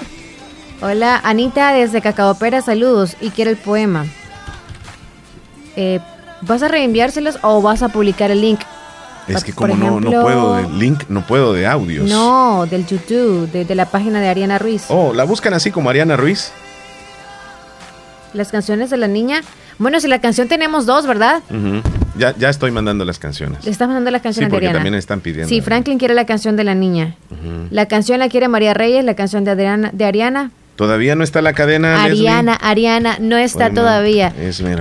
Hola, 0.81 1.19
Anita 1.23 1.73
desde 1.73 2.01
Cacaopera, 2.01 2.61
saludos. 2.61 3.17
Y 3.19 3.31
quiero 3.31 3.51
el 3.51 3.57
poema. 3.57 4.05
Eh, 5.75 5.99
¿Vas 6.41 6.63
a 6.63 6.67
reenviárselos 6.67 7.39
o 7.41 7.61
vas 7.61 7.83
a 7.83 7.89
publicar 7.89 8.31
el 8.31 8.41
link? 8.41 8.61
Es 9.27 9.43
que 9.43 9.53
como 9.53 9.75
no, 9.75 9.99
no 9.99 10.09
puedo 10.23 10.55
de 10.55 10.69
link, 10.69 11.03
no 11.09 11.25
puedo 11.25 11.53
de 11.53 11.65
audios. 11.67 12.09
No, 12.09 12.65
del 12.69 12.85
YouTube, 12.85 13.49
de, 13.51 13.65
de 13.65 13.75
la 13.75 13.85
página 13.85 14.19
de 14.19 14.27
Ariana 14.29 14.57
Ruiz. 14.59 14.85
Oh, 14.89 15.13
la 15.13 15.23
buscan 15.23 15.53
así 15.53 15.71
como 15.71 15.89
Ariana 15.89 16.17
Ruiz. 16.17 16.51
Las 18.33 18.49
canciones 18.49 18.89
de 18.89 18.97
la 18.97 19.07
niña. 19.07 19.41
Bueno, 19.77 19.99
si 19.99 20.07
la 20.07 20.19
canción 20.21 20.47
tenemos 20.47 20.85
dos, 20.85 21.05
¿verdad? 21.05 21.41
Ya, 22.17 22.35
ya 22.37 22.49
estoy 22.49 22.71
mandando 22.71 23.03
las 23.03 23.19
canciones. 23.19 23.63
Le 23.65 23.71
estás 23.71 23.87
mandando 23.87 24.11
las 24.11 24.21
Sí, 24.21 24.23
canciones 24.23 24.49
de 24.49 24.51
porque 24.53 24.65
Ariana. 24.67 24.79
también 24.79 24.95
están 24.95 25.21
pidiendo. 25.21 25.49
Sí, 25.49 25.61
Franklin 25.61 25.97
quiere 25.97 26.13
la 26.13 26.25
canción 26.25 26.55
de 26.55 26.63
la 26.63 26.75
niña. 26.75 27.15
La 27.71 27.87
canción 27.87 28.19
la 28.19 28.29
quiere 28.29 28.47
María 28.47 28.73
Reyes, 28.73 29.03
la 29.03 29.15
canción 29.15 29.43
de 29.43 29.51
Adriana. 29.51 29.89
De 29.93 30.05
Ariana. 30.05 30.51
Todavía 30.75 31.15
no 31.15 31.23
está 31.23 31.41
la 31.41 31.53
cadena. 31.53 32.03
Ariana, 32.03 32.53
Ariana, 32.55 33.17
no 33.19 33.37
está 33.37 33.65
Bueno, 33.65 33.81
todavía. 33.81 34.33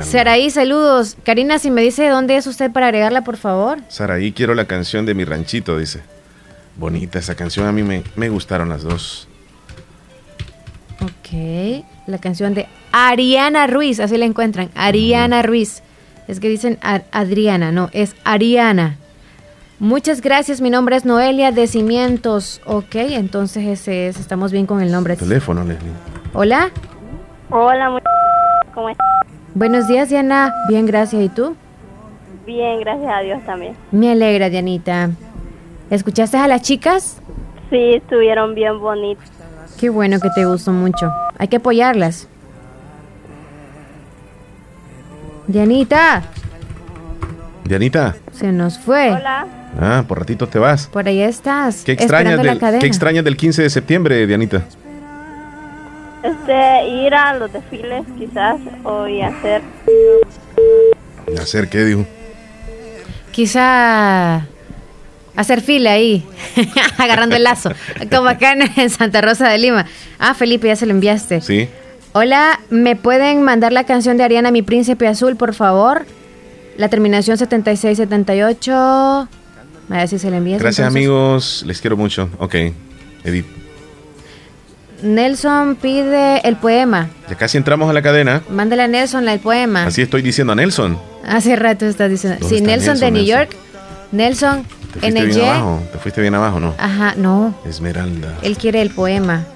Saraí, 0.02 0.50
saludos. 0.50 1.16
Karina, 1.24 1.58
si 1.58 1.70
me 1.70 1.82
dice 1.82 2.08
dónde 2.08 2.36
es 2.36 2.46
usted 2.46 2.70
para 2.70 2.86
agregarla, 2.86 3.22
por 3.22 3.36
favor. 3.36 3.78
Saraí, 3.88 4.32
quiero 4.32 4.54
la 4.54 4.64
canción 4.64 5.04
de 5.04 5.14
mi 5.14 5.24
ranchito, 5.24 5.76
dice. 5.76 6.00
Bonita 6.76 7.18
esa 7.18 7.34
canción, 7.34 7.66
a 7.66 7.72
mí 7.72 7.82
me, 7.82 8.02
me 8.16 8.28
gustaron 8.28 8.68
las 8.68 8.82
dos. 8.82 9.28
Ok. 11.02 11.84
La 12.06 12.18
canción 12.18 12.54
de 12.54 12.66
Ariana 12.92 13.66
Ruiz, 13.66 14.00
así 14.00 14.16
la 14.16 14.24
encuentran. 14.24 14.70
Ariana 14.74 15.42
Ruiz. 15.42 15.82
Es 16.28 16.38
que 16.40 16.48
dicen 16.48 16.78
Adriana, 17.10 17.72
no, 17.72 17.90
es 17.92 18.14
Ariana. 18.24 18.96
Muchas 19.80 20.20
gracias, 20.20 20.60
mi 20.60 20.68
nombre 20.68 20.94
es 20.94 21.06
Noelia 21.06 21.52
de 21.52 21.66
Cimientos. 21.66 22.60
Ok, 22.66 22.96
entonces 22.96 23.66
ese 23.66 24.08
es, 24.08 24.20
estamos 24.20 24.52
bien 24.52 24.66
con 24.66 24.82
el 24.82 24.92
nombre. 24.92 25.16
Teléfono, 25.16 25.64
Leslie. 25.64 25.90
Hola. 26.34 26.70
Hola, 27.48 27.88
muy... 27.88 28.02
¿cómo 28.74 28.90
estás? 28.90 29.06
Buenos 29.54 29.88
días, 29.88 30.10
Diana. 30.10 30.54
Bien, 30.68 30.84
gracias. 30.84 31.22
¿Y 31.22 31.30
tú? 31.30 31.56
Bien, 32.44 32.78
gracias 32.80 33.10
a 33.10 33.20
Dios 33.20 33.42
también. 33.46 33.74
Me 33.90 34.12
alegra, 34.12 34.50
Dianita. 34.50 35.12
¿Escuchaste 35.88 36.36
a 36.36 36.46
las 36.46 36.60
chicas? 36.60 37.16
Sí, 37.70 37.94
estuvieron 37.94 38.54
bien 38.54 38.78
bonitas. 38.80 39.30
Qué 39.78 39.88
bueno 39.88 40.20
que 40.20 40.28
te 40.34 40.44
gustó 40.44 40.72
mucho. 40.72 41.10
Hay 41.38 41.48
que 41.48 41.56
apoyarlas. 41.56 42.28
Dianita, 45.46 46.22
Dianita. 47.64 48.14
se 48.30 48.52
nos 48.52 48.78
fue. 48.78 49.12
Hola. 49.12 49.46
Ah, 49.78 50.04
por 50.06 50.18
ratito 50.18 50.48
te 50.48 50.58
vas. 50.58 50.86
Por 50.88 51.06
ahí 51.06 51.20
estás. 51.22 51.82
¿Qué 51.84 51.92
extrañas, 51.92 52.42
del. 52.42 52.58
¿Qué 52.78 52.86
extrañas 52.86 53.24
del 53.24 53.36
15 53.36 53.62
de 53.62 53.70
septiembre, 53.70 54.26
Dianita? 54.26 54.64
Este, 56.22 56.88
ir 56.88 57.14
a 57.14 57.34
los 57.34 57.52
desfiles 57.52 58.04
quizás 58.18 58.56
o 58.84 59.08
y 59.08 59.22
hacer 59.22 59.62
¿Hacer 61.40 61.68
qué, 61.68 61.84
dijo? 61.84 62.04
Quizá 63.32 64.46
hacer 65.36 65.60
fila 65.62 65.92
ahí, 65.92 66.26
agarrando 66.98 67.36
el 67.36 67.44
lazo, 67.44 67.70
como 68.10 68.28
acá 68.28 68.52
en, 68.52 68.62
en 68.76 68.90
Santa 68.90 69.22
Rosa 69.22 69.48
de 69.48 69.58
Lima. 69.58 69.86
Ah, 70.18 70.34
Felipe, 70.34 70.66
ya 70.66 70.76
se 70.76 70.84
lo 70.86 70.92
enviaste. 70.92 71.40
Sí. 71.40 71.68
Hola, 72.12 72.58
¿me 72.70 72.96
pueden 72.96 73.42
mandar 73.42 73.72
la 73.72 73.84
canción 73.84 74.16
de 74.16 74.24
Ariana, 74.24 74.50
Mi 74.50 74.62
Príncipe 74.62 75.06
Azul, 75.06 75.36
por 75.36 75.54
favor? 75.54 76.04
La 76.76 76.88
terminación 76.88 77.38
7678. 77.38 79.28
A 79.90 79.96
ver 79.98 80.08
si 80.08 80.18
se 80.18 80.30
la 80.30 80.36
envías. 80.36 80.60
Gracias, 80.60 80.86
entonces. 80.86 80.96
amigos. 81.08 81.62
Les 81.66 81.80
quiero 81.80 81.96
mucho. 81.96 82.28
Ok, 82.38 82.54
Edith. 83.24 83.46
Nelson 85.02 85.76
pide 85.76 86.46
el 86.46 86.56
poema. 86.56 87.08
Ya 87.28 87.34
casi 87.36 87.56
entramos 87.56 87.88
a 87.88 87.92
la 87.92 88.02
cadena. 88.02 88.42
Mándale 88.50 88.82
a 88.82 88.88
Nelson 88.88 89.28
el 89.28 89.40
poema. 89.40 89.84
Así 89.86 90.02
estoy 90.02 90.20
diciendo 90.22 90.52
a 90.52 90.56
Nelson. 90.56 90.98
Hace 91.26 91.56
rato 91.56 91.86
estás 91.86 92.10
diciendo. 92.10 92.38
¿Dónde 92.40 92.56
Sí, 92.56 92.62
está 92.62 92.76
Nelson, 92.76 93.00
de 93.00 93.10
New 93.10 93.22
Nelson? 93.22 93.38
York. 93.40 93.56
Nelson, 94.12 94.64
Te 95.00 95.06
en 95.06 95.12
fuiste 95.14 95.18
el 95.20 95.26
bien 95.28 95.38
Y. 95.38 95.48
abajo. 95.48 95.82
Te 95.92 95.98
fuiste 95.98 96.20
bien 96.20 96.34
abajo, 96.34 96.60
¿no? 96.60 96.74
Ajá, 96.78 97.14
no. 97.16 97.54
Esmeralda. 97.64 98.36
Él 98.42 98.58
quiere 98.58 98.82
el 98.82 98.90
poema. 98.90 99.46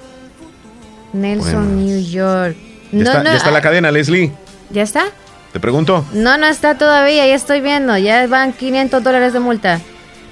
Nelson, 1.12 1.52
Poemas. 1.52 1.68
New 1.68 2.02
York. 2.02 2.56
Ya, 2.92 2.98
No, 2.98 3.04
está, 3.04 3.18
no, 3.22 3.30
ya 3.30 3.36
está 3.36 3.50
la 3.50 3.58
ah, 3.58 3.62
cadena, 3.62 3.90
Leslie. 3.90 4.32
¿Ya 4.70 4.82
está? 4.82 5.04
Te 5.52 5.60
pregunto. 5.60 6.04
No, 6.12 6.38
no 6.38 6.46
está 6.46 6.78
todavía, 6.78 7.26
ya 7.26 7.34
estoy 7.34 7.60
viendo. 7.60 7.96
Ya 7.98 8.26
van 8.28 8.52
500 8.52 9.02
dólares 9.02 9.32
de 9.32 9.40
multa. 9.40 9.80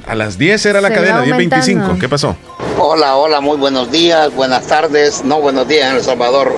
A 0.07 0.15
las 0.15 0.37
10 0.37 0.67
era 0.67 0.81
la 0.81 0.89
Se 0.89 0.95
cadena, 0.95 1.17
va 1.19 1.25
10.25. 1.25 1.33
aumentando. 1.33 1.99
¿Qué 2.01 2.09
pasó? 2.09 2.37
Hola, 2.79 3.17
hola, 3.17 3.41
muy 3.41 3.57
buenos 3.57 3.91
días, 3.91 4.35
buenas 4.35 4.67
tardes, 4.67 5.23
no 5.25 5.41
buenos 5.41 5.69
días 5.69 5.91
en 5.91 5.97
El 5.97 6.03
Salvador. 6.03 6.57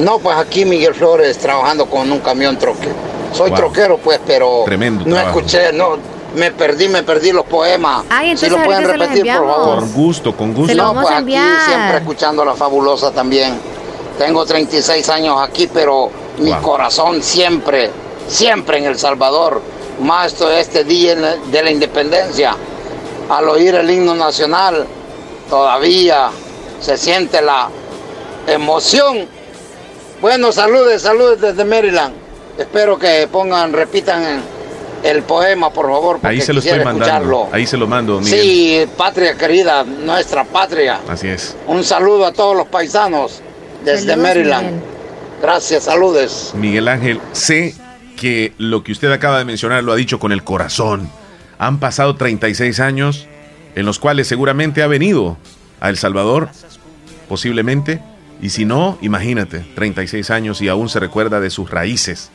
No, 0.00 0.18
pues 0.18 0.36
aquí 0.38 0.64
Miguel 0.64 0.94
Flores 0.94 1.36
trabajando 1.38 1.86
con 1.86 2.10
un 2.10 2.20
camión 2.20 2.56
troque. 2.58 2.88
Soy 3.34 3.50
Wow. 3.50 3.58
troquero, 3.58 3.98
pues, 3.98 4.18
pero 4.26 4.62
Tremendo 4.64 5.04
no 5.04 5.14
trabajo. 5.16 5.38
escuché, 5.40 5.72
no, 5.72 5.98
me 6.34 6.50
perdí, 6.52 6.88
me 6.88 7.02
perdí 7.02 7.32
los 7.32 7.44
poemas. 7.44 8.04
Ay, 8.08 8.28
si 8.36 8.46
entonces 8.46 8.50
lo 8.50 8.64
pueden 8.64 8.84
ahorita 8.86 8.92
se 8.92 8.98
los 8.98 9.08
repetir, 9.08 9.36
por 9.36 9.46
favor. 9.50 9.78
Con 9.80 9.92
gusto, 9.92 10.36
con 10.36 10.54
gusto. 10.54 10.74
No, 10.74 10.82
vamos 10.84 11.02
pues 11.02 11.14
a 11.14 11.18
aquí 11.18 11.36
siempre 11.66 11.96
escuchando 11.98 12.44
la 12.44 12.54
fabulosa 12.54 13.10
también. 13.10 13.58
Tengo 14.18 14.44
36 14.46 15.08
años 15.10 15.36
aquí, 15.42 15.68
pero 15.72 16.10
mi 16.38 16.50
Wow. 16.52 16.62
corazón 16.62 17.22
siempre, 17.22 17.90
siempre 18.28 18.78
en 18.78 18.84
El 18.86 18.98
Salvador. 18.98 19.60
Más 20.00 20.32
esto- 20.32 20.50
este 20.50 20.84
día 20.84 21.14
de 21.16 21.62
la 21.62 21.70
independencia. 21.70 22.56
Al 23.28 23.48
oír 23.48 23.74
el 23.74 23.90
himno 23.90 24.14
nacional, 24.14 24.86
todavía 25.50 26.30
se 26.80 26.96
siente 26.96 27.42
la 27.42 27.68
emoción. 28.46 29.26
Bueno, 30.20 30.52
saludes, 30.52 31.02
saludes 31.02 31.40
desde 31.40 31.64
Maryland. 31.64 32.14
Espero 32.58 32.98
que 32.98 33.28
pongan, 33.30 33.72
repitan 33.72 34.42
el 35.02 35.22
poema, 35.22 35.70
por 35.70 35.86
favor, 35.86 36.12
porque 36.20 36.26
Ahí 36.26 36.40
se 36.40 36.52
lo 36.52 36.58
estoy 36.58 36.78
mandando. 36.78 37.04
escucharlo. 37.04 37.48
Ahí 37.52 37.66
se 37.66 37.76
lo 37.76 37.86
mando, 37.86 38.20
Miguel. 38.20 38.40
Sí, 38.40 38.86
patria 38.96 39.34
querida, 39.36 39.84
nuestra 39.84 40.44
patria. 40.44 41.00
Así 41.08 41.28
es. 41.28 41.54
Un 41.68 41.84
saludo 41.84 42.26
a 42.26 42.32
todos 42.32 42.56
los 42.56 42.66
paisanos 42.66 43.40
desde 43.84 44.08
Saludos, 44.08 44.18
Maryland. 44.22 44.66
Miguel. 44.66 44.82
Gracias, 45.40 45.84
saludes. 45.84 46.50
Miguel 46.54 46.88
Ángel, 46.88 47.20
sé 47.32 47.74
que 48.16 48.52
lo 48.58 48.82
que 48.82 48.90
usted 48.90 49.12
acaba 49.12 49.38
de 49.38 49.44
mencionar 49.44 49.84
lo 49.84 49.92
ha 49.92 49.96
dicho 49.96 50.18
con 50.18 50.32
el 50.32 50.42
corazón. 50.42 51.08
Han 51.58 51.78
pasado 51.80 52.14
36 52.16 52.80
años 52.80 53.26
en 53.74 53.84
los 53.86 53.98
cuales 53.98 54.26
seguramente 54.28 54.82
ha 54.82 54.86
venido 54.86 55.36
a 55.80 55.88
El 55.88 55.96
Salvador, 55.96 56.48
posiblemente. 57.28 58.00
Y 58.40 58.50
si 58.50 58.64
no, 58.64 58.98
imagínate, 59.00 59.64
36 59.74 60.30
años 60.30 60.62
y 60.62 60.68
aún 60.68 60.88
se 60.88 61.00
recuerda 61.00 61.40
de 61.40 61.50
sus 61.50 61.70
raíces. 61.70 62.30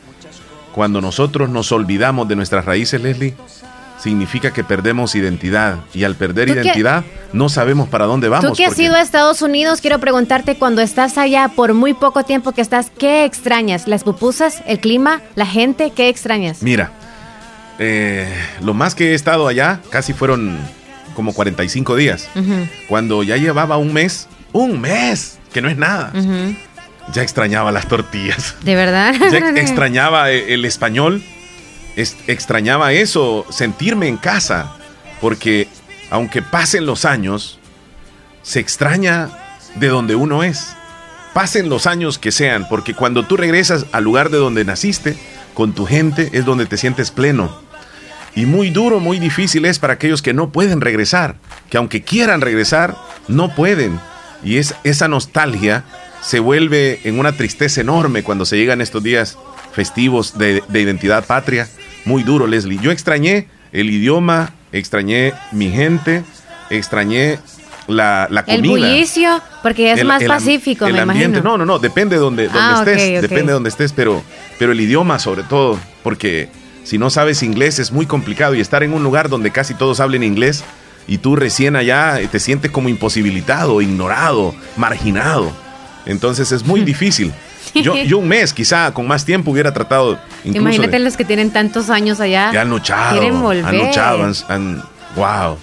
Cuando 0.74 1.00
nosotros 1.00 1.48
nos 1.48 1.72
olvidamos 1.72 2.28
de 2.28 2.36
nuestras 2.36 2.64
raíces, 2.66 3.00
Leslie, 3.00 3.34
significa 3.98 4.52
que 4.52 4.64
perdemos 4.64 5.14
identidad. 5.14 5.78
Y 5.94 6.04
al 6.04 6.14
perder 6.16 6.48
¿Tú 6.48 6.54
qué- 6.54 6.60
identidad, 6.60 7.04
no 7.32 7.48
sabemos 7.48 7.88
para 7.88 8.04
dónde 8.04 8.28
vamos. 8.28 8.50
Tú 8.50 8.56
que 8.56 8.66
has 8.66 8.78
ido 8.78 8.94
a 8.94 9.00
Estados 9.00 9.40
Unidos, 9.40 9.80
quiero 9.80 9.98
preguntarte, 9.98 10.56
cuando 10.56 10.82
estás 10.82 11.16
allá 11.16 11.48
por 11.48 11.72
muy 11.72 11.94
poco 11.94 12.22
tiempo 12.24 12.52
que 12.52 12.60
estás, 12.60 12.90
¿qué 12.98 13.24
extrañas? 13.24 13.88
¿Las 13.88 14.04
pupusas? 14.04 14.62
¿El 14.66 14.80
clima? 14.80 15.22
¿La 15.36 15.46
gente? 15.46 15.92
¿Qué 15.94 16.08
extrañas? 16.10 16.62
Mira, 16.62 16.92
eh, 17.78 18.28
lo 18.60 18.74
más 18.74 18.94
que 18.94 19.12
he 19.12 19.14
estado 19.14 19.46
allá 19.48 19.80
casi 19.90 20.12
fueron 20.12 20.58
como 21.14 21.32
45 21.32 21.96
días. 21.96 22.28
Cuando 22.88 23.22
ya 23.22 23.36
llevaba 23.36 23.76
un 23.76 23.92
mes, 23.92 24.28
un 24.52 24.80
mes, 24.80 25.38
que 25.52 25.62
no 25.62 25.68
es 25.68 25.76
nada, 25.76 26.12
ya 27.12 27.22
extrañaba 27.22 27.70
las 27.72 27.86
tortillas. 27.88 28.54
¿De 28.62 28.74
verdad? 28.74 29.14
Ya 29.30 29.38
ex- 29.50 29.58
extrañaba 29.60 30.30
e- 30.30 30.54
el 30.54 30.64
español, 30.64 31.22
es- 31.96 32.16
extrañaba 32.26 32.92
eso, 32.92 33.46
sentirme 33.50 34.08
en 34.08 34.16
casa, 34.16 34.72
porque 35.20 35.68
aunque 36.10 36.42
pasen 36.42 36.86
los 36.86 37.04
años, 37.04 37.58
se 38.42 38.60
extraña 38.60 39.30
de 39.76 39.88
donde 39.88 40.14
uno 40.14 40.42
es. 40.44 40.74
Pasen 41.32 41.68
los 41.68 41.86
años 41.88 42.18
que 42.18 42.30
sean, 42.30 42.68
porque 42.68 42.94
cuando 42.94 43.24
tú 43.24 43.36
regresas 43.36 43.86
al 43.90 44.04
lugar 44.04 44.30
de 44.30 44.38
donde 44.38 44.64
naciste, 44.64 45.16
con 45.52 45.72
tu 45.72 45.84
gente, 45.86 46.30
es 46.32 46.44
donde 46.44 46.66
te 46.66 46.76
sientes 46.76 47.10
pleno. 47.10 47.60
Y 48.36 48.46
muy 48.46 48.70
duro, 48.70 48.98
muy 49.00 49.18
difícil 49.18 49.64
es 49.64 49.78
para 49.78 49.94
aquellos 49.94 50.20
que 50.22 50.34
no 50.34 50.50
pueden 50.50 50.80
regresar, 50.80 51.36
que 51.70 51.76
aunque 51.76 52.02
quieran 52.02 52.40
regresar, 52.40 52.96
no 53.28 53.54
pueden. 53.54 54.00
Y 54.44 54.56
es, 54.58 54.74
esa 54.84 55.06
nostalgia 55.08 55.84
se 56.20 56.40
vuelve 56.40 57.00
en 57.04 57.18
una 57.18 57.32
tristeza 57.32 57.80
enorme 57.80 58.22
cuando 58.22 58.44
se 58.44 58.56
llegan 58.56 58.80
estos 58.80 59.02
días 59.02 59.38
festivos 59.72 60.36
de, 60.36 60.62
de 60.68 60.80
identidad 60.80 61.24
patria. 61.24 61.68
Muy 62.04 62.22
duro, 62.24 62.46
Leslie. 62.46 62.78
Yo 62.82 62.90
extrañé 62.90 63.46
el 63.72 63.88
idioma, 63.90 64.52
extrañé 64.72 65.32
mi 65.52 65.70
gente, 65.70 66.24
extrañé 66.70 67.38
la, 67.86 68.26
la 68.30 68.40
El 68.46 68.56
comida. 68.62 68.70
bullicio, 68.88 69.42
porque 69.62 69.92
es 69.92 70.00
El- 70.00 70.06
más 70.06 70.22
el 70.22 70.28
pacífico, 70.28 70.86
el 70.86 70.94
me 70.94 71.00
ambiente, 71.00 71.38
imagino. 71.38 71.50
no, 71.52 71.58
no, 71.58 71.64
no, 71.66 71.78
depende 71.78 72.16
de 72.16 72.20
donde, 72.20 72.44
donde 72.44 72.58
Ah, 72.60 72.82
estés, 72.86 73.16
ok. 73.16 73.22
depende 73.22 73.46
de 73.46 73.52
donde 73.52 73.68
estés, 73.68 73.92
pero, 73.92 74.22
pero 74.58 74.72
el 74.72 74.80
idioma 74.80 75.18
sobre 75.18 75.42
todo, 75.44 75.78
porque 76.02 76.48
si 76.84 76.98
no 76.98 77.10
sabes 77.10 77.42
inglés 77.42 77.78
es 77.78 77.90
muy 77.92 78.06
complicado 78.06 78.54
y 78.54 78.60
estar 78.60 78.82
en 78.82 78.92
un 78.92 79.02
lugar 79.02 79.28
donde 79.28 79.50
casi 79.50 79.74
todos 79.74 79.98
hablen 80.00 80.22
inglés 80.22 80.62
y 81.08 81.18
tú 81.18 81.34
recién 81.36 81.76
allá 81.76 82.20
eh, 82.20 82.28
te 82.28 82.38
sientes 82.38 82.70
como 82.70 82.88
imposibilitado, 82.88 83.80
ignorado, 83.82 84.54
marginado. 84.76 85.50
Entonces 86.06 86.52
es 86.52 86.64
muy 86.64 86.80
difícil. 86.82 87.32
Yo, 87.74 87.96
yo 87.96 88.18
un 88.18 88.28
mes, 88.28 88.52
quizá 88.52 88.92
con 88.92 89.08
más 89.08 89.24
tiempo 89.24 89.50
hubiera 89.50 89.72
tratado 89.74 90.16
Imagínate 90.44 90.92
de- 90.92 90.98
los 91.00 91.16
que 91.16 91.24
tienen 91.24 91.50
tantos 91.50 91.90
años 91.90 92.20
allá. 92.20 92.50
que 92.52 92.58
han 92.58 92.70
luchado. 92.70 93.18
Quieren 93.18 93.40
volver. 93.42 93.64
Han 93.64 93.78
luchado, 93.78 94.22
han, 94.22 94.34
han- 94.48 94.82
wow. 95.16 95.58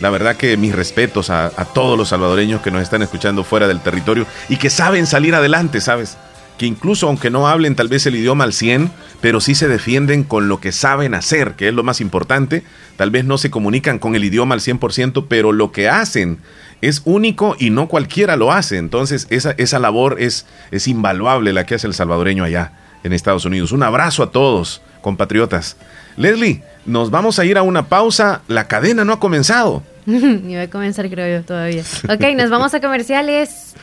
La 0.00 0.10
verdad 0.10 0.36
que 0.36 0.56
mis 0.58 0.74
respetos 0.74 1.30
a, 1.30 1.46
a 1.46 1.64
todos 1.64 1.96
los 1.96 2.08
salvadoreños 2.10 2.60
que 2.60 2.70
nos 2.70 2.82
están 2.82 3.00
escuchando 3.02 3.44
fuera 3.44 3.66
del 3.66 3.80
territorio 3.80 4.26
y 4.50 4.56
que 4.56 4.68
saben 4.68 5.06
salir 5.06 5.34
adelante, 5.34 5.80
¿sabes? 5.80 6.18
Que 6.58 6.66
incluso 6.66 7.08
aunque 7.08 7.30
no 7.30 7.48
hablen 7.48 7.74
tal 7.74 7.88
vez 7.88 8.06
el 8.06 8.14
idioma 8.14 8.44
al 8.44 8.52
100, 8.52 8.90
pero 9.20 9.40
sí 9.40 9.54
se 9.54 9.68
defienden 9.68 10.22
con 10.22 10.48
lo 10.48 10.60
que 10.60 10.70
saben 10.70 11.14
hacer, 11.14 11.54
que 11.54 11.68
es 11.68 11.74
lo 11.74 11.82
más 11.82 12.00
importante. 12.00 12.62
Tal 12.96 13.10
vez 13.10 13.24
no 13.24 13.38
se 13.38 13.50
comunican 13.50 13.98
con 13.98 14.14
el 14.14 14.24
idioma 14.24 14.54
al 14.54 14.60
100%, 14.60 15.26
pero 15.28 15.52
lo 15.52 15.72
que 15.72 15.88
hacen 15.88 16.38
es 16.80 17.02
único 17.04 17.56
y 17.58 17.70
no 17.70 17.88
cualquiera 17.88 18.36
lo 18.36 18.52
hace. 18.52 18.76
Entonces 18.78 19.26
esa, 19.30 19.52
esa 19.52 19.78
labor 19.78 20.16
es, 20.20 20.46
es 20.70 20.86
invaluable 20.86 21.52
la 21.52 21.66
que 21.66 21.74
hace 21.74 21.86
el 21.86 21.94
salvadoreño 21.94 22.44
allá 22.44 22.72
en 23.02 23.12
Estados 23.12 23.44
Unidos. 23.44 23.72
Un 23.72 23.82
abrazo 23.82 24.22
a 24.22 24.30
todos, 24.30 24.82
compatriotas. 25.00 25.76
Leslie, 26.16 26.62
nos 26.86 27.10
vamos 27.10 27.38
a 27.38 27.44
ir 27.44 27.58
a 27.58 27.62
una 27.62 27.88
pausa. 27.88 28.42
La 28.48 28.68
cadena 28.68 29.04
no 29.04 29.12
ha 29.12 29.20
comenzado. 29.20 29.82
Ni 30.06 30.54
va 30.54 30.62
a 30.62 30.70
comenzar, 30.70 31.08
creo 31.08 31.38
yo, 31.38 31.44
todavía. 31.44 31.82
Ok, 32.08 32.24
nos 32.36 32.50
vamos 32.50 32.74
a 32.74 32.80
comerciales. 32.80 33.74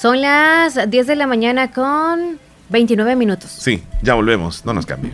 Son 0.00 0.20
las 0.20 0.90
10 0.90 1.06
de 1.06 1.16
la 1.16 1.26
mañana 1.26 1.70
con 1.70 2.38
29 2.68 3.16
minutos. 3.16 3.50
Sí, 3.50 3.82
ya 4.02 4.14
volvemos. 4.14 4.64
No 4.64 4.72
nos 4.72 4.86
cambie. 4.86 5.12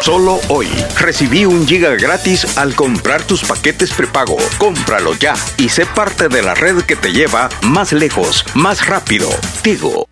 Solo 0.00 0.40
hoy 0.48 0.66
recibí 0.98 1.44
un 1.44 1.64
giga 1.64 1.90
gratis 1.90 2.58
al 2.58 2.74
comprar 2.74 3.22
tus 3.22 3.44
paquetes 3.44 3.92
prepago. 3.92 4.36
Cómpralo 4.58 5.14
ya 5.14 5.34
y 5.58 5.68
sé 5.68 5.86
parte 5.86 6.28
de 6.28 6.42
la 6.42 6.54
red 6.54 6.82
que 6.82 6.96
te 6.96 7.12
lleva 7.12 7.48
más 7.62 7.92
lejos, 7.92 8.44
más 8.54 8.86
rápido. 8.88 9.28
Tigo. 9.62 10.11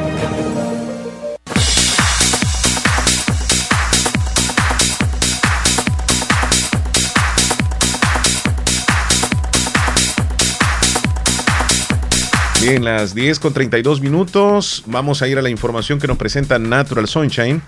Bien, 12.61 12.85
las 12.85 13.15
10 13.15 13.39
con 13.39 13.53
32 13.53 14.01
minutos. 14.01 14.83
Vamos 14.85 15.23
a 15.23 15.27
ir 15.27 15.39
a 15.39 15.41
la 15.41 15.49
información 15.49 15.97
que 15.97 16.05
nos 16.05 16.17
presenta 16.17 16.59
Natural 16.59 17.07
Sunshine 17.07 17.59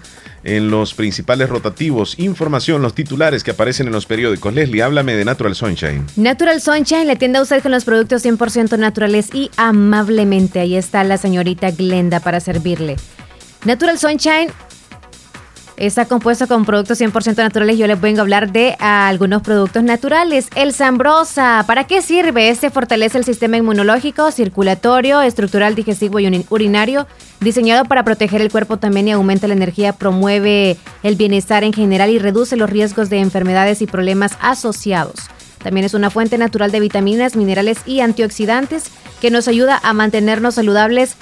en 0.44 0.70
los 0.70 0.94
principales 0.94 1.50
rotativos. 1.50 2.20
Información, 2.20 2.84
los 2.84 2.94
titulares 2.94 3.44
que 3.44 3.50
aparecen 3.50 3.88
en 3.88 3.94
los 3.94 4.06
periódicos. 4.06 4.54
Leslie, 4.54 4.84
háblame 4.84 5.16
de 5.16 5.26
Natural 5.26 5.56
Sunshine. 5.56 6.06
Natural 6.16 6.62
Sunshine 6.62 7.08
le 7.08 7.14
atiende 7.14 7.40
a 7.40 7.42
usted 7.42 7.64
con 7.64 7.72
los 7.72 7.86
productos 7.86 8.24
100% 8.24 8.78
naturales 8.78 9.34
y 9.34 9.50
amablemente. 9.58 10.60
Ahí 10.60 10.76
está 10.76 11.04
la 11.04 11.18
señorita 11.18 11.72
Glenda 11.72 12.20
para 12.20 12.40
servirle. 12.40 12.96
Natural 13.66 13.98
Sunshine 13.98 14.52
Está 15.76 16.06
compuesto 16.06 16.48
con 16.48 16.66
productos 16.66 17.02
100% 17.02 17.38
naturales. 17.38 17.80
Yo 17.80 17.88
les 17.88 18.00
vengo 18.00 18.20
a 18.20 18.22
hablar 18.22 18.52
de 18.52 18.76
algunos 18.80 19.42
productos 19.42 19.84
naturales. 19.84 20.48
El 20.56 20.72
Zambrosa, 20.72 21.64
¿para 21.66 21.86
qué 21.86 22.04
sirve? 22.04 22.50
Este 22.50 22.70
fortalece 22.70 23.18
el 23.18 23.26
sistema 23.26 23.58
inmunológico, 23.58 24.32
circulatorio, 24.32 25.22
estructural, 25.22 25.74
digestivo 25.74 26.20
y 26.20 26.46
urinario. 26.50 27.08
Diseñado 27.40 27.86
para 27.86 28.04
proteger 28.04 28.42
el 28.42 28.52
cuerpo 28.52 28.78
también 28.78 29.08
y 29.08 29.12
aumenta 29.14 29.48
la 29.48 29.56
energía, 29.56 29.94
promueve 29.94 30.78
el 31.02 31.16
bienestar 31.16 31.64
en 31.64 31.74
general 31.74 32.12
y 32.12 32.20
reduce 32.20 32.56
los 32.56 32.70
riesgos 32.70 33.10
de 33.10 33.20
enfermedades 33.20 33.82
y 33.82 33.88
problemas 33.88 34.38
asociados. 34.42 35.16
También 35.64 35.86
es 35.86 35.96
una 35.96 36.12
fuente 36.12 36.38
natural 36.38 36.72
de 36.72 36.82
vitaminas, 36.82 37.36
minerales 37.36 37.80
y 37.88 38.02
antioxidantes 38.02 38.86
que 39.22 39.32
nos 39.32 39.48
ayuda 39.48 39.80
a 39.82 39.94
mantenernos 39.94 40.56
saludables, 40.56 41.16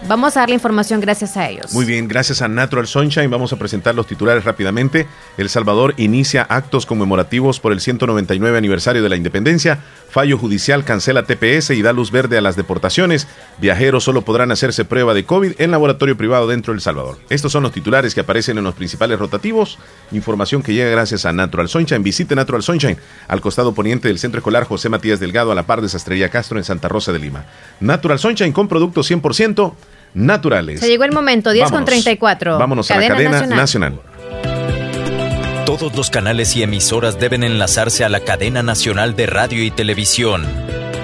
Vamos 0.06 0.36
a 0.36 0.42
dar 0.42 0.50
la 0.50 0.56
información 0.56 1.00
gracias 1.00 1.38
a 1.38 1.48
ellos. 1.48 1.72
Muy 1.72 1.86
bien, 1.86 2.10
gracias 2.10 2.42
a 2.42 2.50
Natural 2.50 2.86
Sunshine 2.88 3.30
vamos 3.30 3.54
a 3.54 3.56
presentar 3.56 3.96
los 3.96 4.06
titulares 4.06 4.44
rápidamente. 4.44 5.08
El 5.38 5.48
Salvador 5.48 5.94
inicia 5.96 6.44
actos 6.44 6.86
conmemorativos 6.86 7.62
por 7.62 7.72
el 7.72 7.80
199 7.80 8.58
aniversario 8.58 9.02
de 9.02 9.08
la 9.08 9.16
independencia. 9.16 9.80
Fallo 10.10 10.38
judicial 10.38 10.84
cancela 10.84 11.24
TPS 11.24 11.72
y 11.72 11.82
da 11.82 11.94
luz 11.94 12.12
verde 12.12 12.38
a 12.38 12.42
las 12.42 12.58
deportaciones. 12.58 13.28
Viajeros 13.60 14.04
solo 14.04 14.24
podrán 14.24 14.52
hacerse 14.52 14.84
prueba 14.84 15.14
de 15.14 15.24
COVID 15.24 15.54
en 15.60 15.72
laboratorio 15.72 16.18
privado 16.18 16.48
dentro 16.48 16.74
del 16.74 16.82
Salvador. 16.82 17.18
Estos 17.30 17.54
son 17.54 17.64
los 17.64 17.72
titulares 17.72 18.14
que 18.14 18.22
aparecen 18.22 18.58
en 18.58 18.66
los 18.66 18.76
principales 18.76 19.18
rotativos. 19.18 19.80
Información 20.12 20.62
que 20.62 20.74
llega 20.74 20.92
gracias 20.92 21.26
a 21.26 21.32
Natural 21.32 21.70
Sunshine. 21.70 22.04
Visite 22.04 22.36
Natural 22.36 22.62
Sunshine 22.62 22.98
al 23.30 23.40
costado 23.40 23.74
poniente 23.74 24.10
del 24.10 24.20
Centro 24.20 24.40
Escolar 24.40 24.66
José 24.66 24.90
Matías 24.90 25.22
Delgado 25.22 25.54
a 25.54 25.56
la 25.56 25.64
par 25.64 25.82
de 25.82 25.88
Sastrería 25.88 26.30
Castro 26.30 26.58
en 26.58 26.66
Santa 26.66 26.90
Rosa 26.90 27.14
de 27.14 27.20
Lima. 27.20 27.46
Natural 27.80 28.20
Sunshine 28.20 28.52
con 28.52 28.68
productos 28.68 29.10
100% 29.10 29.74
naturales. 30.14 30.80
Se 30.80 30.88
llegó 30.88 31.03
el 31.03 31.11
momento, 31.11 31.52
10 31.52 31.64
con 31.65 31.72
Vámonos. 31.72 31.90
34. 31.90 32.57
Vámonos 32.57 32.91
a 32.91 32.99
la 32.99 33.07
cadena 33.07 33.45
nacional. 33.48 33.99
Todos 35.65 35.95
los 35.95 36.10
canales 36.10 36.56
y 36.56 36.64
emisoras 36.64 37.19
deben 37.19 37.44
enlazarse 37.44 38.03
a 38.03 38.10
la 38.10 38.19
cadena 38.19 38.64
nacional 38.64 39.15
de 39.15 39.26
radio 39.27 39.64
y 39.64 39.72
televisión. 39.72 40.45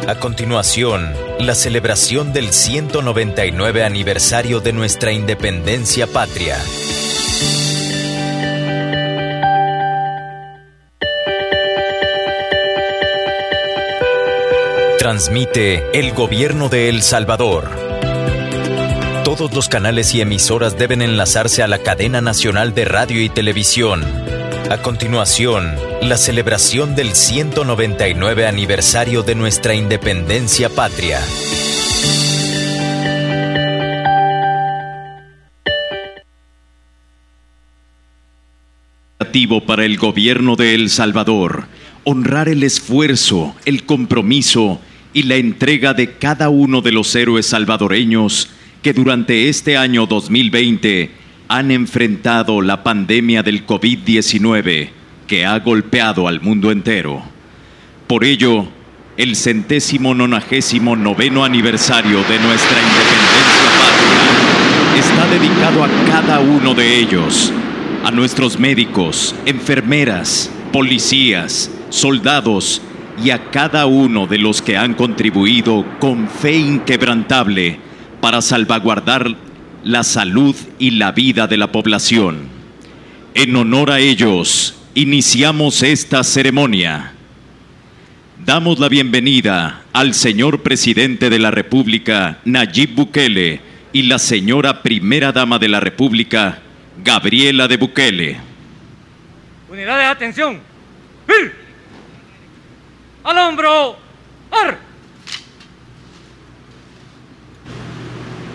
A 0.08 0.16
continuación, 0.16 1.14
la 1.40 1.56
celebración 1.56 2.34
del 2.34 2.52
199 2.52 3.84
aniversario 3.84 4.60
de 4.60 4.74
nuestra 4.74 5.12
independencia 5.12 6.08
patria. 6.08 6.58
Transmite 14.98 15.98
el 15.98 16.12
gobierno 16.14 16.70
de 16.70 16.90
El 16.90 17.02
Salvador. 17.02 17.89
Todos 19.30 19.54
los 19.54 19.70
canales 19.70 20.16
y 20.16 20.22
emisoras 20.22 20.76
deben 20.76 21.04
enlazarse 21.04 21.62
a 21.62 21.68
la 21.68 21.78
cadena 21.78 22.20
nacional 22.20 22.74
de 22.74 22.84
radio 22.86 23.22
y 23.22 23.30
televisión. 23.30 24.04
A 24.72 24.82
continuación, 24.82 25.76
la 26.02 26.18
celebración 26.18 26.96
del 26.96 27.14
199 27.14 28.48
aniversario 28.48 29.22
de 29.22 29.36
nuestra 29.36 29.76
independencia 29.76 30.70
patria. 30.70 31.20
Para 39.68 39.86
el 39.86 39.98
gobierno 39.98 40.56
de 40.56 40.74
El 40.74 40.90
Salvador, 40.90 41.66
honrar 42.04 42.50
el 42.50 42.64
esfuerzo, 42.64 43.56
el 43.66 43.86
compromiso 43.86 44.82
y 45.14 45.24
la 45.24 45.36
entrega 45.36 45.94
de 45.94 46.14
cada 46.14 46.50
uno 46.50 46.82
de 46.82 46.92
los 46.92 47.16
héroes 47.16 47.46
salvadoreños 47.46 48.50
que 48.82 48.94
durante 48.94 49.50
este 49.50 49.78
año 49.78 50.06
2020 50.06 51.12
han 51.50 51.72
enfrentado 51.72 52.62
la 52.62 52.84
pandemia 52.84 53.44
del 53.44 53.66
COVID-19 53.66 54.90
que 55.28 55.46
ha 55.46 55.60
golpeado 55.60 56.28
al 56.28 56.42
mundo 56.42 56.72
entero. 56.72 57.22
Por 58.08 58.24
ello, 58.24 58.68
el 59.18 59.36
centésimo 59.36 60.16
nonagésimo 60.16 60.96
noveno 60.96 61.44
aniversario 61.44 62.24
de 62.24 62.40
nuestra 62.40 62.78
independencia 62.80 63.70
patria 63.80 65.00
está 65.00 65.28
dedicado 65.28 65.84
a 65.84 65.90
cada 66.06 66.40
uno 66.40 66.74
de 66.74 67.00
ellos, 67.00 67.52
a 68.06 68.12
nuestros 68.12 68.58
médicos, 68.60 69.36
enfermeras, 69.46 70.50
policías, 70.72 71.70
soldados 71.90 72.82
y 73.22 73.32
a 73.32 73.52
cada 73.52 73.88
uno 73.88 74.26
de 74.26 74.38
los 74.38 74.62
que 74.62 74.78
han 74.78 74.94
contribuido 74.94 75.86
con 76.00 76.30
fe 76.30 76.58
inquebrantable 76.58 77.89
para 78.22 78.42
salvaguardar 78.42 79.36
la 79.84 80.04
salud 80.04 80.56
y 80.78 80.92
la 80.92 81.12
vida 81.12 81.48
de 81.48 81.58
la 81.58 81.72
población. 81.72 82.48
En 83.34 83.56
honor 83.56 83.92
a 83.92 84.00
ellos, 84.00 84.76
iniciamos 84.96 85.84
esta 85.84 86.24
ceremonia. 86.24 87.14
Damos 88.46 88.80
la 88.80 88.90
bienvenida 88.90 89.84
al 89.94 90.14
señor 90.14 90.64
presidente 90.64 91.30
de 91.30 91.40
la 91.40 91.52
República, 91.52 92.40
Nayib 92.46 92.96
Bukele, 92.96 93.62
y 93.92 94.04
la 94.04 94.20
señora 94.20 94.82
primera 94.82 95.32
dama 95.32 95.58
de 95.60 95.68
la 95.68 95.80
República, 95.80 96.60
Gabriela 97.04 97.68
de 97.68 97.78
Bukele. 97.78 98.38
Unidades, 99.70 100.08
atención. 100.08 100.60
Al 103.24 103.38
hombro. 103.38 103.98
¡Ar! 104.52 104.89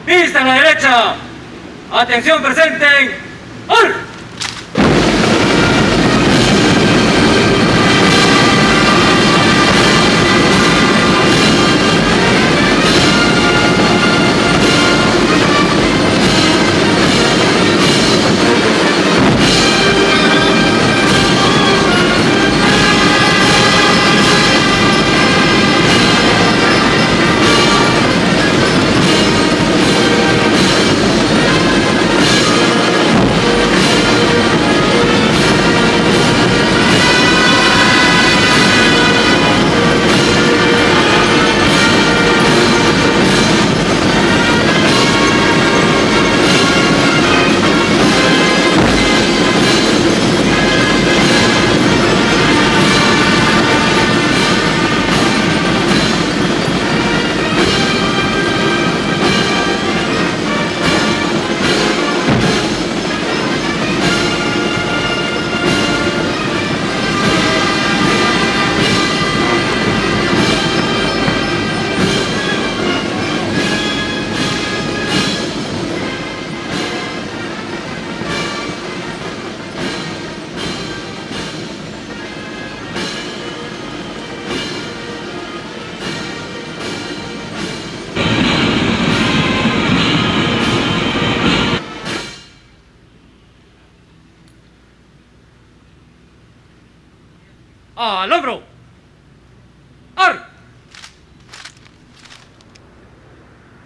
Vista 0.06 0.40
a 0.40 0.44
la 0.44 0.54
derecha. 0.54 1.14
Atención, 1.92 2.42
presenten. 2.42 3.14
¡Ar! 3.68 4.13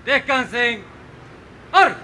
Descansen. 0.08 0.80
¡Ar! 1.70 1.94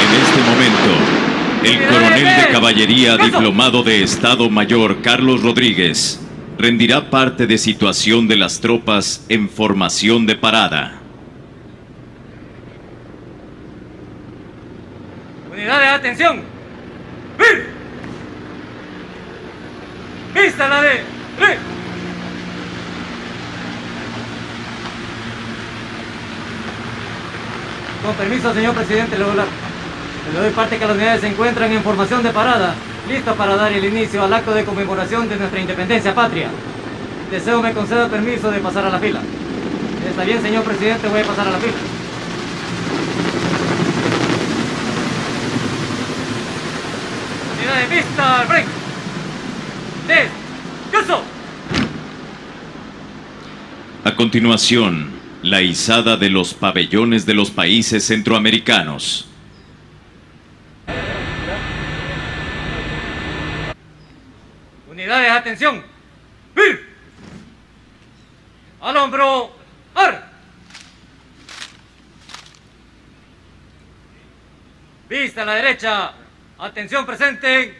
En 0.00 0.22
este 0.22 0.40
momento, 0.40 1.62
el 1.62 1.86
coronel 1.88 2.24
de 2.24 2.48
caballería 2.50 3.18
diplomado 3.18 3.82
de 3.82 4.02
Estado 4.02 4.48
Mayor 4.48 5.02
Carlos 5.02 5.42
Rodríguez 5.42 6.26
rendirá 6.56 7.10
parte 7.10 7.46
de 7.46 7.58
situación 7.58 8.28
de 8.28 8.36
las 8.36 8.62
tropas 8.62 9.26
en 9.28 9.50
formación 9.50 10.24
de 10.24 10.34
parada. 10.34 10.98
Unidades, 15.52 15.88
atención. 15.90 16.40
¡Bir! 17.38 17.66
Vista 20.34 20.66
la 20.66 20.80
de. 20.80 21.02
¡Re! 21.38 21.67
Permiso, 28.18 28.52
señor 28.52 28.74
presidente, 28.74 29.16
le 29.16 29.22
voy 29.22 29.28
a 29.28 29.30
hablar. 29.30 29.46
Le 30.34 30.40
doy 30.40 30.50
parte 30.50 30.76
que 30.76 30.84
las 30.84 30.94
unidades 30.94 31.20
se 31.20 31.28
encuentran 31.28 31.72
en 31.72 31.82
formación 31.82 32.22
de 32.22 32.30
parada, 32.30 32.74
listas 33.08 33.34
para 33.36 33.56
dar 33.56 33.72
el 33.72 33.84
inicio 33.84 34.22
al 34.22 34.32
acto 34.34 34.52
de 34.52 34.64
conmemoración 34.64 35.28
de 35.28 35.36
nuestra 35.36 35.60
independencia 35.60 36.14
patria. 36.14 36.48
Deseo 37.30 37.62
me 37.62 37.72
conceda 37.72 38.08
permiso 38.08 38.50
de 38.50 38.58
pasar 38.58 38.84
a 38.84 38.90
la 38.90 38.98
fila. 38.98 39.20
Está 40.06 40.24
bien, 40.24 40.42
señor 40.42 40.64
presidente, 40.64 41.08
voy 41.08 41.20
a 41.20 41.24
pasar 41.24 41.46
a 41.46 41.50
la 41.52 41.58
fila. 41.58 41.72
Unidad 47.56 47.88
de 47.88 47.96
vista, 47.96 48.44
break. 48.48 48.66
Descanso. 50.08 51.22
A 54.04 54.14
continuación, 54.16 55.17
la 55.42 55.62
izada 55.62 56.16
de 56.16 56.30
los 56.30 56.54
pabellones 56.54 57.24
de 57.24 57.34
los 57.34 57.50
países 57.50 58.06
centroamericanos. 58.06 59.28
Unidades, 64.90 65.30
atención. 65.30 65.84
¡Bir! 66.54 66.88
Al 68.80 68.96
hombro. 68.96 69.56
¡Ar! 69.94 70.28
Vista 75.08 75.42
a 75.42 75.44
la 75.46 75.54
derecha. 75.54 76.12
Atención 76.58 77.06
presente. 77.06 77.76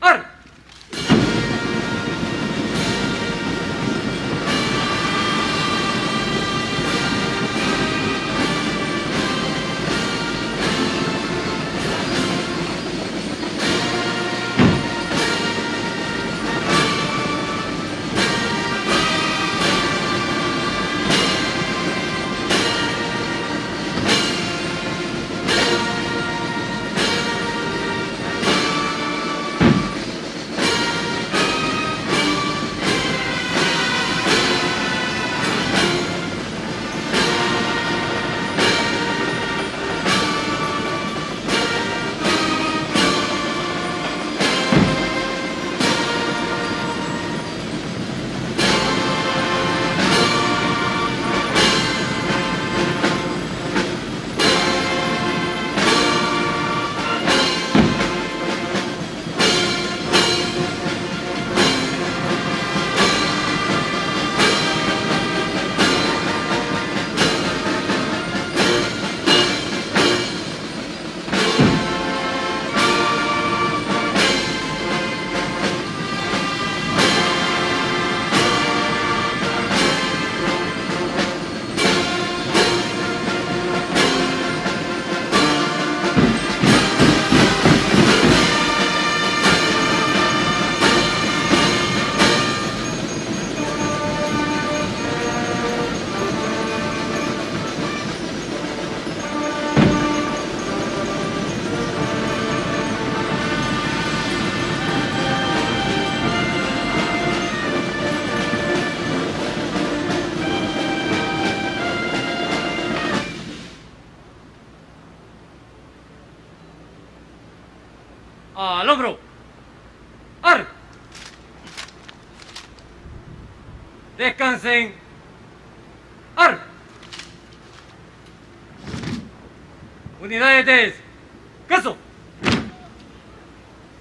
¡Ar! 0.00 0.37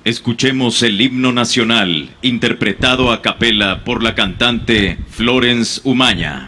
Escuchemos 0.08 0.84
el 0.84 1.02
himno 1.02 1.34
nacional, 1.34 2.12
interpretado 2.22 3.12
a 3.12 3.22
capela 3.22 3.84
por 3.84 4.02
la 4.02 4.16
cantante 4.16 4.98
Florence 5.10 5.82
Umaña. 5.84 6.48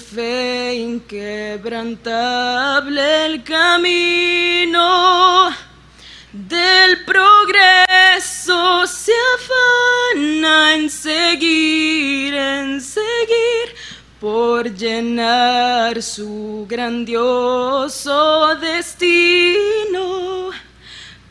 Fe 0.00 0.74
inquebrantable 0.74 3.26
el 3.26 3.42
camino 3.42 5.50
del 6.32 7.04
progreso 7.04 8.86
se 8.86 9.12
afana 9.34 10.74
en 10.74 10.88
seguir, 10.90 12.34
en 12.34 12.80
seguir 12.80 13.74
por 14.20 14.72
llenar 14.74 16.02
su 16.02 16.66
grandioso 16.68 18.56
destino, 18.56 20.50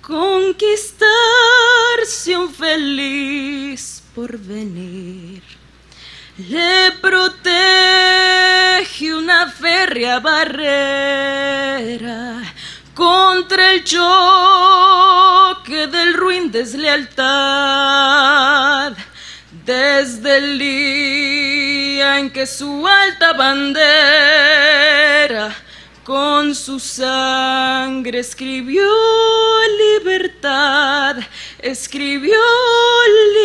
conquistarse 0.02 2.38
un 2.38 2.54
feliz 2.54 4.04
porvenir 4.16 5.55
le 6.38 6.92
protege 7.02 7.36
una 9.16 9.50
férrea 9.50 10.20
barrera 10.20 11.64
contra 12.94 13.72
el 13.72 13.86
choque 13.86 14.06
del 15.88 16.14
ruin 16.14 16.52
deslealtad. 16.52 17.24
Desde 19.66 20.38
el 20.38 20.60
día 20.60 22.20
en 22.20 22.30
que 22.30 22.46
su 22.46 22.86
alta 22.86 23.32
bandera 23.34 23.96
con 26.04 26.54
su 26.54 26.80
sangre 26.80 28.20
escribió 28.20 28.88
libertad, 29.98 31.16
escribió 31.58 32.38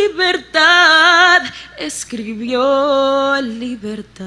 libertad, 0.08 1.42
escribió 1.80 3.40
libertad. 3.40 4.26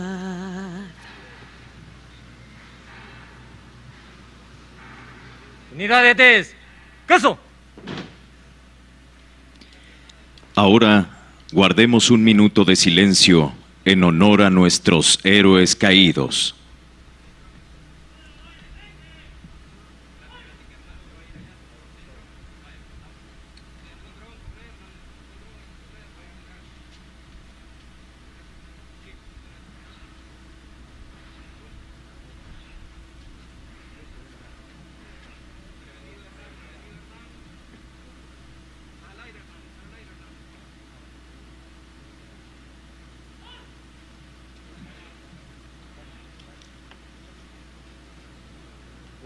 Unidades, 5.73 6.55
caso. 7.05 7.37
Ahora 10.55 11.09
guardemos 11.51 12.09
un 12.09 12.23
minuto 12.23 12.65
de 12.65 12.75
silencio 12.75 13.53
en 13.85 14.03
honor 14.03 14.41
a 14.41 14.49
nuestros 14.49 15.19
héroes 15.23 15.75
caídos. 15.75 16.55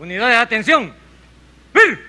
Unidades, 0.07 0.37
atención. 0.37 0.93
Unidades, 1.73 1.99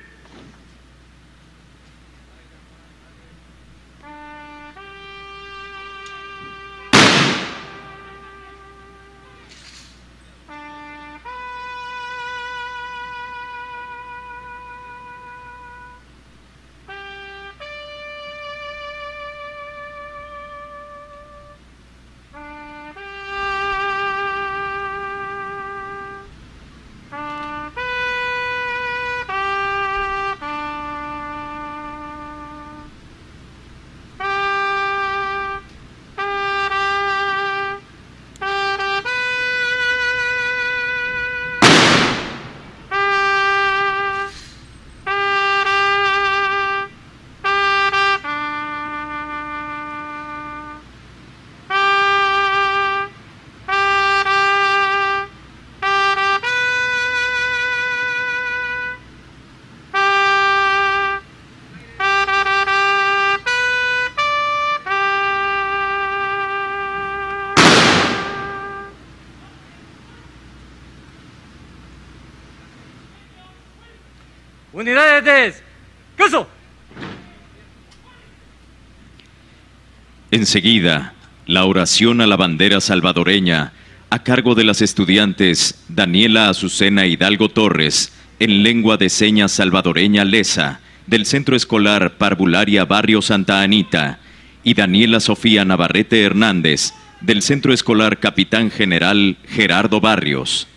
Enseguida, 80.39 81.15
la 81.47 81.65
oración 81.65 82.21
a 82.21 82.27
la 82.29 82.37
bandera 82.37 82.81
salvadoreña 82.81 83.73
a 84.09 84.23
cargo 84.23 84.55
de 84.55 84.63
las 84.63 84.83
estudiantes 84.83 85.85
Daniela 85.89 86.49
Azucena 86.49 87.07
Hidalgo 87.07 87.49
Torres 87.49 88.13
en 88.39 88.63
lengua 88.63 88.97
de 88.97 89.09
señas 89.09 89.51
salvadoreña 89.51 90.25
lesa 90.25 90.79
del 91.09 91.27
Centro 91.27 91.57
Escolar 91.57 92.19
Parvularia 92.19 92.85
Barrio 92.85 93.21
Santa 93.21 93.63
Anita 93.63 94.21
y 94.63 94.75
Daniela 94.75 95.19
Sofía 95.19 95.65
Navarrete 95.65 96.23
Hernández 96.23 96.93
del 97.21 97.43
Centro 97.43 97.73
Escolar 97.73 98.21
Capitán 98.21 98.71
General 98.71 99.37
Gerardo 99.49 100.01
Barrios. 100.01 100.69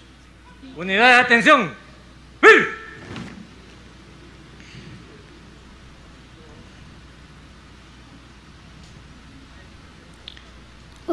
Unidades, 0.75 1.23
atención. 1.23 1.69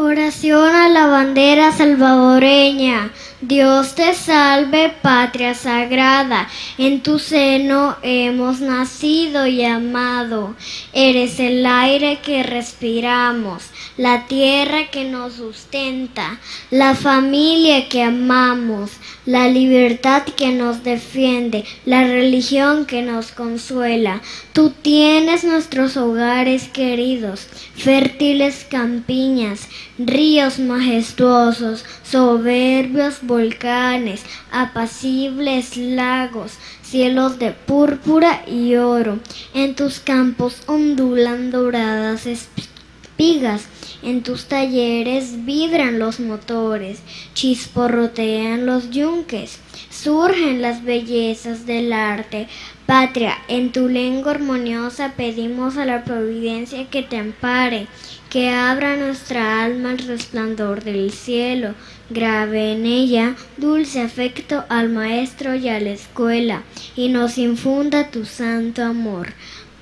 Oración 0.01 0.77
a 0.77 0.89
la 0.89 1.09
bandera 1.09 1.73
salvadoreña. 1.73 3.11
Dios 3.41 3.97
te 3.97 4.15
salve, 4.15 4.95
patria 5.03 5.55
sagrada. 5.55 6.49
En 6.79 7.03
tu 7.03 7.19
seno 7.19 7.97
hemos 8.03 8.61
nacido 8.61 9.49
y 9.49 9.65
amado. 9.65 10.55
Eres 10.93 11.41
el 11.41 11.67
aire 11.67 12.21
que 12.23 12.45
respiramos, 12.45 13.65
la 13.99 14.27
tierra 14.27 14.91
que 14.91 15.05
nos 15.05 15.35
sustenta, 15.35 16.41
la 16.71 16.95
familia 16.95 17.89
que 17.89 18.03
amamos, 18.03 18.93
la 19.27 19.49
libertad 19.49 20.23
que 20.23 20.53
nos 20.53 20.85
defiende, 20.85 21.65
la 21.85 22.05
religión 22.05 22.87
que 22.87 23.03
nos 23.03 23.33
consuela. 23.33 24.23
Tú 24.53 24.71
tienes 24.71 25.43
nuestros 25.43 25.97
hogares 25.97 26.69
queridos, 26.69 27.49
fértiles 27.75 28.65
campiñas, 28.71 29.69
ríos 29.99 30.61
majestuosos, 30.61 31.85
soberbios 32.05 33.19
volcanes, 33.23 34.23
apacibles 34.53 35.77
lagos, 35.77 36.53
cielos 36.83 37.41
de 37.41 37.51
púrpura 37.51 38.45
y 38.47 38.77
oro. 38.77 39.19
En 39.55 39.75
tus 39.75 39.99
campos 39.99 40.63
ondulan 40.67 41.51
doradas 41.51 42.27
espigas, 42.27 43.67
en 44.03 44.23
tus 44.23 44.47
talleres 44.47 45.45
vibran 45.45 45.99
los 45.99 46.21
motores, 46.21 47.01
chisporrotean 47.35 48.67
los 48.67 48.91
yunques, 48.91 49.59
surgen 49.91 50.63
las 50.63 50.85
bellezas 50.85 51.67
del 51.67 51.93
arte. 51.93 52.49
Patria, 52.87 53.37
en 53.49 53.71
tu 53.73 53.89
lengua 53.89 54.33
armoniosa 54.33 55.13
pedimos 55.17 55.77
a 55.77 55.85
la 55.85 56.05
providencia 56.05 56.89
que 56.89 57.03
te 57.03 57.19
ampare, 57.19 57.87
que 58.31 58.51
abra 58.51 58.97
nuestra 58.97 59.65
alma 59.65 59.91
al 59.91 59.99
resplandor 59.99 60.85
del 60.85 61.11
cielo, 61.11 61.75
grave 62.11 62.73
en 62.73 62.87
ella 62.87 63.37
dulce 63.57 64.01
afecto 64.01 64.65
al 64.69 64.89
maestro 64.89 65.55
y 65.55 65.69
a 65.69 65.81
la 65.81 65.91
escuela, 65.91 66.63
y 66.97 67.09
nos 67.09 67.37
infunda 67.37 68.11
tu 68.11 68.25
santo 68.25 68.83
amor. 68.83 69.29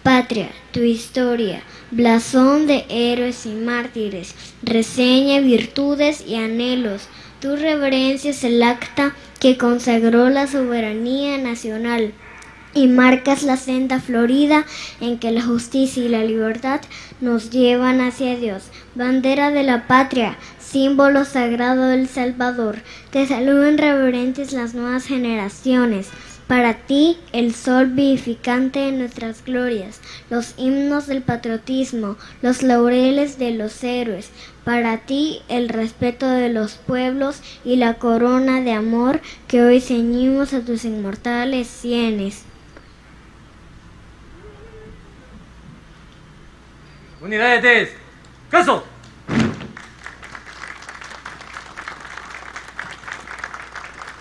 Patria, 0.02 0.50
tu 0.72 0.80
historia, 0.80 1.62
blasón 1.90 2.66
de 2.66 2.84
héroes 2.88 3.46
y 3.46 3.50
mártires, 3.50 4.34
reseña 4.62 5.40
virtudes 5.40 6.24
y 6.26 6.34
anhelos. 6.34 7.08
Tu 7.40 7.54
reverencia 7.56 8.30
es 8.30 8.44
el 8.44 8.62
acta 8.62 9.14
que 9.40 9.56
consagró 9.58 10.30
la 10.30 10.46
soberanía 10.46 11.38
nacional 11.38 12.12
y 12.76 12.88
marcas 12.88 13.42
la 13.42 13.56
senda 13.56 14.00
florida 14.00 14.66
en 15.00 15.18
que 15.18 15.30
la 15.30 15.42
justicia 15.42 16.04
y 16.04 16.08
la 16.08 16.24
libertad 16.24 16.80
nos 17.20 17.50
llevan 17.50 18.00
hacia 18.00 18.36
Dios. 18.36 18.64
Bandera 18.94 19.50
de 19.50 19.62
la 19.62 19.86
patria, 19.86 20.36
símbolo 20.58 21.24
sagrado 21.24 21.84
del 21.84 22.08
Salvador, 22.08 22.76
te 23.10 23.26
saludan 23.26 23.78
reverentes 23.78 24.52
las 24.52 24.74
nuevas 24.74 25.06
generaciones. 25.06 26.08
Para 26.46 26.74
ti, 26.74 27.18
el 27.32 27.54
sol 27.54 27.86
vivificante 27.86 28.78
de 28.78 28.92
nuestras 28.92 29.44
glorias, 29.44 30.00
los 30.30 30.54
himnos 30.56 31.08
del 31.08 31.22
patriotismo, 31.22 32.16
los 32.40 32.62
laureles 32.62 33.36
de 33.38 33.50
los 33.50 33.82
héroes. 33.82 34.30
Para 34.64 34.98
ti, 34.98 35.42
el 35.48 35.68
respeto 35.68 36.28
de 36.28 36.48
los 36.48 36.74
pueblos 36.74 37.40
y 37.64 37.76
la 37.76 37.94
corona 37.94 38.60
de 38.60 38.72
amor 38.72 39.20
que 39.48 39.62
hoy 39.62 39.80
ceñimos 39.80 40.52
a 40.52 40.60
tus 40.60 40.84
inmortales 40.84 41.66
sienes. 41.66 42.44
Unidades. 47.20 47.90
Caso. 48.50 48.84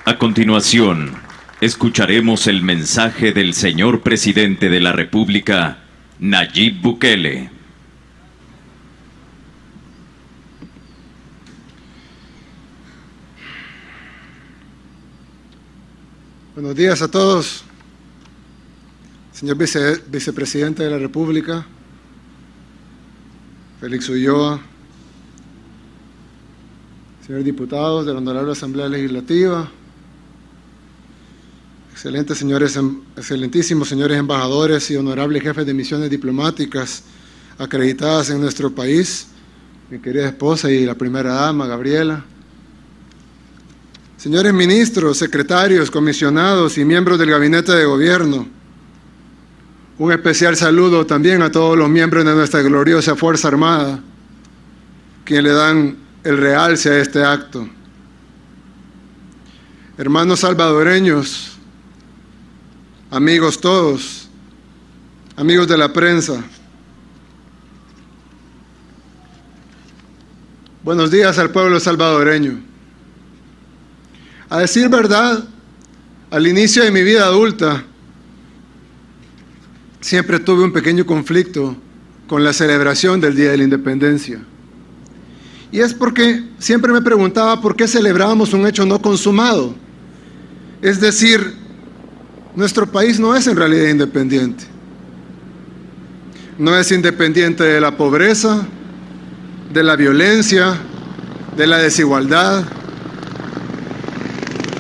A 0.06 0.18
continuación, 0.18 1.25
escucharemos 1.66 2.48
el 2.48 2.62
mensaje 2.62 3.32
del 3.32 3.54
señor 3.54 4.02
presidente 4.02 4.70
de 4.70 4.80
la 4.80 4.92
República, 4.92 5.80
Nayib 6.20 6.82
Bukele. 6.82 7.50
Buenos 16.54 16.76
días 16.76 17.02
a 17.02 17.10
todos. 17.10 17.64
Señor 19.34 19.58
vice- 19.58 20.02
vicepresidente 20.08 20.84
de 20.84 20.90
la 20.90 20.98
República, 20.98 21.66
Félix 23.82 24.08
Ulloa, 24.08 24.62
señores 27.26 27.44
diputados 27.44 28.06
de 28.06 28.14
la 28.14 28.20
Honorable 28.20 28.54
Asamblea 28.54 28.88
Legislativa, 28.88 29.70
excelentes 32.06 32.38
señores, 32.38 32.76
em- 32.76 33.02
excelentísimos 33.18 33.90
señores 33.90 34.20
embajadores 34.20 34.92
y 34.92 34.96
honorables 34.96 35.42
jefes 35.42 35.66
de 35.66 35.74
misiones 35.74 36.08
diplomáticas 36.08 37.02
acreditadas 37.58 38.30
en 38.30 38.40
nuestro 38.40 38.70
país, 38.70 39.30
mi 39.90 39.98
querida 39.98 40.28
esposa 40.28 40.70
y 40.70 40.86
la 40.86 40.94
primera 40.94 41.34
dama, 41.34 41.66
Gabriela, 41.66 42.24
señores 44.18 44.54
ministros, 44.54 45.18
secretarios, 45.18 45.90
comisionados 45.90 46.78
y 46.78 46.86
miembros 46.86 47.18
del 47.18 47.32
gabinete 47.32 47.72
de 47.72 47.86
gobierno, 47.86 48.48
un 49.98 50.12
especial 50.12 50.56
saludo 50.56 51.08
también 51.08 51.42
a 51.42 51.50
todos 51.50 51.76
los 51.76 51.90
miembros 51.90 52.24
de 52.24 52.36
nuestra 52.36 52.62
gloriosa 52.62 53.16
Fuerza 53.16 53.48
Armada, 53.48 54.00
quienes 55.24 55.46
le 55.46 55.54
dan 55.54 55.98
el 56.24 56.38
realce 56.38 56.92
a 56.92 57.00
este 57.00 57.24
acto. 57.24 57.68
Hermanos 59.98 60.42
salvadoreños, 60.42 61.55
amigos 63.16 63.62
todos, 63.62 64.28
amigos 65.38 65.70
de 65.70 65.78
la 65.78 65.94
prensa, 65.94 66.44
buenos 70.84 71.12
días 71.12 71.40
al 71.40 71.50
pueblo 71.50 71.80
salvadoreño. 71.80 72.60
A 74.50 74.60
decir 74.60 74.90
verdad, 74.90 75.46
al 76.30 76.46
inicio 76.46 76.84
de 76.84 76.92
mi 76.92 77.04
vida 77.04 77.24
adulta, 77.24 77.86
siempre 80.02 80.38
tuve 80.38 80.66
un 80.66 80.74
pequeño 80.74 81.06
conflicto 81.06 81.74
con 82.28 82.44
la 82.44 82.52
celebración 82.52 83.22
del 83.22 83.34
Día 83.34 83.52
de 83.52 83.58
la 83.58 83.64
Independencia. 83.64 84.44
Y 85.72 85.80
es 85.80 85.94
porque 85.94 86.44
siempre 86.60 86.92
me 86.92 87.02
preguntaba 87.02 87.62
por 87.62 87.78
qué 87.78 87.88
celebrábamos 87.88 88.52
un 88.52 88.68
hecho 88.68 88.86
no 88.86 89.02
consumado. 89.02 89.74
Es 90.82 91.00
decir, 91.00 91.65
nuestro 92.56 92.88
país 92.88 93.20
no 93.20 93.36
es 93.36 93.48
en 93.48 93.58
realidad 93.58 93.90
independiente. 93.90 94.66
No 96.58 96.78
es 96.78 96.92
independiente 96.92 97.64
de 97.64 97.82
la 97.82 97.98
pobreza, 97.98 98.66
de 99.74 99.84
la 99.84 99.96
violencia, 99.96 100.78
de 101.58 101.68
la 101.68 101.80
desigualdad. 101.80 102.64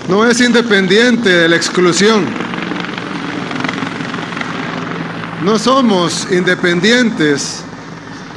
No 0.07 0.25
es 0.25 0.39
independiente 0.39 1.29
de 1.29 1.49
la 1.49 1.55
exclusión. 1.57 2.25
No 5.43 5.59
somos 5.59 6.27
independientes 6.31 7.61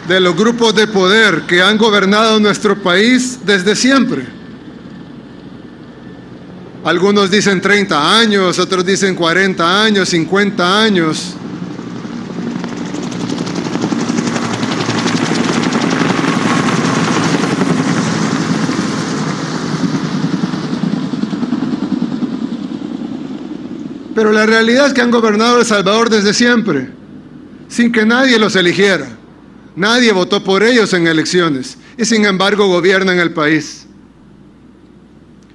de 0.08 0.20
los 0.20 0.34
grupos 0.34 0.74
de 0.74 0.86
poder 0.86 1.42
que 1.42 1.62
han 1.62 1.78
gobernado 1.78 2.40
nuestro 2.40 2.82
país 2.82 3.38
desde 3.44 3.76
siempre. 3.76 4.37
Algunos 6.88 7.30
dicen 7.30 7.60
30 7.60 8.18
años, 8.18 8.58
otros 8.58 8.82
dicen 8.82 9.14
40 9.14 9.82
años, 9.84 10.08
50 10.08 10.82
años. 10.82 11.34
Pero 24.14 24.32
la 24.32 24.46
realidad 24.46 24.86
es 24.86 24.94
que 24.94 25.02
han 25.02 25.10
gobernado 25.10 25.60
El 25.60 25.66
Salvador 25.66 26.08
desde 26.08 26.32
siempre, 26.32 26.88
sin 27.68 27.92
que 27.92 28.06
nadie 28.06 28.38
los 28.38 28.56
eligiera. 28.56 29.10
Nadie 29.76 30.10
votó 30.12 30.42
por 30.42 30.62
ellos 30.62 30.94
en 30.94 31.06
elecciones 31.06 31.76
y 31.98 32.06
sin 32.06 32.24
embargo 32.24 32.66
gobiernan 32.66 33.18
el 33.18 33.34
país. 33.34 33.87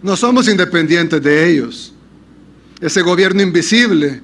No 0.04 0.18
somos 0.18 0.50
independientes 0.50 1.24
de 1.24 1.50
ellos. 1.50 1.94
Ese 2.82 3.02
gobierno 3.02 3.42
invisible 3.42 4.22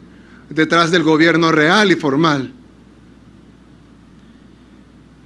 detrás 0.49 0.91
del 0.91 1.03
gobierno 1.03 1.51
real 1.51 1.89
y 1.91 1.95
formal. 1.95 2.53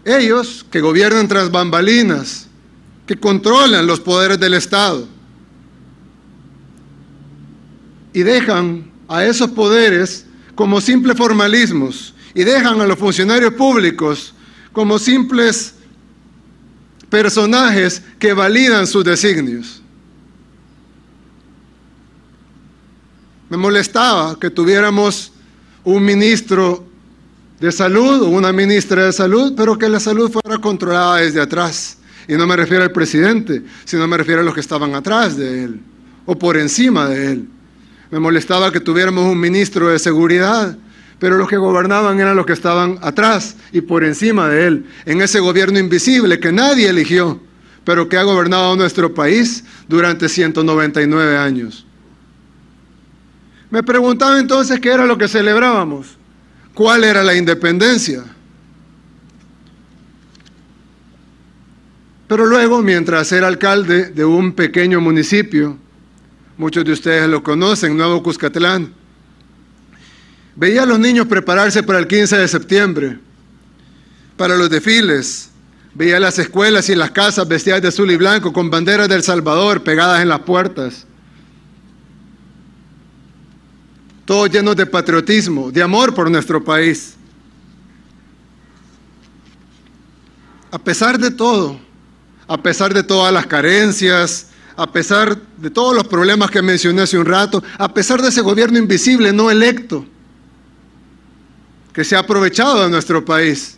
Ellos 0.06 0.64
que 0.70 0.80
gobiernan 0.80 1.28
tras 1.28 1.50
bambalinas, 1.50 2.48
que 3.08 3.16
controlan 3.16 3.88
los 3.88 4.00
poderes 4.00 4.40
del 4.40 4.54
Estado 4.54 5.08
y 8.14 8.22
dejan 8.22 8.92
a 9.08 9.26
esos 9.26 9.50
poderes 9.52 10.26
como 10.56 10.80
simples 10.80 11.18
formalismos 11.18 12.14
y 12.36 12.44
dejan 12.44 12.80
a 12.80 12.86
los 12.86 13.00
funcionarios 13.00 13.54
públicos 13.54 14.34
como 14.72 15.00
simples 15.00 15.76
personajes 17.10 18.02
que 18.20 18.34
validan 18.34 18.88
sus 18.88 19.04
designios. 19.04 19.83
Me 23.54 23.58
molestaba 23.58 24.40
que 24.40 24.50
tuviéramos 24.50 25.32
un 25.84 26.04
ministro 26.04 26.88
de 27.60 27.72
salud 27.72 28.24
o 28.24 28.30
una 28.30 28.52
ministra 28.52 29.06
de 29.06 29.14
salud, 29.14 29.54
pero 29.56 29.78
que 29.78 29.88
la 29.88 30.00
salud 30.00 30.32
fuera 30.32 30.58
controlada 30.58 31.18
desde 31.18 31.40
atrás. 31.40 32.00
Y 32.28 32.34
no 32.34 32.48
me 32.48 32.56
refiero 32.56 32.82
al 32.82 32.92
presidente, 32.92 33.62
sino 33.86 34.08
me 34.08 34.18
refiero 34.18 34.42
a 34.42 34.44
los 34.44 34.56
que 34.56 34.60
estaban 34.60 34.96
atrás 34.96 35.38
de 35.38 35.66
él 35.66 35.82
o 36.26 36.36
por 36.36 36.58
encima 36.58 37.08
de 37.08 37.32
él. 37.32 37.48
Me 38.10 38.18
molestaba 38.18 38.72
que 38.72 38.80
tuviéramos 38.80 39.24
un 39.32 39.40
ministro 39.40 39.90
de 39.90 40.00
seguridad, 40.00 40.76
pero 41.20 41.38
los 41.38 41.48
que 41.48 41.58
gobernaban 41.58 42.20
eran 42.20 42.36
los 42.36 42.48
que 42.48 42.54
estaban 42.54 42.98
atrás 43.04 43.56
y 43.72 43.82
por 43.82 44.04
encima 44.04 44.50
de 44.50 44.66
él, 44.66 44.86
en 45.06 45.22
ese 45.22 45.40
gobierno 45.40 45.78
invisible 45.78 46.40
que 46.40 46.52
nadie 46.52 46.90
eligió, 46.90 47.40
pero 47.84 48.10
que 48.10 48.18
ha 48.18 48.24
gobernado 48.24 48.76
nuestro 48.76 49.14
país 49.14 49.64
durante 49.88 50.28
199 50.28 51.38
años. 51.38 51.86
Me 53.74 53.82
preguntaba 53.82 54.40
entonces 54.40 54.80
qué 54.80 54.90
era 54.90 55.08
lo 55.08 55.18
que 55.18 55.28
celebrábamos, 55.28 56.16
cuál 56.76 57.04
era 57.04 57.24
la 57.24 57.36
independencia. 57.36 58.24
Pero 62.28 62.46
luego, 62.46 62.84
mientras 62.84 63.32
era 63.32 63.48
alcalde 63.48 64.12
de 64.12 64.24
un 64.24 64.52
pequeño 64.52 65.02
municipio, 65.02 65.76
muchos 66.56 66.86
de 66.86 66.92
ustedes 66.92 67.28
lo 67.28 67.42
conocen, 67.42 67.98
Nuevo 67.98 68.22
Cuscatlán, 68.22 68.94
veía 70.56 70.84
a 70.84 70.86
los 70.86 71.00
niños 71.00 71.26
prepararse 71.26 71.82
para 71.82 71.98
el 71.98 72.06
15 72.06 72.38
de 72.38 72.48
septiembre, 72.48 73.18
para 74.38 74.56
los 74.56 74.70
desfiles, 74.70 75.50
veía 75.96 76.20
las 76.20 76.38
escuelas 76.38 76.90
y 76.90 76.96
las 76.96 77.10
casas 77.10 77.48
vestidas 77.48 77.82
de 77.82 77.88
azul 77.88 78.12
y 78.12 78.18
blanco 78.18 78.54
con 78.54 78.70
banderas 78.70 79.10
del 79.10 79.24
Salvador 79.24 79.82
pegadas 79.84 80.22
en 80.22 80.30
las 80.30 80.42
puertas. 80.42 81.08
Todos 84.34 84.50
llenos 84.50 84.76
de 84.76 84.88
patriotismo, 84.88 85.72
de 85.72 85.84
amor 85.84 86.12
por 86.12 86.28
nuestro 86.32 86.64
país. 86.64 87.14
A 90.72 90.80
pesar 90.80 91.20
de 91.20 91.30
todo, 91.30 91.80
a 92.48 92.58
pesar 92.60 92.96
de 92.96 93.04
todas 93.04 93.32
las 93.32 93.46
carencias, 93.46 94.48
a 94.76 94.92
pesar 94.92 95.40
de 95.58 95.70
todos 95.70 95.94
los 95.94 96.08
problemas 96.08 96.50
que 96.50 96.64
mencioné 96.64 97.04
hace 97.04 97.16
un 97.16 97.28
rato, 97.28 97.64
a 97.78 97.94
pesar 97.94 98.24
de 98.24 98.30
ese 98.30 98.42
gobierno 98.42 98.80
invisible 98.80 99.32
no 99.32 99.52
electo 99.52 100.04
que 101.94 102.04
se 102.04 102.16
ha 102.16 102.20
aprovechado 102.22 102.86
de 102.86 102.90
nuestro 102.90 103.24
país, 103.24 103.78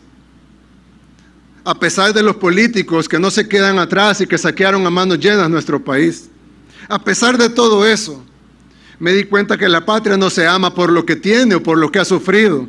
a 1.66 1.78
pesar 1.78 2.14
de 2.14 2.24
los 2.24 2.38
políticos 2.38 3.10
que 3.10 3.20
no 3.20 3.30
se 3.30 3.46
quedan 3.46 3.78
atrás 3.78 4.22
y 4.22 4.26
que 4.26 4.38
saquearon 4.38 4.88
a 4.88 4.90
manos 4.90 5.20
llenas 5.20 5.50
nuestro 5.50 5.84
país, 5.84 6.30
a 6.88 7.04
pesar 7.04 7.38
de 7.38 7.50
todo 7.50 7.86
eso, 7.86 8.24
me 9.00 9.14
di 9.14 9.26
cuenta 9.26 9.58
que 9.58 9.70
la 9.70 9.86
patria 9.86 10.18
no 10.18 10.30
se 10.30 10.48
ama 10.48 10.74
por 10.74 10.92
lo 10.92 11.06
que 11.06 11.16
tiene 11.16 11.56
o 11.56 11.64
por 11.64 11.78
lo 11.78 11.92
que 11.92 12.00
ha 12.00 12.06
sufrido, 12.06 12.68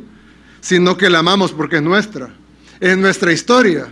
sino 0.61 0.97
que 0.97 1.09
la 1.09 1.19
amamos 1.19 1.51
porque 1.51 1.77
es 1.77 1.81
nuestra, 1.81 2.29
es 2.79 2.97
nuestra 2.97 3.31
historia, 3.31 3.87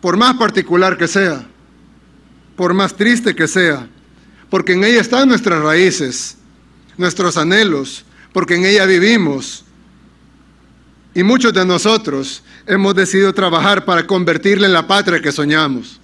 por 0.00 0.16
más 0.16 0.36
particular 0.36 0.96
que 0.96 1.08
sea, 1.08 1.46
por 2.56 2.74
más 2.74 2.94
triste 2.94 3.34
que 3.34 3.46
sea, 3.46 3.88
porque 4.50 4.72
en 4.72 4.84
ella 4.84 5.00
están 5.00 5.28
nuestras 5.28 5.62
raíces, 5.62 6.36
nuestros 6.96 7.36
anhelos, 7.36 8.04
porque 8.32 8.54
en 8.54 8.64
ella 8.64 8.86
vivimos. 8.86 9.64
Y 11.14 11.22
muchos 11.22 11.52
de 11.52 11.64
nosotros 11.64 12.42
hemos 12.66 12.94
decidido 12.94 13.32
trabajar 13.32 13.84
para 13.84 14.06
convertirla 14.06 14.66
en 14.66 14.72
la 14.72 14.86
patria 14.86 15.20
que 15.20 15.32
soñamos. 15.32 16.00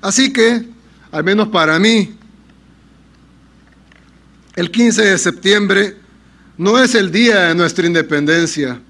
Así 0.00 0.32
que, 0.32 0.66
al 1.10 1.24
menos 1.24 1.48
para 1.48 1.78
mí, 1.78 2.16
el 4.56 4.70
15 4.70 5.02
de 5.02 5.18
septiembre 5.18 5.96
no 6.56 6.82
es 6.82 6.94
el 6.94 7.12
día 7.12 7.48
de 7.48 7.54
nuestra 7.54 7.86
independencia, 7.86 8.80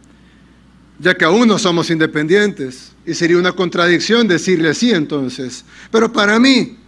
ya 0.98 1.14
que 1.14 1.24
aún 1.24 1.48
no 1.48 1.59
somos 1.59 1.90
independientes. 1.90 2.93
Y 3.05 3.14
sería 3.14 3.36
una 3.36 3.52
contradicción 3.52 4.28
decirle 4.28 4.70
así 4.70 4.93
entonces. 4.93 5.64
Pero 5.90 6.12
para 6.12 6.38
mí, 6.38 6.78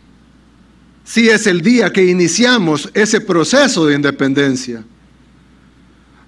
sí 1.05 1.29
es 1.29 1.47
el 1.49 1.61
día 1.61 1.93
que 1.93 2.05
iniciamos 2.05 2.89
ese 2.95 3.21
proceso 3.21 3.85
de 3.87 3.97
independencia. 3.97 4.85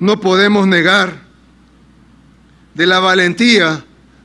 No 0.00 0.20
podemos 0.20 0.66
negar 0.66 1.22
de 2.74 2.86
la 2.86 2.98
valentía 2.98 3.84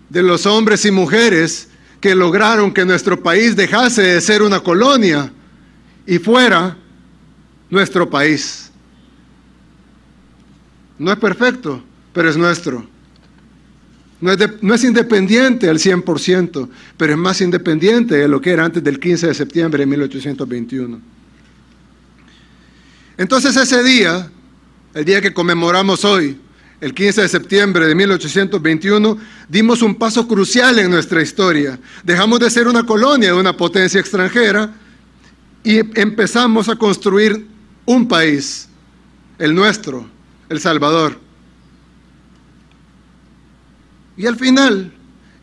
de 0.10 0.24
los 0.24 0.46
hombres 0.48 0.84
y 0.86 0.92
mujeres 0.92 1.68
que 2.02 2.16
lograron 2.16 2.74
que 2.74 2.86
nuestro 2.86 3.22
país 3.22 3.56
dejase 3.56 4.02
de 4.02 4.22
ser 4.22 4.42
una 4.42 4.60
colonia 4.60 5.32
y 6.08 6.18
fuera 6.18 6.78
nuestro 7.70 8.10
país. 8.10 8.72
No 10.98 11.12
es 11.12 11.18
perfecto, 11.20 11.84
pero 12.14 12.30
es 12.30 12.38
nuestro. 12.38 12.88
No 14.22 14.32
es, 14.32 14.40
no 14.62 14.74
es, 14.74 14.84
independiente 14.84 15.70
al 15.70 15.78
100%, 15.78 16.70
pero 16.98 17.14
es 17.14 17.20
más 17.20 17.42
independiente 17.42 18.16
de 18.16 18.28
lo 18.28 18.40
que 18.40 18.52
era 18.52 18.64
antes 18.64 18.84
del 18.84 19.00
15 19.00 19.28
de 19.28 19.34
septiembre 19.34 19.80
de 19.80 19.86
1821. 19.86 21.02
Entonces 23.18 23.56
ese 23.56 23.84
día, 23.84 24.30
el 24.94 25.06
día 25.06 25.22
que 25.22 25.34
conmemoramos 25.34 26.06
hoy, 26.06 26.38
el 26.82 26.94
15 26.94 27.22
de 27.22 27.30
septiembre 27.30 27.88
de 27.88 27.96
1821, 27.96 29.18
dimos 29.50 29.82
un 29.82 29.96
paso 29.96 30.28
crucial 30.28 30.78
en 30.80 30.92
nuestra 30.92 31.22
historia. 31.22 31.80
Dejamos 32.04 32.40
de 32.40 32.50
ser 32.50 32.68
una 32.68 32.86
colonia 32.86 33.34
de 33.34 33.40
una 33.40 33.56
potencia 33.56 34.00
extranjera 34.00 34.74
y 35.64 35.80
empezamos 36.00 36.70
a 36.70 36.76
construir 36.76 37.55
un 37.86 38.08
país, 38.08 38.68
el 39.38 39.54
nuestro, 39.54 40.08
El 40.50 40.60
Salvador. 40.60 41.20
Y 44.18 44.26
al 44.26 44.36
final 44.36 44.94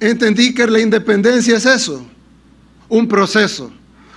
entendí 0.00 0.54
que 0.54 0.66
la 0.66 0.80
independencia 0.80 1.56
es 1.56 1.66
eso, 1.66 2.04
un 2.88 3.06
proceso, 3.06 3.72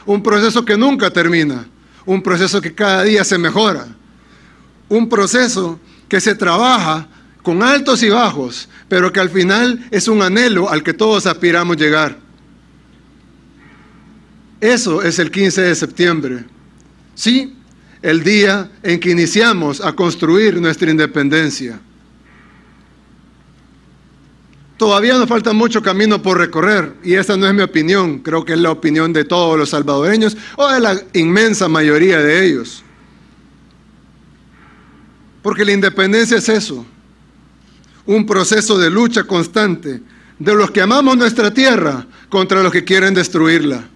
un 0.05 0.21
proceso 0.23 0.63
que 0.63 0.77
nunca 0.77 1.11
termina, 1.11 1.67
un 2.05 2.21
proceso 2.21 2.61
que 2.61 2.73
cada 2.73 3.03
día 3.03 3.23
se 3.23 3.37
mejora, 3.37 3.87
un 4.89 5.09
proceso 5.09 5.79
que 6.07 6.21
se 6.21 6.35
trabaja 6.35 7.07
con 7.41 7.61
altos 7.61 8.01
y 8.03 8.09
bajos, 8.09 8.69
pero 8.87 9.11
que 9.11 9.19
al 9.19 9.29
final 9.29 9.87
es 9.91 10.07
un 10.07 10.21
anhelo 10.21 10.69
al 10.69 10.83
que 10.83 10.93
todos 10.93 11.25
aspiramos 11.25 11.77
llegar. 11.77 12.17
Eso 14.61 15.01
es 15.03 15.19
el 15.19 15.29
15 15.29 15.61
de 15.61 15.75
septiembre. 15.75 16.45
Sí, 17.13 17.54
el 18.05 18.23
día 18.23 18.69
en 18.83 18.99
que 18.99 19.09
iniciamos 19.09 19.81
a 19.81 19.93
construir 19.93 20.61
nuestra 20.61 20.91
independencia. 20.91 21.79
Todavía 24.77 25.17
nos 25.17 25.27
falta 25.27 25.53
mucho 25.53 25.81
camino 25.81 26.21
por 26.21 26.37
recorrer 26.37 26.93
y 27.03 27.15
esa 27.15 27.35
no 27.35 27.47
es 27.47 27.53
mi 27.55 27.63
opinión, 27.63 28.19
creo 28.19 28.45
que 28.45 28.53
es 28.53 28.59
la 28.59 28.69
opinión 28.69 29.11
de 29.11 29.25
todos 29.25 29.57
los 29.57 29.71
salvadoreños 29.71 30.37
o 30.55 30.71
de 30.71 30.79
la 30.81 31.01
inmensa 31.13 31.67
mayoría 31.67 32.19
de 32.19 32.45
ellos. 32.45 32.83
Porque 35.41 35.65
la 35.65 35.71
independencia 35.71 36.37
es 36.37 36.47
eso, 36.47 36.85
un 38.05 38.23
proceso 38.27 38.77
de 38.77 38.91
lucha 38.91 39.23
constante 39.23 39.99
de 40.37 40.53
los 40.53 40.69
que 40.69 40.81
amamos 40.81 41.17
nuestra 41.17 41.51
tierra 41.51 42.05
contra 42.29 42.61
los 42.61 42.71
que 42.71 42.83
quieren 42.83 43.15
destruirla. 43.15 43.94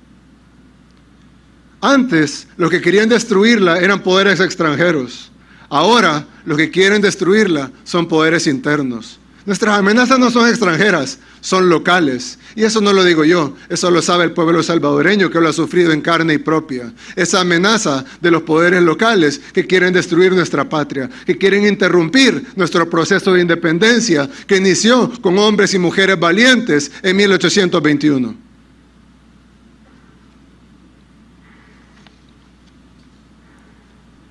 Antes, 1.81 2.47
los 2.57 2.69
que 2.69 2.81
querían 2.81 3.10
destruirla 3.10 3.80
eran 3.80 4.01
poderes 4.01 4.39
extranjeros. 4.39 5.31
Ahora, 5.69 6.26
los 6.45 6.57
que 6.57 6.72
quieren 6.72 7.01
destruirla 7.01 7.72
son 7.84 8.07
poderes 8.07 8.47
internos. 8.47 9.19
Nuestras 9.45 9.80
amenazas 9.80 10.19
no 10.19 10.30
son 10.30 10.49
extranjeras, 10.49 11.19
son 11.39 11.69
locales. 11.69 12.38
Y 12.56 12.64
eso 12.64 12.81
no 12.81 12.91
lo 12.91 13.03
digo 13.03 13.23
yo, 13.23 13.56
eso 13.69 13.89
lo 13.89 14.01
sabe 14.01 14.26
el 14.26 14.34
pueblo 14.34 14.61
salvadoreño 14.61 15.30
que 15.30 15.39
lo 15.39 15.49
ha 15.49 15.53
sufrido 15.53 15.93
en 15.93 16.01
carne 16.01 16.34
y 16.34 16.38
propia. 16.39 16.91
Esa 17.15 17.41
amenaza 17.41 18.03
de 18.19 18.31
los 18.31 18.43
poderes 18.43 18.84
locales 18.84 19.39
que 19.53 19.65
quieren 19.65 19.93
destruir 19.93 20.34
nuestra 20.34 20.68
patria, 20.68 21.10
que 21.26 21.38
quieren 21.38 21.65
interrumpir 21.65 22.47
nuestro 22.56 22.89
proceso 22.89 23.34
de 23.34 23.41
independencia 23.41 24.30
que 24.45 24.57
inició 24.57 25.11
con 25.22 25.39
hombres 25.39 25.73
y 25.73 25.80
mujeres 25.80 26.19
valientes 26.19 26.91
en 27.01 27.15
1821. 27.15 28.48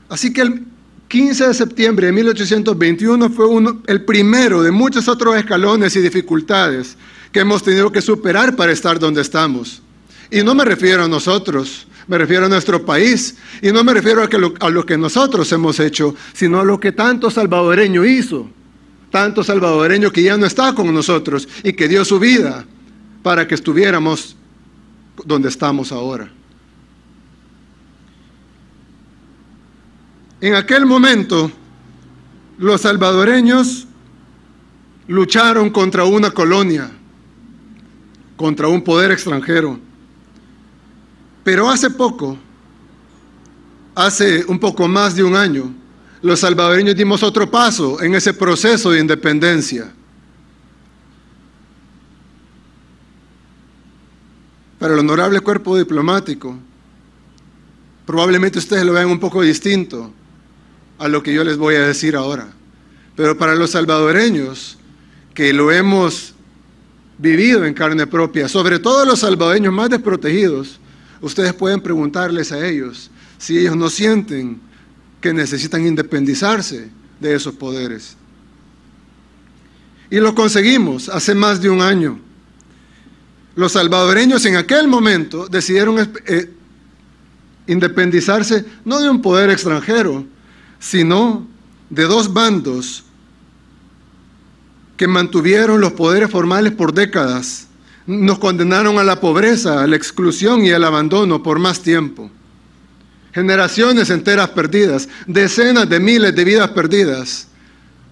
Así 0.08 0.32
que 0.32 0.40
el, 0.42 0.64
15 1.08 1.48
de 1.48 1.54
septiembre 1.54 2.06
de 2.06 2.12
1821 2.12 3.30
fue 3.30 3.46
el 3.86 4.04
primero 4.04 4.62
de 4.62 4.70
muchos 4.70 5.08
otros 5.08 5.36
escalones 5.36 5.96
y 5.96 6.00
dificultades 6.00 6.96
que 7.32 7.40
hemos 7.40 7.62
tenido 7.62 7.90
que 7.90 8.02
superar 8.02 8.54
para 8.54 8.72
estar 8.72 8.98
donde 8.98 9.22
estamos. 9.22 9.82
Y 10.30 10.42
no 10.42 10.54
me 10.54 10.66
refiero 10.66 11.04
a 11.04 11.08
nosotros, 11.08 11.86
me 12.06 12.18
refiero 12.18 12.44
a 12.44 12.48
nuestro 12.50 12.84
país. 12.84 13.36
Y 13.62 13.72
no 13.72 13.82
me 13.84 13.94
refiero 13.94 14.22
a 14.60 14.70
lo 14.70 14.84
que 14.84 14.98
nosotros 14.98 15.50
hemos 15.52 15.80
hecho, 15.80 16.14
sino 16.34 16.60
a 16.60 16.64
lo 16.64 16.78
que 16.78 16.92
tanto 16.92 17.30
salvadoreño 17.30 18.04
hizo. 18.04 18.50
Tanto 19.10 19.42
salvadoreño 19.42 20.10
que 20.10 20.22
ya 20.22 20.36
no 20.36 20.44
está 20.44 20.74
con 20.74 20.92
nosotros 20.92 21.48
y 21.64 21.72
que 21.72 21.88
dio 21.88 22.04
su 22.04 22.18
vida 22.18 22.66
para 23.22 23.48
que 23.48 23.54
estuviéramos 23.54 24.36
donde 25.24 25.48
estamos 25.48 25.90
ahora. 25.90 26.30
En 30.40 30.54
aquel 30.54 30.86
momento, 30.86 31.50
los 32.58 32.82
salvadoreños 32.82 33.88
lucharon 35.08 35.70
contra 35.70 36.04
una 36.04 36.30
colonia, 36.30 36.92
contra 38.36 38.68
un 38.68 38.82
poder 38.82 39.10
extranjero. 39.10 39.80
Pero 41.42 41.68
hace 41.68 41.90
poco, 41.90 42.38
hace 43.96 44.44
un 44.46 44.60
poco 44.60 44.86
más 44.86 45.16
de 45.16 45.24
un 45.24 45.34
año, 45.34 45.74
los 46.22 46.38
salvadoreños 46.38 46.94
dimos 46.94 47.24
otro 47.24 47.50
paso 47.50 48.00
en 48.00 48.14
ese 48.14 48.32
proceso 48.32 48.92
de 48.92 49.00
independencia. 49.00 49.92
Para 54.78 54.94
el 54.94 55.00
honorable 55.00 55.40
cuerpo 55.40 55.76
diplomático, 55.76 56.56
probablemente 58.06 58.60
ustedes 58.60 58.84
lo 58.84 58.92
vean 58.92 59.10
un 59.10 59.18
poco 59.18 59.42
distinto 59.42 60.12
a 60.98 61.08
lo 61.08 61.22
que 61.22 61.32
yo 61.32 61.44
les 61.44 61.56
voy 61.56 61.76
a 61.76 61.86
decir 61.86 62.16
ahora. 62.16 62.48
Pero 63.16 63.36
para 63.38 63.54
los 63.54 63.70
salvadoreños 63.70 64.78
que 65.34 65.52
lo 65.52 65.70
hemos 65.70 66.34
vivido 67.18 67.64
en 67.64 67.74
carne 67.74 68.06
propia, 68.06 68.48
sobre 68.48 68.78
todo 68.78 69.04
los 69.04 69.20
salvadoreños 69.20 69.72
más 69.72 69.90
desprotegidos, 69.90 70.80
ustedes 71.20 71.52
pueden 71.54 71.80
preguntarles 71.80 72.52
a 72.52 72.66
ellos 72.66 73.10
si 73.38 73.58
ellos 73.58 73.76
no 73.76 73.90
sienten 73.90 74.60
que 75.20 75.32
necesitan 75.32 75.86
independizarse 75.86 76.90
de 77.20 77.34
esos 77.34 77.54
poderes. 77.54 78.16
Y 80.10 80.18
lo 80.18 80.34
conseguimos 80.34 81.08
hace 81.08 81.34
más 81.34 81.60
de 81.60 81.68
un 81.68 81.82
año. 81.82 82.18
Los 83.56 83.72
salvadoreños 83.72 84.44
en 84.46 84.56
aquel 84.56 84.88
momento 84.88 85.48
decidieron 85.48 85.98
eh, 86.26 86.50
independizarse 87.66 88.64
no 88.84 89.00
de 89.00 89.10
un 89.10 89.20
poder 89.20 89.50
extranjero, 89.50 90.24
sino 90.78 91.46
de 91.90 92.04
dos 92.04 92.32
bandos 92.32 93.04
que 94.96 95.08
mantuvieron 95.08 95.80
los 95.80 95.92
poderes 95.92 96.30
formales 96.30 96.72
por 96.72 96.92
décadas, 96.92 97.68
nos 98.06 98.38
condenaron 98.38 98.98
a 98.98 99.04
la 99.04 99.20
pobreza, 99.20 99.82
a 99.82 99.86
la 99.86 99.96
exclusión 99.96 100.64
y 100.64 100.70
al 100.70 100.84
abandono 100.84 101.42
por 101.42 101.58
más 101.58 101.82
tiempo. 101.82 102.30
Generaciones 103.32 104.10
enteras 104.10 104.48
perdidas, 104.50 105.08
decenas 105.26 105.88
de 105.88 106.00
miles 106.00 106.34
de 106.34 106.44
vidas 106.44 106.70
perdidas 106.70 107.47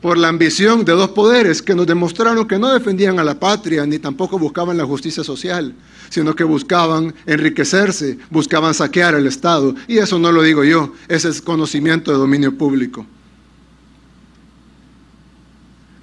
por 0.00 0.18
la 0.18 0.28
ambición 0.28 0.84
de 0.84 0.92
dos 0.92 1.10
poderes 1.10 1.62
que 1.62 1.74
nos 1.74 1.86
demostraron 1.86 2.46
que 2.46 2.58
no 2.58 2.72
defendían 2.72 3.18
a 3.18 3.24
la 3.24 3.38
patria 3.38 3.86
ni 3.86 3.98
tampoco 3.98 4.38
buscaban 4.38 4.76
la 4.76 4.84
justicia 4.84 5.24
social, 5.24 5.74
sino 6.10 6.34
que 6.34 6.44
buscaban 6.44 7.14
enriquecerse, 7.24 8.18
buscaban 8.30 8.74
saquear 8.74 9.14
el 9.14 9.26
Estado. 9.26 9.74
Y 9.88 9.98
eso 9.98 10.18
no 10.18 10.30
lo 10.32 10.42
digo 10.42 10.64
yo, 10.64 10.92
ese 11.08 11.30
es 11.30 11.40
conocimiento 11.40 12.12
de 12.12 12.18
dominio 12.18 12.56
público. 12.56 13.06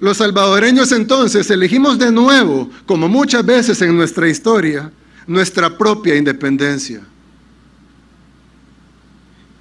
Los 0.00 0.18
salvadoreños 0.18 0.92
entonces 0.92 1.48
elegimos 1.50 1.98
de 1.98 2.12
nuevo, 2.12 2.68
como 2.84 3.08
muchas 3.08 3.46
veces 3.46 3.80
en 3.80 3.96
nuestra 3.96 4.28
historia, 4.28 4.90
nuestra 5.26 5.78
propia 5.78 6.16
independencia. 6.16 7.00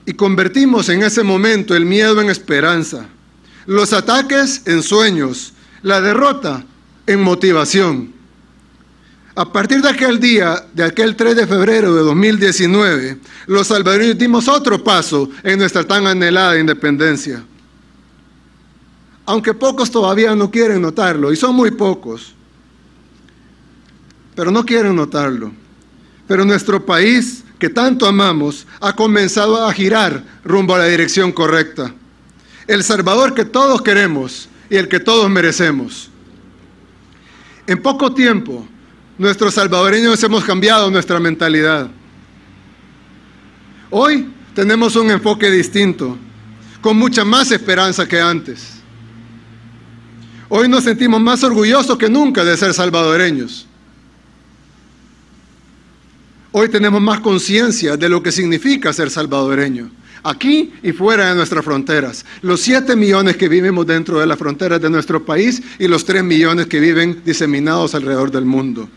Y 0.05 0.13
convertimos 0.13 0.89
en 0.89 1.03
ese 1.03 1.23
momento 1.23 1.75
el 1.75 1.85
miedo 1.85 2.19
en 2.19 2.29
esperanza, 2.29 3.07
los 3.65 3.93
ataques 3.93 4.61
en 4.65 4.83
sueños, 4.83 5.53
la 5.81 6.01
derrota 6.01 6.65
en 7.07 7.21
motivación. 7.21 8.13
A 9.35 9.51
partir 9.51 9.81
de 9.81 9.89
aquel 9.89 10.19
día, 10.19 10.63
de 10.73 10.83
aquel 10.83 11.15
3 11.15 11.35
de 11.35 11.47
febrero 11.47 11.95
de 11.95 12.01
2019, 12.03 13.17
los 13.47 13.67
salvadoreños 13.67 14.17
dimos 14.17 14.47
otro 14.47 14.83
paso 14.83 15.29
en 15.41 15.57
nuestra 15.57 15.83
tan 15.83 16.05
anhelada 16.05 16.59
independencia. 16.59 17.43
Aunque 19.25 19.53
pocos 19.53 19.89
todavía 19.89 20.35
no 20.35 20.51
quieren 20.51 20.81
notarlo, 20.81 21.31
y 21.31 21.35
son 21.35 21.55
muy 21.55 21.71
pocos, 21.71 22.35
pero 24.35 24.51
no 24.51 24.65
quieren 24.65 24.95
notarlo. 24.95 25.51
Pero 26.27 26.45
nuestro 26.45 26.85
país, 26.85 27.43
que 27.57 27.69
tanto 27.69 28.05
amamos, 28.05 28.67
ha 28.81 28.95
comenzado 28.95 29.65
a 29.65 29.73
girar 29.73 30.23
rumbo 30.43 30.75
a 30.75 30.79
la 30.79 30.85
dirección 30.85 31.31
correcta. 31.31 31.93
El 32.67 32.83
Salvador 32.83 33.33
que 33.33 33.45
todos 33.45 33.81
queremos 33.81 34.47
y 34.69 34.75
el 34.75 34.87
que 34.87 34.99
todos 34.99 35.29
merecemos. 35.29 36.09
En 37.67 37.81
poco 37.81 38.13
tiempo, 38.13 38.67
nuestros 39.17 39.53
salvadoreños 39.53 40.21
hemos 40.23 40.43
cambiado 40.43 40.89
nuestra 40.89 41.19
mentalidad. 41.19 41.89
Hoy 43.89 44.29
tenemos 44.53 44.95
un 44.95 45.11
enfoque 45.11 45.49
distinto, 45.51 46.17
con 46.81 46.97
mucha 46.97 47.23
más 47.23 47.51
esperanza 47.51 48.07
que 48.07 48.19
antes. 48.19 48.73
Hoy 50.49 50.67
nos 50.67 50.83
sentimos 50.83 51.21
más 51.21 51.43
orgullosos 51.43 51.97
que 51.97 52.09
nunca 52.09 52.43
de 52.43 52.57
ser 52.57 52.73
salvadoreños. 52.73 53.67
Hoy 56.51 56.69
tenemos 56.69 57.01
más 57.01 57.19
conciencia 57.19 57.97
de 57.97 58.09
lo 58.09 58.21
que 58.21 58.31
significa 58.31 58.93
ser 58.93 59.09
salvadoreño, 59.09 59.89
aquí 60.23 60.73
y 60.81 60.91
fuera 60.91 61.29
de 61.29 61.35
nuestras 61.35 61.63
fronteras. 61.63 62.25
Los 62.41 62.61
7 62.61 62.95
millones 62.95 63.37
que 63.37 63.49
vivimos 63.49 63.85
dentro 63.85 64.19
de 64.19 64.25
las 64.25 64.39
fronteras 64.39 64.81
de 64.81 64.89
nuestro 64.89 65.23
país 65.25 65.61
y 65.79 65.87
los 65.87 66.05
3 66.05 66.23
millones 66.23 66.67
que 66.67 66.79
viven 66.79 67.21
diseminados 67.25 67.93
alrededor 67.93 68.31
del 68.31 68.45
mundo. 68.45 68.89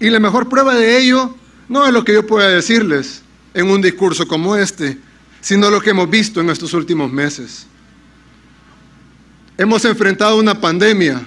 Y 0.00 0.10
la 0.10 0.20
mejor 0.20 0.48
prueba 0.48 0.74
de 0.74 0.98
ello 0.98 1.34
no 1.68 1.86
es 1.86 1.92
lo 1.92 2.04
que 2.04 2.12
yo 2.12 2.26
pueda 2.26 2.48
decirles 2.48 3.22
en 3.54 3.70
un 3.70 3.80
discurso 3.80 4.26
como 4.26 4.56
este, 4.56 4.98
sino 5.40 5.70
lo 5.70 5.80
que 5.80 5.90
hemos 5.90 6.10
visto 6.10 6.40
en 6.40 6.50
estos 6.50 6.74
últimos 6.74 7.10
meses. 7.12 7.66
Hemos 9.56 9.84
enfrentado 9.84 10.36
una 10.36 10.60
pandemia 10.60 11.24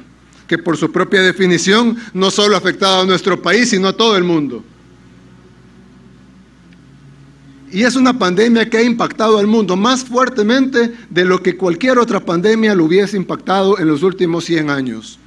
que 0.48 0.58
por 0.58 0.78
su 0.78 0.92
propia 0.92 1.22
definición 1.22 1.98
no 2.14 2.30
solo 2.32 2.56
ha 2.56 2.60
afectado 2.60 3.02
a 3.02 3.06
nuestro 3.06 3.42
país, 3.42 3.70
sino 3.70 3.88
a 3.88 3.96
todo 3.96 4.18
el 4.18 4.24
mundo. 4.24 4.64
Y 7.72 7.84
es 7.84 7.96
una 7.96 8.18
pandemia 8.18 8.70
que 8.70 8.78
ha 8.78 8.84
impactado 8.84 9.38
al 9.40 9.48
mundo 9.48 9.76
más 9.76 10.06
fuertemente 10.06 10.94
de 11.10 11.26
lo 11.26 11.44
que 11.44 11.58
cualquier 11.58 12.00
otra 12.00 12.22
pandemia 12.22 12.74
lo 12.74 12.86
hubiese 12.86 13.18
impactado 13.18 13.78
en 13.78 13.88
los 13.88 14.04
últimos 14.04 14.46
100 14.46 14.70
años. 14.70 15.20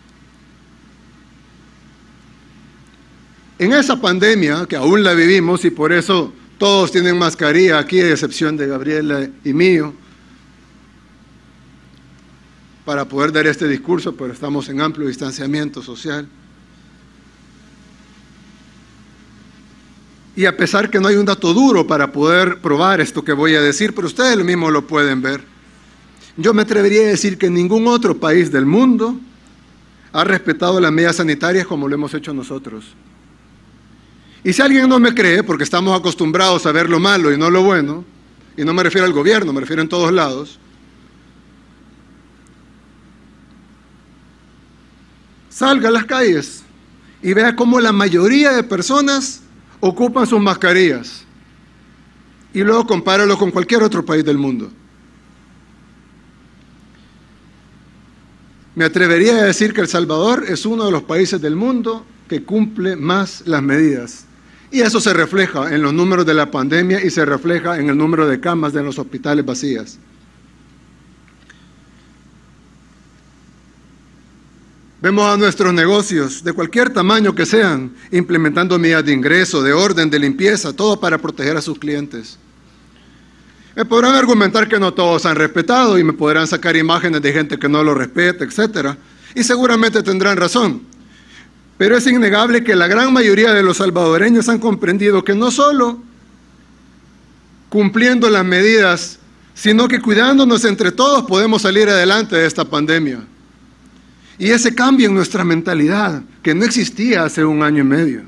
En 3.58 3.74
esa 3.74 4.00
pandemia, 4.00 4.64
que 4.66 4.76
aún 4.76 5.02
la 5.02 5.12
vivimos 5.12 5.66
y 5.66 5.70
por 5.70 5.92
eso 5.92 6.32
todos 6.56 6.90
tienen 6.90 7.18
mascarilla 7.18 7.78
aquí, 7.78 8.00
a 8.00 8.10
excepción 8.10 8.56
de 8.56 8.66
Gabriela 8.66 9.28
y 9.44 9.52
mío, 9.52 9.92
para 12.86 13.04
poder 13.04 13.32
dar 13.32 13.46
este 13.46 13.68
discurso, 13.68 14.16
pero 14.16 14.32
estamos 14.32 14.68
en 14.70 14.80
amplio 14.80 15.06
distanciamiento 15.06 15.82
social. 15.82 16.26
Y 20.40 20.46
a 20.46 20.56
pesar 20.56 20.88
que 20.88 20.98
no 20.98 21.08
hay 21.08 21.16
un 21.16 21.26
dato 21.26 21.52
duro 21.52 21.86
para 21.86 22.12
poder 22.12 22.62
probar 22.62 23.02
esto 23.02 23.22
que 23.22 23.34
voy 23.34 23.54
a 23.56 23.60
decir, 23.60 23.94
pero 23.94 24.06
ustedes 24.06 24.42
mismos 24.42 24.72
lo 24.72 24.86
pueden 24.86 25.20
ver, 25.20 25.44
yo 26.34 26.54
me 26.54 26.62
atrevería 26.62 27.02
a 27.02 27.08
decir 27.08 27.36
que 27.36 27.50
ningún 27.50 27.86
otro 27.86 28.16
país 28.18 28.50
del 28.50 28.64
mundo 28.64 29.20
ha 30.14 30.24
respetado 30.24 30.80
las 30.80 30.92
medidas 30.92 31.16
sanitarias 31.16 31.66
como 31.66 31.86
lo 31.86 31.94
hemos 31.94 32.14
hecho 32.14 32.32
nosotros. 32.32 32.86
Y 34.42 34.54
si 34.54 34.62
alguien 34.62 34.88
no 34.88 34.98
me 34.98 35.14
cree, 35.14 35.42
porque 35.42 35.64
estamos 35.64 35.94
acostumbrados 35.94 36.64
a 36.64 36.72
ver 36.72 36.88
lo 36.88 36.98
malo 36.98 37.30
y 37.30 37.36
no 37.36 37.50
lo 37.50 37.62
bueno, 37.62 38.02
y 38.56 38.64
no 38.64 38.72
me 38.72 38.82
refiero 38.82 39.06
al 39.06 39.12
gobierno, 39.12 39.52
me 39.52 39.60
refiero 39.60 39.82
en 39.82 39.90
todos 39.90 40.10
lados, 40.10 40.58
salga 45.50 45.90
a 45.90 45.92
las 45.92 46.06
calles 46.06 46.62
y 47.22 47.34
vea 47.34 47.54
cómo 47.54 47.78
la 47.78 47.92
mayoría 47.92 48.52
de 48.52 48.62
personas 48.62 49.42
ocupan 49.80 50.26
sus 50.26 50.40
mascarillas. 50.40 51.24
Y 52.52 52.62
luego 52.62 52.86
compáralo 52.86 53.38
con 53.38 53.50
cualquier 53.50 53.82
otro 53.82 54.04
país 54.04 54.24
del 54.24 54.38
mundo. 54.38 54.70
Me 58.74 58.84
atrevería 58.84 59.36
a 59.36 59.44
decir 59.44 59.72
que 59.72 59.80
El 59.80 59.88
Salvador 59.88 60.44
es 60.48 60.64
uno 60.64 60.86
de 60.86 60.92
los 60.92 61.02
países 61.02 61.40
del 61.40 61.56
mundo 61.56 62.04
que 62.28 62.44
cumple 62.44 62.96
más 62.96 63.42
las 63.46 63.62
medidas. 63.62 64.24
Y 64.70 64.80
eso 64.80 65.00
se 65.00 65.12
refleja 65.12 65.74
en 65.74 65.82
los 65.82 65.92
números 65.92 66.24
de 66.24 66.34
la 66.34 66.50
pandemia 66.50 67.04
y 67.04 67.10
se 67.10 67.24
refleja 67.24 67.78
en 67.78 67.90
el 67.90 67.98
número 67.98 68.28
de 68.28 68.40
camas 68.40 68.72
de 68.72 68.82
los 68.82 68.98
hospitales 68.98 69.44
vacías. 69.44 69.98
Vemos 75.02 75.32
a 75.32 75.38
nuestros 75.38 75.72
negocios, 75.72 76.44
de 76.44 76.52
cualquier 76.52 76.90
tamaño 76.90 77.34
que 77.34 77.46
sean, 77.46 77.90
implementando 78.10 78.78
medidas 78.78 79.04
de 79.06 79.12
ingreso, 79.12 79.62
de 79.62 79.72
orden, 79.72 80.10
de 80.10 80.18
limpieza, 80.18 80.74
todo 80.74 81.00
para 81.00 81.16
proteger 81.16 81.56
a 81.56 81.62
sus 81.62 81.78
clientes. 81.78 82.38
Me 83.74 83.86
podrán 83.86 84.14
argumentar 84.14 84.68
que 84.68 84.78
no 84.78 84.92
todos 84.92 85.24
han 85.24 85.36
respetado 85.36 85.98
y 85.98 86.04
me 86.04 86.12
podrán 86.12 86.46
sacar 86.46 86.76
imágenes 86.76 87.22
de 87.22 87.32
gente 87.32 87.58
que 87.58 87.66
no 87.66 87.82
lo 87.82 87.94
respeta, 87.94 88.44
etc. 88.44 88.94
Y 89.34 89.42
seguramente 89.42 90.02
tendrán 90.02 90.36
razón. 90.36 90.82
Pero 91.78 91.96
es 91.96 92.06
innegable 92.06 92.62
que 92.62 92.76
la 92.76 92.86
gran 92.86 93.10
mayoría 93.10 93.54
de 93.54 93.62
los 93.62 93.78
salvadoreños 93.78 94.50
han 94.50 94.58
comprendido 94.58 95.24
que 95.24 95.34
no 95.34 95.50
solo 95.50 96.02
cumpliendo 97.70 98.28
las 98.28 98.44
medidas, 98.44 99.18
sino 99.54 99.88
que 99.88 100.02
cuidándonos 100.02 100.66
entre 100.66 100.92
todos 100.92 101.22
podemos 101.22 101.62
salir 101.62 101.88
adelante 101.88 102.36
de 102.36 102.46
esta 102.46 102.66
pandemia. 102.66 103.24
Y 104.40 104.52
ese 104.52 104.74
cambio 104.74 105.06
en 105.06 105.14
nuestra 105.14 105.44
mentalidad, 105.44 106.22
que 106.42 106.54
no 106.54 106.64
existía 106.64 107.24
hace 107.24 107.44
un 107.44 107.62
año 107.62 107.82
y 107.82 107.86
medio, 107.86 108.22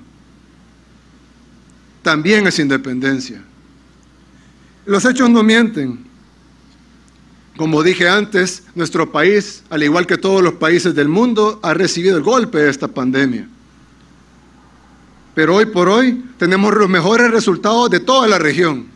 también 2.03 2.47
es 2.47 2.59
independencia. 2.59 3.43
Los 4.85 5.07
hechos 5.07 5.31
no 5.31 5.43
mienten. 5.43 6.05
Como 7.57 7.83
dije 7.83 8.11
antes, 8.11 8.65
nuestro 8.75 9.11
país, 9.11 9.63
al 9.71 9.85
igual 9.85 10.07
que 10.07 10.19
todos 10.19 10.43
los 10.43 10.53
países 10.55 10.95
del 10.95 11.09
mundo, 11.09 11.59
ha 11.63 11.73
recibido 11.73 12.19
el 12.19 12.23
golpe 12.23 12.59
de 12.59 12.69
esta 12.69 12.89
pandemia. 12.89 13.49
Pero 15.35 15.57
hoy 15.57 15.65
por 15.65 15.89
hoy 15.89 16.23
tenemos 16.37 16.75
los 16.75 16.91
mejores 16.91 17.31
resultados 17.31 17.89
de 17.89 18.01
toda 18.01 18.29
la 18.29 18.39
región. 18.39 18.87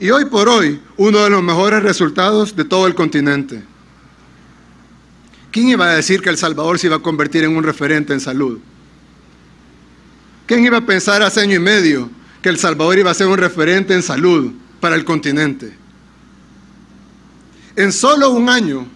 Y 0.00 0.08
hoy 0.08 0.24
por 0.24 0.48
hoy, 0.48 0.80
uno 0.96 1.18
de 1.18 1.28
los 1.28 1.42
mejores 1.42 1.82
resultados 1.82 2.56
de 2.56 2.64
todo 2.64 2.86
el 2.86 2.94
continente. 2.94 3.75
¿Quién 5.56 5.70
iba 5.70 5.90
a 5.90 5.94
decir 5.94 6.20
que 6.20 6.28
El 6.28 6.36
Salvador 6.36 6.78
se 6.78 6.86
iba 6.86 6.96
a 6.96 6.98
convertir 6.98 7.42
en 7.42 7.56
un 7.56 7.64
referente 7.64 8.12
en 8.12 8.20
salud? 8.20 8.58
¿Quién 10.44 10.62
iba 10.62 10.76
a 10.76 10.84
pensar 10.84 11.22
hace 11.22 11.40
año 11.40 11.54
y 11.54 11.58
medio 11.58 12.10
que 12.42 12.50
El 12.50 12.58
Salvador 12.58 12.98
iba 12.98 13.10
a 13.10 13.14
ser 13.14 13.26
un 13.26 13.38
referente 13.38 13.94
en 13.94 14.02
salud 14.02 14.52
para 14.80 14.96
el 14.96 15.06
continente? 15.06 15.74
En 17.74 17.90
solo 17.90 18.32
un 18.32 18.50
año 18.50 18.86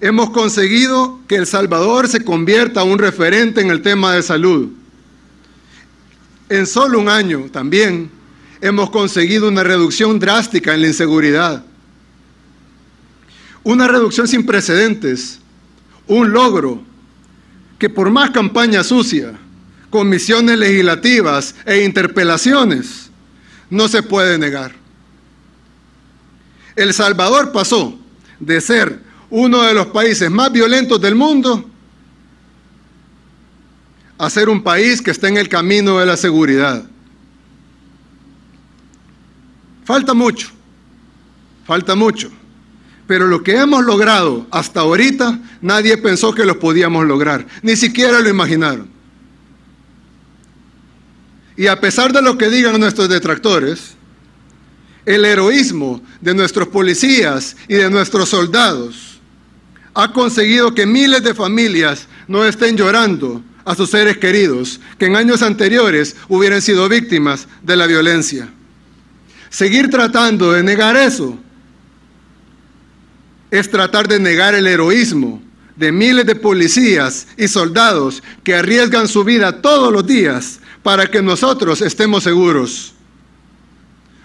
hemos 0.00 0.30
conseguido 0.30 1.20
que 1.28 1.36
El 1.36 1.46
Salvador 1.46 2.08
se 2.08 2.24
convierta 2.24 2.80
en 2.80 2.92
un 2.92 2.98
referente 2.98 3.60
en 3.60 3.68
el 3.68 3.82
tema 3.82 4.14
de 4.14 4.22
salud. 4.22 4.70
En 6.48 6.66
solo 6.66 6.98
un 6.98 7.10
año 7.10 7.50
también 7.52 8.10
hemos 8.62 8.88
conseguido 8.88 9.48
una 9.48 9.64
reducción 9.64 10.18
drástica 10.18 10.72
en 10.72 10.80
la 10.80 10.88
inseguridad. 10.88 11.62
Una 13.62 13.86
reducción 13.86 14.26
sin 14.26 14.46
precedentes 14.46 15.39
un 16.10 16.32
logro 16.32 16.82
que 17.78 17.88
por 17.88 18.10
más 18.10 18.30
campaña 18.30 18.82
sucia, 18.82 19.38
comisiones 19.90 20.58
legislativas 20.58 21.54
e 21.64 21.84
interpelaciones, 21.84 23.10
no 23.70 23.86
se 23.86 24.02
puede 24.02 24.36
negar. 24.36 24.74
El 26.74 26.92
Salvador 26.92 27.52
pasó 27.52 27.96
de 28.40 28.60
ser 28.60 29.00
uno 29.30 29.62
de 29.62 29.72
los 29.72 29.86
países 29.86 30.28
más 30.28 30.50
violentos 30.50 31.00
del 31.00 31.14
mundo 31.14 31.70
a 34.18 34.28
ser 34.28 34.48
un 34.48 34.64
país 34.64 35.00
que 35.00 35.12
está 35.12 35.28
en 35.28 35.36
el 35.36 35.48
camino 35.48 36.00
de 36.00 36.06
la 36.06 36.16
seguridad. 36.16 36.84
Falta 39.84 40.12
mucho, 40.12 40.48
falta 41.64 41.94
mucho. 41.94 42.32
Pero 43.10 43.26
lo 43.26 43.42
que 43.42 43.56
hemos 43.56 43.84
logrado 43.84 44.46
hasta 44.52 44.82
ahorita, 44.82 45.40
nadie 45.62 45.96
pensó 45.96 46.32
que 46.32 46.44
lo 46.44 46.60
podíamos 46.60 47.04
lograr, 47.06 47.44
ni 47.60 47.74
siquiera 47.74 48.20
lo 48.20 48.28
imaginaron. 48.28 48.88
Y 51.56 51.66
a 51.66 51.80
pesar 51.80 52.12
de 52.12 52.22
lo 52.22 52.38
que 52.38 52.48
digan 52.48 52.78
nuestros 52.78 53.08
detractores, 53.08 53.96
el 55.04 55.24
heroísmo 55.24 56.00
de 56.20 56.34
nuestros 56.34 56.68
policías 56.68 57.56
y 57.66 57.74
de 57.74 57.90
nuestros 57.90 58.28
soldados 58.28 59.18
ha 59.92 60.12
conseguido 60.12 60.72
que 60.72 60.86
miles 60.86 61.24
de 61.24 61.34
familias 61.34 62.06
no 62.28 62.46
estén 62.46 62.76
llorando 62.76 63.42
a 63.64 63.74
sus 63.74 63.90
seres 63.90 64.18
queridos 64.18 64.78
que 64.98 65.06
en 65.06 65.16
años 65.16 65.42
anteriores 65.42 66.14
hubieran 66.28 66.62
sido 66.62 66.88
víctimas 66.88 67.48
de 67.60 67.74
la 67.74 67.88
violencia. 67.88 68.48
Seguir 69.48 69.90
tratando 69.90 70.52
de 70.52 70.62
negar 70.62 70.94
eso 70.96 71.36
es 73.50 73.70
tratar 73.70 74.08
de 74.08 74.20
negar 74.20 74.54
el 74.54 74.66
heroísmo 74.66 75.42
de 75.76 75.92
miles 75.92 76.26
de 76.26 76.34
policías 76.34 77.26
y 77.36 77.48
soldados 77.48 78.22
que 78.44 78.54
arriesgan 78.54 79.08
su 79.08 79.24
vida 79.24 79.62
todos 79.62 79.92
los 79.92 80.06
días 80.06 80.60
para 80.82 81.06
que 81.06 81.22
nosotros 81.22 81.80
estemos 81.80 82.24
seguros. 82.24 82.94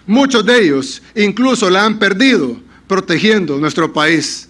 Muchos 0.06 0.44
de 0.44 0.62
ellos 0.62 1.02
incluso 1.14 1.68
la 1.70 1.84
han 1.84 1.98
perdido 1.98 2.60
protegiendo 2.86 3.58
nuestro 3.58 3.92
país. 3.92 4.48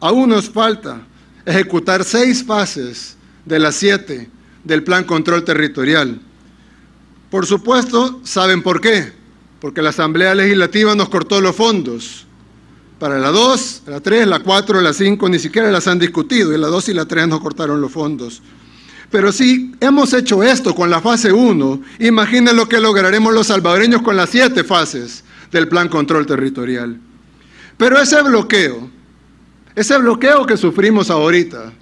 Aún 0.00 0.28
nos 0.28 0.48
falta 0.48 1.00
ejecutar 1.44 2.04
seis 2.04 2.44
fases 2.44 3.16
de 3.44 3.58
las 3.58 3.74
siete 3.74 4.30
del 4.62 4.84
Plan 4.84 5.04
Control 5.04 5.44
Territorial. 5.44 6.20
Por 7.34 7.46
supuesto, 7.46 8.20
¿saben 8.22 8.62
por 8.62 8.80
qué? 8.80 9.10
Porque 9.60 9.82
la 9.82 9.90
Asamblea 9.90 10.36
Legislativa 10.36 10.94
nos 10.94 11.08
cortó 11.08 11.40
los 11.40 11.56
fondos. 11.56 12.26
Para 13.00 13.18
la 13.18 13.32
2, 13.32 13.82
la 13.88 13.98
3, 13.98 14.28
la 14.28 14.38
4, 14.38 14.80
la 14.80 14.92
5, 14.92 15.28
ni 15.28 15.40
siquiera 15.40 15.68
las 15.72 15.88
han 15.88 15.98
discutido, 15.98 16.54
y 16.54 16.58
la 16.58 16.68
2 16.68 16.90
y 16.90 16.94
la 16.94 17.06
3 17.06 17.26
nos 17.26 17.40
cortaron 17.40 17.80
los 17.80 17.90
fondos. 17.90 18.40
Pero 19.10 19.32
si 19.32 19.74
hemos 19.80 20.12
hecho 20.12 20.44
esto 20.44 20.76
con 20.76 20.90
la 20.90 21.00
fase 21.00 21.32
1, 21.32 21.82
imaginen 21.98 22.54
lo 22.54 22.68
que 22.68 22.78
lograremos 22.78 23.34
los 23.34 23.48
salvadoreños 23.48 24.02
con 24.02 24.14
las 24.16 24.30
siete 24.30 24.62
fases 24.62 25.24
del 25.50 25.66
Plan 25.66 25.88
Control 25.88 26.26
Territorial. 26.26 27.00
Pero 27.76 28.00
ese 28.00 28.22
bloqueo 28.22 28.88
ese 29.74 29.98
bloqueo 29.98 30.46
que 30.46 30.56
sufrimos 30.56 31.10
ahorita 31.10 31.72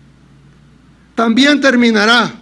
también 1.15 1.61
terminará 1.61 2.41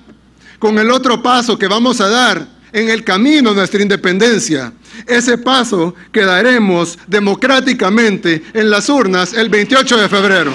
con 0.60 0.78
el 0.78 0.92
otro 0.92 1.20
paso 1.20 1.58
que 1.58 1.66
vamos 1.66 2.00
a 2.00 2.08
dar 2.08 2.59
en 2.72 2.88
el 2.90 3.04
camino 3.04 3.50
a 3.50 3.54
nuestra 3.54 3.82
independencia. 3.82 4.72
Ese 5.06 5.38
paso 5.38 5.94
que 6.12 6.22
daremos 6.22 6.98
democráticamente 7.06 8.42
en 8.52 8.70
las 8.70 8.88
urnas 8.88 9.32
el 9.32 9.48
28 9.48 9.96
de 9.96 10.08
febrero. 10.08 10.52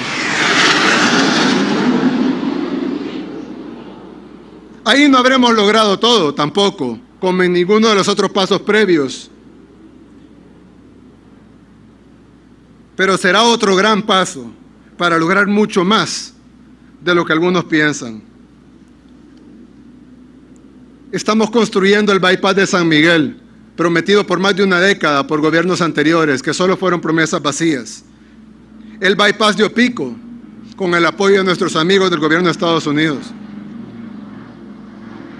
Ahí 4.83 5.09
no 5.09 5.17
habremos 5.17 5.53
logrado 5.55 5.97
todo 5.97 6.33
tampoco, 6.35 6.99
como 7.19 7.41
en 7.41 7.53
ninguno 7.53 7.89
de 7.89 7.95
los 7.95 8.07
otros 8.07 8.31
pasos 8.31 8.61
previos. 8.61 9.31
Pero 12.95 13.17
será 13.17 13.43
otro 13.43 13.75
gran 13.75 14.03
paso 14.03 14.51
para 14.95 15.17
lograr 15.17 15.47
mucho 15.47 15.83
más 15.83 16.33
de 17.01 17.15
lo 17.15 17.25
que 17.25 17.33
algunos 17.33 17.65
piensan. 17.65 18.34
Estamos 21.15 21.49
construyendo 21.49 22.11
el 22.11 22.19
bypass 22.19 22.57
de 22.57 22.67
San 22.67 22.89
Miguel, 22.89 23.37
prometido 23.77 24.27
por 24.27 24.37
más 24.37 24.53
de 24.53 24.63
una 24.63 24.81
década 24.81 25.25
por 25.25 25.39
gobiernos 25.39 25.79
anteriores, 25.79 26.43
que 26.43 26.53
solo 26.53 26.75
fueron 26.75 26.99
promesas 26.99 27.41
vacías. 27.41 28.03
El 28.99 29.15
bypass 29.15 29.55
de 29.55 29.63
Opico, 29.63 30.13
con 30.75 30.93
el 30.93 31.05
apoyo 31.05 31.37
de 31.37 31.45
nuestros 31.45 31.77
amigos 31.77 32.11
del 32.11 32.19
gobierno 32.19 32.47
de 32.47 32.51
Estados 32.51 32.85
Unidos. 32.85 33.19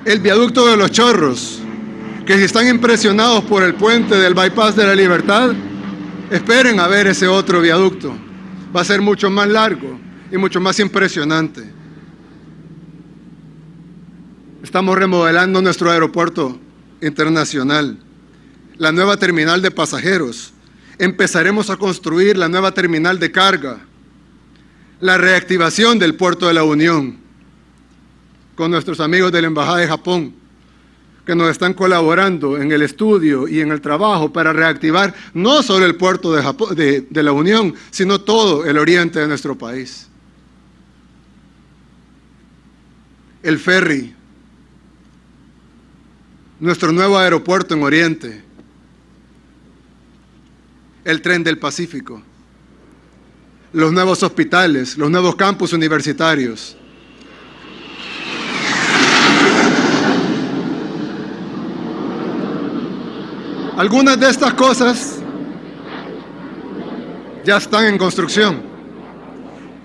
El 0.06 0.22
viaducto 0.22 0.66
de 0.66 0.78
los 0.78 0.92
chorros, 0.92 1.60
que 2.26 2.38
si 2.38 2.46
están 2.46 2.70
impresionados 2.70 3.44
por 3.44 3.62
el 3.62 3.74
puente 3.74 4.16
del 4.16 4.34
bypass 4.34 4.78
de 4.78 4.86
la 4.86 4.96
libertad, 4.96 5.52
esperen 6.32 6.80
a 6.80 6.88
ver 6.88 7.08
ese 7.08 7.28
otro 7.28 7.60
viaducto 7.60 8.16
va 8.74 8.80
a 8.80 8.86
ser 8.86 9.02
mucho 9.02 9.30
más 9.30 9.50
largo 9.50 10.00
y 10.32 10.38
mucho 10.38 10.62
más 10.62 10.80
impresionante. 10.80 11.75
Estamos 14.76 14.98
remodelando 14.98 15.62
nuestro 15.62 15.90
aeropuerto 15.90 16.60
internacional, 17.02 17.98
la 18.76 18.92
nueva 18.92 19.16
terminal 19.16 19.62
de 19.62 19.72
pasajeros. 19.72 20.52
Empezaremos 20.98 21.70
a 21.70 21.78
construir 21.78 22.36
la 22.36 22.50
nueva 22.50 22.74
terminal 22.74 23.18
de 23.18 23.32
carga, 23.32 23.80
la 25.00 25.18
reactivación 25.18 25.98
del 25.98 26.16
puerto 26.16 26.50
de 26.50 26.56
la 26.56 26.66
Unión 26.66 27.20
con 28.56 28.70
nuestros 28.70 29.00
amigos 29.00 29.32
de 29.32 29.44
la 29.44 29.48
Embajada 29.48 29.78
de 29.78 29.88
Japón 29.88 30.36
que 31.26 31.36
nos 31.36 31.50
están 31.50 31.74
colaborando 31.74 32.58
en 32.58 32.70
el 32.70 32.82
estudio 32.82 33.48
y 33.48 33.62
en 33.62 33.72
el 33.72 33.80
trabajo 33.80 34.34
para 34.34 34.52
reactivar 34.52 35.16
no 35.34 35.64
solo 35.64 35.86
el 35.86 35.96
puerto 35.96 36.34
de, 36.34 37.24
la 37.24 37.32
Unión, 37.32 37.76
sino 37.92 38.20
todo 38.20 38.66
el 38.66 38.78
oriente 38.78 39.20
de 39.20 39.28
nuestro 39.30 39.58
país. 39.58 40.10
El 43.42 43.58
ferry, 43.58 44.14
nuestro 46.66 46.92
nuevo 46.92 47.18
aeropuerto 47.18 47.76
en 47.76 47.84
Oriente, 47.84 48.44
el 51.04 51.22
tren 51.22 51.44
del 51.44 51.60
Pacífico, 51.60 52.22
los 53.72 53.94
nuevos 53.94 54.24
hospitales, 54.24 54.98
los 54.98 55.12
nuevos 55.12 55.36
campus 55.36 55.74
universitarios. 55.74 56.76
Algunas 63.78 64.20
de 64.20 64.30
estas 64.30 64.54
cosas 64.56 65.20
ya 67.44 67.58
están 67.58 67.86
en 67.86 67.98
construcción. 67.98 68.64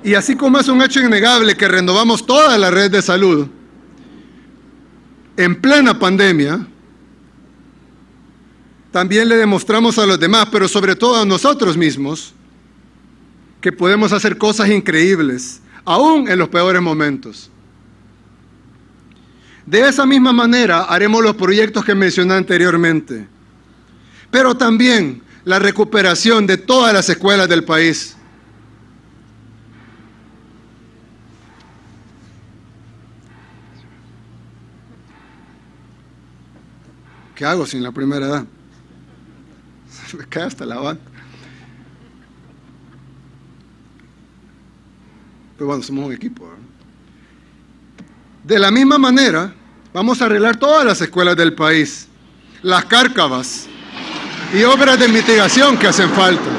Y 0.02 0.14
así 0.14 0.34
como 0.34 0.58
es 0.58 0.68
un 0.68 0.80
hecho 0.80 1.00
innegable 1.00 1.56
que 1.56 1.68
renovamos 1.68 2.24
toda 2.24 2.56
la 2.56 2.70
red 2.70 2.90
de 2.90 3.02
salud 3.02 3.48
en 5.44 5.60
plena 5.60 5.98
pandemia, 5.98 6.66
también 8.90 9.28
le 9.28 9.36
demostramos 9.36 9.98
a 9.98 10.06
los 10.06 10.18
demás, 10.18 10.48
pero 10.50 10.66
sobre 10.68 10.96
todo 10.96 11.20
a 11.20 11.24
nosotros 11.24 11.76
mismos, 11.76 12.34
que 13.60 13.72
podemos 13.72 14.12
hacer 14.12 14.38
cosas 14.38 14.68
increíbles, 14.68 15.60
aún 15.84 16.28
en 16.28 16.38
los 16.38 16.48
peores 16.48 16.82
momentos. 16.82 17.50
De 19.66 19.88
esa 19.88 20.06
misma 20.06 20.32
manera 20.32 20.84
haremos 20.84 21.22
los 21.22 21.36
proyectos 21.36 21.84
que 21.84 21.94
mencioné 21.94 22.34
anteriormente 22.34 23.26
pero 24.30 24.56
también 24.56 25.22
la 25.44 25.58
recuperación 25.58 26.46
de 26.46 26.56
todas 26.56 26.92
las 26.92 27.08
escuelas 27.08 27.48
del 27.48 27.64
país. 27.64 28.16
¿Qué 37.40 37.46
hago 37.46 37.64
sin 37.64 37.82
la 37.82 37.90
primera 37.90 38.26
edad? 38.26 38.44
Se 40.10 40.14
me 40.18 40.26
cae 40.26 40.42
hasta 40.42 40.66
la 40.66 40.76
banda. 40.76 41.00
Pero 45.56 45.68
bueno, 45.68 45.82
somos 45.82 46.04
un 46.04 46.12
equipo. 46.12 46.46
De 48.44 48.58
la 48.58 48.70
misma 48.70 48.98
manera, 48.98 49.54
vamos 49.90 50.20
a 50.20 50.26
arreglar 50.26 50.58
todas 50.58 50.84
las 50.84 51.00
escuelas 51.00 51.34
del 51.34 51.54
país. 51.54 52.08
Las 52.60 52.84
cárcavas, 52.84 53.66
y 54.52 54.62
obras 54.64 55.00
de 55.00 55.08
mitigación 55.08 55.78
que 55.78 55.86
hacen 55.86 56.10
falta. 56.10 56.50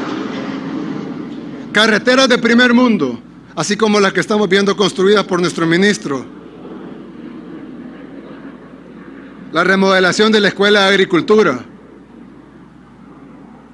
Carreteras 1.72 2.28
de 2.28 2.40
primer 2.40 2.74
mundo, 2.74 3.22
así 3.56 3.78
como 3.78 4.00
las 4.00 4.14
que 4.14 4.22
estamos 4.22 4.50
viendo 4.50 4.76
construidas 4.76 5.26
por 5.26 5.40
nuestro 5.40 5.68
ministro. 5.68 6.41
La 9.52 9.64
remodelación 9.66 10.32
de 10.32 10.40
la 10.40 10.48
Escuela 10.48 10.82
de 10.82 10.88
Agricultura. 10.88 11.66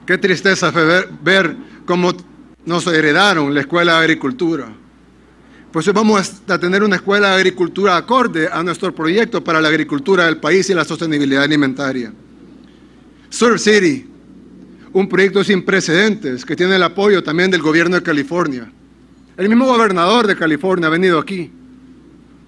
Qué 0.07 0.17
tristeza 0.17 0.71
ver, 0.71 1.09
ver 1.21 1.55
cómo 1.85 2.13
nos 2.65 2.87
heredaron 2.87 3.53
la 3.53 3.61
Escuela 3.61 3.93
de 3.93 3.99
Agricultura. 3.99 4.67
Pues 5.71 5.93
vamos 5.93 6.41
a 6.47 6.57
tener 6.57 6.81
una 6.81 6.95
escuela 6.95 7.29
de 7.29 7.35
agricultura 7.35 7.97
acorde 7.97 8.49
a 8.51 8.63
nuestro 8.63 8.95
proyecto 8.95 9.43
para 9.43 9.61
la 9.61 9.67
agricultura 9.67 10.25
del 10.25 10.37
país 10.37 10.67
y 10.69 10.73
la 10.73 10.85
sostenibilidad 10.85 11.43
alimentaria. 11.43 12.11
Surf 13.29 13.61
City, 13.61 14.07
un 14.93 15.07
proyecto 15.07 15.43
sin 15.43 15.63
precedentes 15.63 16.43
que 16.45 16.55
tiene 16.55 16.77
el 16.77 16.83
apoyo 16.83 17.21
también 17.21 17.51
del 17.51 17.61
gobierno 17.61 17.97
de 17.97 18.01
California. 18.01 18.71
El 19.35 19.49
mismo 19.49 19.65
gobernador 19.65 20.25
de 20.25 20.35
California 20.35 20.87
ha 20.87 20.89
venido 20.89 21.19
aquí 21.19 21.51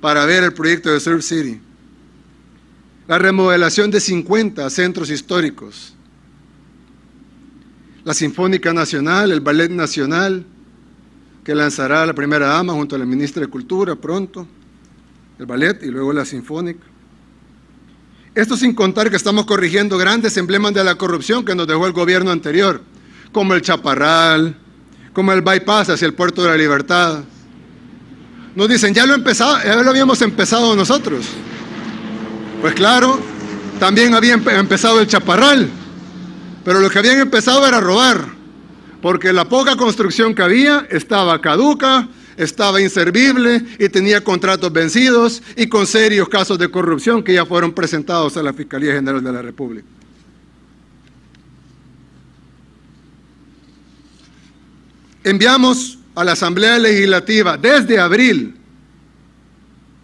para 0.01 0.25
ver 0.25 0.45
el 0.45 0.53
proyecto 0.53 0.89
de 0.89 0.99
Surf 0.99 1.23
City. 1.23 1.61
La 3.09 3.17
remodelación 3.17 3.89
de 3.89 3.99
50 3.99 4.69
centros 4.69 5.09
históricos. 5.09 5.95
La 8.03 8.13
Sinfónica 8.13 8.71
Nacional, 8.71 9.31
el 9.31 9.41
Ballet 9.41 9.71
Nacional, 9.71 10.45
que 11.43 11.55
lanzará 11.55 12.05
la 12.05 12.13
primera 12.13 12.45
dama 12.45 12.73
junto 12.73 12.95
a 12.95 12.99
la 12.99 13.07
ministra 13.07 13.41
de 13.41 13.47
Cultura 13.47 13.95
pronto, 13.95 14.45
el 15.39 15.47
ballet 15.47 15.81
y 15.81 15.87
luego 15.87 16.13
la 16.13 16.23
Sinfónica. 16.23 16.85
Esto 18.35 18.55
sin 18.55 18.75
contar 18.75 19.09
que 19.09 19.15
estamos 19.15 19.47
corrigiendo 19.47 19.97
grandes 19.97 20.37
emblemas 20.37 20.75
de 20.75 20.83
la 20.83 20.93
corrupción 20.93 21.43
que 21.43 21.55
nos 21.55 21.65
dejó 21.65 21.87
el 21.87 21.93
gobierno 21.93 22.29
anterior, 22.29 22.83
como 23.31 23.55
el 23.55 23.63
Chaparral, 23.63 24.55
como 25.13 25.31
el 25.33 25.41
bypass 25.41 25.89
hacia 25.89 26.05
el 26.05 26.13
puerto 26.13 26.43
de 26.43 26.49
la 26.49 26.57
libertad. 26.57 27.23
Nos 28.55 28.69
dicen, 28.69 28.93
ya 28.93 29.07
lo, 29.07 29.15
empezado, 29.15 29.57
ya 29.63 29.81
lo 29.81 29.89
habíamos 29.89 30.21
empezado 30.21 30.75
nosotros. 30.75 31.25
Pues 32.61 32.73
claro, 32.73 33.17
también 33.79 34.13
había 34.13 34.33
empezado 34.33 34.99
el 34.99 35.07
Chaparral, 35.07 35.69
pero 36.65 36.81
lo 36.81 36.89
que 36.89 36.99
habían 36.99 37.19
empezado 37.19 37.65
era 37.65 37.79
robar, 37.79 38.25
porque 39.01 39.31
la 39.31 39.47
poca 39.47 39.77
construcción 39.77 40.35
que 40.35 40.41
había 40.41 40.85
estaba 40.89 41.39
caduca, 41.39 42.09
estaba 42.35 42.81
inservible 42.81 43.63
y 43.79 43.87
tenía 43.87 44.23
contratos 44.25 44.73
vencidos 44.73 45.41
y 45.55 45.67
con 45.67 45.87
serios 45.87 46.27
casos 46.27 46.59
de 46.59 46.69
corrupción 46.69 47.23
que 47.23 47.33
ya 47.33 47.45
fueron 47.45 47.71
presentados 47.71 48.35
a 48.35 48.43
la 48.43 48.51
Fiscalía 48.51 48.93
General 48.93 49.23
de 49.23 49.31
la 49.31 49.41
República. 49.41 49.87
Enviamos 55.23 55.97
a 56.13 56.25
la 56.25 56.33
Asamblea 56.33 56.77
Legislativa 56.77 57.57
desde 57.57 57.99
abril, 57.99 58.55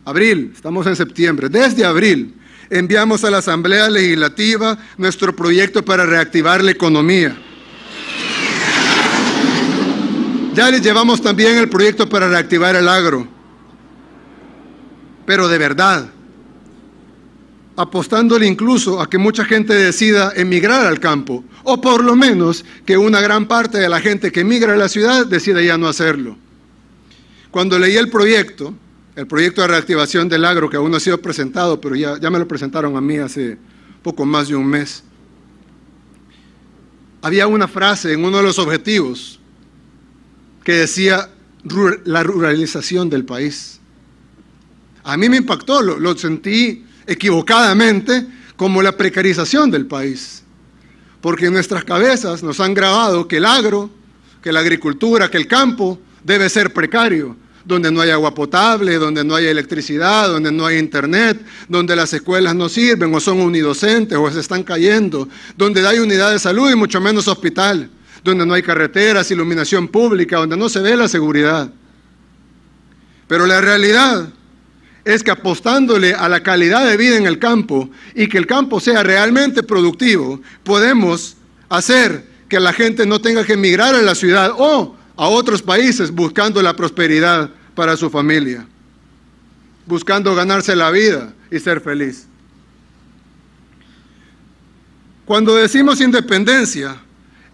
abril, 0.06 0.52
estamos 0.56 0.88
en 0.88 0.95
septiembre, 0.95 1.49
desde 1.49 1.84
abril, 1.84 2.34
enviamos 2.69 3.23
a 3.23 3.31
la 3.31 3.39
Asamblea 3.39 3.89
Legislativa 3.89 4.77
nuestro 4.97 5.35
proyecto 5.35 5.83
para 5.83 6.05
reactivar 6.05 6.63
la 6.63 6.71
economía 6.71 7.37
ya 10.55 10.71
les 10.71 10.81
llevamos 10.81 11.21
también 11.21 11.57
el 11.57 11.67
proyecto 11.67 12.07
para 12.07 12.29
reactivar 12.29 12.75
el 12.75 12.87
agro. 12.87 13.27
Pero 15.25 15.49
de 15.49 15.57
verdad, 15.57 16.09
apostándole 17.75 18.47
incluso 18.47 19.01
a 19.01 19.09
que 19.09 19.17
mucha 19.17 19.43
gente 19.43 19.73
decida 19.73 20.31
emigrar 20.33 20.85
al 20.85 21.01
campo, 21.01 21.43
o 21.63 21.81
por 21.81 22.03
lo 22.03 22.15
menos 22.15 22.63
que 22.85 22.97
una 22.97 23.19
gran 23.19 23.47
parte 23.47 23.79
de 23.79 23.89
la 23.89 23.99
gente 23.99 24.31
que 24.31 24.41
emigra 24.41 24.73
a 24.73 24.77
la 24.77 24.87
ciudad 24.87 25.25
decida 25.25 25.61
ya 25.61 25.77
no 25.77 25.89
hacerlo. 25.89 26.37
Cuando 27.51 27.77
leí 27.77 27.97
el 27.97 28.09
proyecto, 28.09 28.73
el 29.15 29.27
proyecto 29.27 29.61
de 29.61 29.67
reactivación 29.67 30.27
del 30.27 30.43
agro, 30.43 30.69
que 30.69 30.77
aún 30.77 30.91
no 30.91 30.97
ha 30.97 30.99
sido 30.99 31.21
presentado, 31.21 31.79
pero 31.79 31.95
ya, 31.95 32.17
me 32.29 32.39
lo 32.39 32.47
presentaron 32.47 32.97
a 32.97 33.01
mí 33.01 33.17
hace 33.17 33.57
poco 34.03 34.25
más 34.25 34.49
de 34.49 34.55
un 34.55 34.67
mes, 34.67 35.03
había 37.21 37.47
una 37.47 37.67
frase 37.67 38.13
en 38.13 38.23
uno 38.23 38.37
de 38.37 38.43
los 38.43 38.59
objetivos 38.59 39.39
que 40.63 40.73
decía 40.73 41.29
la 42.03 42.21
ruralización 42.21 43.09
del 43.09 43.25
país. 43.25 43.79
A 45.03 45.17
mí 45.17 45.29
me 45.29 45.37
impactó, 45.37 45.81
lo, 45.81 46.17
sentí 46.17 46.85
equivocadamente 47.07 48.27
como 48.55 48.81
la 48.81 48.95
precarización 48.95 49.71
del 49.71 49.87
país. 49.87 50.43
Porque 51.21 51.47
en 51.47 51.53
nuestras 51.53 51.83
cabezas 51.83 52.43
nos 52.43 52.59
han 52.59 52.75
grabado 52.75 53.27
que 53.27 53.37
el 53.37 53.45
agro, 53.45 53.89
que 54.43 54.51
la 54.51 54.59
agricultura, 54.59 55.29
que 55.31 55.37
el 55.37 55.47
campo 55.47 55.99
debe 56.23 56.47
ser 56.49 56.73
precario, 56.73 57.35
donde 57.65 57.91
no 57.91 58.01
hay 58.01 58.11
agua 58.11 58.33
potable, 58.33 58.95
donde 58.95 59.23
no 59.23 59.35
hay 59.35 59.47
electricidad, 59.47 60.27
donde 60.27 60.51
no 60.51 60.65
hay 60.65 60.77
internet, 60.77 61.43
donde 61.67 61.95
las 61.95 62.13
escuelas 62.13 62.55
no 62.55 62.69
sirven 62.69 63.13
o 63.13 63.19
son 63.19 63.41
unidocentes 63.41 64.17
o 64.17 64.31
se 64.31 64.39
están 64.39 64.63
cayendo, 64.63 65.27
donde 65.57 65.85
hay 65.85 65.99
unidad 65.99 66.31
de 66.31 66.39
salud 66.39 66.71
y 66.71 66.75
mucho 66.75 67.01
menos 67.01 67.27
hospital 67.27 67.89
donde 68.25 68.45
no 68.45 68.55
hay 68.55 68.63
carreteras, 68.63 69.29
iluminación 69.29 69.87
pública, 69.87 70.37
donde 70.37 70.57
no 70.57 70.67
se 70.67 70.79
ve 70.79 70.95
la 70.95 71.07
seguridad. 71.07 71.69
Pero 73.27 73.45
la 73.45 73.61
realidad 73.61 74.29
es 75.05 75.21
que 75.21 75.29
apostándole 75.29 76.15
a 76.15 76.27
la 76.27 76.41
calidad 76.41 76.85
de 76.87 76.97
vida 76.97 77.17
en 77.17 77.27
el 77.27 77.37
campo 77.37 77.87
y 78.15 78.27
que 78.27 78.39
el 78.39 78.47
campo 78.47 78.79
sea 78.79 79.03
realmente 79.03 79.61
productivo, 79.61 80.41
podemos 80.63 81.37
hacer 81.69 82.25
que 82.49 82.59
la 82.59 82.73
gente 82.73 83.05
no 83.05 83.21
tenga 83.21 83.43
que 83.43 83.53
emigrar 83.53 83.93
a 83.93 84.01
la 84.01 84.15
ciudad 84.15 84.51
o 84.57 84.95
a 85.17 85.27
otros 85.27 85.61
países 85.61 86.11
buscando 86.11 86.61
la 86.61 86.75
prosperidad 86.75 87.49
para 87.73 87.97
su 87.97 88.09
familia, 88.09 88.67
buscando 89.85 90.35
ganarse 90.35 90.75
la 90.75 90.91
vida 90.91 91.33
y 91.51 91.59
ser 91.59 91.81
feliz. 91.81 92.27
Cuando 95.25 95.55
decimos 95.55 96.01
independencia, 96.01 97.01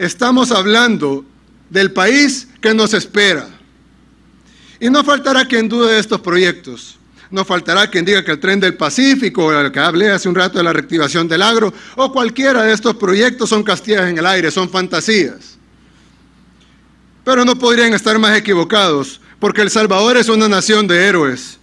Estamos 0.02 0.52
hablando 0.52 1.24
del 1.70 1.92
país 1.92 2.48
que 2.60 2.74
nos 2.74 2.92
espera. 2.96 3.48
Y 4.80 4.90
no 4.90 5.04
faltará 5.04 5.46
quien 5.46 5.70
dude 5.70 5.94
de 5.94 6.00
estos 6.00 6.22
proyectos. 6.22 6.98
No 7.30 7.46
faltará 7.46 7.86
quien 7.88 8.04
diga 8.04 8.26
que 8.26 8.32
el 8.32 8.40
tren 8.40 8.60
del 8.60 8.74
Pacífico, 8.74 9.46
o 9.46 9.52
el 9.52 9.72
que 9.72 9.80
hablé 9.80 10.10
hace 10.10 10.28
un 10.28 10.34
rato 10.34 10.58
de 10.58 10.64
la 10.64 10.74
reactivación 10.74 11.28
del 11.28 11.44
agro, 11.44 11.72
o 11.98 12.12
cualquiera 12.12 12.64
de 12.64 12.74
estos 12.74 12.96
proyectos 12.96 13.48
son 13.50 13.62
castillas 13.62 14.10
en 14.10 14.18
el 14.18 14.26
aire, 14.26 14.50
son 14.50 14.72
fantasías. 14.72 15.60
Pero 17.24 17.46
no 17.46 17.58
podrían 17.58 17.94
estar 17.94 18.18
más 18.20 18.38
equivocados, 18.38 19.22
porque 19.40 19.62
El 19.62 19.70
Salvador 19.70 20.18
es 20.18 20.30
una 20.30 20.48
nación 20.48 20.88
de 20.88 21.08
héroes. 21.08 21.60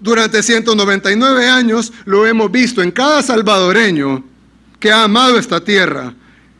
Durante 0.00 0.42
199 0.42 1.48
años 1.48 1.92
lo 2.04 2.26
hemos 2.26 2.50
visto 2.50 2.82
en 2.82 2.90
cada 2.90 3.22
salvadoreño 3.22 4.24
que 4.78 4.92
ha 4.92 5.04
amado 5.04 5.38
esta 5.38 5.62
tierra, 5.62 6.14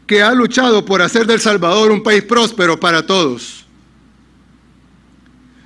que 0.07 0.23
ha 0.23 0.33
luchado 0.33 0.85
por 0.85 1.03
hacer 1.03 1.27
del 1.27 1.41
Salvador 1.41 1.93
un 1.93 2.03
país 2.03 2.23
próspero 2.25 2.81
para 2.81 3.07
todos. 3.07 3.65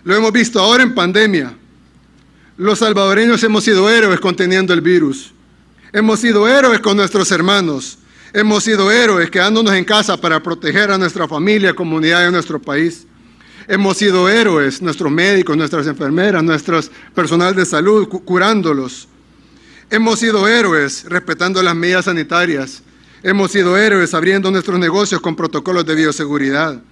Lo 0.05 0.15
hemos 0.15 0.33
visto 0.33 0.61
ahora 0.61 0.83
en 0.83 0.95
pandemia. 0.95 1.57
Los 2.57 2.81
salvadoreños 2.81 3.43
hemos 3.45 3.65
sido 3.65 3.89
héroes 3.89 4.21
conteniendo 4.21 4.75
el 4.75 4.81
virus. 4.81 5.33
Hemos 5.93 6.21
sido 6.21 6.49
héroes 6.49 6.81
con 6.81 6.97
nuestros 6.97 7.31
hermanos. 7.31 7.99
Hemos 8.35 8.65
sido 8.65 8.91
héroes 8.91 9.31
quedándonos 9.31 9.75
en 9.75 9.85
casa 9.85 10.17
para 10.17 10.43
proteger 10.43 10.91
a 10.91 10.97
nuestra 10.97 11.29
familia, 11.29 11.75
comunidad 11.75 12.27
y 12.27 12.33
nuestro 12.33 12.61
país. 12.61 13.07
Hemos 13.69 13.99
sido 13.99 14.27
héroes, 14.27 14.81
nuestros 14.81 15.13
médicos, 15.13 15.55
nuestras 15.55 15.87
enfermeras, 15.87 16.43
nuestro 16.43 16.81
personal 17.15 17.55
de 17.55 17.67
salud, 17.67 18.09
curándolos. 18.09 19.07
Hemos 19.91 20.19
sido 20.19 20.49
héroes 20.49 21.05
respetando 21.05 21.63
las 21.63 21.77
medidas 21.77 22.07
sanitarias. 22.07 22.83
Hemos 23.23 23.53
sido 23.53 23.77
héroes 23.77 24.15
abriendo 24.15 24.51
nuestros 24.51 24.79
negocios 24.81 25.21
con 25.21 25.37
protocolos 25.37 25.85
de 25.85 25.95
bioseguridad. 25.95 26.83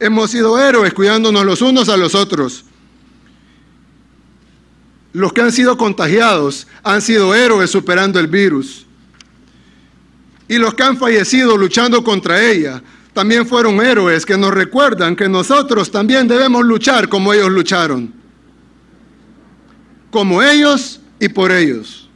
Hemos 0.00 0.30
sido 0.30 0.58
héroes 0.58 0.94
cuidándonos 0.94 1.44
los 1.44 1.60
unos 1.60 1.90
a 1.90 1.98
los 1.98 2.14
otros. 2.14 2.64
Los 5.12 5.34
que 5.34 5.42
han 5.42 5.52
sido 5.52 5.76
contagiados 5.76 6.66
han 6.82 7.02
sido 7.02 7.34
héroes 7.34 7.70
superando 7.70 8.18
el 8.18 8.28
virus. 8.28 8.85
Y 10.48 10.58
los 10.58 10.74
que 10.74 10.82
han 10.82 10.96
fallecido 10.96 11.56
luchando 11.56 12.04
contra 12.04 12.42
ella 12.42 12.82
también 13.12 13.46
fueron 13.46 13.80
héroes 13.80 14.26
que 14.26 14.36
nos 14.36 14.52
recuerdan 14.52 15.16
que 15.16 15.28
nosotros 15.28 15.90
también 15.90 16.28
debemos 16.28 16.64
luchar 16.64 17.08
como 17.08 17.32
ellos 17.32 17.50
lucharon. 17.50 18.12
Como 20.10 20.42
ellos 20.42 21.00
y 21.18 21.28
por 21.28 21.50
ellos. 21.50 22.08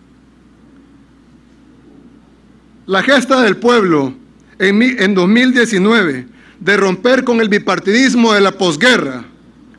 La 2.86 3.02
gesta 3.02 3.40
del 3.40 3.57
pueblo 3.57 4.15
en, 4.59 5.15
2019 5.15 6.27
de 6.61 6.77
romper 6.77 7.24
con 7.24 7.40
el 7.40 7.48
bipartidismo 7.48 8.32
de 8.35 8.43
la 8.43 8.52
posguerra 8.52 9.24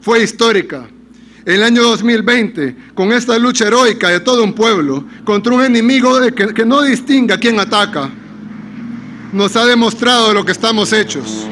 fue 0.02 0.24
histórica. 0.24 0.88
El 1.46 1.64
año 1.64 1.84
2020, 1.84 2.76
con 2.94 3.12
esta 3.14 3.38
lucha 3.38 3.68
heroica 3.68 4.10
de 4.10 4.20
todo 4.20 4.44
un 4.44 4.54
pueblo 4.54 5.06
contra 5.24 5.54
un 5.54 5.64
enemigo 5.64 6.20
que, 6.36 6.54
que 6.54 6.66
no 6.66 6.82
distinga 6.82 7.38
quién 7.38 7.60
ataca, 7.60 8.12
nos 9.32 9.56
ha 9.56 9.66
demostrado 9.66 10.34
lo 10.34 10.44
que 10.46 10.52
estamos 10.52 10.92
hechos 10.94 11.48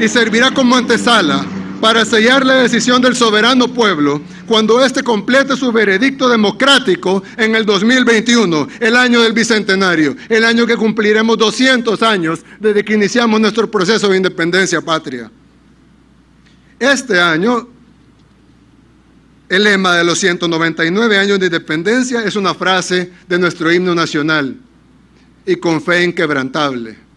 y 0.00 0.08
servirá 0.08 0.50
como 0.50 0.76
antesala 0.76 1.44
para 1.80 2.04
sellar 2.04 2.44
la 2.44 2.54
decisión 2.54 3.00
del 3.00 3.14
soberano 3.14 3.68
pueblo 3.68 4.20
cuando 4.46 4.82
éste 4.82 5.02
complete 5.02 5.56
su 5.56 5.70
veredicto 5.70 6.28
democrático 6.28 7.22
en 7.36 7.54
el 7.54 7.66
2021, 7.66 8.68
el 8.80 8.96
año 8.96 9.22
del 9.22 9.32
Bicentenario, 9.32 10.16
el 10.28 10.44
año 10.44 10.66
que 10.66 10.76
cumpliremos 10.76 11.36
200 11.36 12.02
años 12.02 12.40
desde 12.58 12.84
que 12.84 12.94
iniciamos 12.94 13.40
nuestro 13.40 13.70
proceso 13.70 14.08
de 14.08 14.16
independencia 14.16 14.80
patria. 14.80 15.30
Este 16.78 17.20
año, 17.20 17.68
el 19.48 19.64
lema 19.64 19.96
de 19.96 20.04
los 20.04 20.18
199 20.18 21.18
años 21.18 21.38
de 21.38 21.46
independencia 21.46 22.22
es 22.24 22.34
una 22.34 22.54
frase 22.54 23.12
de 23.28 23.38
nuestro 23.38 23.72
himno 23.72 23.94
nacional. 23.94 24.56
y 25.46 25.56
con 25.56 25.80
fe 25.80 26.04
inquebrantable. 26.04 27.07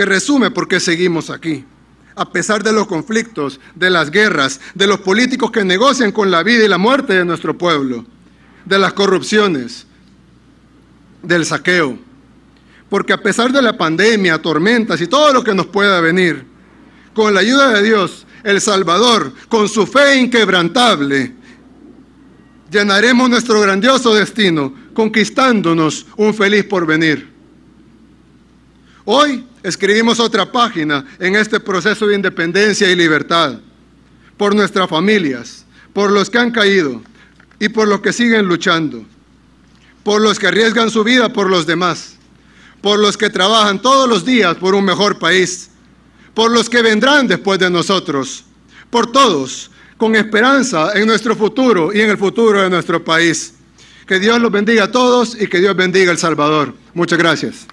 Que 0.00 0.06
resume 0.06 0.50
por 0.50 0.66
qué 0.66 0.80
seguimos 0.80 1.28
aquí. 1.28 1.62
A 2.16 2.32
pesar 2.32 2.62
de 2.62 2.72
los 2.72 2.86
conflictos, 2.86 3.60
de 3.74 3.90
las 3.90 4.10
guerras, 4.10 4.58
de 4.74 4.86
los 4.86 5.00
políticos 5.00 5.50
que 5.50 5.62
negocian 5.62 6.10
con 6.10 6.30
la 6.30 6.42
vida 6.42 6.64
y 6.64 6.68
la 6.68 6.78
muerte 6.78 7.12
de 7.12 7.24
nuestro 7.26 7.58
pueblo, 7.58 8.06
de 8.64 8.78
las 8.78 8.94
corrupciones, 8.94 9.86
del 11.22 11.44
saqueo. 11.44 11.98
Porque 12.88 13.12
a 13.12 13.22
pesar 13.22 13.52
de 13.52 13.60
la 13.60 13.76
pandemia, 13.76 14.40
tormentas 14.40 15.02
y 15.02 15.06
todo 15.06 15.34
lo 15.34 15.44
que 15.44 15.54
nos 15.54 15.66
pueda 15.66 16.00
venir, 16.00 16.46
con 17.12 17.34
la 17.34 17.40
ayuda 17.40 17.68
de 17.74 17.82
Dios, 17.82 18.26
el 18.42 18.62
Salvador, 18.62 19.34
con 19.50 19.68
su 19.68 19.86
fe 19.86 20.18
inquebrantable, 20.18 21.34
llenaremos 22.70 23.28
nuestro 23.28 23.60
grandioso 23.60 24.14
destino, 24.14 24.72
conquistándonos 24.94 26.06
un 26.16 26.32
feliz 26.32 26.64
porvenir. 26.64 27.28
Hoy 29.04 29.44
escribimos 29.62 30.20
otra 30.20 30.50
página 30.50 31.04
en 31.18 31.36
este 31.36 31.60
proceso 31.60 32.06
de 32.06 32.14
independencia 32.14 32.90
y 32.90 32.96
libertad, 32.96 33.58
por 34.36 34.54
nuestras 34.54 34.88
familias, 34.88 35.64
por 35.92 36.10
los 36.10 36.30
que 36.30 36.38
han 36.38 36.50
caído 36.50 37.02
y 37.58 37.68
por 37.68 37.88
los 37.88 38.00
que 38.00 38.12
siguen 38.12 38.46
luchando, 38.46 39.04
por 40.02 40.20
los 40.20 40.38
que 40.38 40.46
arriesgan 40.46 40.90
su 40.90 41.04
vida 41.04 41.32
por 41.32 41.50
los 41.50 41.66
demás, 41.66 42.16
por 42.80 42.98
los 42.98 43.16
que 43.16 43.30
trabajan 43.30 43.82
todos 43.82 44.08
los 44.08 44.24
días 44.24 44.56
por 44.56 44.74
un 44.74 44.84
mejor 44.84 45.18
país, 45.18 45.70
por 46.34 46.50
los 46.50 46.70
que 46.70 46.82
vendrán 46.82 47.26
después 47.26 47.58
de 47.58 47.68
nosotros, 47.68 48.44
por 48.88 49.12
todos 49.12 49.70
con 50.00 50.16
esperanza 50.16 50.92
en 50.94 51.06
nuestro 51.06 51.36
futuro 51.36 51.92
y 51.92 52.00
en 52.00 52.08
el 52.08 52.16
futuro 52.16 52.62
de 52.62 52.70
nuestro 52.70 53.04
país. 53.04 53.52
Que 54.06 54.18
Dios 54.18 54.40
los 54.40 54.50
bendiga 54.50 54.84
a 54.84 54.90
todos 54.90 55.36
y 55.38 55.46
que 55.46 55.58
Dios 55.58 55.76
bendiga 55.76 56.10
El 56.10 56.16
Salvador. 56.16 56.74
Muchas 56.94 57.18
gracias. 57.18 57.66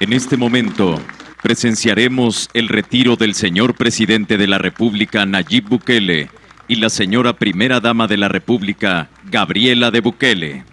En 0.00 0.12
este 0.12 0.36
momento 0.36 1.00
presenciaremos 1.42 2.48
el 2.54 2.68
retiro 2.68 3.16
del 3.16 3.34
señor 3.34 3.74
presidente 3.74 4.38
de 4.38 4.46
la 4.46 4.58
República, 4.58 5.26
Nayib 5.26 5.68
Bukele, 5.68 6.30
y 6.68 6.76
la 6.76 6.88
señora 6.88 7.32
primera 7.32 7.80
dama 7.80 8.06
de 8.06 8.16
la 8.16 8.28
República, 8.28 9.08
Gabriela 9.28 9.90
de 9.90 10.00
Bukele. 10.00 10.64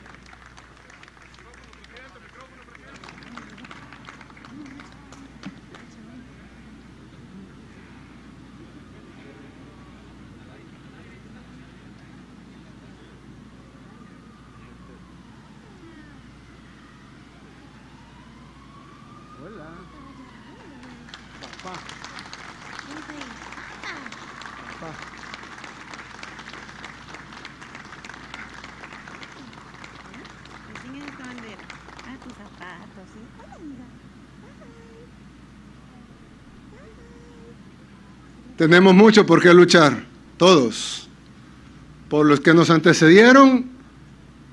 Tenemos 38.66 38.96
mucho 38.96 39.28
por 39.28 39.44
qué 39.44 39.54
luchar, 39.54 39.94
todos, 40.38 41.08
por 42.10 42.26
los 42.26 42.40
que 42.40 42.52
nos 42.52 42.72
antecedieron, 42.72 43.70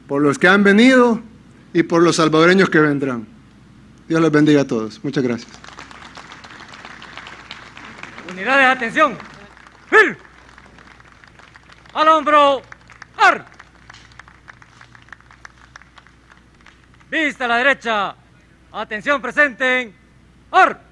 por 0.07 0.21
los 0.21 0.39
que 0.39 0.49
han 0.49 0.63
venido 0.63 1.23
y 1.73 1.83
por 1.83 2.03
los 2.03 2.17
salvadoreños 2.17 2.69
que 2.69 2.79
vendrán. 2.79 3.27
Dios 4.07 4.21
los 4.21 4.31
bendiga 4.31 4.61
a 4.61 4.67
todos. 4.67 5.03
Muchas 5.03 5.25
gracias. 5.25 5.51
Unidades, 8.31 8.77
atención. 8.77 9.17
¡Fir! 9.89 10.19
Al 11.95 12.09
hombro. 12.09 12.61
¡Ar! 13.17 13.47
Vista 17.11 17.47
a 17.47 17.49
la 17.49 17.57
derecha. 17.57 18.15
Atención, 18.73 19.23
presenten. 19.23 19.95
¡Ar! 20.51 20.92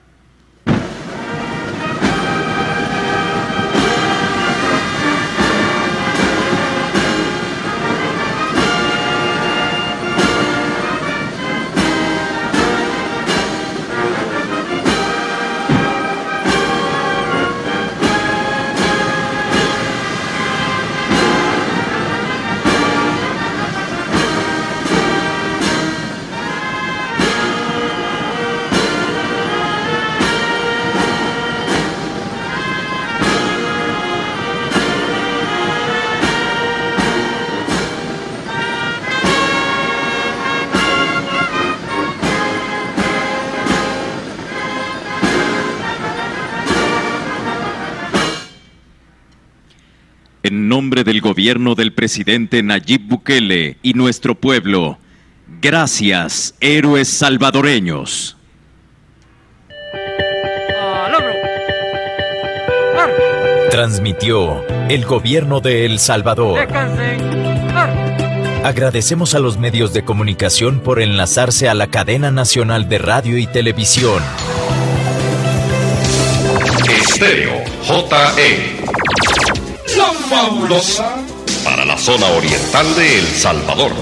En 50.51 50.69
nombre 50.69 51.05
del 51.05 51.21
gobierno 51.21 51.77
del 51.77 51.93
presidente 51.93 52.61
Nayib 52.65 53.03
Bukele 53.03 53.77
y 53.85 53.95
nuestro 53.95 54.35
pueblo, 54.35 54.99
gracias, 55.63 56.57
héroes 56.59 57.07
salvadoreños. 57.07 58.37
Transmitió 63.71 64.65
el 64.89 65.05
gobierno 65.05 65.61
de 65.61 65.87
El 65.87 66.01
Salvador. 66.01 66.67
Agradecemos 68.65 69.37
a 69.37 69.39
los 69.39 69.57
medios 69.57 69.93
de 69.93 70.05
comunicación 70.05 70.81
por 70.81 71.01
enlazarse 71.01 71.69
a 71.69 71.75
la 71.75 71.87
cadena 71.87 72.33
nacional 72.33 72.89
de 72.89 72.99
radio 72.99 73.39
y 73.39 73.47
televisión. 73.47 74.21
Estéreo 76.89 77.63
JE. 77.85 78.81
La 80.01 80.13
fabulosa 80.15 81.17
para 81.63 81.85
la 81.85 81.99
zona 81.99 82.27
oriental 82.29 82.95
de 82.95 83.19
El 83.19 83.27
Salvador. 83.27 83.93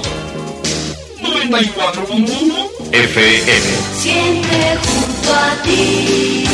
94.1 1.21 2.71
FM. 2.93 3.67
Siempre 3.97 4.77
junto 4.77 5.35
a 5.35 5.57
ti. 5.65 6.45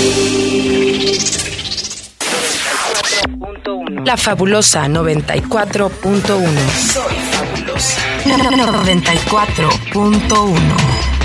La 4.06 4.16
fabulosa 4.16 4.86
94.1. 4.86 6.48
Soy 6.94 7.14
fabulosa. 7.30 8.00
94.1. 8.24 10.54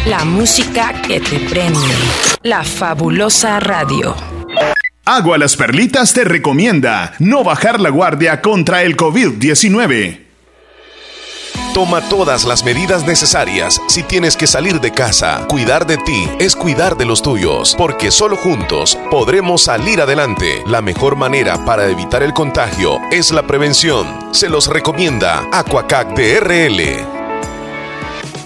La 0.08 0.26
música 0.26 0.92
que 1.04 1.22
te 1.22 1.40
prende. 1.40 1.88
La 2.44 2.66
fabulosa 2.66 3.62
radio. 3.62 4.14
Agua 5.06 5.38
Las 5.38 5.56
Perlitas 5.56 6.14
te 6.14 6.24
recomienda 6.24 7.14
no 7.20 7.44
bajar 7.44 7.80
la 7.80 7.90
guardia 7.90 8.42
contra 8.42 8.84
el 8.84 8.96
COVID-19. 8.96 10.28
Toma 11.74 12.02
todas 12.10 12.46
las 12.46 12.64
medidas 12.64 13.06
necesarias 13.06 13.82
si 13.88 14.04
tienes 14.04 14.36
que 14.36 14.48
salir 14.48 14.80
de 14.82 14.92
casa. 14.92 15.46
Cuidar 15.48 15.88
de 15.88 15.98
ti 15.98 16.28
es 16.40 16.56
cuidar 16.56 16.98
de 16.98 17.06
los 17.06 17.22
tuyos, 17.22 17.76
porque 17.78 18.12
solo 18.12 18.36
juntos 18.36 18.98
podremos 19.10 19.64
salir 19.64 20.02
adelante. 20.02 20.64
La 20.68 20.82
mejor 20.82 21.16
manera 21.16 21.64
para 21.66 21.88
evitar 21.88 22.22
el 22.22 22.34
contagio 22.34 23.00
es 23.12 23.32
la 23.32 23.48
prevención. 23.48 24.34
Se 24.34 24.50
los 24.50 24.68
recomienda 24.68 25.48
Aquacac 25.52 26.16
DRL. 26.16 27.19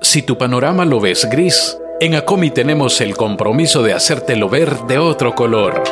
Si 0.00 0.22
tu 0.22 0.38
panorama 0.38 0.86
lo 0.86 1.00
ves 1.00 1.28
gris, 1.30 1.76
en 2.00 2.14
ACOMI 2.14 2.52
tenemos 2.52 3.00
el 3.00 3.16
compromiso 3.16 3.82
de 3.82 3.92
hacértelo 3.92 4.48
ver 4.48 4.82
de 4.82 4.98
otro 4.98 5.34
color. 5.34 5.82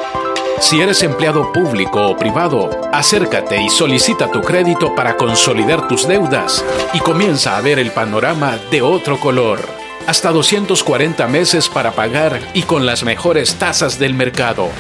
Si 0.61 0.81
eres 0.81 1.03
empleado 1.03 1.53
público 1.53 2.09
o 2.09 2.16
privado, 2.16 2.70
acércate 2.93 3.61
y 3.61 3.69
solicita 3.69 4.31
tu 4.31 4.41
crédito 4.41 4.95
para 4.95 5.16
consolidar 5.16 5.87
tus 5.87 6.09
deudas 6.09 6.65
y 6.95 6.99
comienza 7.01 7.57
a 7.57 7.61
ver 7.61 7.78
el 7.78 7.93
panorama 7.93 8.59
de 8.70 8.83
otro 8.83 9.20
color. 9.20 9.61
Hasta 10.07 10.31
240 10.33 11.27
meses 11.28 11.69
para 11.69 11.93
pagar 11.93 12.41
y 12.55 12.62
con 12.62 12.87
las 12.87 13.05
mejores 13.05 13.57
tasas 13.57 13.99
del 13.99 14.15
mercado. 14.15 14.70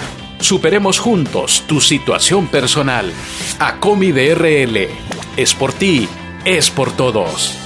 Superemos 0.40 0.98
juntos 0.98 1.64
tu 1.66 1.80
situación 1.80 2.48
personal. 2.48 3.12
ACOMI 3.58 4.12
DRL. 4.12 4.88
Es 5.36 5.54
por 5.54 5.72
ti, 5.72 6.08
es 6.44 6.70
por 6.70 6.92
todos. 6.92 7.65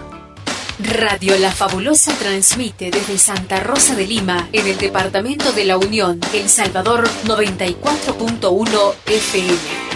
Radio 0.83 1.37
La 1.37 1.51
Fabulosa 1.51 2.11
transmite 2.13 2.89
desde 2.89 3.17
Santa 3.17 3.59
Rosa 3.59 3.95
de 3.95 4.07
Lima, 4.07 4.49
en 4.51 4.67
el 4.67 4.77
departamento 4.77 5.51
de 5.51 5.65
la 5.65 5.77
Unión, 5.77 6.19
El 6.33 6.49
Salvador 6.49 7.07
94.1 7.25 8.93
FM. 9.05 9.90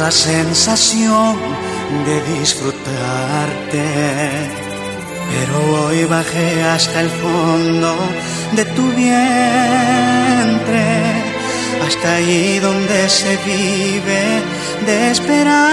La 0.00 0.10
sensación 0.10 1.36
de 2.06 2.20
disfrutarte. 2.38 3.84
Pero 5.32 5.54
hoy 5.80 6.04
bajé 6.04 6.62
hasta 6.62 7.00
el 7.00 7.10
fondo 7.10 7.96
de 8.52 8.64
tu 8.76 8.84
vientre, 8.92 9.24
hasta 11.86 12.14
ahí 12.14 12.58
donde 12.58 13.08
se 13.08 13.36
vive 13.44 14.42
de 14.86 15.10
esperanzas, 15.10 15.68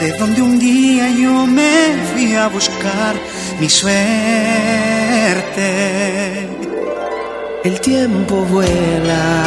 de 0.00 0.12
donde 0.18 0.42
un 0.42 0.58
día 0.58 1.08
yo 1.10 1.46
me 1.46 1.96
fui 2.12 2.34
a 2.34 2.48
buscar 2.48 3.14
mi 3.60 3.68
suerte. 3.68 4.02
El 7.64 7.80
tiempo 7.80 8.44
vuela, 8.46 9.44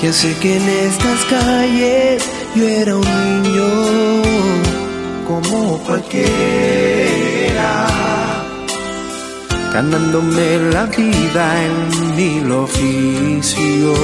que 0.00 0.12
sé 0.12 0.34
que 0.40 0.56
en 0.56 0.68
estas 0.68 1.24
calles 1.26 2.28
yo 2.54 2.66
era 2.66 2.96
un 2.96 3.42
niño 3.42 3.68
como 5.28 5.78
cualquiera 5.86 6.30
ganándome 9.74 10.58
la 10.72 10.84
vida 10.86 11.64
en 11.64 12.16
mil 12.16 12.50
oficios. 12.52 13.94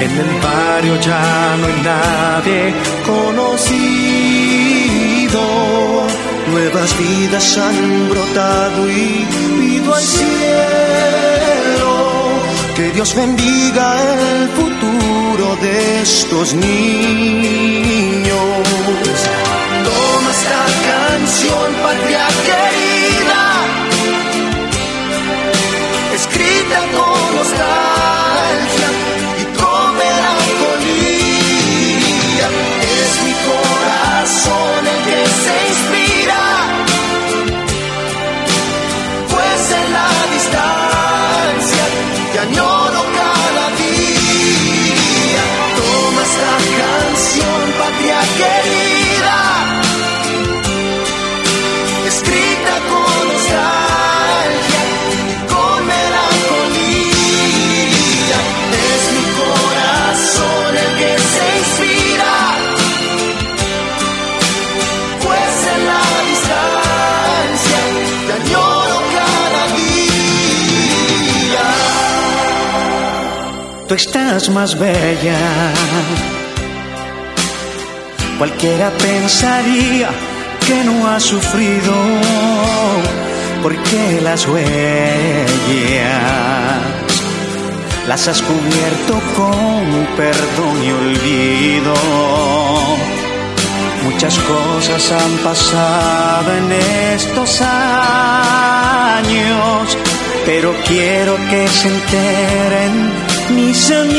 En 0.00 0.10
el 0.10 0.40
barrio 0.42 1.00
ya 1.00 1.56
no 1.58 1.66
hay 1.66 1.80
nadie 1.82 2.74
conocido. 3.06 4.44
Nuevas 6.50 6.98
vidas 6.98 7.58
han 7.58 8.08
brotado 8.10 8.90
y 8.90 9.26
pido 9.58 9.94
al 9.94 10.02
cielo 10.02 12.13
que 12.74 12.90
Dios 12.90 13.14
bendiga 13.14 13.86
el 14.14 14.48
futuro 14.48 15.56
de 15.62 16.02
estos 16.02 16.54
niños. 16.54 18.34
Toma 19.84 20.30
esta 20.30 20.64
canción, 20.88 21.74
patria 21.82 22.26
querida 22.46 23.04
escrita 26.14 26.80
con 26.96 27.36
nostalgia 27.36 28.33
años. 42.44 42.73
Estás 73.94 74.48
más 74.50 74.78
bella. 74.78 75.38
Cualquiera 78.38 78.90
pensaría 78.90 80.10
que 80.66 80.84
no 80.84 81.08
has 81.08 81.22
sufrido 81.22 81.94
porque 83.62 84.20
las 84.22 84.46
huellas 84.46 85.44
las 88.06 88.28
has 88.28 88.42
cubierto 88.42 89.20
con 89.36 90.06
perdón 90.16 90.84
y 90.84 90.90
olvido. 90.90 91.94
Muchas 94.04 94.38
cosas 94.40 95.12
han 95.12 95.38
pasado 95.38 96.52
en 96.54 96.72
estos 97.14 97.62
años, 97.62 98.58
pero 100.44 100.74
quiero 100.86 101.36
que 101.48 101.66
se 101.68 101.88
enteren 101.88 103.23
mis 103.50 103.90
amigos, 103.90 104.10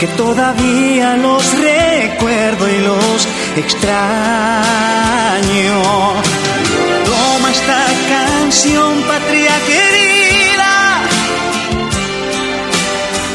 que 0.00 0.06
todavía 0.08 1.16
los 1.16 1.42
recuerdo 1.58 2.68
y 2.68 2.78
los 2.78 3.28
extraño. 3.56 4.12
Toma 7.04 7.50
esta 7.50 7.86
canción, 8.08 9.02
patria 9.02 9.54
querida, 9.66 11.02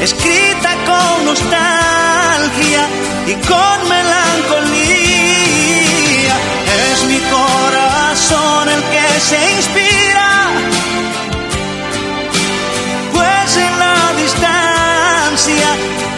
escrita 0.01 0.75
con 0.85 1.25
nostalgia 1.25 2.87
y 3.27 3.33
con 3.47 3.89
melancolía. 3.89 4.83
Es 6.91 6.99
mi 7.05 7.19
corazón 7.37 8.69
el 8.69 8.83
que 8.93 9.07
se 9.19 9.39
inspira, 9.57 10.12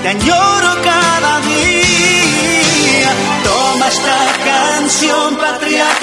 te 0.05 0.09
añoro 0.09 0.81
cada 0.83 1.39
día. 1.39 3.11
Toma 3.43 3.87
esta 3.87 4.17
canción, 4.45 5.35
patria 5.35 5.94